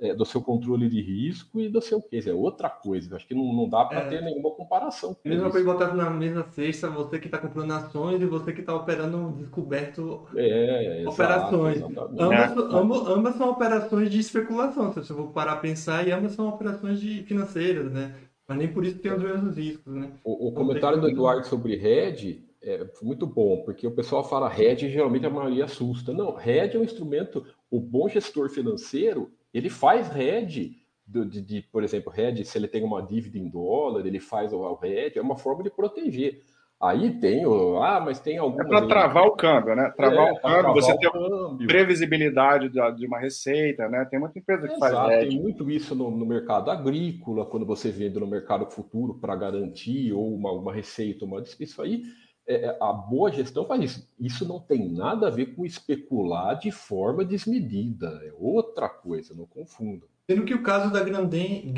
é, 0.01 0.13
do 0.13 0.25
seu 0.25 0.41
controle 0.41 0.89
de 0.89 1.01
risco 1.01 1.59
e 1.59 1.67
do 1.67 1.81
seu 1.81 2.01
quê? 2.01 2.21
É 2.25 2.33
outra 2.33 2.69
coisa. 2.69 3.15
Acho 3.15 3.27
que 3.27 3.35
não, 3.35 3.53
não 3.53 3.67
dá 3.67 3.85
para 3.85 3.99
é. 3.99 4.09
ter 4.09 4.21
nenhuma 4.21 4.51
comparação. 4.51 5.15
Mesma 5.23 5.49
coisa 5.49 5.65
botar 5.65 5.93
na 5.93 6.09
mesma 6.09 6.43
cesta, 6.51 6.89
você 6.89 7.19
que 7.19 7.27
está 7.27 7.37
comprando 7.37 7.71
ações 7.71 8.21
e 8.21 8.25
você 8.25 8.53
que 8.53 8.61
está 8.61 8.75
operando 8.75 9.33
descoberto 9.37 10.27
é, 10.35 11.03
operações. 11.07 11.77
Exato, 11.77 12.09
ambas, 12.17 12.73
ambas, 12.73 13.07
ambas, 13.07 13.35
são 13.35 13.49
operações 13.49 14.09
de 14.09 14.19
especulação, 14.19 14.93
se 14.93 14.99
você 14.99 15.13
for 15.13 15.27
parar 15.31 15.53
a 15.53 15.57
pensar, 15.57 16.07
e 16.07 16.11
ambas 16.11 16.33
são 16.33 16.47
operações 16.47 16.99
de 16.99 17.23
financeiras, 17.23 17.91
né? 17.91 18.15
Mas 18.47 18.57
nem 18.57 18.67
por 18.67 18.83
isso 18.83 18.97
tem 18.97 19.13
os 19.13 19.21
mesmos 19.21 19.57
riscos, 19.57 19.93
né? 19.93 20.11
O, 20.23 20.47
o 20.47 20.51
comentário 20.51 20.99
do 20.99 21.07
Eduardo 21.07 21.45
sobre 21.45 21.75
RED 21.75 22.43
é 22.61 22.85
muito 23.01 23.25
bom, 23.25 23.61
porque 23.63 23.85
o 23.85 23.91
pessoal 23.91 24.27
fala 24.27 24.49
RED 24.49 24.83
e 24.83 24.89
geralmente 24.89 25.25
a 25.25 25.29
maioria 25.29 25.65
assusta. 25.65 26.13
Não, 26.13 26.35
RED 26.35 26.75
é 26.75 26.79
um 26.79 26.83
instrumento, 26.83 27.45
o 27.69 27.79
bom 27.79 28.09
gestor 28.09 28.49
financeiro 28.49 29.31
ele 29.53 29.69
faz 29.69 30.07
RED, 30.09 30.75
de, 31.07 31.25
de, 31.25 31.41
de, 31.41 31.61
por 31.71 31.83
exemplo, 31.83 32.11
RED, 32.11 32.45
se 32.45 32.57
ele 32.57 32.67
tem 32.67 32.83
uma 32.83 33.01
dívida 33.01 33.37
em 33.37 33.49
dólar, 33.49 34.05
ele 34.05 34.19
faz 34.19 34.53
o 34.53 34.73
RED, 34.75 35.17
é 35.17 35.21
uma 35.21 35.37
forma 35.37 35.63
de 35.63 35.69
proteger. 35.69 36.41
Aí 36.81 37.19
tem 37.19 37.45
o. 37.45 37.83
Ah, 37.83 37.99
mas 37.99 38.21
tem 38.21 38.37
algum. 38.37 38.61
É 38.61 38.65
para 38.65 38.87
travar 38.87 39.25
o 39.25 39.35
câmbio, 39.35 39.75
né? 39.75 39.91
Travar 39.97 40.29
é, 40.29 40.31
o 40.31 40.39
câmbio, 40.39 40.73
você 40.73 40.97
ter 40.97 41.11
câmbio. 41.11 41.67
previsibilidade 41.67 42.69
de 42.69 43.05
uma 43.05 43.19
receita, 43.19 43.89
né? 43.89 44.05
Tem 44.05 44.17
muita 44.17 44.39
empresa 44.39 44.65
que 44.65 44.75
Exato, 44.75 44.95
faz. 44.95 45.09
RED. 45.09 45.29
Tem 45.29 45.41
muito 45.41 45.69
isso 45.69 45.93
no, 45.93 46.09
no, 46.09 46.25
mercado 46.25 46.71
agrícola, 46.71 47.45
quando 47.45 47.65
você 47.65 47.91
vende 47.91 48.17
no 48.17 48.25
mercado 48.25 48.65
futuro 48.71 49.15
para 49.15 49.35
garantir 49.35 50.13
ou 50.13 50.33
uma, 50.33 50.53
uma 50.53 50.73
receita, 50.73 51.25
uma, 51.25 51.43
isso 51.59 51.81
aí 51.81 52.03
é, 52.49 52.65
é, 52.65 52.77
a 52.81 52.91
boa 52.91 53.31
gestão 53.31 53.63
faz 53.63 53.83
isso. 53.83 54.09
Isso 54.19 54.47
não 54.47 54.59
tem 54.59 54.89
nada 54.89 55.27
a 55.27 55.29
ver 55.29 55.53
com 55.53 55.63
especular 55.63 56.57
de 56.57 56.71
forma 56.71 57.23
desmedida. 57.23 58.07
É 58.25 58.31
outra 58.39 58.89
coisa, 58.89 59.35
não 59.35 59.45
confunda. 59.45 60.07
Sendo 60.27 60.43
que 60.43 60.55
o 60.55 60.63
caso 60.63 60.91
da 60.91 61.03
Grandene 61.03 61.71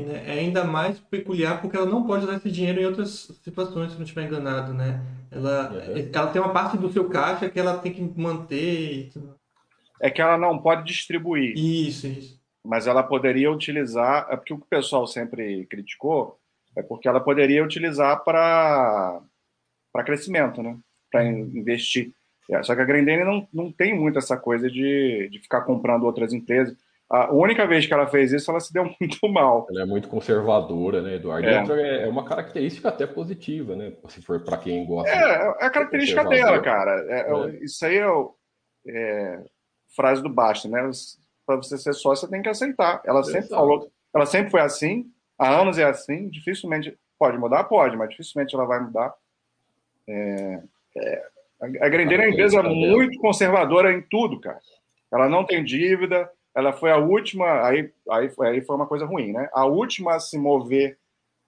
né, 0.00 0.24
é 0.26 0.32
ainda 0.32 0.64
mais 0.64 0.98
peculiar 0.98 1.60
porque 1.60 1.76
ela 1.76 1.84
não 1.84 2.06
pode 2.06 2.24
usar 2.24 2.36
esse 2.36 2.50
dinheiro 2.50 2.80
em 2.80 2.86
outras 2.86 3.30
situações, 3.42 3.92
se 3.92 3.96
não 3.96 4.04
estiver 4.04 4.24
enganado. 4.26 4.72
Né? 4.72 5.04
Ela, 5.30 5.70
uhum. 5.70 6.10
ela 6.10 6.26
tem 6.28 6.40
uma 6.40 6.52
parte 6.54 6.78
do 6.78 6.90
seu 6.90 7.06
caixa 7.10 7.50
que 7.50 7.60
ela 7.60 7.76
tem 7.76 7.92
que 7.92 8.02
manter. 8.18 9.10
É 10.00 10.08
que 10.08 10.22
ela 10.22 10.38
não 10.38 10.58
pode 10.58 10.84
distribuir. 10.84 11.54
Isso, 11.54 12.06
isso. 12.06 12.40
Mas 12.64 12.86
ela 12.86 13.02
poderia 13.02 13.52
utilizar. 13.52 14.26
É 14.30 14.36
porque 14.36 14.54
o 14.54 14.58
que 14.58 14.64
o 14.64 14.68
pessoal 14.68 15.06
sempre 15.06 15.66
criticou 15.66 16.38
é 16.74 16.82
porque 16.82 17.06
ela 17.06 17.20
poderia 17.20 17.62
utilizar 17.62 18.24
para 18.24 19.22
para 19.94 20.02
crescimento, 20.02 20.60
né? 20.60 20.76
Para 21.10 21.24
investir. 21.24 22.12
É, 22.50 22.60
só 22.64 22.74
que 22.74 22.82
a 22.82 22.84
Grendene 22.84 23.22
não, 23.22 23.46
não 23.54 23.72
tem 23.72 23.96
muito 23.96 24.18
essa 24.18 24.36
coisa 24.36 24.68
de, 24.68 25.28
de 25.30 25.38
ficar 25.38 25.62
comprando 25.62 26.02
outras 26.02 26.32
empresas. 26.32 26.76
A 27.08 27.32
única 27.32 27.64
vez 27.64 27.86
que 27.86 27.94
ela 27.94 28.08
fez 28.08 28.32
isso, 28.32 28.50
ela 28.50 28.58
se 28.58 28.72
deu 28.72 28.84
muito 29.00 29.28
mal. 29.28 29.68
Ela 29.70 29.82
é 29.82 29.86
muito 29.86 30.08
conservadora, 30.08 31.00
né, 31.00 31.14
Eduardo? 31.14 31.46
É, 31.46 32.02
é 32.02 32.08
uma 32.08 32.24
característica 32.24 32.88
até 32.88 33.06
positiva, 33.06 33.76
né? 33.76 33.92
Se 34.08 34.20
for 34.20 34.40
para 34.40 34.58
quem 34.58 34.84
gosta. 34.84 35.10
É, 35.10 35.46
é 35.60 35.66
a 35.66 35.70
característica 35.70 36.24
dela, 36.24 36.60
cara. 36.60 37.06
É, 37.08 37.30
é, 37.30 37.64
isso 37.64 37.86
aí 37.86 37.98
é, 37.98 38.08
é, 38.88 39.44
frase 39.94 40.20
do 40.20 40.28
Basta, 40.28 40.68
né? 40.68 40.90
Para 41.46 41.56
você 41.56 41.78
ser 41.78 41.92
sócio, 41.92 42.26
você 42.26 42.32
tem 42.32 42.42
que 42.42 42.48
aceitar. 42.48 43.00
Ela 43.06 43.20
Exato. 43.20 43.32
sempre 43.32 43.48
falou, 43.50 43.88
ela 44.12 44.26
sempre 44.26 44.50
foi 44.50 44.60
assim, 44.60 45.06
há 45.38 45.54
anos 45.60 45.78
é 45.78 45.84
assim, 45.84 46.28
dificilmente 46.28 46.98
pode 47.16 47.38
mudar, 47.38 47.64
pode, 47.64 47.96
mas 47.96 48.08
dificilmente 48.10 48.56
ela 48.56 48.66
vai 48.66 48.80
mudar. 48.80 49.14
É, 50.08 50.62
é, 50.96 51.22
A 51.60 51.88
Grendene 51.88 52.22
é 52.22 52.26
uma 52.26 52.32
empresa 52.32 52.62
muito 52.62 53.18
conservadora 53.18 53.92
em 53.92 54.02
tudo, 54.02 54.40
cara. 54.40 54.58
Ela 55.12 55.28
não 55.28 55.44
tem 55.44 55.64
dívida, 55.64 56.28
ela 56.54 56.72
foi 56.72 56.90
a 56.90 56.98
última, 56.98 57.66
aí, 57.66 57.92
aí, 58.10 58.30
aí 58.40 58.60
foi 58.62 58.76
uma 58.76 58.86
coisa 58.86 59.04
ruim, 59.04 59.32
né? 59.32 59.48
A 59.52 59.66
última 59.66 60.14
a 60.14 60.20
se 60.20 60.38
mover 60.38 60.98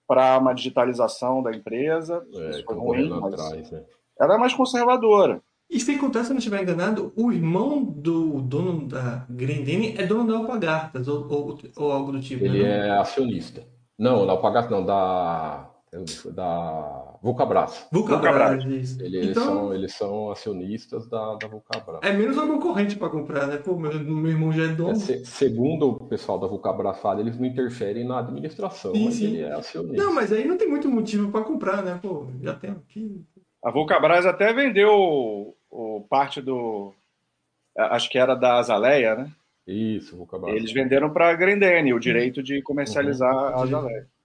para 0.06 0.38
uma 0.38 0.52
digitalização 0.54 1.42
da 1.42 1.50
empresa. 1.50 2.24
É, 2.34 2.62
foi 2.62 2.76
ruim, 2.76 3.12
atrás, 3.12 3.70
né? 3.70 3.84
Ela 4.18 4.34
é 4.34 4.38
mais 4.38 4.54
conservadora. 4.54 5.42
E 5.68 5.80
se 5.80 5.92
acontece, 5.92 6.26
se 6.26 6.30
eu 6.30 6.34
não 6.34 6.38
estiver 6.38 6.62
enganado, 6.62 7.12
o 7.16 7.32
irmão 7.32 7.82
do 7.82 8.40
dono 8.40 8.86
da 8.86 9.26
Grendene 9.28 9.96
é 9.98 10.06
dono 10.06 10.32
da 10.32 10.38
Alpagartas, 10.38 11.08
ou, 11.08 11.26
ou, 11.28 11.58
ou 11.76 11.92
algo 11.92 12.12
do 12.12 12.20
tipo. 12.20 12.44
Ele 12.44 12.62
né? 12.62 12.88
é 12.88 12.90
acionista. 12.92 13.64
Não, 13.98 14.24
da 14.24 14.32
Alpagartas 14.32 14.70
não, 14.70 14.84
da 14.84 15.68
da 16.32 17.16
Vulcabras. 17.22 17.86
Vulcabras, 17.90 18.64
isso. 18.64 19.02
Eles, 19.02 19.30
então, 19.30 19.44
são, 19.44 19.74
eles 19.74 19.92
são 19.94 20.30
acionistas 20.30 21.08
da, 21.08 21.34
da 21.36 21.48
Vulcabras. 21.48 22.00
É 22.02 22.12
menos 22.12 22.36
uma 22.36 22.46
concorrente 22.46 22.96
para 22.96 23.08
comprar, 23.08 23.46
né? 23.46 23.56
Pô, 23.56 23.76
meu, 23.76 23.92
meu 23.98 24.30
irmão 24.30 24.52
já 24.52 24.64
é 24.64 24.68
dono. 24.68 24.92
É, 24.92 24.94
se, 24.94 25.24
segundo 25.24 25.90
o 25.90 26.06
pessoal 26.06 26.38
da 26.38 26.46
Vulcabras 26.46 26.98
fala, 26.98 27.20
eles 27.20 27.38
não 27.38 27.46
interferem 27.46 28.06
na 28.06 28.20
administração, 28.20 28.94
sim, 28.94 29.04
mas 29.04 29.14
sim. 29.14 29.26
ele 29.26 29.42
é 29.42 29.52
acionista. 29.52 30.04
Não, 30.04 30.14
mas 30.14 30.32
aí 30.32 30.46
não 30.46 30.56
tem 30.56 30.68
muito 30.68 30.88
motivo 30.88 31.30
para 31.30 31.44
comprar, 31.44 31.82
né? 31.82 31.98
Pô, 32.02 32.26
já 32.42 32.54
tem 32.54 32.70
aqui. 32.70 33.24
A 33.64 33.70
Vulcabras 33.70 34.26
até 34.26 34.52
vendeu 34.52 34.90
o, 34.90 35.54
o 35.70 36.06
parte 36.08 36.40
do. 36.40 36.92
Acho 37.76 38.08
que 38.08 38.18
era 38.18 38.34
da 38.34 38.54
Azaleia, 38.54 39.16
né? 39.16 39.30
Isso, 39.66 40.16
Vulcabras. 40.16 40.54
Eles 40.54 40.72
venderam 40.72 41.10
para 41.10 41.30
a 41.30 41.34
Grendene 41.34 41.92
o 41.92 41.98
direito 41.98 42.42
de 42.42 42.62
comercializar 42.62 43.34
uhum. 43.34 43.40
a 43.40 43.62
Azaleia. 43.62 44.15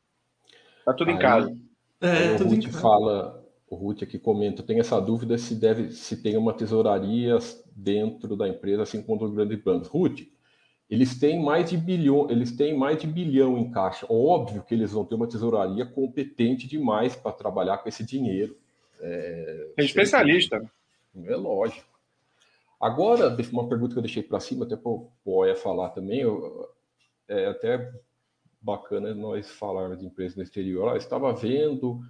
Tá 0.85 0.93
tudo 0.93 1.11
em 1.11 1.17
casa. 1.17 1.55
É, 1.99 2.33
o 2.33 2.37
tudo 2.37 2.49
Ruth 2.49 2.57
em 2.59 2.67
casa. 2.67 2.79
fala, 2.79 3.45
o 3.69 3.75
Ruth 3.75 4.03
aqui 4.03 4.17
comenta, 4.17 4.63
tem 4.63 4.79
essa 4.79 4.99
dúvida 4.99 5.37
se 5.37 5.55
deve 5.55 5.91
se 5.91 6.21
tem 6.21 6.35
uma 6.35 6.53
tesouraria 6.53 7.37
dentro 7.75 8.35
da 8.35 8.47
empresa, 8.47 8.83
assim 8.83 9.01
como 9.01 9.23
os 9.23 9.33
grandes 9.33 9.61
bancos. 9.63 9.87
Ruth, 9.87 10.21
eles 10.89 11.17
têm 11.17 11.41
mais 11.41 11.69
de 11.69 11.77
bilhão, 11.77 12.29
eles 12.29 12.51
têm 12.51 12.77
mais 12.77 12.99
de 12.99 13.07
bilhão 13.07 13.57
em 13.57 13.71
caixa. 13.71 14.05
Óbvio 14.09 14.63
que 14.63 14.73
eles 14.73 14.91
vão 14.91 15.05
ter 15.05 15.15
uma 15.15 15.27
tesouraria 15.27 15.85
competente 15.85 16.67
demais 16.67 17.15
para 17.15 17.31
trabalhar 17.31 17.77
com 17.77 17.87
esse 17.87 18.03
dinheiro. 18.03 18.57
É, 18.99 19.67
é 19.77 19.83
especialista. 19.85 20.61
É 21.25 21.35
lógico. 21.35 21.89
Agora, 22.79 23.37
uma 23.51 23.69
pergunta 23.69 23.93
que 23.93 23.99
eu 23.99 24.03
deixei 24.03 24.23
para 24.23 24.39
cima, 24.39 24.65
até 24.65 24.75
para 24.75 24.89
o 24.91 25.11
Oia 25.23 25.55
falar 25.55 25.89
também, 25.89 26.21
eu, 26.21 26.67
é 27.27 27.45
até 27.45 27.91
bacana 28.61 29.13
nós 29.15 29.49
falarmos 29.49 29.99
de 29.99 30.05
empresas 30.05 30.35
no 30.35 30.43
exterior. 30.43 30.91
Eu 30.91 30.97
estava 30.97 31.33
vendo 31.33 32.01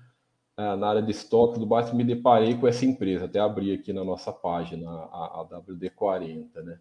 ah, 0.58 0.76
na 0.76 0.90
área 0.90 1.02
de 1.02 1.12
estoque 1.12 1.60
do 1.60 1.66
Basta, 1.66 1.96
me 1.96 2.04
deparei 2.04 2.56
com 2.56 2.68
essa 2.68 2.86
empresa, 2.86 3.26
até 3.26 3.40
abri 3.40 3.74
aqui 3.74 3.94
na 3.94 4.04
nossa 4.04 4.32
página, 4.32 4.88
a, 4.90 5.42
a 5.42 5.48
WD40, 5.50 6.62
né? 6.64 6.80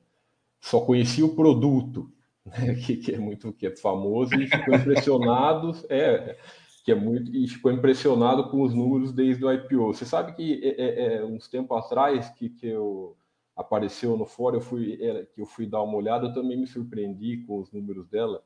Só 0.60 0.80
conheci 0.80 1.22
o 1.22 1.34
produto, 1.34 2.12
né? 2.44 2.74
que, 2.74 2.96
que, 2.96 3.14
é 3.14 3.18
muito 3.18 3.52
que 3.52 3.66
é 3.66 3.76
famoso 3.76 4.34
e 4.34 4.46
ficou 4.46 4.74
impressionado, 4.74 5.72
é, 5.88 6.36
que 6.84 6.92
é 6.92 6.94
muito 6.94 7.34
e 7.34 7.46
ficou 7.46 7.70
impressionado 7.72 8.50
com 8.50 8.62
os 8.62 8.74
números 8.74 9.12
desde 9.12 9.44
o 9.44 9.52
IPO. 9.52 9.94
Você 9.94 10.04
sabe 10.04 10.34
que 10.34 10.60
é, 10.62 10.82
é, 10.82 11.16
é 11.16 11.24
uns 11.24 11.48
tempos 11.48 11.78
atrás 11.78 12.28
que, 12.30 12.50
que 12.50 12.66
eu 12.66 13.16
apareceu 13.56 14.16
no 14.16 14.26
fórum, 14.26 14.56
eu 14.56 14.60
fui, 14.60 14.96
que 15.34 15.40
eu 15.40 15.46
fui 15.46 15.66
dar 15.66 15.82
uma 15.82 15.96
olhada, 15.96 16.26
eu 16.26 16.34
também 16.34 16.58
me 16.58 16.66
surpreendi 16.66 17.44
com 17.46 17.60
os 17.60 17.70
números 17.70 18.08
dela. 18.08 18.42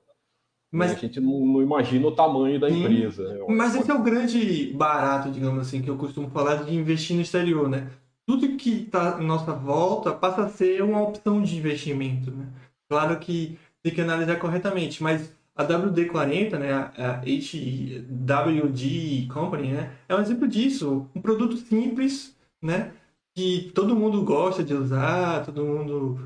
Mas 0.75 0.91
a 0.91 0.95
gente 0.95 1.21
não, 1.21 1.47
não 1.47 1.63
imagina 1.63 2.07
o 2.07 2.13
tamanho 2.13 2.59
da 2.59 2.69
empresa. 2.69 3.33
Né? 3.33 3.45
Mas 3.49 3.77
esse 3.77 3.91
é 3.91 3.95
o 3.95 4.03
grande 4.03 4.73
barato, 4.75 5.31
digamos 5.31 5.61
assim, 5.61 5.81
que 5.81 5.89
eu 5.89 5.97
costumo 5.97 6.29
falar 6.31 6.65
de 6.65 6.75
investir 6.75 7.15
no 7.15 7.23
exterior, 7.23 7.69
né? 7.69 7.89
Tudo 8.27 8.57
que 8.57 8.83
está 8.83 9.15
à 9.15 9.21
nossa 9.21 9.53
volta 9.53 10.11
passa 10.11 10.43
a 10.43 10.49
ser 10.49 10.83
uma 10.83 11.01
opção 11.01 11.43
de 11.43 11.57
investimento, 11.57 12.31
né? 12.31 12.47
Claro 12.89 13.17
que 13.19 13.57
tem 13.83 13.95
que 13.95 14.01
analisar 14.01 14.37
corretamente, 14.37 15.03
mas 15.03 15.33
a 15.55 15.65
WD-40, 15.65 16.59
né, 16.59 16.73
a 16.73 17.23
HWD 17.23 19.29
Company, 19.33 19.69
né, 19.69 19.93
é 20.09 20.15
um 20.15 20.21
exemplo 20.21 20.49
disso. 20.49 21.07
Um 21.15 21.21
produto 21.21 21.57
simples, 21.57 22.35
né, 22.61 22.93
que 23.37 23.71
todo 23.75 23.95
mundo 23.95 24.25
gosta 24.25 24.65
de 24.65 24.75
usar, 24.75 25.45
todo 25.45 25.65
mundo 25.65 26.19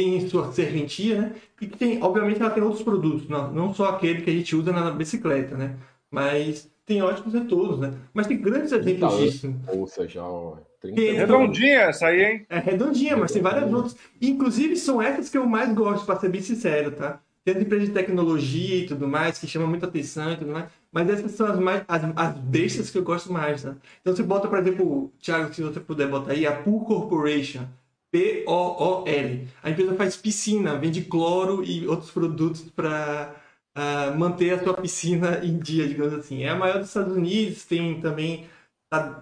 tem 0.00 0.28
sua 0.28 0.50
serventia, 0.52 1.20
né? 1.20 1.32
E 1.60 1.66
que 1.66 1.76
tem, 1.76 2.02
obviamente, 2.02 2.40
ela 2.40 2.50
tem 2.50 2.62
outros 2.62 2.82
produtos, 2.82 3.28
não, 3.28 3.52
não 3.52 3.74
só 3.74 3.90
aquele 3.90 4.22
que 4.22 4.30
a 4.30 4.32
gente 4.32 4.56
usa 4.56 4.72
na 4.72 4.90
bicicleta, 4.90 5.56
né? 5.56 5.76
Mas 6.10 6.70
tem 6.86 7.02
ótimos 7.02 7.34
retornos, 7.34 7.78
né? 7.78 7.92
Mas 8.14 8.26
tem 8.26 8.40
grandes 8.40 8.72
exemplos 8.72 9.18
disso. 9.18 9.54
Ouça 9.68 10.08
já, 10.08 10.24
ó. 10.24 10.56
É 10.82 11.12
redondinha 11.12 11.80
essa 11.80 12.06
aí, 12.06 12.22
hein? 12.24 12.46
É 12.48 12.58
redondinha, 12.58 13.14
mas 13.14 13.32
tem 13.32 13.42
várias 13.42 13.70
outras. 13.70 13.94
Inclusive, 14.20 14.74
são 14.76 15.02
essas 15.02 15.28
que 15.28 15.36
eu 15.36 15.44
mais 15.44 15.72
gosto, 15.74 16.06
para 16.06 16.18
ser 16.18 16.30
bem 16.30 16.40
sincero, 16.40 16.92
tá? 16.92 17.20
Tem 17.44 17.54
as 17.54 17.62
empresas 17.62 17.88
de 17.88 17.94
tecnologia 17.94 18.76
e 18.76 18.86
tudo 18.86 19.06
mais, 19.06 19.38
que 19.38 19.46
chamam 19.46 19.68
muita 19.68 19.86
atenção 19.86 20.32
e 20.32 20.36
tudo 20.38 20.52
mais. 20.52 20.70
Mas 20.90 21.10
essas 21.10 21.32
são 21.32 21.46
as 21.46 21.58
mais 21.58 21.84
as, 21.86 22.02
as 22.16 22.34
bestas 22.38 22.90
que 22.90 22.96
eu 22.96 23.02
gosto 23.02 23.30
mais, 23.30 23.62
tá? 23.62 23.76
Então 24.00 24.16
você 24.16 24.22
bota, 24.22 24.48
por 24.48 24.58
exemplo, 24.58 25.12
Thiago, 25.20 25.52
se 25.52 25.62
você 25.62 25.80
puder 25.80 26.08
botar 26.08 26.32
aí, 26.32 26.46
a 26.46 26.52
Pool 26.52 26.84
Corporation. 26.84 27.66
P-O-O-L. 28.12 29.48
A 29.62 29.70
empresa 29.70 29.94
faz 29.94 30.16
piscina, 30.16 30.76
vende 30.76 31.02
cloro 31.02 31.64
e 31.64 31.86
outros 31.86 32.10
produtos 32.10 32.62
para 32.62 33.34
uh, 33.76 33.80
ah, 33.80 34.14
manter 34.16 34.52
a 34.52 34.62
sua 34.62 34.74
piscina 34.74 35.44
em 35.44 35.58
dia, 35.58 35.86
digamos 35.86 36.14
assim. 36.14 36.42
É 36.42 36.48
a 36.48 36.56
maior 36.56 36.78
dos 36.78 36.88
Estados 36.88 37.16
Unidos, 37.16 37.64
tem 37.64 38.00
também 38.00 38.46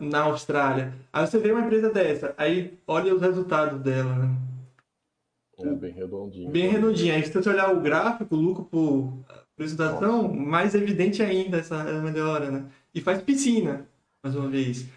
na 0.01 0.23
Austrália. 0.23 0.95
Aí 1.13 1.27
você 1.27 1.39
vê 1.39 1.53
uma 1.53 1.61
empresa 1.61 1.91
dessa, 1.91 2.35
aí 2.39 2.79
olha 2.87 3.15
os 3.15 3.21
resultados 3.21 3.81
dela, 3.81 4.17
né? 4.17 4.35
É 5.59 5.75
bem 5.75 5.93
redondinho. 5.93 6.51
Bem 6.51 6.69
redondinho. 6.69 7.15
Aí 7.15 7.23
se 7.25 7.33
você 7.33 7.49
olhar 7.49 7.75
o 7.75 7.81
gráfico, 7.81 8.35
o 8.35 8.41
lucro 8.41 8.65
por 8.65 9.13
apresentação, 9.53 10.33
mais 10.33 10.75
evidente 10.75 11.23
ainda 11.23 11.59
essa 11.59 11.83
melhora, 12.01 12.51
né? 12.51 12.65
E 12.95 13.01
faz 13.01 13.21
piscina, 13.21 13.87
mais 14.23 14.37
uma 14.37 14.49
vez. 14.49 14.89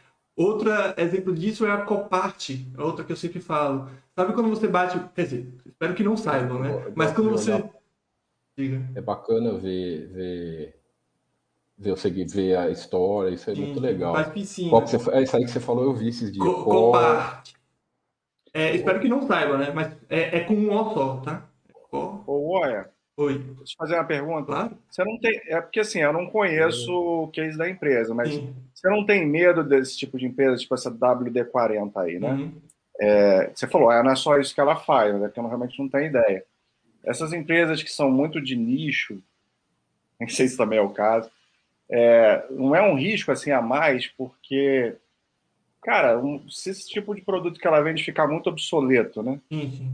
Outro 0.41 0.71
exemplo 0.97 1.33
disso 1.33 1.65
é 1.65 1.71
a 1.71 1.81
coparte, 1.81 2.67
outra 2.77 3.03
que 3.03 3.11
eu 3.11 3.15
sempre 3.15 3.39
falo. 3.39 3.89
Sabe 4.15 4.33
quando 4.33 4.49
você 4.49 4.67
bate. 4.67 4.99
Quer 5.13 5.23
dizer, 5.23 5.53
espero 5.65 5.93
que 5.93 6.03
não 6.03 6.17
saibam, 6.17 6.59
né? 6.59 6.91
Mas 6.95 7.11
quando 7.11 7.29
você. 7.29 7.63
Diga. 8.57 8.81
É 8.95 9.01
bacana 9.01 9.53
ver, 9.53 10.07
ver, 10.07 10.75
ver, 11.77 11.97
seguir, 11.97 12.25
ver 12.27 12.57
a 12.57 12.69
história, 12.69 13.33
isso 13.33 13.49
é 13.49 13.55
Sim, 13.55 13.65
muito 13.65 13.79
legal. 13.79 14.13
Faz 14.13 14.27
piscina. 14.29 14.69
Qual 14.71 14.83
que 14.83 14.91
você, 14.91 15.11
é 15.11 15.23
isso 15.23 15.37
aí 15.37 15.45
que 15.45 15.51
você 15.51 15.59
falou, 15.59 15.85
eu 15.85 15.93
vi 15.93 16.09
esses 16.09 16.31
dias. 16.31 16.45
Co 16.45 16.63
coparte. 16.63 17.55
É, 18.53 18.75
espero 18.75 18.99
que 18.99 19.07
não 19.07 19.25
saibam, 19.25 19.57
né? 19.57 19.71
Mas 19.73 19.95
é, 20.09 20.39
é 20.39 20.39
com 20.41 20.53
um 20.53 20.73
O 20.73 20.93
só, 20.93 21.17
tá? 21.21 21.47
Ô, 21.91 22.59
olha. 22.59 22.90
Oi. 23.17 23.37
Deixa 23.37 23.61
eu 23.61 23.65
te 23.65 23.75
fazer 23.75 23.95
uma 23.95 24.03
pergunta. 24.05 24.45
Claro. 24.45 24.77
Você 24.89 25.03
não 25.03 25.19
tem. 25.19 25.41
É 25.47 25.61
porque 25.61 25.81
assim, 25.81 25.99
eu 25.99 26.13
não 26.13 26.27
conheço 26.27 26.91
o 26.91 27.27
case 27.27 27.57
da 27.57 27.69
empresa, 27.69 28.13
mas 28.13 28.29
Sim. 28.29 28.55
você 28.73 28.89
não 28.89 29.05
tem 29.05 29.25
medo 29.25 29.63
desse 29.63 29.97
tipo 29.97 30.17
de 30.17 30.25
empresa, 30.25 30.57
tipo 30.57 30.73
essa 30.73 30.91
WD-40 30.91 31.91
aí, 31.97 32.19
né? 32.19 32.31
Uhum. 32.31 32.61
É, 32.99 33.51
você 33.53 33.67
falou, 33.67 33.91
é, 33.91 34.01
não 34.03 34.11
é 34.11 34.15
só 34.15 34.37
isso 34.37 34.53
que 34.53 34.61
ela 34.61 34.75
faz, 34.75 35.19
né? 35.19 35.29
Que 35.29 35.39
eu 35.39 35.47
realmente 35.47 35.77
não 35.79 35.89
tenho 35.89 36.05
ideia. 36.05 36.43
Essas 37.03 37.33
empresas 37.33 37.81
que 37.81 37.91
são 37.91 38.09
muito 38.11 38.39
de 38.39 38.55
nicho, 38.55 39.21
não 40.19 40.27
sei 40.27 40.47
se 40.47 40.57
também 40.57 40.79
é 40.79 40.81
o 40.81 40.89
caso, 40.89 41.29
é, 41.89 42.45
não 42.49 42.75
é 42.75 42.81
um 42.81 42.95
risco 42.95 43.31
assim 43.31 43.51
a 43.51 43.61
mais, 43.61 44.07
porque, 44.07 44.95
cara, 45.81 46.17
um, 46.17 46.47
se 46.49 46.69
esse 46.69 46.87
tipo 46.87 47.13
de 47.13 47.21
produto 47.21 47.59
que 47.59 47.67
ela 47.67 47.81
vende 47.81 48.03
ficar 48.03 48.27
muito 48.27 48.47
obsoleto, 48.49 49.21
né? 49.21 49.41
Uhum. 49.51 49.91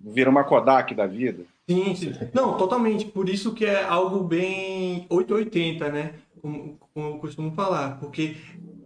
Vira 0.00 0.30
uma 0.30 0.44
Kodak 0.44 0.94
da 0.94 1.06
vida. 1.06 1.44
Sim, 1.68 1.94
sim. 1.96 2.12
Não, 2.34 2.56
totalmente. 2.56 3.06
Por 3.06 3.28
isso 3.28 3.54
que 3.54 3.64
é 3.64 3.82
algo 3.84 4.22
bem 4.22 5.06
880, 5.08 5.90
né? 5.90 6.14
Como, 6.40 6.78
como 6.92 7.06
eu 7.08 7.18
costumo 7.18 7.52
falar. 7.52 7.98
Porque 7.98 8.36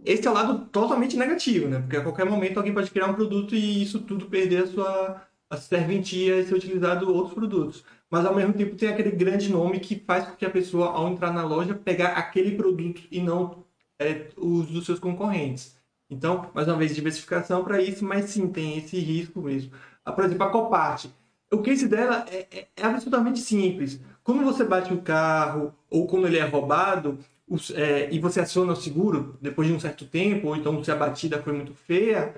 esse 0.05 0.25
é 0.27 0.31
o 0.31 0.33
lado 0.33 0.65
totalmente 0.67 1.17
negativo, 1.17 1.67
né? 1.67 1.79
Porque 1.79 1.97
a 1.97 2.03
qualquer 2.03 2.25
momento 2.25 2.57
alguém 2.57 2.73
pode 2.73 2.89
criar 2.91 3.07
um 3.07 3.13
produto 3.13 3.53
e 3.53 3.83
isso 3.83 3.99
tudo 3.99 4.27
perder 4.27 4.63
a 4.63 4.67
sua 4.67 5.21
a 5.51 5.57
serventia 5.57 6.35
e 6.39 6.45
ser 6.45 6.53
utilizado 6.53 7.11
outros 7.11 7.33
produtos. 7.33 7.83
Mas 8.09 8.23
ao 8.23 8.35
mesmo 8.35 8.53
tempo 8.53 8.75
tem 8.75 8.87
aquele 8.89 9.11
grande 9.11 9.51
nome 9.51 9.79
que 9.79 9.95
faz 9.95 10.25
com 10.27 10.35
que 10.35 10.45
a 10.45 10.49
pessoa, 10.49 10.89
ao 10.91 11.09
entrar 11.09 11.33
na 11.33 11.43
loja, 11.43 11.73
pegar 11.73 12.09
aquele 12.09 12.55
produto 12.55 13.01
e 13.11 13.19
não 13.19 13.63
é, 13.99 14.27
os 14.37 14.67
dos 14.67 14.85
seus 14.85 14.99
concorrentes. 14.99 15.75
Então, 16.09 16.49
mais 16.53 16.67
uma 16.67 16.77
vez, 16.77 16.93
diversificação 16.95 17.63
para 17.63 17.81
isso, 17.81 18.05
mas 18.05 18.25
sim, 18.25 18.47
tem 18.47 18.77
esse 18.77 18.99
risco 18.99 19.41
mesmo. 19.41 19.71
Ah, 20.05 20.11
por 20.11 20.23
exemplo, 20.23 20.43
a 20.43 20.49
Copart 20.51 21.07
o 21.51 21.61
case 21.61 21.87
dela 21.87 22.25
é, 22.29 22.47
é, 22.51 22.67
é, 22.75 22.85
absolutamente 22.85 23.39
simples. 23.39 23.99
Quando 24.23 24.43
você 24.43 24.63
bate 24.63 24.93
o 24.93 25.01
carro 25.01 25.73
ou 25.89 26.07
quando 26.07 26.27
ele 26.27 26.37
é 26.37 26.45
roubado 26.45 27.17
os, 27.47 27.71
é, 27.71 28.09
e 28.11 28.19
você 28.19 28.39
aciona 28.39 28.73
o 28.73 28.75
seguro 28.75 29.37
depois 29.41 29.67
de 29.67 29.73
um 29.73 29.79
certo 29.79 30.05
tempo, 30.05 30.49
ou 30.49 30.55
então 30.55 30.83
se 30.83 30.91
a 30.91 30.95
batida 30.95 31.41
foi 31.41 31.53
muito 31.53 31.73
feia, 31.73 32.35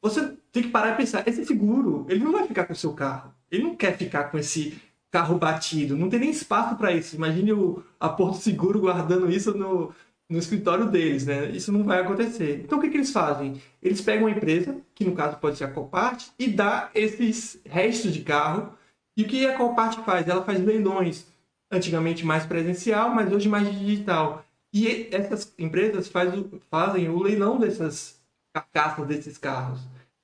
você 0.00 0.36
tem 0.52 0.62
que 0.62 0.68
parar 0.68 0.92
e 0.92 0.96
pensar: 0.96 1.26
esse 1.26 1.44
seguro, 1.44 2.06
ele 2.08 2.22
não 2.22 2.32
vai 2.32 2.46
ficar 2.46 2.64
com 2.64 2.72
o 2.72 2.76
seu 2.76 2.92
carro. 2.92 3.34
Ele 3.50 3.64
não 3.64 3.74
quer 3.74 3.96
ficar 3.96 4.24
com 4.24 4.38
esse 4.38 4.80
carro 5.10 5.38
batido. 5.38 5.96
Não 5.96 6.08
tem 6.08 6.20
nem 6.20 6.30
espaço 6.30 6.76
para 6.76 6.92
isso. 6.92 7.16
Imagine 7.16 7.52
o, 7.52 7.82
a 8.00 8.08
Porto 8.08 8.38
Seguro 8.38 8.80
guardando 8.80 9.30
isso 9.30 9.56
no, 9.56 9.92
no 10.32 10.38
escritório 10.38 10.86
deles, 10.86 11.26
né? 11.26 11.50
Isso 11.50 11.70
não 11.70 11.84
vai 11.84 12.00
acontecer. 12.00 12.62
Então 12.64 12.78
o 12.78 12.80
que, 12.80 12.88
que 12.88 12.96
eles 12.96 13.12
fazem? 13.12 13.60
Eles 13.82 14.00
pegam 14.00 14.24
uma 14.24 14.30
empresa, 14.30 14.74
que 14.94 15.04
no 15.04 15.14
caso 15.14 15.36
pode 15.36 15.58
ser 15.58 15.64
a 15.64 15.68
Copart, 15.68 16.28
e 16.38 16.48
dá 16.48 16.90
esses 16.94 17.60
restos 17.66 18.14
de 18.14 18.20
carro. 18.20 18.72
E 19.14 19.22
o 19.22 19.28
que 19.28 19.46
a 19.46 19.58
Copart 19.58 20.02
faz? 20.04 20.26
Ela 20.26 20.42
faz 20.42 20.64
leilões, 20.64 21.26
antigamente 21.70 22.24
mais 22.24 22.46
presencial, 22.46 23.10
mas 23.10 23.30
hoje 23.30 23.46
mais 23.46 23.70
digital. 23.70 24.42
E 24.72 25.08
essas 25.12 25.52
empresas 25.58 26.08
faz, 26.08 26.32
fazem 26.70 27.10
o 27.10 27.22
leilão 27.22 27.58
dessas 27.58 28.18
carcaças 28.54 29.06
desses 29.06 29.36
carros. 29.36 29.80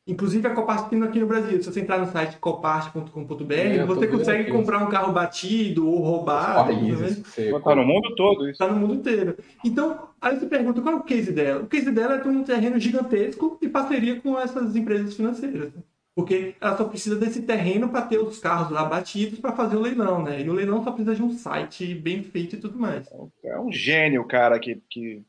Inclusive 0.09 0.47
a 0.48 0.55
Copart 0.55 0.89
tem 0.89 1.02
aqui 1.02 1.20
no 1.20 1.26
Brasil. 1.26 1.62
Se 1.62 1.70
você 1.70 1.80
entrar 1.80 1.98
no 1.98 2.10
site 2.10 2.39
copart.com.br, 2.39 3.52
é, 3.52 3.85
você 3.85 4.06
consegue 4.06 4.44
aqui. 4.44 4.51
comprar 4.51 4.82
um 4.82 4.89
carro 4.89 5.12
batido 5.12 5.86
ou 5.86 5.98
roubado. 5.98 6.72
Está 6.72 7.74
no 7.76 7.85
mundo 7.85 8.14
todo 8.16 8.44
isso. 8.44 8.52
Está 8.52 8.68
no 8.68 8.76
mundo 8.80 8.94
inteiro. 8.94 9.36
Então, 9.62 10.09
aí 10.18 10.39
você 10.39 10.47
pergunta 10.47 10.80
qual 10.80 10.94
é 10.94 10.98
o 10.98 11.02
case 11.02 11.30
dela? 11.30 11.62
O 11.62 11.66
case 11.66 11.90
dela 11.90 12.14
é 12.14 12.18
ter 12.20 12.28
um 12.30 12.43
terreno 12.43 12.80
gigantesco 12.80 13.59
e 13.60 13.68
parceria 13.68 14.18
com 14.18 14.40
essas 14.40 14.74
empresas 14.74 15.14
financeiras. 15.14 15.74
Porque 16.14 16.55
ela 16.59 16.74
só 16.74 16.85
precisa 16.85 17.14
desse 17.14 17.43
terreno 17.43 17.90
para 17.90 18.02
ter 18.02 18.18
os 18.18 18.39
carros 18.39 18.70
lá 18.70 18.85
batidos 18.86 19.39
para 19.39 19.52
fazer 19.52 19.76
o 19.76 19.80
leilão, 19.80 20.22
né? 20.22 20.40
E 20.40 20.48
o 20.48 20.55
leilão 20.55 20.82
só 20.82 20.90
precisa 20.90 21.14
de 21.14 21.22
um 21.22 21.32
site 21.32 21.94
bem 21.94 22.22
feito 22.22 22.56
e 22.56 22.59
tudo 22.59 22.78
mais. 22.78 23.06
É 23.44 23.60
um 23.60 23.70
gênio, 23.70 24.24
cara, 24.24 24.59
que, 24.59 24.82
que... 24.89 25.22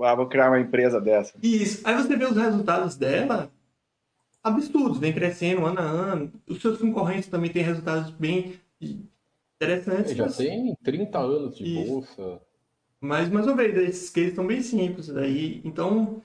Ah, 0.00 0.14
vou 0.14 0.28
criar 0.28 0.50
uma 0.50 0.60
empresa 0.60 1.00
dessa. 1.00 1.34
Isso. 1.42 1.82
Aí 1.84 1.96
você 1.96 2.16
vê 2.16 2.24
os 2.24 2.36
resultados 2.36 2.96
dela, 2.96 3.50
absurdos, 4.44 4.98
vem 4.98 5.12
crescendo 5.12 5.64
ano 5.64 5.80
a 5.80 5.82
ano. 5.82 6.32
Os 6.46 6.60
seus 6.60 6.78
concorrentes 6.78 7.28
também 7.28 7.50
têm 7.50 7.62
resultados 7.62 8.10
bem 8.10 8.60
interessantes. 9.56 10.12
É, 10.12 10.14
já 10.14 10.24
mas... 10.24 10.36
tem 10.36 10.76
30 10.84 11.18
anos 11.18 11.56
de 11.56 11.64
Isso. 11.64 11.90
bolsa. 11.90 12.40
Mas, 13.00 13.28
mais 13.28 13.46
uma 13.46 13.56
vez, 13.56 13.76
esses 13.76 14.10
cases 14.10 14.34
são 14.34 14.46
bem 14.46 14.62
simples. 14.62 15.08
Daí, 15.08 15.60
então, 15.64 16.22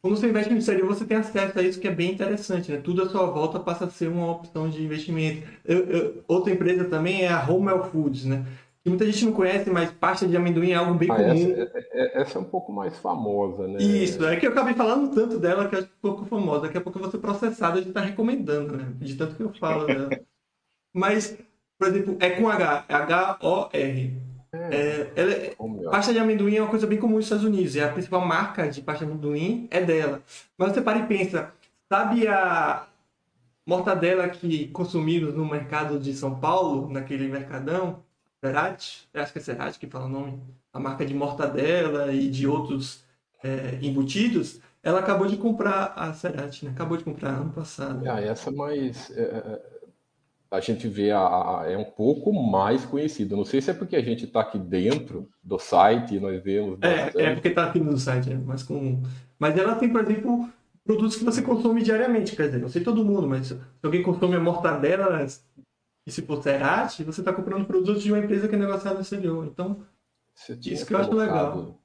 quando 0.00 0.16
você 0.16 0.28
investe 0.28 0.52
no 0.52 0.58
exterior, 0.58 0.86
você 0.86 1.04
tem 1.04 1.16
acesso 1.16 1.58
a 1.58 1.62
isso 1.62 1.80
que 1.80 1.88
é 1.88 1.94
bem 1.94 2.12
interessante. 2.12 2.70
Né? 2.70 2.78
Tudo 2.78 3.02
à 3.02 3.08
sua 3.08 3.26
volta 3.26 3.58
passa 3.58 3.86
a 3.86 3.90
ser 3.90 4.08
uma 4.08 4.30
opção 4.30 4.68
de 4.68 4.82
investimento. 4.82 5.46
Eu, 5.64 5.78
eu, 5.86 6.24
outra 6.28 6.52
empresa 6.52 6.84
também 6.84 7.22
é 7.22 7.28
a 7.28 7.46
Homel 7.46 7.84
Foods, 7.90 8.24
né? 8.24 8.46
Que 8.86 8.90
muita 8.90 9.04
gente 9.04 9.24
não 9.24 9.32
conhece, 9.32 9.68
mas 9.68 9.90
pasta 9.90 10.28
de 10.28 10.36
amendoim 10.36 10.70
é 10.70 10.76
algo 10.76 10.94
bem 10.94 11.10
ah, 11.10 11.16
comum. 11.16 11.54
Essa, 11.56 11.78
é, 11.78 11.82
é, 11.90 12.22
essa, 12.22 12.38
é 12.38 12.40
um 12.40 12.44
pouco 12.44 12.72
mais 12.72 12.96
famosa, 12.96 13.66
né? 13.66 13.82
Isso, 13.82 14.24
é 14.24 14.36
que 14.36 14.46
eu 14.46 14.52
acabei 14.52 14.74
falando 14.74 15.12
tanto 15.12 15.40
dela 15.40 15.68
que 15.68 15.74
é 15.74 15.80
um 15.80 15.88
pouco 16.00 16.24
famosa. 16.26 16.62
Daqui 16.62 16.78
a 16.78 16.80
pouco 16.80 16.96
eu 16.96 17.02
vou 17.02 17.10
ser 17.10 17.18
processado 17.18 17.82
de 17.82 17.88
estar 17.88 18.02
recomendando, 18.02 18.76
né? 18.76 18.92
De 18.94 19.16
tanto 19.16 19.34
que 19.34 19.42
eu 19.42 19.52
falo 19.54 19.86
dela. 19.90 20.08
mas, 20.94 21.36
por 21.76 21.88
exemplo, 21.88 22.16
é 22.20 22.30
com 22.30 22.48
H, 22.48 22.84
é 22.88 22.94
H-O-R. 22.94 24.22
É, 24.52 25.10
ela 25.16 25.32
é, 25.32 25.56
pasta 25.90 26.12
de 26.12 26.20
amendoim 26.20 26.54
é 26.54 26.62
uma 26.62 26.70
coisa 26.70 26.86
bem 26.86 27.00
comum 27.00 27.16
nos 27.16 27.24
Estados 27.24 27.44
Unidos. 27.44 27.74
E 27.74 27.80
a 27.80 27.88
principal 27.88 28.24
marca 28.24 28.68
de 28.68 28.82
pasta 28.82 29.04
de 29.04 29.10
amendoim 29.10 29.66
é 29.68 29.80
dela. 29.80 30.22
Mas 30.56 30.72
você 30.72 30.80
para 30.80 31.00
e 31.00 31.06
pensa, 31.06 31.52
sabe 31.88 32.28
a 32.28 32.86
mortadela 33.66 34.28
que 34.28 34.68
consumimos 34.68 35.34
no 35.34 35.44
mercado 35.44 35.98
de 35.98 36.14
São 36.14 36.38
Paulo, 36.38 36.88
naquele 36.88 37.26
mercadão? 37.26 38.05
Cerati, 38.40 39.08
acho 39.14 39.32
que 39.32 39.38
é 39.38 39.42
Cerati 39.42 39.78
que 39.78 39.86
fala 39.86 40.06
o 40.06 40.08
nome, 40.08 40.40
a 40.72 40.78
marca 40.78 41.04
de 41.04 41.14
mortadela 41.14 42.12
e 42.12 42.30
de 42.30 42.46
outros 42.46 43.04
é, 43.42 43.78
embutidos, 43.82 44.60
ela 44.82 45.00
acabou 45.00 45.26
de 45.26 45.36
comprar 45.36 45.92
a 45.96 46.12
Cerati, 46.12 46.64
né? 46.64 46.70
Acabou 46.70 46.96
de 46.96 47.04
comprar 47.04 47.30
ano 47.30 47.52
passado. 47.52 48.08
Ah, 48.08 48.20
essa 48.20 48.50
mais 48.50 49.10
é, 49.10 49.22
é, 49.22 49.60
a 50.50 50.60
gente 50.60 50.86
vê 50.86 51.10
a, 51.10 51.18
a, 51.18 51.64
é 51.68 51.76
um 51.76 51.84
pouco 51.84 52.32
mais 52.32 52.84
conhecida. 52.84 53.36
Não 53.36 53.44
sei 53.44 53.60
se 53.60 53.70
é 53.70 53.74
porque 53.74 53.96
a 53.96 54.02
gente 54.02 54.24
está 54.24 54.40
aqui 54.40 54.58
dentro 54.58 55.28
do 55.42 55.58
site 55.58 56.14
e 56.14 56.20
nós 56.20 56.42
vemos. 56.42 56.78
É, 56.82 57.10
é 57.14 57.34
porque 57.34 57.48
está 57.48 57.66
aqui 57.66 57.80
no 57.80 57.98
site, 57.98 58.32
é, 58.32 58.36
mas 58.36 58.62
com. 58.62 59.02
Mas 59.38 59.56
ela 59.58 59.74
tem, 59.74 59.90
por 59.90 60.02
exemplo, 60.02 60.48
produtos 60.84 61.16
que 61.16 61.24
você 61.24 61.42
consome 61.42 61.82
diariamente. 61.82 62.36
Quer 62.36 62.46
dizer, 62.46 62.58
não 62.58 62.68
sei 62.68 62.82
todo 62.82 63.04
mundo, 63.04 63.26
mas 63.26 63.48
se 63.48 63.58
alguém 63.82 64.02
consome 64.02 64.36
a 64.36 64.40
mortadela 64.40 65.26
e 66.06 66.10
se 66.12 66.22
for 66.22 66.40
Cerati, 66.40 67.02
você 67.02 67.20
está 67.20 67.32
comprando 67.32 67.66
produtos 67.66 68.02
de 68.02 68.12
uma 68.12 68.20
empresa 68.20 68.46
que 68.46 68.54
é 68.54 68.58
negociada 68.58 68.94
no 68.94 69.02
exterior. 69.02 69.44
Então, 69.44 69.84
isso 70.64 70.86
que 70.86 70.94
eu 70.94 70.98
acho 70.98 71.12
legal. 71.12 71.80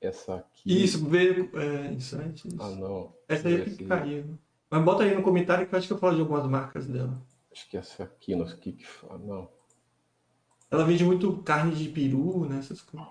Essa 0.00 0.36
aqui. 0.36 0.84
Isso, 0.84 1.06
veio. 1.06 1.50
É, 1.58 1.92
isso, 1.92 2.20
é, 2.20 2.28
isso. 2.28 2.48
Ah, 2.58 2.70
não. 2.70 3.12
Essa 3.28 3.48
aí 3.48 3.60
é 3.60 3.64
que 3.64 3.84
caiu. 3.84 4.38
Mas 4.70 4.82
bota 4.82 5.04
aí 5.04 5.14
no 5.14 5.22
comentário 5.22 5.66
que 5.66 5.74
eu 5.74 5.78
acho 5.78 5.86
que 5.86 5.92
eu 5.92 5.98
falo 5.98 6.14
de 6.14 6.20
algumas 6.22 6.46
marcas 6.46 6.86
dela. 6.86 7.20
Acho 7.52 7.68
que 7.68 7.76
essa 7.76 8.04
aqui, 8.04 8.34
não 8.34 8.46
sei 8.46 8.56
o 8.56 8.58
que 8.60 8.72
que 8.72 8.86
fala. 8.86 9.18
Não. 9.18 9.48
Ela 10.70 10.84
vende 10.84 11.04
muito 11.04 11.36
carne 11.42 11.74
de 11.74 11.88
peru, 11.88 12.46
né? 12.46 12.58
Essas 12.58 12.80
coisas. 12.80 13.08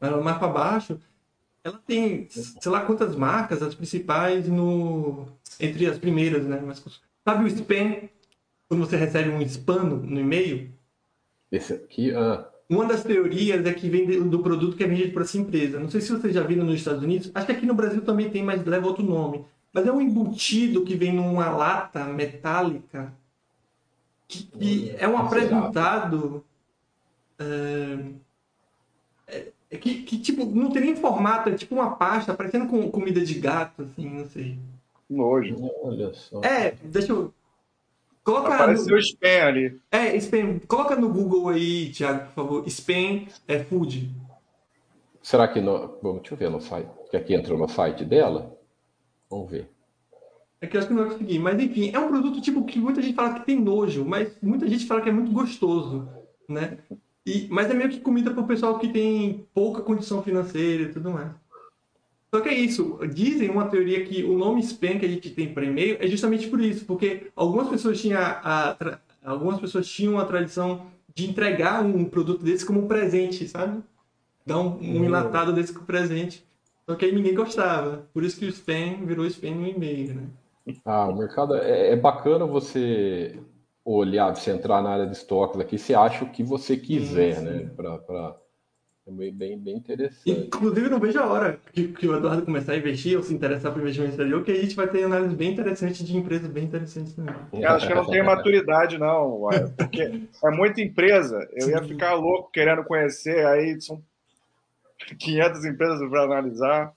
Ela 0.00 0.22
mais 0.22 0.38
para 0.38 0.48
baixo. 0.48 1.00
Ela 1.64 1.78
tem, 1.78 2.28
sei 2.28 2.70
lá 2.72 2.84
quantas 2.84 3.14
marcas, 3.14 3.62
as 3.62 3.74
principais 3.74 4.48
no. 4.48 5.26
Entre 5.60 5.86
as 5.86 5.98
primeiras, 5.98 6.44
né? 6.46 6.60
Mas, 6.64 6.82
sabe 7.24 7.44
o 7.44 7.46
Spam? 7.48 8.08
Quando 8.72 8.86
você 8.86 8.96
recebe 8.96 9.28
um 9.28 9.42
spam 9.42 9.84
no, 9.84 10.18
e-mail. 10.18 10.72
Esse 11.50 11.74
aqui, 11.74 12.10
ah. 12.10 12.48
Uma 12.70 12.86
das 12.86 13.04
teorias 13.04 13.66
é 13.66 13.74
que 13.74 13.86
vem 13.86 14.26
do 14.30 14.42
produto 14.42 14.78
que 14.78 14.82
é 14.82 14.86
vendido 14.86 15.12
por 15.12 15.20
essa 15.20 15.36
empresa. 15.36 15.78
Não 15.78 15.90
sei 15.90 16.00
se 16.00 16.10
vocês 16.10 16.32
já 16.32 16.42
viram 16.42 16.64
nos 16.64 16.76
Estados 16.76 17.02
Unidos. 17.02 17.30
Acho 17.34 17.44
que 17.44 17.52
aqui 17.52 17.66
no 17.66 17.74
Brasil 17.74 18.00
também 18.00 18.30
tem, 18.30 18.42
mas 18.42 18.64
leva 18.64 18.86
outro 18.86 19.02
nome. 19.04 19.44
Mas 19.74 19.86
é 19.86 19.92
um 19.92 20.00
embutido 20.00 20.84
que 20.84 20.94
vem 20.94 21.12
numa 21.12 21.50
lata 21.50 22.04
metálica 22.04 23.12
que, 24.26 24.44
que 24.44 24.94
é 24.96 25.06
um 25.06 25.18
apresentado 25.18 26.42
é, 27.38 27.98
é, 29.70 29.76
que, 29.76 30.02
que, 30.02 30.18
tipo 30.18 30.46
não 30.46 30.70
tem 30.70 30.80
nem 30.80 30.96
formato, 30.96 31.50
é 31.50 31.54
tipo 31.54 31.74
uma 31.74 31.94
pasta 31.96 32.32
parecendo 32.32 32.66
com 32.68 32.90
comida 32.90 33.22
de 33.22 33.34
gato, 33.34 33.82
assim, 33.82 34.08
não 34.08 34.26
sei. 34.30 34.58
Nojo. 35.10 35.56
Olha 35.82 36.14
só. 36.14 36.40
É, 36.40 36.74
deixa 36.82 37.12
eu 37.12 37.34
Coloca 38.24 38.54
Apareceu 38.54 38.94
no... 38.94 38.98
spam 38.98 39.46
ali. 39.46 39.80
É, 39.90 40.16
spam. 40.16 40.60
Coloca 40.66 40.94
no 40.96 41.08
Google 41.08 41.48
aí, 41.48 41.90
Thiago, 41.90 42.26
por 42.26 42.32
favor. 42.34 42.68
Spam 42.68 43.26
é 43.48 43.58
food. 43.64 44.10
Será 45.22 45.48
que 45.48 45.60
no... 45.60 45.98
Bom, 46.02 46.18
deixa 46.18 46.34
eu 46.34 46.38
ver 46.38 46.50
no 46.50 46.60
site. 46.60 46.88
Que 47.10 47.16
aqui 47.16 47.34
entrou 47.34 47.58
no 47.58 47.68
site 47.68 48.04
dela. 48.04 48.56
Vamos 49.30 49.50
ver. 49.50 49.68
É 50.60 50.66
que 50.66 50.76
eu 50.76 50.78
acho 50.78 50.88
que 50.88 50.94
não 50.94 51.02
vai 51.02 51.12
conseguir. 51.12 51.38
Mas 51.40 51.60
enfim, 51.60 51.90
é 51.92 51.98
um 51.98 52.08
produto 52.08 52.40
tipo 52.40 52.64
que 52.64 52.78
muita 52.78 53.02
gente 53.02 53.14
fala 53.14 53.34
que 53.34 53.46
tem 53.46 53.60
nojo, 53.60 54.04
mas 54.04 54.32
muita 54.40 54.68
gente 54.68 54.86
fala 54.86 55.00
que 55.00 55.08
é 55.08 55.12
muito 55.12 55.32
gostoso, 55.32 56.08
né? 56.48 56.78
E, 57.26 57.48
mas 57.50 57.68
é 57.68 57.74
meio 57.74 57.90
que 57.90 58.00
comida 58.00 58.30
para 58.30 58.42
o 58.42 58.46
pessoal 58.46 58.78
que 58.78 58.88
tem 58.88 59.46
pouca 59.52 59.82
condição 59.82 60.22
financeira 60.22 60.84
e 60.84 60.92
tudo 60.92 61.10
mais. 61.10 61.32
Só 62.34 62.40
que 62.40 62.48
é 62.48 62.54
isso. 62.54 62.98
Dizem 63.12 63.50
uma 63.50 63.68
teoria 63.68 64.02
que 64.04 64.24
o 64.24 64.38
nome 64.38 64.62
spam 64.62 64.98
que 64.98 65.04
a 65.04 65.08
gente 65.08 65.28
tem 65.30 65.52
para 65.52 65.66
e-mail 65.66 65.98
é 66.00 66.06
justamente 66.06 66.48
por 66.48 66.60
isso, 66.60 66.86
porque 66.86 67.30
algumas 67.36 67.68
pessoas 67.68 68.00
tinham 68.00 68.18
a, 68.18 68.76
algumas 69.22 69.60
pessoas 69.60 69.86
tinham 69.86 70.18
a 70.18 70.24
tradição 70.24 70.86
de 71.14 71.28
entregar 71.28 71.84
um 71.84 72.06
produto 72.06 72.42
desse 72.42 72.64
como 72.64 72.80
um 72.80 72.88
presente, 72.88 73.46
sabe? 73.46 73.82
Dar 74.46 74.58
um, 74.58 74.78
um 74.80 74.96
uhum. 74.96 75.04
enlatado 75.04 75.52
desse 75.52 75.74
como 75.74 75.84
presente. 75.84 76.42
Só 76.88 76.94
que 76.94 77.04
aí 77.04 77.14
ninguém 77.14 77.34
gostava. 77.34 78.06
Por 78.14 78.24
isso 78.24 78.38
que 78.38 78.46
o 78.46 78.48
spam 78.48 79.04
virou 79.04 79.26
spam 79.26 79.50
no 79.50 79.66
e-mail, 79.66 80.14
né? 80.14 80.22
Ah, 80.86 81.08
o 81.08 81.16
mercado 81.16 81.54
é, 81.54 81.90
é 81.90 81.96
bacana 81.96 82.46
você 82.46 83.38
olhar, 83.84 84.34
você 84.34 84.52
entrar 84.52 84.82
na 84.82 84.90
área 84.90 85.06
de 85.06 85.16
estoques 85.16 85.60
aqui, 85.60 85.76
você 85.76 85.92
acha 85.92 86.24
o 86.24 86.30
que 86.30 86.42
você 86.42 86.78
quiser, 86.78 87.34
sim, 87.34 87.40
sim. 87.40 87.44
né? 87.44 87.70
Pra, 87.76 87.98
é 89.06 89.10
bem, 89.10 89.58
bem 89.58 89.76
interessante. 89.76 90.30
Inclusive, 90.30 90.88
não 90.88 91.00
vejo 91.00 91.18
a 91.18 91.26
hora 91.26 91.58
que, 91.72 91.88
que, 91.88 92.06
o 92.06 92.16
Eduardo 92.16 92.44
começar 92.44 92.72
a 92.72 92.76
investir 92.76 93.16
ou 93.16 93.22
se 93.22 93.34
interessar 93.34 93.72
por 93.72 93.80
investimento 93.80 94.12
exterior, 94.12 94.44
que 94.44 94.52
a 94.52 94.60
gente 94.60 94.76
vai 94.76 94.86
ter 94.86 95.02
análise 95.02 95.34
bem 95.34 95.50
interessante 95.50 96.04
de 96.04 96.16
empresas 96.16 96.48
bem 96.48 96.64
interessantes 96.64 97.12
também. 97.14 97.34
Eu 97.52 97.68
acho 97.70 97.86
que 97.86 97.92
eu 97.92 97.96
não 97.96 98.08
tenho 98.08 98.24
maturidade, 98.24 98.98
não, 98.98 99.48
porque 99.76 100.02
é 100.02 100.50
muita 100.50 100.80
empresa. 100.80 101.48
Eu 101.52 101.70
ia 101.70 101.82
ficar 101.82 102.14
louco 102.14 102.50
querendo 102.52 102.84
conhecer, 102.84 103.44
aí 103.44 103.80
são 103.80 104.00
500 105.18 105.64
empresas 105.64 106.08
para 106.08 106.22
analisar. 106.22 106.92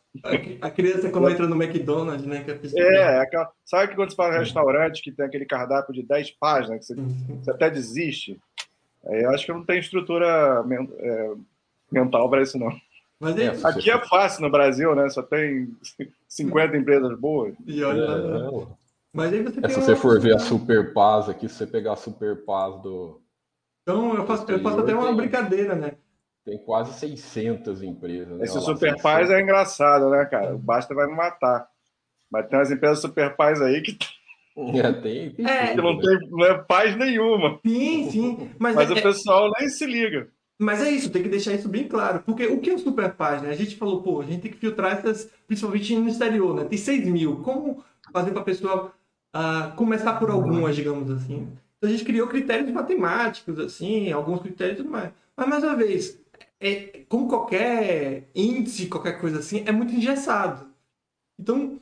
A, 0.61 0.69
criança, 0.69 1.10
quando 1.10 1.30
entra 1.30 1.48
no 1.48 1.61
McDonald's, 1.61 2.26
né? 2.26 2.44
Que 2.44 2.80
é, 2.80 2.98
é 2.98 3.19
aquela, 3.19 3.52
sabe 3.65 3.90
que 3.90 3.95
quando 3.95 4.11
você 4.11 4.15
fala 4.15 4.36
em 4.36 4.40
restaurante 4.40 5.02
que 5.02 5.11
tem 5.11 5.26
aquele 5.26 5.45
cardápio 5.45 5.94
de 5.94 6.03
10 6.03 6.32
páginas, 6.32 6.80
que 6.80 6.86
você, 6.86 6.95
você 7.44 7.52
até 7.52 7.69
desiste? 7.69 8.40
Eu 9.03 9.30
acho 9.32 9.45
que 9.45 9.52
não 9.52 9.64
tem 9.64 9.80
estrutura. 9.80 10.64
É, 10.99 11.34
mental 11.91 12.30
para 12.30 12.41
isso, 12.41 12.57
não. 12.57 12.70
Mas 13.20 13.38
é, 13.38 13.68
Aqui 13.68 13.90
é 13.90 13.98
fácil 14.06 14.41
no 14.41 14.52
Brasil, 14.52 14.94
né? 14.95 15.10
Só 15.10 15.22
tem 15.22 15.70
50 16.28 16.78
empresas 16.78 17.18
boas. 17.18 17.56
E 17.66 17.84
olha 17.84 18.06
lá. 18.06 18.18
É, 18.18 18.68
Mas 19.14 19.34
aí 19.34 19.41
você 19.41 19.60
é, 19.64 19.70
se 19.70 19.82
você 19.82 19.95
for 19.95 20.20
ver 20.20 20.36
a 20.36 20.40
Super 20.40 20.94
Paz 20.94 21.30
aqui, 21.30 21.48
se 21.48 21.56
você 21.56 21.68
pegar 21.68 21.94
a 21.94 21.98
Super 21.98 22.44
Paz 22.44 22.82
do. 22.82 23.22
Então, 23.84 24.16
eu 24.16 24.26
faço, 24.26 24.52
eu 24.52 24.60
faço 24.60 24.80
até 24.80 24.94
uma 24.94 25.07
tem, 25.07 25.16
brincadeira, 25.16 25.76
né? 25.76 25.94
Tem 26.44 26.57
quase 26.57 26.94
600 26.99 27.82
empresas. 27.84 28.38
Né? 28.38 28.44
Esse 28.44 28.60
Super 28.60 29.02
Paz 29.02 29.30
é 29.30 29.41
engraçado, 29.41 30.10
né, 30.10 30.26
cara? 30.26 30.56
O 30.56 30.60
Basta 30.60 30.94
vai 30.94 31.07
me 31.07 31.16
matar. 31.16 31.68
Mas 32.30 32.48
tem 32.48 32.60
umas 32.60 32.72
empresas 32.72 32.99
Super 32.99 33.36
Paz 33.36 33.62
aí 33.62 33.82
que. 33.82 33.98
É, 34.57 34.94
tem, 34.94 35.32
tem 35.32 35.45
é, 35.45 35.76
que 35.76 35.82
não, 35.82 35.99
tem, 35.99 36.18
não 36.30 36.45
é 36.45 36.57
paz 36.57 36.95
nenhuma. 36.95 37.60
Sim, 37.62 38.10
sim. 38.10 38.52
Mas, 38.57 38.74
mas 38.74 38.90
é, 38.90 38.94
o 38.94 39.03
pessoal 39.03 39.52
nem 39.60 39.68
se 39.68 39.86
liga. 39.86 40.30
Mas 40.57 40.82
é 40.82 40.90
isso, 40.90 41.10
tem 41.10 41.22
que 41.22 41.30
deixar 41.30 41.53
isso 41.53 41.68
bem 41.68 41.88
claro. 41.88 42.23
Porque 42.26 42.48
o 42.48 42.60
que 42.60 42.69
é 42.69 42.73
o 42.73 42.80
superpaz, 42.80 43.41
né? 43.41 43.49
A 43.49 43.56
gente 43.56 43.76
falou, 43.76 44.02
pô, 44.02 44.22
a 44.22 44.26
gente 44.26 44.41
tem 44.41 44.52
que 44.52 44.57
filtrar 44.57 44.94
essas, 44.94 45.30
principalmente 45.48 45.95
no 45.95 46.07
exterior, 46.07 46.56
né? 46.56 46.64
Tem 46.64 46.77
6 46.77 47.07
mil. 47.07 47.38
Como 47.38 47.84
fazer 48.14 48.32
para 48.32 48.41
a 48.41 48.45
pessoa 48.45 48.94
uh, 49.36 49.76
começar 49.76 50.14
por 50.18 50.30
algumas, 50.30 50.76
digamos 50.76 51.11
assim? 51.11 51.49
Então 51.77 51.90
a 51.90 51.91
gente 51.91 52.06
criou 52.06 52.27
critérios 52.27 52.72
matemáticos, 52.72 53.60
assim, 53.60 54.11
alguns 54.11 54.41
critérios 54.41 54.80
e 54.80 54.84
tudo 54.84 54.91
mais. 54.91 55.11
Mas, 55.36 55.48
mais 55.48 55.64
uma 55.64 55.76
vez, 55.76 56.18
é, 56.60 57.02
como 57.10 57.27
qualquer 57.27 58.30
índice, 58.34 58.88
qualquer 58.88 59.19
coisa 59.19 59.40
assim, 59.40 59.64
é 59.65 59.72
muito 59.72 59.94
engessado. 59.94 60.68
Então, 61.38 61.82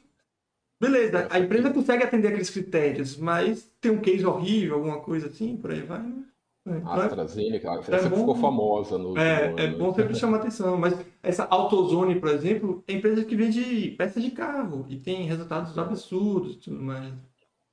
beleza, 0.81 1.27
a 1.29 1.39
empresa 1.39 1.69
consegue 1.69 2.03
atender 2.03 2.29
aqueles 2.29 2.49
critérios, 2.49 3.15
mas 3.15 3.71
tem 3.79 3.91
um 3.91 4.01
case 4.01 4.25
horrível, 4.25 4.75
alguma 4.75 4.99
coisa 4.99 5.27
assim, 5.27 5.55
por 5.55 5.71
aí 5.71 5.81
vai. 5.81 6.01
Né? 6.01 6.23
É, 6.65 6.77
então 6.77 6.91
a 6.91 7.06
AstraZeneca, 7.06 7.69
é, 7.69 7.95
essa 7.95 8.10
bom, 8.10 8.18
ficou 8.18 8.35
famosa 8.35 8.98
no 8.98 9.18
É, 9.18 9.53
é 9.57 9.68
bom 9.68 9.94
sempre 9.94 10.15
chamar 10.15 10.38
atenção, 10.38 10.77
mas 10.77 10.98
essa 11.22 11.45
AutoZone, 11.49 12.19
por 12.19 12.30
exemplo, 12.30 12.84
é 12.88 12.94
empresa 12.94 13.26
que 13.26 13.35
vende 13.35 13.91
peças 13.98 14.23
de 14.23 14.31
carro 14.31 14.85
e 14.88 14.95
tem 14.95 15.23
resultados 15.26 15.77
absurdos 15.77 16.56
e 16.56 16.60
tudo 16.60 16.81
mais. 16.81 17.14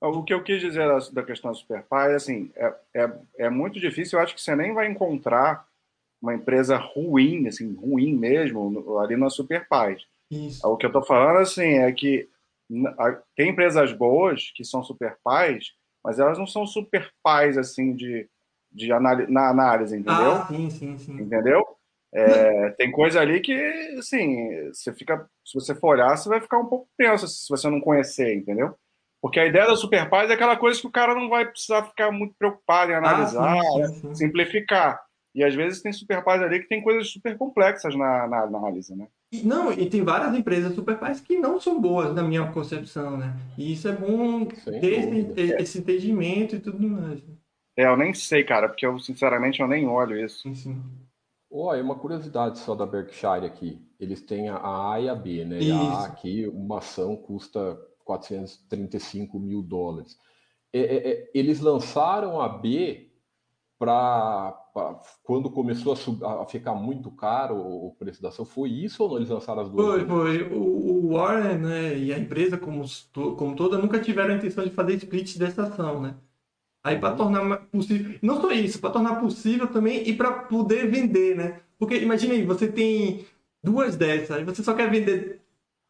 O 0.02 0.24
que 0.24 0.32
eu 0.32 0.42
quis 0.42 0.60
dizer 0.60 0.88
da, 1.12 1.22
questão 1.22 1.52
do 1.52 1.56
SuperPay, 1.58 2.14
assim, 2.14 2.50
é, 2.56 2.74
é, 2.94 3.12
é 3.38 3.50
muito 3.50 3.78
difícil, 3.78 4.18
eu 4.18 4.24
acho 4.24 4.34
que 4.34 4.40
você 4.40 4.56
nem 4.56 4.72
vai 4.72 4.90
encontrar 4.90 5.66
uma 6.20 6.34
empresa 6.34 6.76
ruim, 6.76 7.46
assim, 7.46 7.74
ruim 7.74 8.14
mesmo, 8.14 8.98
ali 8.98 9.16
na 9.16 9.30
SuperPay. 9.30 9.98
Isso. 10.30 10.66
O 10.66 10.76
que 10.76 10.86
eu 10.86 10.88
estou 10.88 11.02
falando, 11.02 11.38
assim, 11.38 11.78
é 11.78 11.92
que 11.92 12.28
tem 13.36 13.50
empresas 13.50 13.92
boas 13.92 14.50
que 14.54 14.64
são 14.64 14.82
SuperPays, 14.82 15.74
mas 16.02 16.18
elas 16.18 16.38
não 16.38 16.46
são 16.46 16.66
SuperPays, 16.66 17.58
assim, 17.58 17.94
de 17.94 18.28
de 18.72 18.92
análise, 18.92 19.30
na 19.30 19.50
análise, 19.50 19.96
entendeu? 19.96 20.32
Ah, 20.32 20.46
sim, 20.46 20.70
sim, 20.70 20.98
sim. 20.98 21.20
Entendeu? 21.20 21.64
É, 22.12 22.70
tem 22.70 22.90
coisa 22.90 23.20
ali 23.20 23.40
que, 23.40 23.54
assim, 23.98 24.68
você 24.72 24.92
fica, 24.92 25.28
se 25.44 25.54
você 25.54 25.74
for 25.74 25.90
olhar, 25.90 26.16
você 26.16 26.28
vai 26.28 26.40
ficar 26.40 26.58
um 26.58 26.66
pouco 26.66 26.88
tenso 26.96 27.26
se 27.28 27.48
você 27.48 27.68
não 27.70 27.80
conhecer, 27.80 28.34
entendeu? 28.34 28.74
Porque 29.22 29.38
a 29.38 29.46
ideia 29.46 29.66
da 29.66 29.76
Super 29.76 30.08
Paz 30.08 30.30
é 30.30 30.34
aquela 30.34 30.56
coisa 30.56 30.80
que 30.80 30.86
o 30.86 30.92
cara 30.92 31.14
não 31.14 31.28
vai 31.28 31.46
precisar 31.46 31.84
ficar 31.84 32.10
muito 32.10 32.34
preocupado 32.38 32.90
em 32.90 32.94
analisar, 32.94 33.56
ah, 33.56 33.62
sim, 33.62 33.84
sim, 33.86 34.00
sim. 34.00 34.14
simplificar. 34.14 35.00
E 35.34 35.44
às 35.44 35.54
vezes 35.54 35.80
tem 35.80 35.92
Super 35.92 36.24
Paz 36.24 36.42
ali 36.42 36.60
que 36.60 36.68
tem 36.68 36.82
coisas 36.82 37.08
super 37.10 37.36
complexas 37.36 37.94
na, 37.94 38.26
na 38.26 38.42
análise, 38.42 38.96
né? 38.96 39.06
Não, 39.44 39.72
e 39.72 39.88
tem 39.88 40.02
várias 40.02 40.34
empresas 40.34 40.74
Super 40.74 40.98
Paz 40.98 41.20
que 41.20 41.36
não 41.36 41.60
são 41.60 41.80
boas, 41.80 42.12
na 42.14 42.22
minha 42.22 42.50
concepção, 42.50 43.16
né? 43.16 43.36
E 43.56 43.72
isso 43.74 43.86
é 43.86 43.92
bom 43.92 44.48
Sem 44.50 44.80
ter 44.80 44.92
esse, 44.94 45.62
esse, 45.62 45.78
entendimento 45.78 46.56
e 46.56 46.60
tudo 46.60 46.82
mais. 46.88 47.22
Né? 47.22 47.34
É, 47.80 47.86
eu 47.86 47.96
nem 47.96 48.12
sei, 48.12 48.44
cara, 48.44 48.68
porque 48.68 48.84
eu, 48.84 48.98
sinceramente, 48.98 49.60
eu 49.60 49.66
nem 49.66 49.88
olho 49.88 50.22
isso. 50.22 50.42
Sim, 50.42 50.54
sim. 50.54 50.82
Olha, 51.50 51.82
uma 51.82 51.94
curiosidade 51.94 52.58
só 52.58 52.74
da 52.74 52.84
Berkshire 52.84 53.46
aqui. 53.46 53.80
Eles 53.98 54.20
têm 54.20 54.50
a 54.50 54.92
A 54.92 55.00
e 55.00 55.08
a 55.08 55.14
B, 55.14 55.46
né? 55.46 55.62
E 55.62 55.72
a 55.72 55.76
A 55.76 56.06
aqui, 56.06 56.46
uma 56.46 56.78
ação 56.78 57.16
custa 57.16 57.80
435 58.04 59.40
mil 59.40 59.62
dólares. 59.62 60.18
É, 60.70 60.78
é, 60.78 61.10
é, 61.10 61.30
eles 61.32 61.60
lançaram 61.60 62.38
a 62.38 62.48
B 62.50 63.10
para 63.78 64.58
quando 65.24 65.50
começou 65.50 65.94
a, 65.94 65.96
sub, 65.96 66.22
a, 66.22 66.44
ficar 66.44 66.74
muito 66.74 67.10
caro 67.10 67.56
o 67.56 67.96
preço 67.98 68.20
da 68.20 68.28
ação. 68.28 68.44
Foi 68.44 68.68
isso 68.68 69.02
ou 69.02 69.08
não? 69.08 69.16
Eles 69.16 69.30
lançaram 69.30 69.62
as 69.62 69.70
duas? 69.70 70.02
Foi, 70.02 70.06
foi. 70.06 70.42
O, 70.52 71.06
o 71.06 71.14
Warren 71.14 71.58
né, 71.58 71.98
e 71.98 72.12
a 72.12 72.18
empresa 72.18 72.58
como, 72.58 72.84
como 73.38 73.56
toda 73.56 73.78
nunca 73.78 73.98
tiveram 73.98 74.34
a 74.34 74.36
intenção 74.36 74.64
de 74.64 74.70
fazer 74.70 74.96
split 74.96 75.38
dessa 75.38 75.62
ação, 75.62 76.02
né? 76.02 76.14
Aí 76.82 76.98
para 76.98 77.14
tornar 77.14 77.56
possível, 77.70 78.18
não 78.22 78.40
só 78.40 78.50
isso, 78.52 78.78
para 78.78 78.90
tornar 78.90 79.20
possível 79.20 79.66
também 79.66 80.08
e 80.08 80.14
para 80.14 80.32
poder 80.32 80.90
vender, 80.90 81.36
né? 81.36 81.60
Porque 81.78 81.96
imagine 81.96 82.34
aí, 82.34 82.44
você 82.44 82.68
tem 82.68 83.26
duas 83.62 83.96
dessas, 83.96 84.30
aí 84.30 84.44
você 84.44 84.62
só 84.62 84.72
quer 84.72 84.90
vender, 84.90 85.40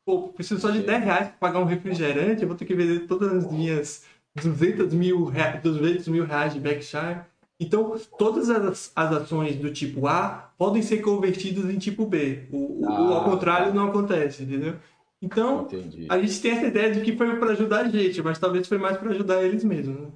pô, 0.04 0.28
preciso 0.28 0.60
só 0.60 0.70
de 0.70 0.80
10 0.80 1.04
reais 1.04 1.28
para 1.28 1.36
pagar 1.38 1.60
um 1.60 1.64
refrigerante, 1.64 2.42
eu 2.42 2.48
vou 2.48 2.56
ter 2.56 2.64
que 2.64 2.74
vender 2.74 3.06
todas 3.06 3.32
as 3.32 3.52
minhas 3.52 4.04
200 4.34 4.92
mil, 4.94 5.30
200 5.62 6.08
mil 6.08 6.24
reais 6.24 6.54
de 6.54 6.60
Berkshire. 6.60 7.20
Então, 7.58 7.94
todas 8.18 8.48
as, 8.48 8.90
as 8.96 9.12
ações 9.12 9.56
do 9.56 9.70
tipo 9.70 10.06
A 10.06 10.50
podem 10.56 10.82
ser 10.82 10.98
convertidas 10.98 11.70
em 11.70 11.78
tipo 11.78 12.06
B. 12.06 12.46
O, 12.50 12.82
ah, 12.86 13.02
o 13.02 13.14
ao 13.14 13.24
contrário 13.24 13.68
tá. 13.68 13.74
não 13.74 13.88
acontece, 13.88 14.42
entendeu? 14.42 14.76
Então, 15.22 15.64
Entendi. 15.64 16.06
a 16.08 16.18
gente 16.18 16.40
tem 16.40 16.52
essa 16.52 16.66
ideia 16.66 16.90
de 16.90 17.02
que 17.02 17.14
foi 17.14 17.36
para 17.36 17.50
ajudar 17.50 17.80
a 17.80 17.88
gente, 17.88 18.22
mas 18.22 18.38
talvez 18.38 18.66
foi 18.66 18.78
mais 18.78 18.96
para 18.96 19.10
ajudar 19.10 19.42
eles 19.42 19.62
mesmos. 19.62 20.00
Né? 20.00 20.08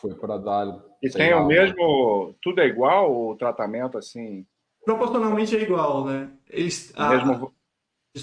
Foi 0.00 0.14
para 0.14 0.38
dar. 0.38 0.82
E 1.02 1.10
tem 1.10 1.34
lá, 1.34 1.42
o 1.42 1.46
mesmo. 1.46 2.34
Tudo 2.42 2.60
é 2.60 2.66
igual 2.66 3.14
o 3.14 3.36
tratamento 3.36 3.98
assim? 3.98 4.46
Proporcionalmente 4.84 5.56
é 5.56 5.62
igual, 5.62 6.06
né? 6.06 6.30
Eles, 6.48 6.92
mesmo, 6.96 7.52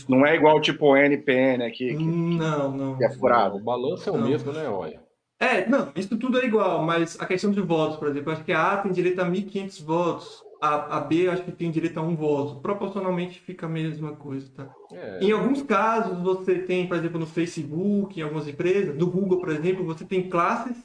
não 0.09 0.25
é 0.25 0.35
igual 0.35 0.59
tipo 0.59 0.97
NPN 0.97 1.63
aqui. 1.63 1.95
Que, 1.95 2.03
não, 2.03 2.71
não. 2.71 2.97
Que 2.97 3.05
é 3.05 3.09
furado. 3.11 3.57
O 3.57 3.63
balanço 3.63 4.09
é 4.09 4.11
o 4.11 4.17
não. 4.17 4.27
mesmo, 4.27 4.51
né, 4.51 4.67
olha? 4.67 5.01
É, 5.39 5.67
não, 5.69 5.91
isso 5.95 6.17
tudo 6.17 6.39
é 6.39 6.45
igual, 6.45 6.83
mas 6.83 7.15
a 7.19 7.25
questão 7.27 7.51
de 7.51 7.61
votos, 7.61 7.97
por 7.97 8.07
exemplo, 8.07 8.31
acho 8.31 8.43
que 8.43 8.51
a 8.51 8.73
A 8.73 8.77
tem 8.77 8.91
direito 8.91 9.19
a 9.21 9.25
1.500 9.25 9.83
votos, 9.85 10.43
a, 10.59 10.97
a 10.97 10.99
B 10.99 11.29
acho 11.29 11.43
que 11.43 11.51
tem 11.51 11.69
direito 11.69 11.99
a 11.99 12.01
um 12.01 12.15
voto. 12.15 12.59
Proporcionalmente 12.59 13.39
fica 13.39 13.67
a 13.67 13.69
mesma 13.69 14.13
coisa, 14.13 14.49
tá? 14.55 14.67
É. 14.91 15.19
Em 15.23 15.31
alguns 15.31 15.61
casos, 15.61 16.17
você 16.23 16.57
tem, 16.57 16.87
por 16.87 16.97
exemplo, 16.97 17.19
no 17.19 17.27
Facebook, 17.27 18.19
em 18.19 18.23
algumas 18.23 18.47
empresas, 18.47 18.95
no 18.97 19.05
Google, 19.05 19.39
por 19.39 19.49
exemplo, 19.49 19.85
você 19.85 20.03
tem 20.03 20.27
classes 20.27 20.75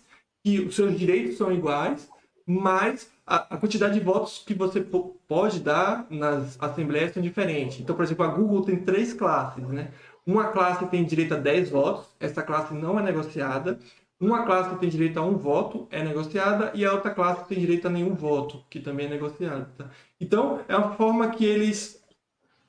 que 0.43 0.61
os 0.61 0.75
seus 0.75 0.99
direitos 0.99 1.37
são 1.37 1.53
iguais, 1.53 2.09
mas 2.47 3.11
a, 3.27 3.55
a 3.55 3.57
quantidade 3.57 3.95
de 3.95 4.01
votos 4.01 4.43
que 4.45 4.55
você 4.55 4.85
pode 5.29 5.61
dar 5.61 6.07
nas 6.11 6.61
assembleias 6.61 7.13
são 7.13 7.23
diferentes. 7.23 7.81
Então, 7.81 7.95
por 7.95 8.05
exemplo, 8.05 8.25
a 8.25 8.29
Google 8.29 8.63
tem 8.63 8.77
três 8.77 9.13
classes, 9.13 9.67
né? 9.69 9.91
Uma 10.27 10.49
classe 10.49 10.87
tem 10.87 11.05
direito 11.05 11.35
a 11.35 11.37
10 11.37 11.71
votos, 11.71 12.07
essa 12.21 12.43
classe 12.43 12.75
não 12.75 12.99
é 12.99 13.03
negociada. 13.03 13.79
Uma 14.21 14.45
classe 14.45 14.77
tem 14.77 14.89
direito 14.89 15.19
a 15.19 15.23
um 15.23 15.37
voto, 15.37 15.89
é 15.91 16.05
negociada, 16.05 16.71
e 16.75 16.85
a 16.85 16.93
outra 16.93 17.11
classe 17.11 17.45
tem 17.49 17.59
direito 17.59 17.89
a 17.89 17.91
nenhum 17.91 18.15
voto, 18.15 18.63
que 18.71 18.79
também 18.79 19.07
é 19.07 19.09
negociado. 19.09 19.67
Tá? 19.77 19.91
Então, 20.21 20.61
é 20.69 20.77
uma 20.77 20.95
forma 20.95 21.29
que 21.31 21.45
eles 21.45 22.01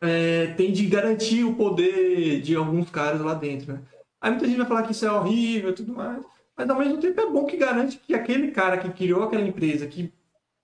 é, 0.01 0.47
têm 0.57 0.71
de 0.71 0.87
garantir 0.87 1.43
o 1.43 1.53
poder 1.53 2.41
de 2.41 2.55
alguns 2.55 2.89
caras 2.89 3.21
lá 3.21 3.35
dentro. 3.35 3.73
Né? 3.73 3.79
Aí 4.19 4.31
muita 4.31 4.47
gente 4.47 4.57
vai 4.57 4.65
falar 4.65 4.81
que 4.81 4.93
isso 4.93 5.05
é 5.05 5.11
horrível 5.11 5.69
e 5.69 5.73
tudo 5.73 5.93
mais. 5.93 6.25
Mas 6.55 6.69
ao 6.69 6.77
mesmo 6.77 6.99
tempo 6.99 7.19
é 7.19 7.29
bom 7.29 7.45
que 7.45 7.57
garante 7.57 7.97
que 7.97 8.13
aquele 8.13 8.51
cara 8.51 8.77
que 8.77 8.91
criou 8.91 9.23
aquela 9.23 9.47
empresa, 9.47 9.87
que 9.87 10.13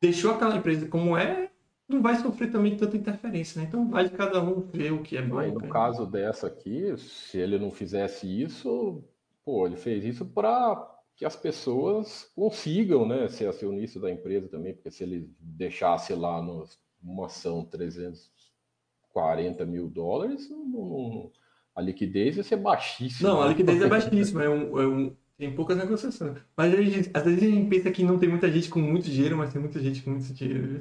deixou 0.02 0.32
aquela 0.32 0.56
empresa 0.56 0.88
como 0.88 1.18
é, 1.18 1.49
não 1.88 2.02
vai 2.02 2.16
sofrer 2.16 2.52
também 2.52 2.78
tanta 2.78 2.95
interferência, 2.95 3.60
né? 3.60 3.68
Então 3.68 3.90
vai 3.90 4.03
de 4.03 4.11
cada 4.11 4.41
um 4.41 4.61
ver 4.61 4.94
o 4.94 5.02
que 5.02 5.18
é 5.18 5.22
bom. 5.22 5.40
Aí, 5.40 5.52
no 5.52 5.68
caso 5.68 6.06
dessa 6.06 6.45
aqui, 6.45 6.95
se 6.98 7.40
ele 7.40 7.57
não 7.57 7.72
fizesse 7.72 8.28
isso, 8.28 9.03
pô, 9.44 9.66
ele 9.66 9.76
fez 9.76 10.06
isso 10.06 10.24
para 10.24 10.88
que 11.16 11.26
as 11.26 11.36
pessoas 11.36 12.32
consigam, 12.36 13.06
né, 13.06 13.28
ser 13.28 13.48
acionista 13.48 13.99
da 13.99 14.10
empresa 14.10 14.48
também, 14.48 14.74
porque 14.74 14.90
se 14.90 15.03
ele 15.03 15.30
deixasse 15.38 16.14
lá 16.14 16.41
numa 16.41 17.26
ação 17.26 17.66
340 17.66 19.66
mil 19.66 19.90
dólares, 19.90 20.49
não, 20.49 20.66
não, 20.66 21.32
a 21.76 21.82
liquidez 21.82 22.38
ia 22.38 22.44
ser 22.44 22.56
baixíssima. 22.56 23.30
Não, 23.30 23.41
a 23.41 23.48
liquidez 23.48 23.82
é 23.82 23.88
baixíssima, 23.88 24.45
é 24.45 24.49
um, 24.49 24.80
é 24.80 24.88
um 24.88 25.14
tem 25.40 25.56
poucas 25.56 25.78
negociações. 25.78 26.38
Mas 26.56 26.74
gente, 26.74 27.10
às 27.14 27.24
vezes 27.24 27.44
a 27.44 27.45
gente 27.48 27.70
pensa 27.70 27.90
que 27.90 28.03
não 28.03 28.20
tem 28.20 28.28
muita 28.28 28.52
gente 28.52 28.70
com 28.70 28.80
muito 28.80 29.10
dinheiro, 29.10 29.38
mas 29.38 29.53
tem 29.53 29.61
muita 29.61 29.80
gente 29.80 30.03
com 30.03 30.11
muito 30.11 30.34
dinheiro, 30.34 30.78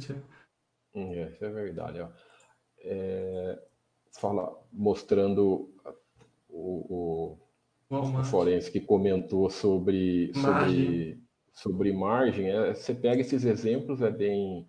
hum, 0.95 1.15
é, 1.15 1.31
isso 1.31 1.45
é 1.45 1.49
verdade. 1.49 2.01
Ó. 2.01 2.09
É, 2.81 3.63
fala, 4.21 4.53
mostrando 4.73 5.73
o, 6.49 7.39
o, 7.89 7.97
o 7.97 8.25
forense 8.25 8.69
que 8.69 8.81
comentou 8.81 9.49
sobre 9.49 10.33
margem. 10.35 10.77
sobre, 10.77 11.23
sobre 11.53 11.93
margem. 11.93 12.51
É, 12.51 12.75
você 12.75 12.93
pega 12.93 13.21
esses 13.21 13.45
exemplos, 13.45 14.03
é 14.03 14.11
bem, 14.11 14.67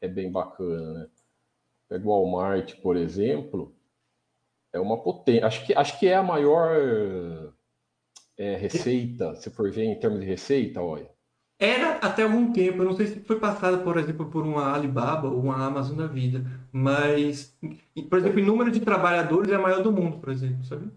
é 0.00 0.08
bem 0.08 0.32
bacana. 0.32 0.94
Né? 0.94 1.08
Pega 1.90 2.08
o 2.08 2.08
Walmart, 2.08 2.80
por 2.80 2.96
exemplo, 2.96 3.76
é 4.72 4.80
uma 4.80 4.96
potência. 5.02 5.46
Acho 5.46 5.66
que, 5.66 5.74
acho 5.74 5.98
que 5.98 6.08
é 6.08 6.14
a 6.14 6.22
maior 6.22 7.52
é, 8.40 8.56
receita, 8.56 9.34
se 9.34 9.50
for 9.50 9.70
ver 9.70 9.84
em 9.84 10.00
termos 10.00 10.18
de 10.20 10.24
receita, 10.24 10.80
olha. 10.80 11.10
Era 11.58 11.96
até 11.98 12.22
algum 12.22 12.50
tempo, 12.50 12.78
eu 12.78 12.86
não 12.86 12.96
sei 12.96 13.06
se 13.06 13.20
foi 13.20 13.38
passada, 13.38 13.76
por 13.76 13.98
exemplo, 13.98 14.30
por 14.30 14.46
uma 14.46 14.74
Alibaba 14.74 15.28
ou 15.28 15.38
uma 15.38 15.62
Amazon 15.62 15.94
da 15.94 16.06
vida, 16.06 16.42
mas, 16.72 17.54
por 18.08 18.18
exemplo, 18.18 18.40
em 18.40 18.46
número 18.46 18.70
de 18.70 18.80
trabalhadores 18.80 19.52
é 19.52 19.56
a 19.56 19.60
maior 19.60 19.82
do 19.82 19.92
mundo, 19.92 20.18
por 20.20 20.30
exemplo, 20.30 20.64
sabe? 20.64 20.90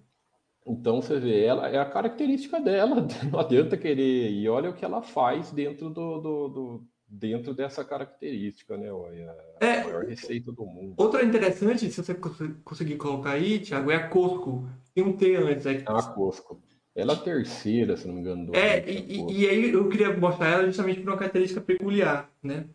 Então 0.65 1.01
você 1.01 1.19
vê, 1.19 1.43
ela 1.43 1.67
é 1.67 1.77
a 1.77 1.85
característica 1.85 2.61
dela, 2.61 3.05
não 3.29 3.37
adianta 3.37 3.75
querer, 3.75 4.31
e 4.31 4.47
olha 4.47 4.69
o 4.69 4.73
que 4.73 4.85
ela 4.85 5.01
faz 5.01 5.51
dentro 5.51 5.89
do, 5.89 6.21
do, 6.21 6.47
do 6.47 6.87
dentro 7.05 7.53
dessa 7.53 7.83
característica, 7.83 8.77
né? 8.77 8.89
Olha, 8.89 9.35
a 9.59 9.65
é, 9.65 9.83
maior 9.83 10.05
receita 10.05 10.49
do 10.49 10.65
mundo. 10.65 10.93
Outra 10.95 11.25
interessante, 11.25 11.91
se 11.91 12.01
você 12.01 12.15
conseguir 12.63 12.95
colocar 12.95 13.31
aí, 13.31 13.59
Thiago, 13.59 13.91
é 13.91 13.95
a 13.97 14.07
Costco. 14.07 14.65
Tem 14.95 15.03
um 15.03 15.11
T 15.11 15.35
antes. 15.35 15.65
É... 15.65 15.83
A 15.85 16.01
Costco. 16.01 16.61
Ela 16.95 17.13
é 17.13 17.15
a 17.15 17.19
terceira, 17.19 17.97
se 17.97 18.07
não 18.07 18.13
me 18.13 18.21
engano. 18.21 18.45
Do 18.47 18.55
é, 18.55 18.87
e, 18.87 19.31
e, 19.31 19.49
aí 19.49 19.71
eu 19.71 19.89
queria 19.89 20.15
mostrar 20.15 20.49
ela 20.49 20.65
justamente 20.65 20.99
por 20.99 21.09
uma 21.09 21.17
característica 21.17 21.59
peculiar, 21.59 22.29
né? 22.41 22.65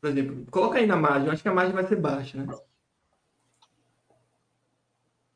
por 0.00 0.08
exemplo, 0.08 0.46
coloca 0.50 0.78
aí 0.78 0.86
na 0.86 0.96
margem, 0.96 1.26
eu 1.26 1.32
acho 1.32 1.42
que 1.42 1.48
a 1.48 1.54
margem 1.54 1.74
vai 1.74 1.86
ser 1.86 1.96
baixa, 1.96 2.38
né? 2.38 2.46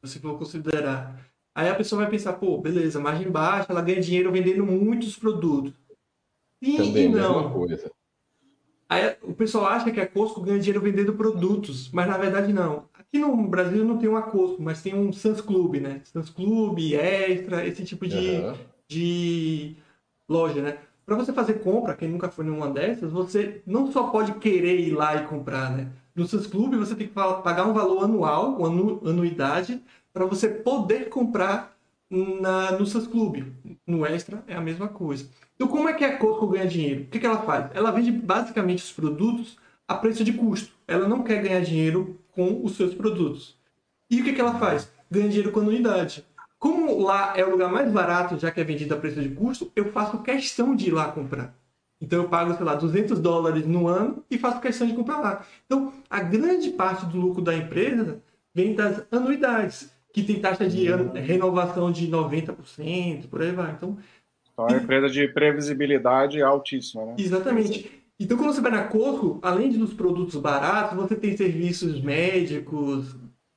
Se 0.04 0.18
for 0.18 0.38
considerar. 0.38 1.20
Aí 1.54 1.68
a 1.68 1.74
pessoa 1.74 2.02
vai 2.02 2.10
pensar, 2.10 2.32
pô, 2.34 2.58
beleza, 2.58 2.98
margem 2.98 3.30
baixa, 3.30 3.66
ela 3.70 3.82
ganha 3.82 4.00
dinheiro 4.00 4.32
vendendo 4.32 4.64
muitos 4.64 5.16
produtos. 5.16 5.72
Sim 6.62 6.76
Também 6.76 7.04
e 7.04 7.08
não. 7.08 7.66
Aí 8.88 9.16
o 9.22 9.34
pessoal 9.34 9.66
acha 9.66 9.90
que 9.90 10.00
a 10.00 10.06
Costco 10.06 10.40
ganha 10.40 10.58
dinheiro 10.58 10.80
vendendo 10.80 11.14
produtos, 11.14 11.90
mas 11.90 12.06
na 12.06 12.16
verdade 12.18 12.52
não. 12.52 12.88
Aqui 13.08 13.18
no 13.18 13.36
Brasil 13.48 13.84
não 13.84 13.98
tem 13.98 14.08
uma 14.08 14.22
Costco, 14.22 14.62
mas 14.62 14.82
tem 14.82 14.94
um 14.94 15.12
Sans 15.12 15.40
Club, 15.40 15.76
né? 15.76 16.00
Sans 16.04 16.30
Club, 16.30 16.78
Extra, 16.92 17.66
esse 17.66 17.84
tipo 17.84 18.06
de, 18.06 18.16
uhum. 18.16 18.54
de 18.88 19.76
loja, 20.28 20.62
né? 20.62 20.78
Para 21.06 21.16
você 21.16 21.32
fazer 21.32 21.54
compra, 21.54 21.94
quem 21.94 22.08
nunca 22.08 22.30
foi 22.30 22.44
numa 22.44 22.70
dessas, 22.70 23.12
você 23.12 23.62
não 23.66 23.92
só 23.92 24.04
pode 24.04 24.34
querer 24.34 24.80
ir 24.80 24.92
lá 24.92 25.14
e 25.16 25.26
comprar, 25.26 25.70
né? 25.70 25.88
No 26.14 26.26
Sans 26.26 26.46
Club 26.46 26.74
você 26.76 26.94
tem 26.94 27.06
que 27.06 27.12
pagar 27.12 27.66
um 27.66 27.72
valor 27.72 28.04
anual, 28.04 28.56
uma 28.56 28.68
anu 28.68 29.00
anuidade, 29.04 29.82
para 30.12 30.24
você 30.24 30.48
poder 30.48 31.08
comprar 31.08 31.76
na, 32.08 32.72
no 32.72 32.86
Sans 32.86 33.06
Club. 33.06 33.44
No 33.86 34.06
Extra 34.06 34.42
é 34.46 34.54
a 34.54 34.60
mesma 34.60 34.88
coisa. 34.88 35.28
Então, 35.54 35.68
como 35.68 35.88
é 35.88 35.92
que 35.92 36.04
a 36.04 36.16
Costco 36.16 36.46
ganha 36.46 36.66
dinheiro? 36.66 37.02
O 37.02 37.06
que, 37.06 37.18
que 37.18 37.26
ela 37.26 37.42
faz? 37.42 37.70
Ela 37.74 37.90
vende 37.90 38.10
basicamente 38.10 38.82
os 38.82 38.92
produtos 38.92 39.56
a 39.86 39.94
preço 39.94 40.24
de 40.24 40.32
custo. 40.32 40.72
Ela 40.86 41.06
não 41.06 41.22
quer 41.22 41.42
ganhar 41.42 41.60
dinheiro 41.60 42.18
com 42.34 42.64
os 42.64 42.76
seus 42.76 42.94
produtos. 42.94 43.56
E 44.10 44.20
o 44.20 44.24
que, 44.24 44.32
que 44.32 44.40
ela 44.40 44.58
faz? 44.58 44.90
Ganha 45.10 45.28
dinheiro 45.28 45.50
com 45.50 45.60
anuidade. 45.60 46.24
Como 46.58 47.02
lá 47.02 47.34
é 47.36 47.44
o 47.44 47.50
lugar 47.50 47.70
mais 47.70 47.90
barato, 47.90 48.38
já 48.38 48.50
que 48.50 48.60
é 48.60 48.64
vendido 48.64 48.94
a 48.94 48.96
preço 48.96 49.20
de 49.20 49.28
custo, 49.28 49.70
eu 49.76 49.92
faço 49.92 50.22
questão 50.22 50.74
de 50.74 50.88
ir 50.88 50.92
lá 50.92 51.12
comprar. 51.12 51.54
Então 52.00 52.22
eu 52.22 52.28
pago, 52.28 52.54
sei 52.54 52.64
lá, 52.64 52.74
200 52.74 53.18
dólares 53.18 53.66
no 53.66 53.86
ano 53.86 54.24
e 54.30 54.38
faço 54.38 54.60
questão 54.60 54.86
de 54.86 54.94
comprar 54.94 55.18
lá. 55.18 55.46
Então, 55.66 55.92
a 56.08 56.20
grande 56.20 56.70
parte 56.70 57.06
do 57.06 57.18
lucro 57.18 57.42
da 57.42 57.54
empresa 57.54 58.20
vem 58.54 58.74
das 58.74 59.04
anuidades, 59.10 59.90
que 60.12 60.22
tem 60.22 60.40
taxa 60.40 60.68
de 60.68 60.86
renovação 61.20 61.90
de 61.90 62.08
90%, 62.08 63.28
por 63.28 63.42
aí 63.42 63.52
vai. 63.52 63.72
Então, 63.72 63.98
então, 64.54 64.68
é 64.68 64.72
uma 64.72 64.82
empresa 64.82 65.08
de 65.10 65.26
previsibilidade 65.28 66.40
altíssima, 66.40 67.04
né? 67.04 67.14
Exatamente. 67.18 68.03
Então, 68.18 68.38
quando 68.38 68.54
você 68.54 68.60
vai 68.60 68.70
na 68.70 68.84
Costco, 68.84 69.38
além 69.42 69.70
dos 69.70 69.92
produtos 69.92 70.36
baratos, 70.40 70.96
você 70.96 71.16
tem 71.16 71.36
serviços 71.36 72.00
médicos, 72.00 73.16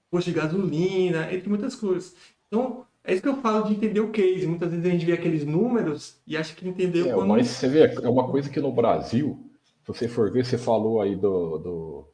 posto 0.09 0.31
de 0.31 0.33
gasolina, 0.33 1.31
entre 1.33 1.47
muitas 1.47 1.75
coisas. 1.75 2.15
Então, 2.47 2.85
é 3.03 3.13
isso 3.13 3.21
que 3.21 3.29
eu 3.29 3.37
falo 3.37 3.65
de 3.65 3.73
entender 3.73 3.99
o 3.99 4.09
case. 4.09 4.47
Muitas 4.47 4.71
vezes 4.71 4.85
a 4.85 4.89
gente 4.89 5.05
vê 5.05 5.13
aqueles 5.13 5.45
números 5.45 6.19
e 6.25 6.35
acha 6.35 6.55
que 6.55 6.67
entendeu 6.67 7.09
é, 7.09 7.13
quando... 7.13 7.29
Mas 7.29 7.47
você 7.47 7.67
vê, 7.67 7.85
é 7.85 8.09
uma 8.09 8.29
coisa 8.29 8.49
que 8.49 8.59
no 8.59 8.71
Brasil, 8.71 9.39
se 9.63 9.87
você 9.87 10.07
for 10.07 10.31
ver, 10.31 10.45
você 10.45 10.57
falou 10.57 11.01
aí 11.01 11.15
do... 11.15 11.57
do, 11.57 12.07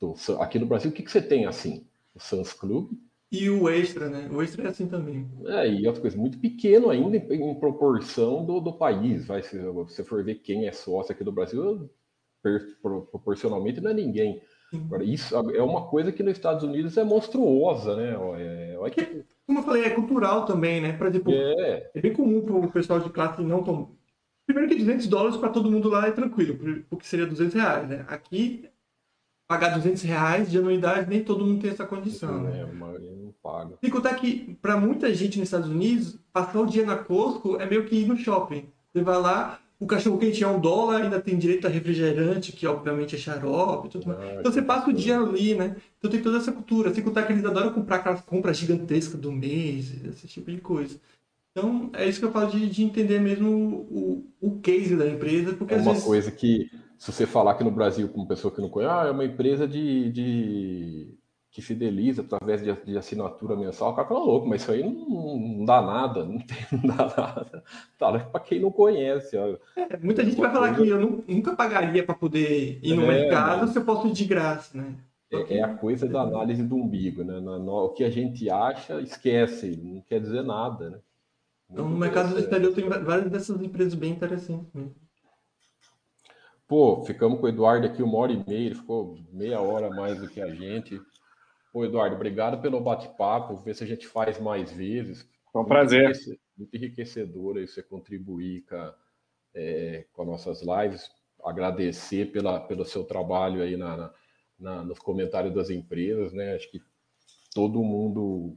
do 0.00 0.14
aqui 0.40 0.58
no 0.58 0.66
Brasil, 0.66 0.90
o 0.90 0.94
que, 0.94 1.02
que 1.02 1.10
você 1.10 1.20
tem 1.20 1.46
assim? 1.46 1.84
O 2.14 2.20
Sans 2.20 2.52
Club, 2.52 2.90
e 3.32 3.48
o 3.48 3.66
extra, 3.70 4.10
né? 4.10 4.28
O 4.30 4.42
extra 4.42 4.64
é 4.64 4.68
assim 4.68 4.86
também. 4.86 5.26
É, 5.46 5.66
e 5.66 5.86
outra 5.86 6.02
coisa, 6.02 6.18
muito 6.18 6.38
pequeno 6.38 6.90
ainda 6.90 7.16
em, 7.16 7.54
proporção 7.58 8.44
do, 8.44 8.60
do 8.60 8.74
país. 8.74 9.26
Vai, 9.26 9.42
se 9.42 9.58
você 9.58 10.04
for 10.04 10.22
ver 10.22 10.34
quem 10.34 10.68
é 10.68 10.72
sócio 10.72 11.12
aqui 11.12 11.24
do 11.24 11.32
Brasil, 11.32 11.90
per, 12.42 12.76
proporcionalmente 12.82 13.80
não 13.80 13.90
é 13.90 13.94
ninguém. 13.94 14.42
Agora, 14.74 15.02
isso 15.02 15.34
é 15.34 15.62
uma 15.62 15.86
coisa 15.88 16.12
que 16.12 16.22
nos 16.22 16.32
Estados 16.32 16.62
Unidos 16.62 16.96
é 16.98 17.04
monstruosa, 17.04 17.96
né? 17.96 18.14
É, 18.38 18.78
é, 18.86 18.90
que... 18.90 19.24
Como 19.46 19.60
eu 19.60 19.62
falei, 19.62 19.84
é 19.84 19.90
cultural 19.90 20.44
também, 20.44 20.82
né? 20.82 20.92
Por 20.92 21.06
exemplo, 21.06 21.32
é, 21.32 21.90
é 21.94 22.00
bem 22.02 22.12
comum 22.12 22.42
para 22.42 22.54
o 22.54 22.70
pessoal 22.70 23.00
de 23.00 23.08
classe 23.08 23.40
não 23.40 23.64
tão. 23.64 23.96
Primeiro 24.44 24.68
que 24.68 24.76
200 24.76 25.06
dólares 25.06 25.38
para 25.38 25.48
todo 25.48 25.70
mundo 25.70 25.88
lá 25.88 26.06
é 26.06 26.10
tranquilo, 26.10 26.84
porque 26.90 27.06
seria 27.06 27.26
200 27.26 27.54
reais, 27.54 27.88
né? 27.88 28.04
Aqui, 28.08 28.68
pagar 29.48 29.74
200 29.74 30.02
reais 30.02 30.50
de 30.50 30.58
anuidade, 30.58 31.08
nem 31.08 31.24
todo 31.24 31.46
mundo 31.46 31.62
tem 31.62 31.70
essa 31.70 31.86
condição. 31.86 32.48
É, 32.48 32.64
né? 32.64 32.72
não 32.72 33.21
paga. 33.42 33.76
Sem 33.80 33.90
contar 33.90 34.14
que, 34.14 34.56
para 34.62 34.76
muita 34.76 35.12
gente 35.12 35.38
nos 35.38 35.48
Estados 35.48 35.68
Unidos, 35.68 36.18
passar 36.32 36.60
o 36.60 36.66
dia 36.66 36.86
na 36.86 36.96
Costco 36.96 37.60
é 37.60 37.66
meio 37.66 37.84
que 37.84 37.96
ir 37.96 38.06
no 38.06 38.16
shopping. 38.16 38.66
Você 38.92 39.02
vai 39.02 39.20
lá, 39.20 39.58
o 39.80 39.86
cachorro 39.86 40.18
quente 40.18 40.44
é 40.44 40.46
um 40.46 40.60
dólar, 40.60 41.02
ainda 41.02 41.20
tem 41.20 41.36
direito 41.36 41.66
a 41.66 41.70
refrigerante, 41.70 42.52
que 42.52 42.66
obviamente 42.66 43.16
é 43.16 43.18
xarope 43.18 43.88
tudo 43.88 44.06
mais. 44.06 44.20
Ah, 44.20 44.36
então 44.38 44.52
você 44.52 44.62
passa 44.62 44.90
o 44.90 44.92
dia 44.92 45.18
ali, 45.18 45.54
né? 45.54 45.76
Então 45.98 46.10
tem 46.10 46.22
toda 46.22 46.38
essa 46.38 46.52
cultura. 46.52 46.94
Sem 46.94 47.02
contar 47.02 47.24
que 47.24 47.32
eles 47.32 47.44
adoram 47.44 47.72
comprar 47.72 47.96
aquelas 47.96 48.20
compras 48.20 48.56
gigantescas 48.56 49.20
do 49.20 49.32
mês, 49.32 49.92
esse 50.04 50.28
tipo 50.28 50.50
de 50.52 50.60
coisa. 50.60 51.00
Então 51.50 51.90
é 51.94 52.08
isso 52.08 52.20
que 52.20 52.24
eu 52.24 52.30
falo 52.32 52.50
de, 52.50 52.68
de 52.68 52.84
entender 52.84 53.18
mesmo 53.18 53.50
o, 53.50 54.26
o 54.40 54.60
case 54.60 54.96
da 54.96 55.08
empresa. 55.08 55.52
Porque 55.54 55.74
é 55.74 55.78
uma 55.78 55.92
vezes... 55.92 56.06
coisa 56.06 56.30
que, 56.30 56.70
se 56.96 57.10
você 57.10 57.26
falar 57.26 57.52
aqui 57.52 57.64
no 57.64 57.70
Brasil 57.70 58.08
com 58.08 58.20
uma 58.20 58.28
pessoa 58.28 58.54
que 58.54 58.60
não 58.60 58.70
conhece, 58.70 58.94
ah, 58.94 59.06
é 59.08 59.10
uma 59.10 59.24
empresa 59.24 59.66
de, 59.66 60.12
de 60.12 61.14
que 61.52 61.60
fideliza 61.60 62.22
através 62.22 62.62
de, 62.62 62.72
de, 62.72 62.96
assinatura 62.96 63.54
mensal, 63.54 63.92
o 63.92 63.94
cara 63.94 64.08
fala 64.08 64.24
louco, 64.24 64.48
mas 64.48 64.62
isso 64.62 64.72
aí 64.72 64.82
não, 64.82 65.38
não 65.38 65.64
dá 65.66 65.82
nada, 65.82 66.24
não, 66.24 66.38
tem, 66.38 66.56
não 66.72 66.96
dá 66.96 67.14
nada. 67.14 67.64
Tá, 67.98 68.18
para 68.18 68.40
quem 68.40 68.58
não 68.58 68.70
conhece. 68.72 69.36
É, 69.36 69.98
muita 69.98 70.24
gente 70.24 70.40
vai 70.40 70.50
falar 70.50 70.74
que 70.74 70.88
eu 70.88 71.22
nunca 71.28 71.54
pagaria 71.54 72.02
para 72.02 72.14
poder 72.14 72.80
ir 72.82 72.94
no 72.94 73.02
é, 73.02 73.06
mercado 73.06 73.60
mas... 73.60 73.70
se 73.70 73.78
eu 73.78 73.84
posso 73.84 74.08
ir 74.08 74.12
de 74.12 74.24
graça, 74.24 74.76
né? 74.76 74.96
É, 75.30 75.58
é, 75.58 75.62
a 75.62 75.74
coisa 75.74 76.08
da 76.08 76.22
análise 76.22 76.62
do 76.62 76.74
umbigo, 76.74 77.22
né? 77.22 77.38
No, 77.38 77.58
no, 77.58 77.84
o 77.84 77.90
que 77.90 78.02
a 78.02 78.10
gente 78.10 78.48
acha, 78.48 78.98
esquece, 79.02 79.78
não 79.82 80.00
quer 80.00 80.20
dizer 80.20 80.42
nada, 80.42 80.88
né? 80.88 80.98
Então, 81.70 81.88
no 81.88 81.98
mercado 81.98 82.32
do 82.32 82.38
exterior 82.38 82.74
tem 82.74 82.88
várias 82.88 83.30
dessas 83.30 83.60
empresas 83.60 83.94
bem 83.94 84.12
interessantes 84.12 84.70
mesmo. 84.74 84.94
Pô, 86.66 87.02
ficamos 87.04 87.38
com 87.38 87.46
o 87.46 87.48
Eduardo 87.48 87.86
aqui 87.86 88.02
uma 88.02 88.16
hora 88.16 88.32
e 88.32 88.42
meia, 88.46 88.66
ele 88.66 88.74
ficou 88.74 89.18
meia 89.30 89.60
hora 89.60 89.90
mais 89.90 90.18
do 90.18 90.28
que 90.28 90.40
a 90.40 90.54
gente. 90.54 90.98
Pô, 91.72 91.84
Eduardo, 91.84 92.16
obrigado 92.16 92.60
pelo 92.60 92.80
bate-papo. 92.80 93.56
Ver 93.56 93.74
se 93.74 93.82
a 93.82 93.86
gente 93.86 94.06
faz 94.06 94.38
mais 94.38 94.70
vezes. 94.70 95.26
Foi 95.50 95.62
um 95.62 95.64
prazer. 95.64 96.12
muito 96.56 96.76
enriquecedor 96.76 97.56
aí 97.56 97.66
você 97.66 97.82
contribuir 97.82 98.64
com, 98.66 98.92
é, 99.54 100.06
com 100.12 100.22
as 100.22 100.28
nossas 100.28 100.62
lives. 100.62 101.10
Agradecer 101.42 102.30
pela, 102.30 102.60
pelo 102.60 102.84
seu 102.84 103.04
trabalho 103.04 103.62
aí 103.62 103.76
na, 103.76 104.12
na, 104.58 104.84
nos 104.84 104.98
comentários 104.98 105.54
das 105.54 105.70
empresas, 105.70 106.32
né? 106.32 106.54
Acho 106.54 106.70
que 106.70 106.80
todo 107.54 107.82
mundo 107.82 108.56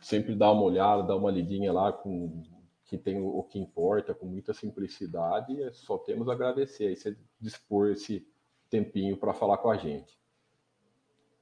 sempre 0.00 0.34
dá 0.34 0.50
uma 0.50 0.62
olhada, 0.62 1.02
dá 1.04 1.16
uma 1.16 1.30
lidinha 1.30 1.72
lá 1.72 1.92
com 1.92 2.42
que 2.84 2.98
tem 2.98 3.20
o, 3.20 3.26
o 3.26 3.44
que 3.44 3.58
importa, 3.58 4.14
com 4.14 4.26
muita 4.26 4.52
simplicidade. 4.52 5.56
Só 5.72 5.96
temos 5.98 6.28
a 6.28 6.32
agradecer 6.32 6.88
aí 6.88 6.96
você 6.96 7.16
dispor 7.40 7.90
esse 7.90 8.26
tempinho 8.68 9.16
para 9.16 9.32
falar 9.32 9.58
com 9.58 9.70
a 9.70 9.76
gente. 9.76 10.18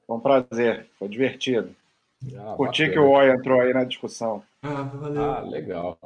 Foi 0.07 0.15
um 0.15 0.19
prazer, 0.21 0.87
foi 0.97 1.09
divertido. 1.09 1.75
Ah, 2.35 2.55
Curti 2.55 2.87
bacana. 2.87 2.93
que 2.93 2.99
o 2.99 3.11
Oi 3.11 3.29
entrou 3.29 3.61
aí 3.61 3.73
na 3.73 3.83
discussão. 3.83 4.41
Ah, 4.63 4.83
valeu. 4.83 5.21
Ah, 5.21 5.41
legal. 5.41 5.99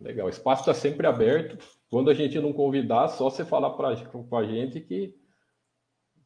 Legal. 0.00 0.26
O 0.26 0.30
espaço 0.30 0.62
está 0.62 0.74
sempre 0.74 1.06
aberto. 1.06 1.58
Quando 1.90 2.10
a 2.10 2.14
gente 2.14 2.38
não 2.38 2.52
convidar, 2.52 3.08
só 3.08 3.30
você 3.30 3.44
falar 3.44 3.70
para 3.70 3.88
a 3.88 4.44
gente 4.44 4.80
que 4.80 5.14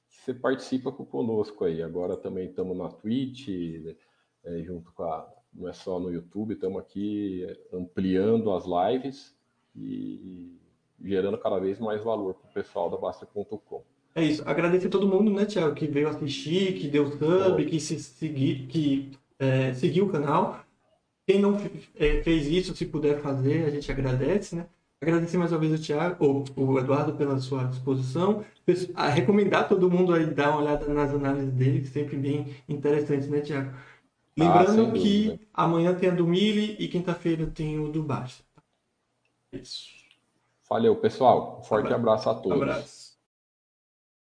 você 0.08 0.34
participa 0.34 0.90
conosco 0.90 1.64
aí. 1.64 1.82
Agora 1.82 2.16
também 2.16 2.48
estamos 2.48 2.76
na 2.76 2.88
Twitch, 2.88 3.48
é, 4.44 4.62
junto 4.62 4.92
com 4.92 5.04
a. 5.04 5.32
Não 5.54 5.68
é 5.68 5.72
só 5.74 6.00
no 6.00 6.10
YouTube, 6.10 6.54
estamos 6.54 6.80
aqui 6.80 7.46
ampliando 7.72 8.52
as 8.52 8.64
lives 8.64 9.36
e 9.76 10.58
gerando 10.98 11.36
cada 11.36 11.58
vez 11.58 11.78
mais 11.78 12.02
valor 12.02 12.34
para 12.34 12.48
o 12.48 12.54
pessoal 12.54 12.88
da 12.88 12.96
Basta.com. 12.96 13.84
É 14.14 14.22
isso. 14.24 14.42
Agradecer 14.46 14.88
a 14.88 14.90
todo 14.90 15.08
mundo, 15.08 15.30
né, 15.30 15.46
Tiago, 15.46 15.74
que 15.74 15.86
veio 15.86 16.08
assistir, 16.08 16.74
que 16.74 16.88
deu 16.88 17.10
sub, 17.10 17.64
que 17.64 17.80
se 17.80 17.98
seguir, 17.98 18.66
que 18.66 19.10
é, 19.38 19.72
seguiu 19.74 20.06
o 20.06 20.10
canal. 20.10 20.64
Quem 21.26 21.40
não 21.40 21.56
é, 21.96 22.22
fez 22.22 22.46
isso, 22.46 22.74
se 22.74 22.84
puder 22.84 23.20
fazer, 23.20 23.64
a 23.64 23.70
gente 23.70 23.90
agradece, 23.90 24.56
né? 24.56 24.66
Agradecer 25.00 25.36
mais 25.36 25.50
uma 25.50 25.58
vez 25.58 25.72
o 25.72 25.82
Thiago, 25.82 26.24
ou 26.24 26.44
o 26.54 26.78
Eduardo 26.78 27.14
pela 27.14 27.38
sua 27.38 27.64
disposição. 27.64 28.44
A 28.94 29.08
recomendar 29.08 29.68
todo 29.68 29.90
mundo 29.90 30.14
aí 30.14 30.26
dar 30.26 30.50
uma 30.50 30.60
olhada 30.60 30.86
nas 30.92 31.12
análises 31.12 31.52
dele, 31.52 31.80
que 31.80 31.88
sempre 31.88 32.16
bem 32.16 32.54
interessantes, 32.68 33.28
né, 33.28 33.40
Tiago? 33.40 33.72
Lembrando 34.36 34.86
ah, 34.86 34.92
que 34.92 35.40
amanhã 35.52 35.94
tem 35.94 36.08
a 36.08 36.14
do 36.14 36.26
Mili 36.26 36.76
e 36.78 36.88
quinta-feira 36.88 37.46
tem 37.46 37.78
o 37.78 37.88
do 37.88 38.02
Basta. 38.02 38.44
Isso. 39.52 39.90
Valeu, 40.68 40.96
pessoal. 40.96 41.58
Um 41.60 41.64
forte 41.64 41.92
abraço, 41.92 42.28
abraço 42.28 42.30
a 42.30 42.34
todos. 42.34 42.62
Abraço. 42.62 43.11